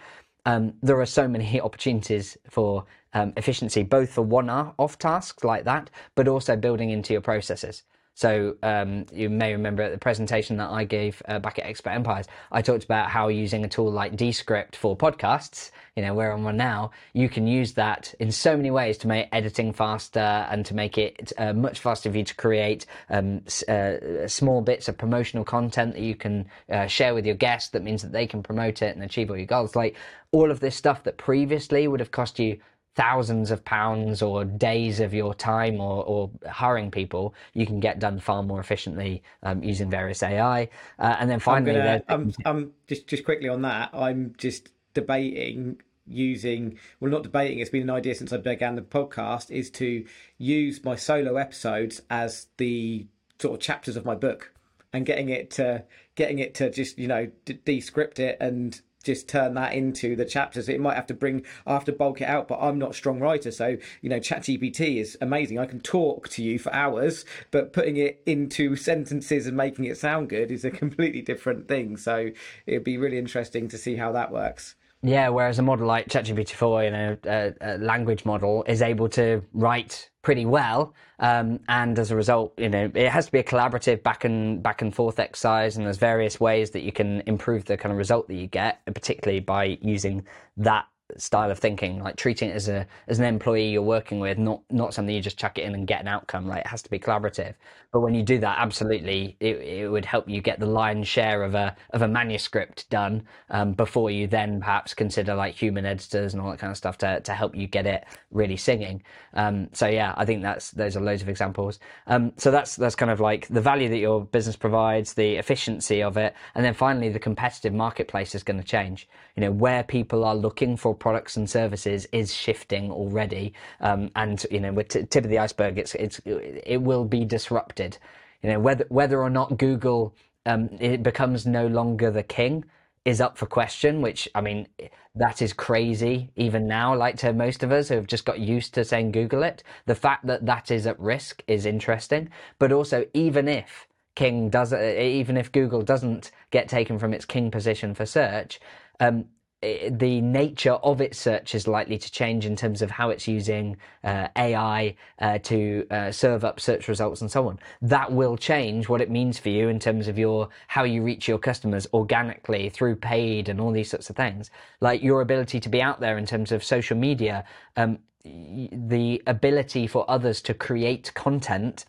Um, 0.45 0.73
there 0.81 0.99
are 0.99 1.05
so 1.05 1.27
many 1.27 1.61
opportunities 1.67 2.37
for 2.49 2.85
um, 3.13 3.33
efficiency, 3.37 3.83
both 3.83 4.11
for 4.11 4.21
one-off 4.21 4.97
tasks 4.97 5.43
like 5.43 5.65
that, 5.65 5.89
but 6.15 6.27
also 6.27 6.55
building 6.55 6.89
into 6.89 7.13
your 7.13 7.21
processes. 7.21 7.83
So 8.13 8.55
um, 8.61 9.05
you 9.11 9.29
may 9.29 9.53
remember 9.53 9.83
at 9.83 9.91
the 9.91 9.97
presentation 9.97 10.57
that 10.57 10.69
I 10.69 10.83
gave 10.83 11.21
uh, 11.27 11.39
back 11.39 11.57
at 11.59 11.65
Expert 11.65 11.91
Empires, 11.91 12.27
I 12.51 12.61
talked 12.61 12.83
about 12.83 13.09
how 13.09 13.29
using 13.29 13.63
a 13.63 13.69
tool 13.69 13.91
like 13.91 14.15
Descript 14.15 14.75
for 14.75 14.97
podcasts, 14.97 15.71
you 15.95 16.03
know, 16.03 16.13
where 16.13 16.31
I'm 16.31 16.45
on 16.45 16.57
now, 16.57 16.91
you 17.13 17.29
can 17.29 17.47
use 17.47 17.73
that 17.73 18.13
in 18.19 18.31
so 18.31 18.55
many 18.55 18.69
ways 18.69 18.97
to 18.99 19.07
make 19.07 19.27
editing 19.31 19.73
faster 19.73 20.19
and 20.19 20.65
to 20.65 20.73
make 20.73 20.97
it 20.97 21.33
uh, 21.37 21.53
much 21.53 21.79
faster 21.79 22.11
for 22.11 22.17
you 22.17 22.23
to 22.23 22.35
create 22.35 22.85
um, 23.09 23.41
uh, 23.67 24.27
small 24.27 24.61
bits 24.61 24.87
of 24.87 24.97
promotional 24.97 25.43
content 25.43 25.93
that 25.93 26.01
you 26.01 26.15
can 26.15 26.47
uh, 26.69 26.87
share 26.87 27.13
with 27.13 27.25
your 27.25 27.35
guests. 27.35 27.69
That 27.69 27.83
means 27.83 28.01
that 28.01 28.11
they 28.11 28.27
can 28.27 28.43
promote 28.43 28.81
it 28.81 28.95
and 28.95 29.03
achieve 29.03 29.29
all 29.29 29.37
your 29.37 29.45
goals. 29.45 29.75
Like 29.75 29.95
all 30.31 30.51
of 30.51 30.59
this 30.59 30.75
stuff 30.75 31.03
that 31.03 31.17
previously 31.17 31.87
would 31.87 31.99
have 31.99 32.11
cost 32.11 32.39
you 32.39 32.59
thousands 32.95 33.51
of 33.51 33.63
pounds 33.63 34.21
or 34.21 34.43
days 34.43 34.99
of 34.99 35.13
your 35.13 35.33
time 35.33 35.79
or, 35.79 36.03
or 36.03 36.29
hiring 36.49 36.91
people, 36.91 37.33
you 37.53 37.65
can 37.65 37.79
get 37.79 37.99
done 37.99 38.19
far 38.19 38.43
more 38.43 38.59
efficiently 38.59 39.23
um, 39.43 39.63
using 39.63 39.89
various 39.89 40.21
AI. 40.21 40.69
Uh, 40.99 41.15
and 41.19 41.29
then 41.29 41.39
finally, 41.39 41.79
I'm, 41.79 41.85
gonna, 41.85 42.03
I'm, 42.09 42.33
I'm 42.45 42.71
just 42.87 43.07
just 43.07 43.23
quickly 43.23 43.49
on 43.49 43.61
that. 43.61 43.91
I'm 43.93 44.33
just 44.37 44.69
debating 44.93 45.81
using 46.07 46.77
well 46.99 47.11
not 47.11 47.23
debating 47.23 47.59
it's 47.59 47.69
been 47.69 47.83
an 47.83 47.89
idea 47.89 48.13
since 48.13 48.33
i 48.33 48.37
began 48.37 48.75
the 48.75 48.81
podcast 48.81 49.49
is 49.51 49.69
to 49.69 50.03
use 50.37 50.83
my 50.83 50.95
solo 50.95 51.37
episodes 51.37 52.01
as 52.09 52.47
the 52.57 53.05
sort 53.39 53.53
of 53.53 53.61
chapters 53.61 53.95
of 53.95 54.03
my 54.03 54.15
book 54.15 54.51
and 54.91 55.05
getting 55.05 55.29
it 55.29 55.49
to 55.49 55.83
getting 56.15 56.39
it 56.39 56.53
to 56.53 56.69
just 56.69 56.97
you 56.97 57.07
know 57.07 57.29
descript 57.65 58.19
it 58.19 58.35
and 58.41 58.81
just 59.03 59.27
turn 59.27 59.53
that 59.55 59.73
into 59.73 60.15
the 60.15 60.25
chapters. 60.25 60.69
It 60.69 60.79
might 60.79 60.95
have 60.95 61.07
to 61.07 61.13
bring, 61.13 61.45
I 61.65 61.73
have 61.73 61.85
to 61.85 61.91
bulk 61.91 62.21
it 62.21 62.25
out, 62.25 62.47
but 62.47 62.59
I'm 62.61 62.77
not 62.77 62.91
a 62.91 62.93
strong 62.93 63.19
writer. 63.19 63.51
So, 63.51 63.77
you 64.01 64.09
know, 64.09 64.19
ChatGPT 64.19 64.97
is 64.97 65.17
amazing. 65.21 65.59
I 65.59 65.65
can 65.65 65.79
talk 65.79 66.29
to 66.29 66.43
you 66.43 66.59
for 66.59 66.73
hours, 66.73 67.25
but 67.51 67.73
putting 67.73 67.97
it 67.97 68.21
into 68.25 68.75
sentences 68.75 69.47
and 69.47 69.57
making 69.57 69.85
it 69.85 69.97
sound 69.97 70.29
good 70.29 70.51
is 70.51 70.65
a 70.65 70.71
completely 70.71 71.21
different 71.21 71.67
thing. 71.67 71.97
So 71.97 72.29
it'd 72.65 72.83
be 72.83 72.97
really 72.97 73.17
interesting 73.17 73.67
to 73.69 73.77
see 73.77 73.95
how 73.95 74.11
that 74.11 74.31
works. 74.31 74.75
Yeah, 75.03 75.29
whereas 75.29 75.57
a 75.57 75.63
model 75.63 75.87
like 75.87 76.09
ChatGPT-4, 76.09 76.85
you 76.85 76.91
know, 76.91 77.17
a, 77.25 77.53
a, 77.61 77.77
language 77.79 78.23
model 78.23 78.63
is 78.67 78.83
able 78.83 79.09
to 79.09 79.43
write 79.51 80.10
pretty 80.21 80.45
well, 80.45 80.93
um, 81.19 81.59
and 81.67 81.97
as 81.97 82.11
a 82.11 82.15
result, 82.15 82.53
you 82.57 82.69
know, 82.69 82.91
it 82.93 83.09
has 83.09 83.25
to 83.27 83.31
be 83.31 83.39
a 83.39 83.43
collaborative 83.43 84.03
back 84.03 84.23
and 84.23 84.61
back 84.61 84.81
and 84.81 84.93
forth 84.93 85.19
exercise, 85.19 85.77
and 85.77 85.85
there's 85.85 85.97
various 85.97 86.39
ways 86.39 86.71
that 86.71 86.81
you 86.81 86.91
can 86.91 87.21
improve 87.25 87.65
the 87.65 87.77
kind 87.77 87.91
of 87.91 87.97
result 87.97 88.27
that 88.27 88.35
you 88.35 88.47
get, 88.47 88.81
particularly 88.85 89.39
by 89.39 89.77
using 89.81 90.23
that 90.57 90.85
style 91.17 91.51
of 91.51 91.59
thinking, 91.59 92.01
like 92.01 92.15
treating 92.15 92.49
it 92.49 92.55
as 92.55 92.67
a 92.67 92.85
as 93.07 93.19
an 93.19 93.25
employee 93.25 93.69
you're 93.69 93.81
working 93.81 94.19
with, 94.19 94.37
not 94.37 94.61
not 94.69 94.93
something 94.93 95.13
you 95.13 95.21
just 95.21 95.37
chuck 95.37 95.57
it 95.57 95.63
in 95.63 95.75
and 95.75 95.87
get 95.87 96.01
an 96.01 96.07
outcome. 96.07 96.47
Like 96.47 96.61
it 96.61 96.67
has 96.67 96.81
to 96.83 96.89
be 96.89 96.99
collaborative. 96.99 97.53
But 97.91 97.99
when 97.99 98.13
you 98.13 98.23
do 98.23 98.39
that, 98.39 98.57
absolutely, 98.57 99.35
it, 99.41 99.57
it 99.57 99.89
would 99.89 100.05
help 100.05 100.29
you 100.29 100.41
get 100.41 100.59
the 100.59 100.65
lion's 100.65 101.09
share 101.09 101.43
of 101.43 101.55
a 101.55 101.75
of 101.89 102.01
a 102.01 102.07
manuscript 102.07 102.89
done 102.89 103.23
um, 103.49 103.73
before 103.73 104.09
you 104.09 104.27
then 104.27 104.61
perhaps 104.61 104.93
consider 104.93 105.35
like 105.35 105.55
human 105.55 105.85
editors 105.85 106.33
and 106.33 106.41
all 106.41 106.51
that 106.51 106.59
kind 106.59 106.71
of 106.71 106.77
stuff 106.77 106.97
to 106.99 107.19
to 107.21 107.33
help 107.33 107.55
you 107.55 107.67
get 107.67 107.85
it 107.85 108.05
really 108.31 108.57
singing. 108.57 109.03
Um, 109.33 109.69
so 109.73 109.87
yeah, 109.87 110.13
I 110.15 110.25
think 110.25 110.41
that's 110.41 110.71
those 110.71 110.95
are 110.95 111.01
loads 111.01 111.21
of 111.21 111.27
examples. 111.29 111.79
Um, 112.07 112.31
so 112.37 112.49
that's 112.49 112.77
that's 112.77 112.95
kind 112.95 113.11
of 113.11 113.19
like 113.19 113.47
the 113.49 113.61
value 113.61 113.89
that 113.89 113.97
your 113.97 114.23
business 114.23 114.55
provides, 114.55 115.13
the 115.13 115.35
efficiency 115.35 116.01
of 116.01 116.15
it, 116.15 116.33
and 116.55 116.63
then 116.63 116.73
finally 116.73 117.09
the 117.09 117.19
competitive 117.19 117.73
marketplace 117.73 118.35
is 118.35 118.43
going 118.43 118.59
to 118.59 118.65
change. 118.65 119.07
You 119.35 119.41
know 119.41 119.51
where 119.51 119.83
people 119.83 120.23
are 120.23 120.35
looking 120.35 120.77
for 120.77 120.95
products 121.01 121.35
and 121.35 121.49
services 121.49 122.07
is 122.13 122.33
shifting 122.33 122.91
already, 122.91 123.53
um, 123.81 124.09
and 124.15 124.45
you 124.51 124.59
know, 124.59 124.71
with 124.71 124.87
t- 124.89 125.03
tip 125.03 125.23
of 125.25 125.29
the 125.29 125.39
iceberg, 125.39 125.77
it's 125.77 125.95
it's 125.95 126.21
it 126.25 126.81
will 126.81 127.03
be 127.03 127.25
disrupted. 127.25 127.97
You 128.43 128.51
know, 128.51 128.59
whether 128.59 128.85
whether 128.89 129.21
or 129.21 129.29
not 129.29 129.57
Google 129.57 130.15
um, 130.45 130.69
it 130.79 131.03
becomes 131.03 131.45
no 131.45 131.67
longer 131.67 132.11
the 132.11 132.23
king 132.23 132.63
is 133.03 133.19
up 133.19 133.37
for 133.37 133.47
question, 133.47 134.01
which 134.01 134.29
I 134.35 134.41
mean, 134.41 134.67
that 135.15 135.41
is 135.41 135.53
crazy 135.53 136.29
even 136.35 136.67
now, 136.67 136.95
like 136.95 137.17
to 137.17 137.33
most 137.33 137.63
of 137.63 137.71
us 137.71 137.89
who 137.89 137.95
have 137.95 138.07
just 138.07 138.25
got 138.25 138.39
used 138.39 138.75
to 138.75 138.85
saying 138.85 139.11
Google 139.11 139.43
it. 139.43 139.63
The 139.87 139.95
fact 139.95 140.27
that 140.27 140.45
that 140.45 140.69
is 140.69 140.85
at 140.85 140.99
risk 140.99 141.43
is 141.47 141.65
interesting. 141.65 142.29
But 142.59 142.71
also, 142.71 143.05
even 143.13 143.47
if 143.47 143.87
King 144.15 144.49
does, 144.49 144.71
even 144.73 145.37
if 145.37 145.51
Google 145.51 145.81
doesn't 145.81 146.31
get 146.51 146.67
taken 146.67 146.99
from 146.99 147.13
its 147.13 147.25
king 147.25 147.49
position 147.49 147.95
for 147.95 148.05
search, 148.05 148.59
um, 148.99 149.25
the 149.61 150.21
nature 150.21 150.73
of 150.73 151.01
its 151.01 151.19
search 151.19 151.53
is 151.53 151.67
likely 151.67 151.97
to 151.99 152.11
change 152.11 152.47
in 152.47 152.55
terms 152.55 152.81
of 152.81 152.89
how 152.89 153.11
it's 153.11 153.27
using 153.27 153.77
uh, 154.03 154.27
AI 154.35 154.95
uh, 155.19 155.37
to 155.39 155.85
uh, 155.91 156.11
serve 156.11 156.43
up 156.43 156.59
search 156.59 156.87
results 156.87 157.21
and 157.21 157.29
so 157.29 157.47
on. 157.47 157.59
That 157.81 158.11
will 158.11 158.37
change 158.37 158.89
what 158.89 159.01
it 159.01 159.11
means 159.11 159.37
for 159.37 159.49
you 159.49 159.69
in 159.69 159.77
terms 159.77 160.07
of 160.07 160.17
your 160.17 160.49
how 160.67 160.83
you 160.83 161.03
reach 161.03 161.27
your 161.27 161.37
customers 161.37 161.85
organically 161.93 162.69
through 162.69 162.95
paid 162.95 163.49
and 163.49 163.61
all 163.61 163.71
these 163.71 163.91
sorts 163.91 164.09
of 164.09 164.15
things. 164.15 164.49
Like 164.79 165.03
your 165.03 165.21
ability 165.21 165.59
to 165.59 165.69
be 165.69 165.81
out 165.81 165.99
there 165.99 166.17
in 166.17 166.25
terms 166.25 166.51
of 166.51 166.63
social 166.63 166.97
media, 166.97 167.43
um, 167.77 167.99
the 168.23 169.21
ability 169.27 169.85
for 169.85 170.09
others 170.09 170.41
to 170.43 170.53
create 170.55 171.11
content 171.13 171.85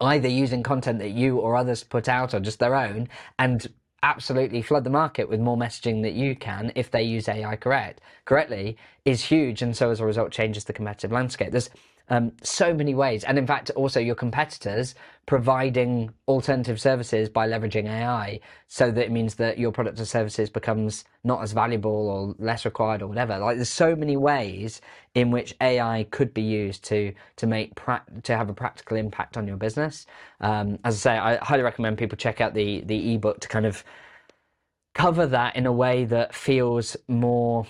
either 0.00 0.28
using 0.28 0.62
content 0.62 0.98
that 0.98 1.10
you 1.10 1.38
or 1.38 1.56
others 1.56 1.84
put 1.84 2.08
out 2.08 2.34
or 2.34 2.40
just 2.40 2.58
their 2.58 2.74
own 2.74 3.08
and 3.38 3.68
absolutely 4.04 4.60
flood 4.60 4.84
the 4.84 4.90
market 4.90 5.28
with 5.28 5.40
more 5.40 5.56
messaging 5.56 6.02
that 6.02 6.12
you 6.12 6.36
can 6.36 6.70
if 6.74 6.90
they 6.90 7.02
use 7.02 7.26
AI 7.26 7.56
correct 7.56 8.02
correctly 8.26 8.76
is 9.04 9.24
huge, 9.24 9.62
and 9.62 9.76
so 9.76 9.90
as 9.90 9.98
a 9.98 10.06
result 10.06 10.30
changes 10.30 10.64
the 10.64 10.72
competitive 10.72 11.10
landscape. 11.10 11.50
There's 11.50 11.70
um, 12.10 12.32
so 12.42 12.74
many 12.74 12.94
ways, 12.94 13.24
and 13.24 13.38
in 13.38 13.46
fact, 13.46 13.70
also 13.70 13.98
your 13.98 14.14
competitors 14.14 14.94
providing 15.26 16.12
alternative 16.28 16.80
services 16.80 17.28
by 17.28 17.48
leveraging 17.48 17.86
AI, 17.88 18.40
so 18.68 18.90
that 18.90 19.04
it 19.06 19.10
means 19.10 19.36
that 19.36 19.58
your 19.58 19.72
product 19.72 20.00
or 20.00 20.04
services 20.04 20.50
becomes 20.50 21.04
not 21.24 21.42
as 21.42 21.52
valuable 21.52 22.08
or 22.08 22.34
less 22.38 22.64
required 22.64 23.02
or 23.02 23.06
whatever. 23.06 23.38
Like 23.38 23.56
there's 23.56 23.68
so 23.68 23.96
many 23.96 24.16
ways 24.16 24.80
in 25.14 25.30
which 25.30 25.54
AI 25.60 26.06
could 26.10 26.34
be 26.34 26.42
used 26.42 26.84
to 26.84 27.12
to 27.36 27.46
make 27.46 27.74
pra- 27.74 28.04
to 28.24 28.36
have 28.36 28.50
a 28.50 28.54
practical 28.54 28.96
impact 28.96 29.36
on 29.36 29.46
your 29.46 29.56
business. 29.56 30.06
Um, 30.40 30.78
as 30.84 30.94
I 30.94 30.98
say, 30.98 31.18
I 31.18 31.36
highly 31.44 31.62
recommend 31.62 31.98
people 31.98 32.16
check 32.16 32.40
out 32.40 32.54
the 32.54 32.82
the 32.82 33.14
ebook 33.14 33.40
to 33.40 33.48
kind 33.48 33.66
of 33.66 33.84
cover 34.94 35.26
that 35.26 35.56
in 35.56 35.66
a 35.66 35.72
way 35.72 36.04
that 36.04 36.34
feels 36.34 36.96
more 37.08 37.66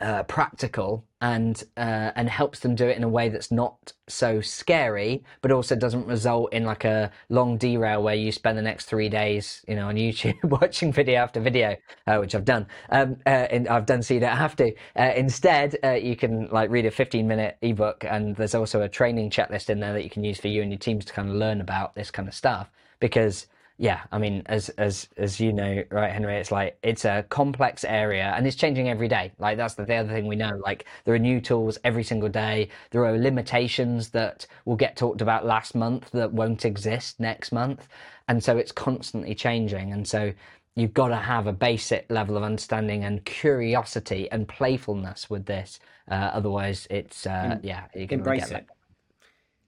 uh, 0.00 0.22
practical 0.24 1.04
and 1.22 1.62
uh, 1.76 2.10
and 2.16 2.28
helps 2.28 2.58
them 2.58 2.74
do 2.74 2.88
it 2.88 2.96
in 2.96 3.04
a 3.04 3.08
way 3.08 3.28
that's 3.28 3.52
not 3.52 3.92
so 4.08 4.40
scary, 4.40 5.24
but 5.40 5.52
also 5.52 5.76
doesn't 5.76 6.04
result 6.06 6.52
in 6.52 6.64
like 6.64 6.84
a 6.84 7.12
long 7.28 7.56
derail 7.56 8.02
where 8.02 8.16
you 8.16 8.32
spend 8.32 8.58
the 8.58 8.62
next 8.62 8.86
three 8.86 9.08
days, 9.08 9.64
you 9.68 9.76
know, 9.76 9.86
on 9.86 9.94
YouTube 9.94 10.42
watching 10.60 10.92
video 10.92 11.20
after 11.20 11.40
video, 11.40 11.76
uh, 12.08 12.16
which 12.18 12.34
I've 12.34 12.44
done. 12.44 12.66
Um, 12.90 13.16
uh, 13.24 13.46
and 13.50 13.68
I've 13.68 13.86
done 13.86 14.02
so 14.02 14.14
you 14.14 14.20
don't 14.20 14.36
have 14.36 14.56
to. 14.56 14.74
Uh, 14.98 15.12
instead, 15.14 15.76
uh, 15.84 15.92
you 15.92 16.16
can 16.16 16.48
like 16.48 16.70
read 16.70 16.86
a 16.86 16.90
15 16.90 17.26
minute 17.26 17.56
ebook, 17.62 18.04
and 18.04 18.34
there's 18.34 18.56
also 18.56 18.82
a 18.82 18.88
training 18.88 19.30
checklist 19.30 19.70
in 19.70 19.78
there 19.78 19.92
that 19.92 20.02
you 20.02 20.10
can 20.10 20.24
use 20.24 20.40
for 20.40 20.48
you 20.48 20.60
and 20.60 20.72
your 20.72 20.78
teams 20.78 21.04
to 21.04 21.12
kind 21.12 21.30
of 21.30 21.36
learn 21.36 21.60
about 21.60 21.94
this 21.94 22.10
kind 22.10 22.26
of 22.26 22.34
stuff 22.34 22.68
because 22.98 23.46
yeah, 23.82 24.02
I 24.12 24.18
mean, 24.18 24.44
as 24.46 24.68
as 24.68 25.08
as 25.16 25.40
you 25.40 25.52
know, 25.52 25.82
right, 25.90 26.12
Henry, 26.12 26.36
it's 26.36 26.52
like 26.52 26.78
it's 26.84 27.04
a 27.04 27.26
complex 27.30 27.82
area 27.82 28.32
and 28.36 28.46
it's 28.46 28.54
changing 28.54 28.88
every 28.88 29.08
day. 29.08 29.32
Like 29.40 29.56
that's 29.56 29.74
the, 29.74 29.84
the 29.84 29.96
other 29.96 30.12
thing 30.12 30.28
we 30.28 30.36
know. 30.36 30.52
Like 30.64 30.84
there 31.04 31.12
are 31.16 31.18
new 31.18 31.40
tools 31.40 31.78
every 31.82 32.04
single 32.04 32.28
day. 32.28 32.68
There 32.92 33.04
are 33.04 33.18
limitations 33.18 34.10
that 34.10 34.46
will 34.66 34.76
get 34.76 34.94
talked 34.94 35.20
about 35.20 35.44
last 35.44 35.74
month 35.74 36.12
that 36.12 36.32
won't 36.32 36.64
exist 36.64 37.18
next 37.18 37.50
month, 37.50 37.88
and 38.28 38.44
so 38.44 38.56
it's 38.56 38.70
constantly 38.70 39.34
changing. 39.34 39.92
And 39.92 40.06
so 40.06 40.32
you've 40.76 40.94
got 40.94 41.08
to 41.08 41.16
have 41.16 41.48
a 41.48 41.52
basic 41.52 42.06
level 42.08 42.36
of 42.36 42.44
understanding 42.44 43.02
and 43.02 43.24
curiosity 43.24 44.30
and 44.30 44.46
playfulness 44.46 45.28
with 45.28 45.46
this. 45.46 45.80
Uh, 46.08 46.30
otherwise, 46.32 46.86
it's 46.88 47.26
uh, 47.26 47.58
yeah, 47.64 47.86
you 47.96 48.06
can 48.06 48.20
embrace 48.20 48.52
it 48.52 48.64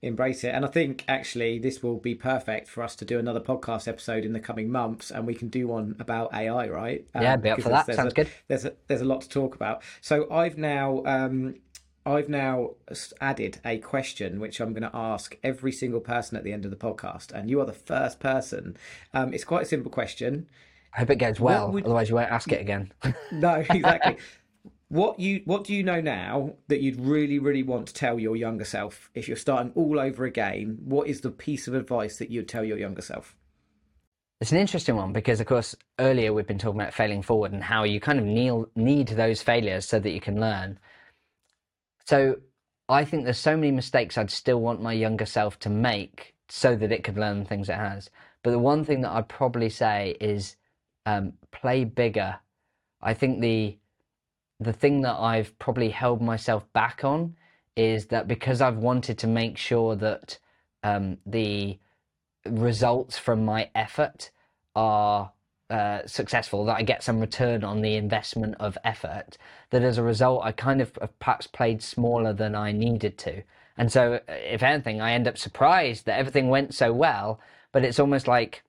embrace 0.06 0.44
it. 0.44 0.54
And 0.54 0.64
I 0.64 0.68
think 0.68 1.04
actually 1.08 1.58
this 1.58 1.82
will 1.82 1.98
be 1.98 2.14
perfect 2.14 2.68
for 2.68 2.82
us 2.82 2.94
to 2.96 3.04
do 3.04 3.18
another 3.18 3.40
podcast 3.40 3.88
episode 3.88 4.24
in 4.24 4.32
the 4.32 4.40
coming 4.40 4.70
months, 4.70 5.10
and 5.10 5.26
we 5.26 5.34
can 5.34 5.48
do 5.48 5.68
one 5.68 5.96
about 5.98 6.32
AI, 6.34 6.68
right? 6.68 7.06
Um, 7.14 7.22
yeah, 7.22 7.36
be 7.36 7.50
up 7.50 7.60
for 7.60 7.70
that. 7.70 7.86
Sounds 7.86 8.12
a, 8.12 8.16
good. 8.16 8.30
There's 8.48 8.64
a, 8.64 8.74
there's 8.86 9.00
a 9.00 9.06
lot 9.06 9.22
to 9.22 9.28
talk 9.28 9.54
about. 9.54 9.82
So 10.00 10.30
I've 10.30 10.58
now 10.58 11.02
um, 11.06 11.56
I've 12.06 12.28
now 12.28 12.72
added 13.20 13.60
a 13.64 13.78
question 13.78 14.40
which 14.40 14.60
I'm 14.60 14.72
going 14.72 14.82
to 14.82 14.94
ask 14.94 15.36
every 15.42 15.72
single 15.72 16.00
person 16.00 16.36
at 16.36 16.44
the 16.44 16.52
end 16.52 16.64
of 16.64 16.70
the 16.70 16.76
podcast, 16.76 17.32
and 17.32 17.48
you 17.48 17.60
are 17.60 17.66
the 17.66 17.72
first 17.72 18.20
person. 18.20 18.76
Um, 19.12 19.32
it's 19.32 19.44
quite 19.44 19.62
a 19.62 19.66
simple 19.66 19.90
question. 19.90 20.48
I 20.92 21.00
hope 21.00 21.10
it 21.10 21.16
goes 21.16 21.40
well. 21.40 21.72
Would... 21.72 21.84
Otherwise, 21.84 22.08
you 22.08 22.14
won't 22.14 22.30
ask 22.30 22.52
it 22.52 22.60
again. 22.60 22.92
no, 23.32 23.54
exactly 23.54 24.18
what 24.94 25.18
you 25.18 25.42
what 25.44 25.64
do 25.64 25.74
you 25.74 25.82
know 25.82 26.00
now 26.00 26.54
that 26.68 26.80
you'd 26.80 27.00
really 27.00 27.40
really 27.40 27.64
want 27.64 27.88
to 27.88 27.94
tell 27.94 28.20
your 28.20 28.36
younger 28.36 28.64
self 28.64 29.10
if 29.12 29.26
you're 29.26 29.36
starting 29.36 29.72
all 29.74 29.98
over 29.98 30.24
again? 30.24 30.78
What 30.84 31.08
is 31.08 31.20
the 31.20 31.32
piece 31.32 31.66
of 31.66 31.74
advice 31.74 32.18
that 32.18 32.30
you'd 32.30 32.48
tell 32.48 32.62
your 32.62 32.78
younger 32.78 33.02
self? 33.02 33.34
It's 34.40 34.52
an 34.52 34.58
interesting 34.58 34.94
one 34.94 35.12
because 35.12 35.40
of 35.40 35.46
course 35.46 35.74
earlier 35.98 36.32
we've 36.32 36.46
been 36.46 36.60
talking 36.60 36.80
about 36.80 36.94
failing 36.94 37.22
forward 37.22 37.52
and 37.52 37.64
how 37.64 37.82
you 37.82 37.98
kind 37.98 38.20
of 38.20 38.24
need, 38.24 38.66
need 38.76 39.08
those 39.08 39.42
failures 39.42 39.84
so 39.84 39.98
that 39.98 40.10
you 40.10 40.20
can 40.20 40.40
learn. 40.40 40.78
So 42.06 42.36
i 42.88 43.04
think 43.04 43.24
there's 43.24 43.38
so 43.38 43.56
many 43.56 43.72
mistakes 43.72 44.18
i'd 44.18 44.30
still 44.30 44.60
want 44.60 44.82
my 44.82 44.92
younger 44.92 45.24
self 45.24 45.58
to 45.58 45.70
make 45.70 46.34
so 46.50 46.76
that 46.76 46.92
it 46.92 47.02
could 47.02 47.16
learn 47.16 47.40
the 47.40 47.46
things 47.46 47.68
it 47.68 47.74
has. 47.74 48.10
But 48.44 48.52
the 48.52 48.60
one 48.60 48.84
thing 48.84 49.00
that 49.00 49.10
i'd 49.10 49.28
probably 49.28 49.70
say 49.70 50.16
is 50.20 50.56
um, 51.04 51.32
play 51.50 51.82
bigger. 51.84 52.36
I 53.02 53.12
think 53.12 53.40
the 53.40 53.76
the 54.64 54.72
thing 54.72 55.02
that 55.02 55.16
I've 55.18 55.58
probably 55.58 55.90
held 55.90 56.20
myself 56.20 56.70
back 56.72 57.04
on 57.04 57.36
is 57.76 58.06
that 58.06 58.28
because 58.28 58.60
I've 58.60 58.76
wanted 58.76 59.18
to 59.18 59.26
make 59.26 59.58
sure 59.58 59.96
that 59.96 60.38
um, 60.82 61.18
the 61.26 61.78
results 62.46 63.18
from 63.18 63.44
my 63.44 63.70
effort 63.74 64.30
are 64.76 65.32
uh, 65.70 66.00
successful, 66.06 66.64
that 66.66 66.76
I 66.76 66.82
get 66.82 67.02
some 67.02 67.20
return 67.20 67.64
on 67.64 67.80
the 67.80 67.96
investment 67.96 68.54
of 68.60 68.76
effort, 68.84 69.36
that 69.70 69.82
as 69.82 69.98
a 69.98 70.02
result, 70.02 70.44
I 70.44 70.52
kind 70.52 70.80
of 70.80 70.96
perhaps 71.18 71.46
played 71.46 71.82
smaller 71.82 72.32
than 72.32 72.54
I 72.54 72.72
needed 72.72 73.18
to. 73.18 73.42
And 73.76 73.90
so, 73.90 74.20
if 74.28 74.62
anything, 74.62 75.00
I 75.00 75.12
end 75.12 75.26
up 75.26 75.38
surprised 75.38 76.06
that 76.06 76.18
everything 76.18 76.48
went 76.48 76.74
so 76.74 76.92
well, 76.92 77.40
but 77.72 77.84
it's 77.84 77.98
almost 77.98 78.28
like 78.28 78.62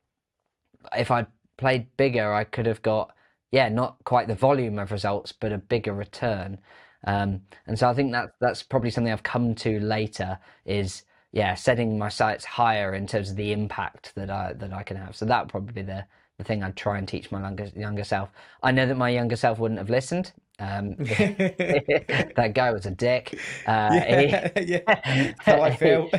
if 0.98 1.12
I'd 1.12 1.28
played 1.58 1.96
bigger, 1.98 2.34
I 2.34 2.44
could 2.44 2.66
have 2.66 2.82
got 2.82 3.14
yeah, 3.52 3.70
not 3.70 3.98
quite 4.04 4.28
the 4.28 4.36
volume 4.36 4.80
of 4.80 4.92
results, 4.92 5.32
but 5.32 5.52
a 5.52 5.58
bigger 5.58 5.94
return. 5.94 6.58
Um, 7.06 7.42
and 7.68 7.78
so 7.78 7.90
I 7.90 7.94
think 7.94 8.12
that 8.14 8.32
that's 8.42 8.64
probably 8.64 8.90
something 8.90 9.14
I've 9.14 9.24
come 9.24 9.56
to 9.56 9.80
later 9.80 10.40
is 10.66 11.04
yeah, 11.32 11.54
setting 11.54 11.98
my 11.98 12.08
sights 12.10 12.46
higher 12.46 12.94
in 12.96 13.06
terms 13.08 13.30
of 13.30 13.36
the 13.36 13.52
impact 13.52 14.14
that 14.16 14.30
I 14.30 14.54
that 14.54 14.74
I 14.74 14.84
can 14.84 14.98
have. 14.98 15.16
So 15.16 15.26
that 15.26 15.42
would 15.44 15.50
probably 15.52 15.74
be 15.74 15.82
the 15.82 16.06
the 16.38 16.44
thing 16.44 16.64
I'd 16.64 16.76
try 16.78 16.98
and 16.98 17.08
teach 17.08 17.32
my 17.32 17.42
younger 17.42 17.66
younger 17.76 18.04
self. 18.06 18.30
I 18.64 18.72
know 18.72 18.86
that 18.88 18.96
my 18.96 19.10
younger 19.10 19.36
self 19.36 19.60
wouldn't 19.60 19.80
have 19.80 19.90
listened. 19.90 20.32
Um, 20.60 20.96
that 20.98 22.52
guy 22.56 22.72
was 22.72 22.86
a 22.86 22.92
dick. 22.92 23.40
Uh, 23.68 23.90
yeah, 23.94 24.50
he, 24.56 24.66
yeah, 24.88 25.34
how 25.40 25.62
I 25.62 25.76
feel. 25.76 26.10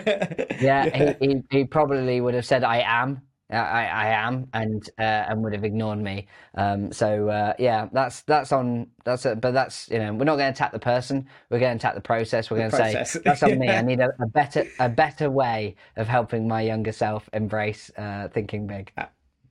yeah, 0.60 1.14
he, 1.20 1.26
he, 1.26 1.42
he 1.50 1.64
probably 1.64 2.20
would 2.20 2.34
have 2.34 2.44
said 2.44 2.64
I 2.64 2.80
am 2.80 3.22
I, 3.50 3.86
I 3.86 4.06
am, 4.08 4.48
and 4.52 4.88
uh, 4.98 5.02
and 5.02 5.44
would 5.44 5.52
have 5.52 5.64
ignored 5.64 5.98
me. 5.98 6.26
Um, 6.54 6.92
so 6.92 7.28
uh, 7.28 7.54
yeah, 7.58 7.88
that's 7.92 8.22
that's 8.22 8.50
on 8.50 8.88
that's 9.04 9.24
a, 9.24 9.36
but 9.36 9.52
that's 9.52 9.88
you 9.88 9.98
know 9.98 10.12
we're 10.14 10.24
not 10.24 10.36
going 10.36 10.52
to 10.52 10.56
attack 10.56 10.72
the 10.72 10.80
person. 10.80 11.28
We're 11.48 11.60
going 11.60 11.78
to 11.78 11.82
attack 11.84 11.94
the 11.94 12.00
process. 12.00 12.50
We're 12.50 12.58
going 12.58 12.70
to 12.70 12.76
say 12.76 13.20
that's 13.24 13.42
on 13.42 13.58
me. 13.58 13.68
I 13.68 13.82
need 13.82 14.00
a, 14.00 14.10
a, 14.20 14.26
better 14.26 14.66
a 14.80 14.88
better 14.88 15.30
way 15.30 15.76
of 15.96 16.08
helping 16.08 16.48
my 16.48 16.62
younger 16.62 16.92
self 16.92 17.28
embrace 17.32 17.90
uh, 17.96 18.28
thinking 18.28 18.66
big. 18.66 18.92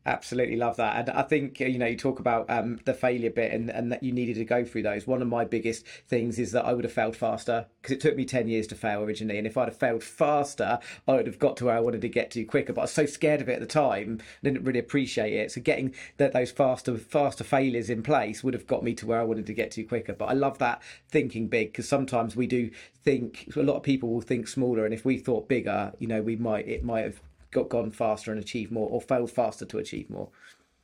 Absolutely 0.08 0.56
love 0.56 0.78
that, 0.78 0.97
and 0.97 1.18
I 1.18 1.24
think 1.24 1.60
you 1.60 1.80
know 1.80 1.88
you 1.88 1.97
talk 1.97 2.20
about 2.20 2.47
um, 2.47 2.80
the 2.86 2.93
failure 2.93 3.32
bit, 3.32 3.51
and, 3.51 3.72
and 3.72 3.91
that 3.91 4.03
you 4.03 4.12
needed 4.12 4.36
to 4.36 4.45
go 4.45 4.64
through 4.64 4.84
those. 4.84 5.08
One 5.08 5.20
of 5.20 5.28
my 5.28 5.45
biggest 5.45 5.84
things 6.08 6.38
is 6.38 6.51
that 6.51 6.64
I 6.64 6.74
would 6.74 6.84
have 6.84 6.93
failed 6.93 7.16
faster 7.16 7.66
because 7.82 7.95
it 7.95 8.01
took 8.01 8.16
me 8.16 8.24
ten 8.24 8.47
years 8.47 8.68
to 8.68 8.76
fail 8.76 9.01
originally, 9.01 9.39
and 9.39 9.47
if 9.47 9.58
I'd 9.58 9.68
have 9.68 9.78
failed 9.78 10.03
faster, 10.03 10.78
I 11.08 11.14
would 11.14 11.26
have 11.26 11.39
got 11.39 11.58
to 11.58 11.66
where 11.66 11.76
I 11.76 11.80
wanted 11.80 12.01
to 12.01 12.10
get 12.10 12.30
to 12.32 12.45
quicker. 12.45 12.72
But 12.72 12.82
I 12.82 12.84
was 12.84 12.91
so 12.91 13.08
scared 13.08 13.41
of 13.41 13.49
it 13.49 13.53
at 13.53 13.62
the 13.62 13.66
time, 13.66 14.20
I 14.22 14.26
didn't 14.43 14.64
really 14.64 14.78
appreciate 14.78 15.34
it. 15.34 15.51
So 15.51 15.60
getting 15.60 15.95
that 16.18 16.34
those 16.34 16.51
faster 16.51 16.95
faster 16.99 17.43
failures 17.43 17.89
in 17.89 18.03
place 18.03 18.43
would 18.43 18.53
have 18.53 18.68
got 18.68 18.84
me 18.84 18.93
to 18.93 19.08
where 19.08 19.20
I 19.20 19.24
wanted 19.24 19.47
to 19.47 19.56
get 19.56 19.72
to 19.72 19.84
quicker. 19.84 20.14
But 20.14 20.26
I 20.26 20.34
love 20.34 20.60
that 20.60 20.84
thinking 21.10 21.47
big 21.47 21.72
because 21.72 21.89
sometimes 21.89 22.36
we 22.36 22.45
do 22.45 22.70
think 23.03 23.51
a 23.56 23.64
lot 23.64 23.78
of 23.78 23.82
people 23.82 24.10
will 24.10 24.22
think 24.22 24.47
smaller, 24.47 24.86
and 24.86 24.93
if 24.93 25.03
we 25.03 25.18
thought 25.18 25.49
bigger, 25.49 25.93
you 25.97 26.06
know, 26.06 26.22
we 26.22 26.36
might 26.36 26.68
it 26.68 26.84
might 26.84 27.06
have 27.06 27.22
got 27.56 27.70
gone 27.70 27.91
faster 27.91 28.32
and 28.32 28.39
achieved 28.39 28.72
more, 28.72 28.89
or 28.89 29.01
failed 29.01 29.32
faster 29.32 29.66
to 29.66 29.78
achieve 29.80 30.10
more. 30.10 30.30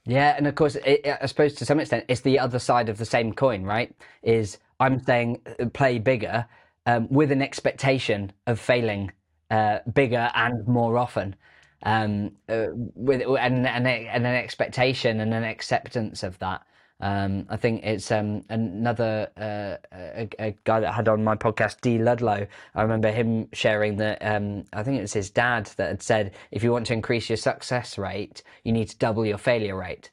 Yeah, 0.06 0.34
and 0.38 0.48
of 0.48 0.56
course, 0.56 0.76
it, 0.78 1.06
I 1.22 1.28
suppose 1.28 1.54
to 1.56 1.66
some 1.66 1.80
extent, 1.80 2.06
it's 2.08 2.22
the 2.22 2.40
other 2.40 2.60
side 2.60 2.90
of 2.90 2.98
the 2.98 3.06
same 3.06 3.34
coin, 3.34 3.64
right? 3.64 3.96
Is 4.24 4.58
I'm 4.80 5.00
saying 5.00 5.42
uh, 5.46 5.68
play 5.80 6.00
bigger 6.00 6.48
um, 6.86 7.08
with 7.10 7.32
an 7.32 7.42
expectation 7.42 8.32
of 8.48 8.60
failing 8.60 9.12
uh, 9.52 9.80
bigger 9.94 10.32
and 10.34 10.68
more 10.68 10.98
often. 10.98 11.36
um, 11.84 12.32
uh, 12.48 12.68
with 12.74 13.22
and, 13.22 13.66
and 13.68 13.88
and 13.88 14.26
an 14.26 14.36
expectation 14.36 15.20
and 15.20 15.34
an 15.34 15.44
acceptance 15.44 16.24
of 16.24 16.38
that. 16.40 16.62
Um, 17.02 17.48
I 17.50 17.58
think 17.58 17.84
it's 17.84 18.12
um, 18.12 18.44
another 18.50 19.30
uh, 19.36 19.78
a, 19.92 20.30
a, 20.38 20.56
guy 20.64 20.80
that 20.82 20.90
I 20.90 20.94
had 20.94 21.08
on 21.08 21.24
my 21.24 21.36
podcast, 21.36 21.82
D 21.82 21.98
Ludlow. 21.98 22.46
I 22.76 22.82
remember 22.82 23.12
him 23.12 23.48
sharing 23.54 23.98
that. 23.98 24.20
Um, 24.22 24.66
I 24.72 24.84
think 24.84 25.00
it 25.00 25.02
was 25.02 25.14
his 25.14 25.32
dad 25.32 25.66
that 25.78 25.90
had 25.90 26.04
said, 26.04 26.34
if 26.52 26.64
you 26.64 26.72
want 26.72 26.86
to 26.88 26.94
increase 26.94 27.28
your 27.28 27.38
success 27.38 27.98
rate, 27.98 28.44
you 28.64 28.72
need 28.72 28.90
to 28.90 28.98
double 28.98 29.26
your 29.26 29.40
failure 29.40 29.76
rate. 29.76 30.12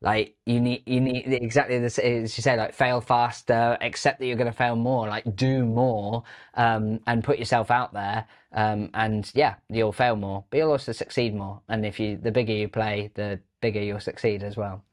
Like 0.00 0.36
you 0.44 0.60
need, 0.60 0.82
you 0.86 1.00
need 1.00 1.32
exactly 1.32 1.78
this 1.78 1.98
as 1.98 2.36
you 2.36 2.42
say, 2.42 2.56
like 2.56 2.74
fail 2.74 3.00
faster, 3.00 3.78
accept 3.80 4.18
that 4.18 4.26
you're 4.26 4.36
going 4.36 4.50
to 4.50 4.56
fail 4.56 4.76
more, 4.76 5.08
like 5.08 5.36
do 5.36 5.64
more, 5.64 6.24
um, 6.54 7.00
and 7.06 7.22
put 7.24 7.38
yourself 7.38 7.70
out 7.70 7.94
there. 7.94 8.26
Um, 8.52 8.90
and 8.92 9.30
yeah, 9.34 9.54
you'll 9.70 9.92
fail 9.92 10.16
more, 10.16 10.44
but 10.50 10.58
you'll 10.58 10.72
also 10.72 10.92
succeed 10.92 11.34
more. 11.34 11.62
And 11.68 11.86
if 11.86 12.00
you, 12.00 12.16
the 12.16 12.32
bigger 12.32 12.52
you 12.52 12.68
play, 12.68 13.12
the 13.14 13.40
bigger 13.60 13.80
you'll 13.80 14.00
succeed 14.00 14.42
as 14.42 14.56
well. 14.56 14.84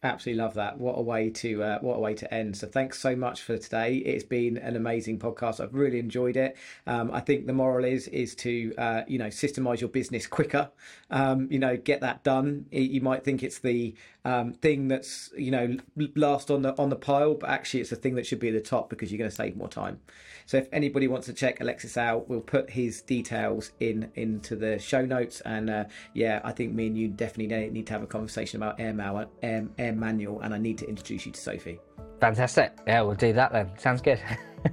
Absolutely 0.00 0.40
love 0.40 0.54
that. 0.54 0.78
What 0.78 0.92
a 0.96 1.02
way 1.02 1.28
to 1.28 1.60
uh, 1.60 1.78
what 1.80 1.96
a 1.96 1.98
way 1.98 2.14
to 2.14 2.32
end. 2.32 2.56
So 2.56 2.68
thanks 2.68 3.00
so 3.00 3.16
much 3.16 3.42
for 3.42 3.58
today. 3.58 3.96
It's 3.96 4.22
been 4.22 4.56
an 4.56 4.76
amazing 4.76 5.18
podcast. 5.18 5.58
I've 5.58 5.74
really 5.74 5.98
enjoyed 5.98 6.36
it. 6.36 6.56
Um, 6.86 7.10
I 7.10 7.18
think 7.18 7.46
the 7.48 7.52
moral 7.52 7.84
is 7.84 8.06
is 8.06 8.36
to 8.36 8.72
uh, 8.78 9.02
you 9.08 9.18
know 9.18 9.26
systemize 9.26 9.80
your 9.80 9.90
business 9.90 10.24
quicker. 10.28 10.70
Um, 11.10 11.48
you 11.50 11.58
know, 11.58 11.76
get 11.76 12.00
that 12.02 12.22
done. 12.22 12.66
You 12.70 13.00
might 13.00 13.24
think 13.24 13.42
it's 13.42 13.58
the 13.58 13.92
um, 14.28 14.52
thing 14.52 14.88
that's 14.88 15.30
you 15.36 15.50
know 15.50 15.78
last 16.14 16.50
on 16.50 16.62
the 16.62 16.76
on 16.78 16.90
the 16.90 16.96
pile, 16.96 17.34
but 17.34 17.48
actually 17.48 17.80
it's 17.80 17.92
a 17.92 17.96
thing 17.96 18.14
that 18.16 18.26
should 18.26 18.38
be 18.38 18.48
at 18.48 18.54
the 18.54 18.60
top 18.60 18.90
because 18.90 19.10
you're 19.10 19.18
going 19.18 19.30
to 19.30 19.34
save 19.34 19.56
more 19.56 19.68
time. 19.68 20.00
So 20.44 20.58
if 20.58 20.68
anybody 20.70 21.08
wants 21.08 21.26
to 21.26 21.32
check 21.32 21.60
Alexis 21.60 21.96
out, 21.96 22.28
we'll 22.28 22.40
put 22.40 22.70
his 22.70 23.00
details 23.00 23.72
in 23.80 24.10
into 24.14 24.54
the 24.54 24.78
show 24.78 25.04
notes. 25.04 25.40
And 25.42 25.70
uh, 25.70 25.84
yeah, 26.12 26.40
I 26.44 26.52
think 26.52 26.74
me 26.74 26.88
and 26.88 26.98
you 26.98 27.08
definitely 27.08 27.70
need 27.70 27.86
to 27.86 27.92
have 27.94 28.02
a 28.02 28.06
conversation 28.06 28.62
about 28.62 28.78
Air, 28.78 28.92
Mal- 28.92 29.30
Air, 29.42 29.66
Air 29.78 29.92
Manual, 29.92 30.40
and 30.40 30.52
I 30.52 30.58
need 30.58 30.78
to 30.78 30.88
introduce 30.88 31.24
you 31.24 31.32
to 31.32 31.40
Sophie. 31.40 31.80
Fantastic. 32.20 32.76
Yeah, 32.86 33.02
we'll 33.02 33.14
do 33.14 33.32
that 33.32 33.52
then. 33.52 33.70
Sounds 33.78 34.02
good. 34.02 34.20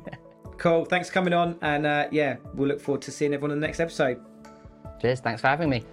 cool. 0.57 0.85
Thanks 0.85 1.07
for 1.09 1.13
coming 1.13 1.33
on, 1.33 1.57
and 1.61 1.85
uh, 1.85 2.07
yeah, 2.11 2.37
we'll 2.53 2.67
look 2.67 2.81
forward 2.81 3.01
to 3.03 3.11
seeing 3.11 3.33
everyone 3.33 3.51
in 3.51 3.61
the 3.61 3.67
next 3.67 3.79
episode. 3.79 4.19
Cheers. 5.01 5.21
Thanks 5.21 5.41
for 5.41 5.47
having 5.47 5.69
me. 5.69 5.83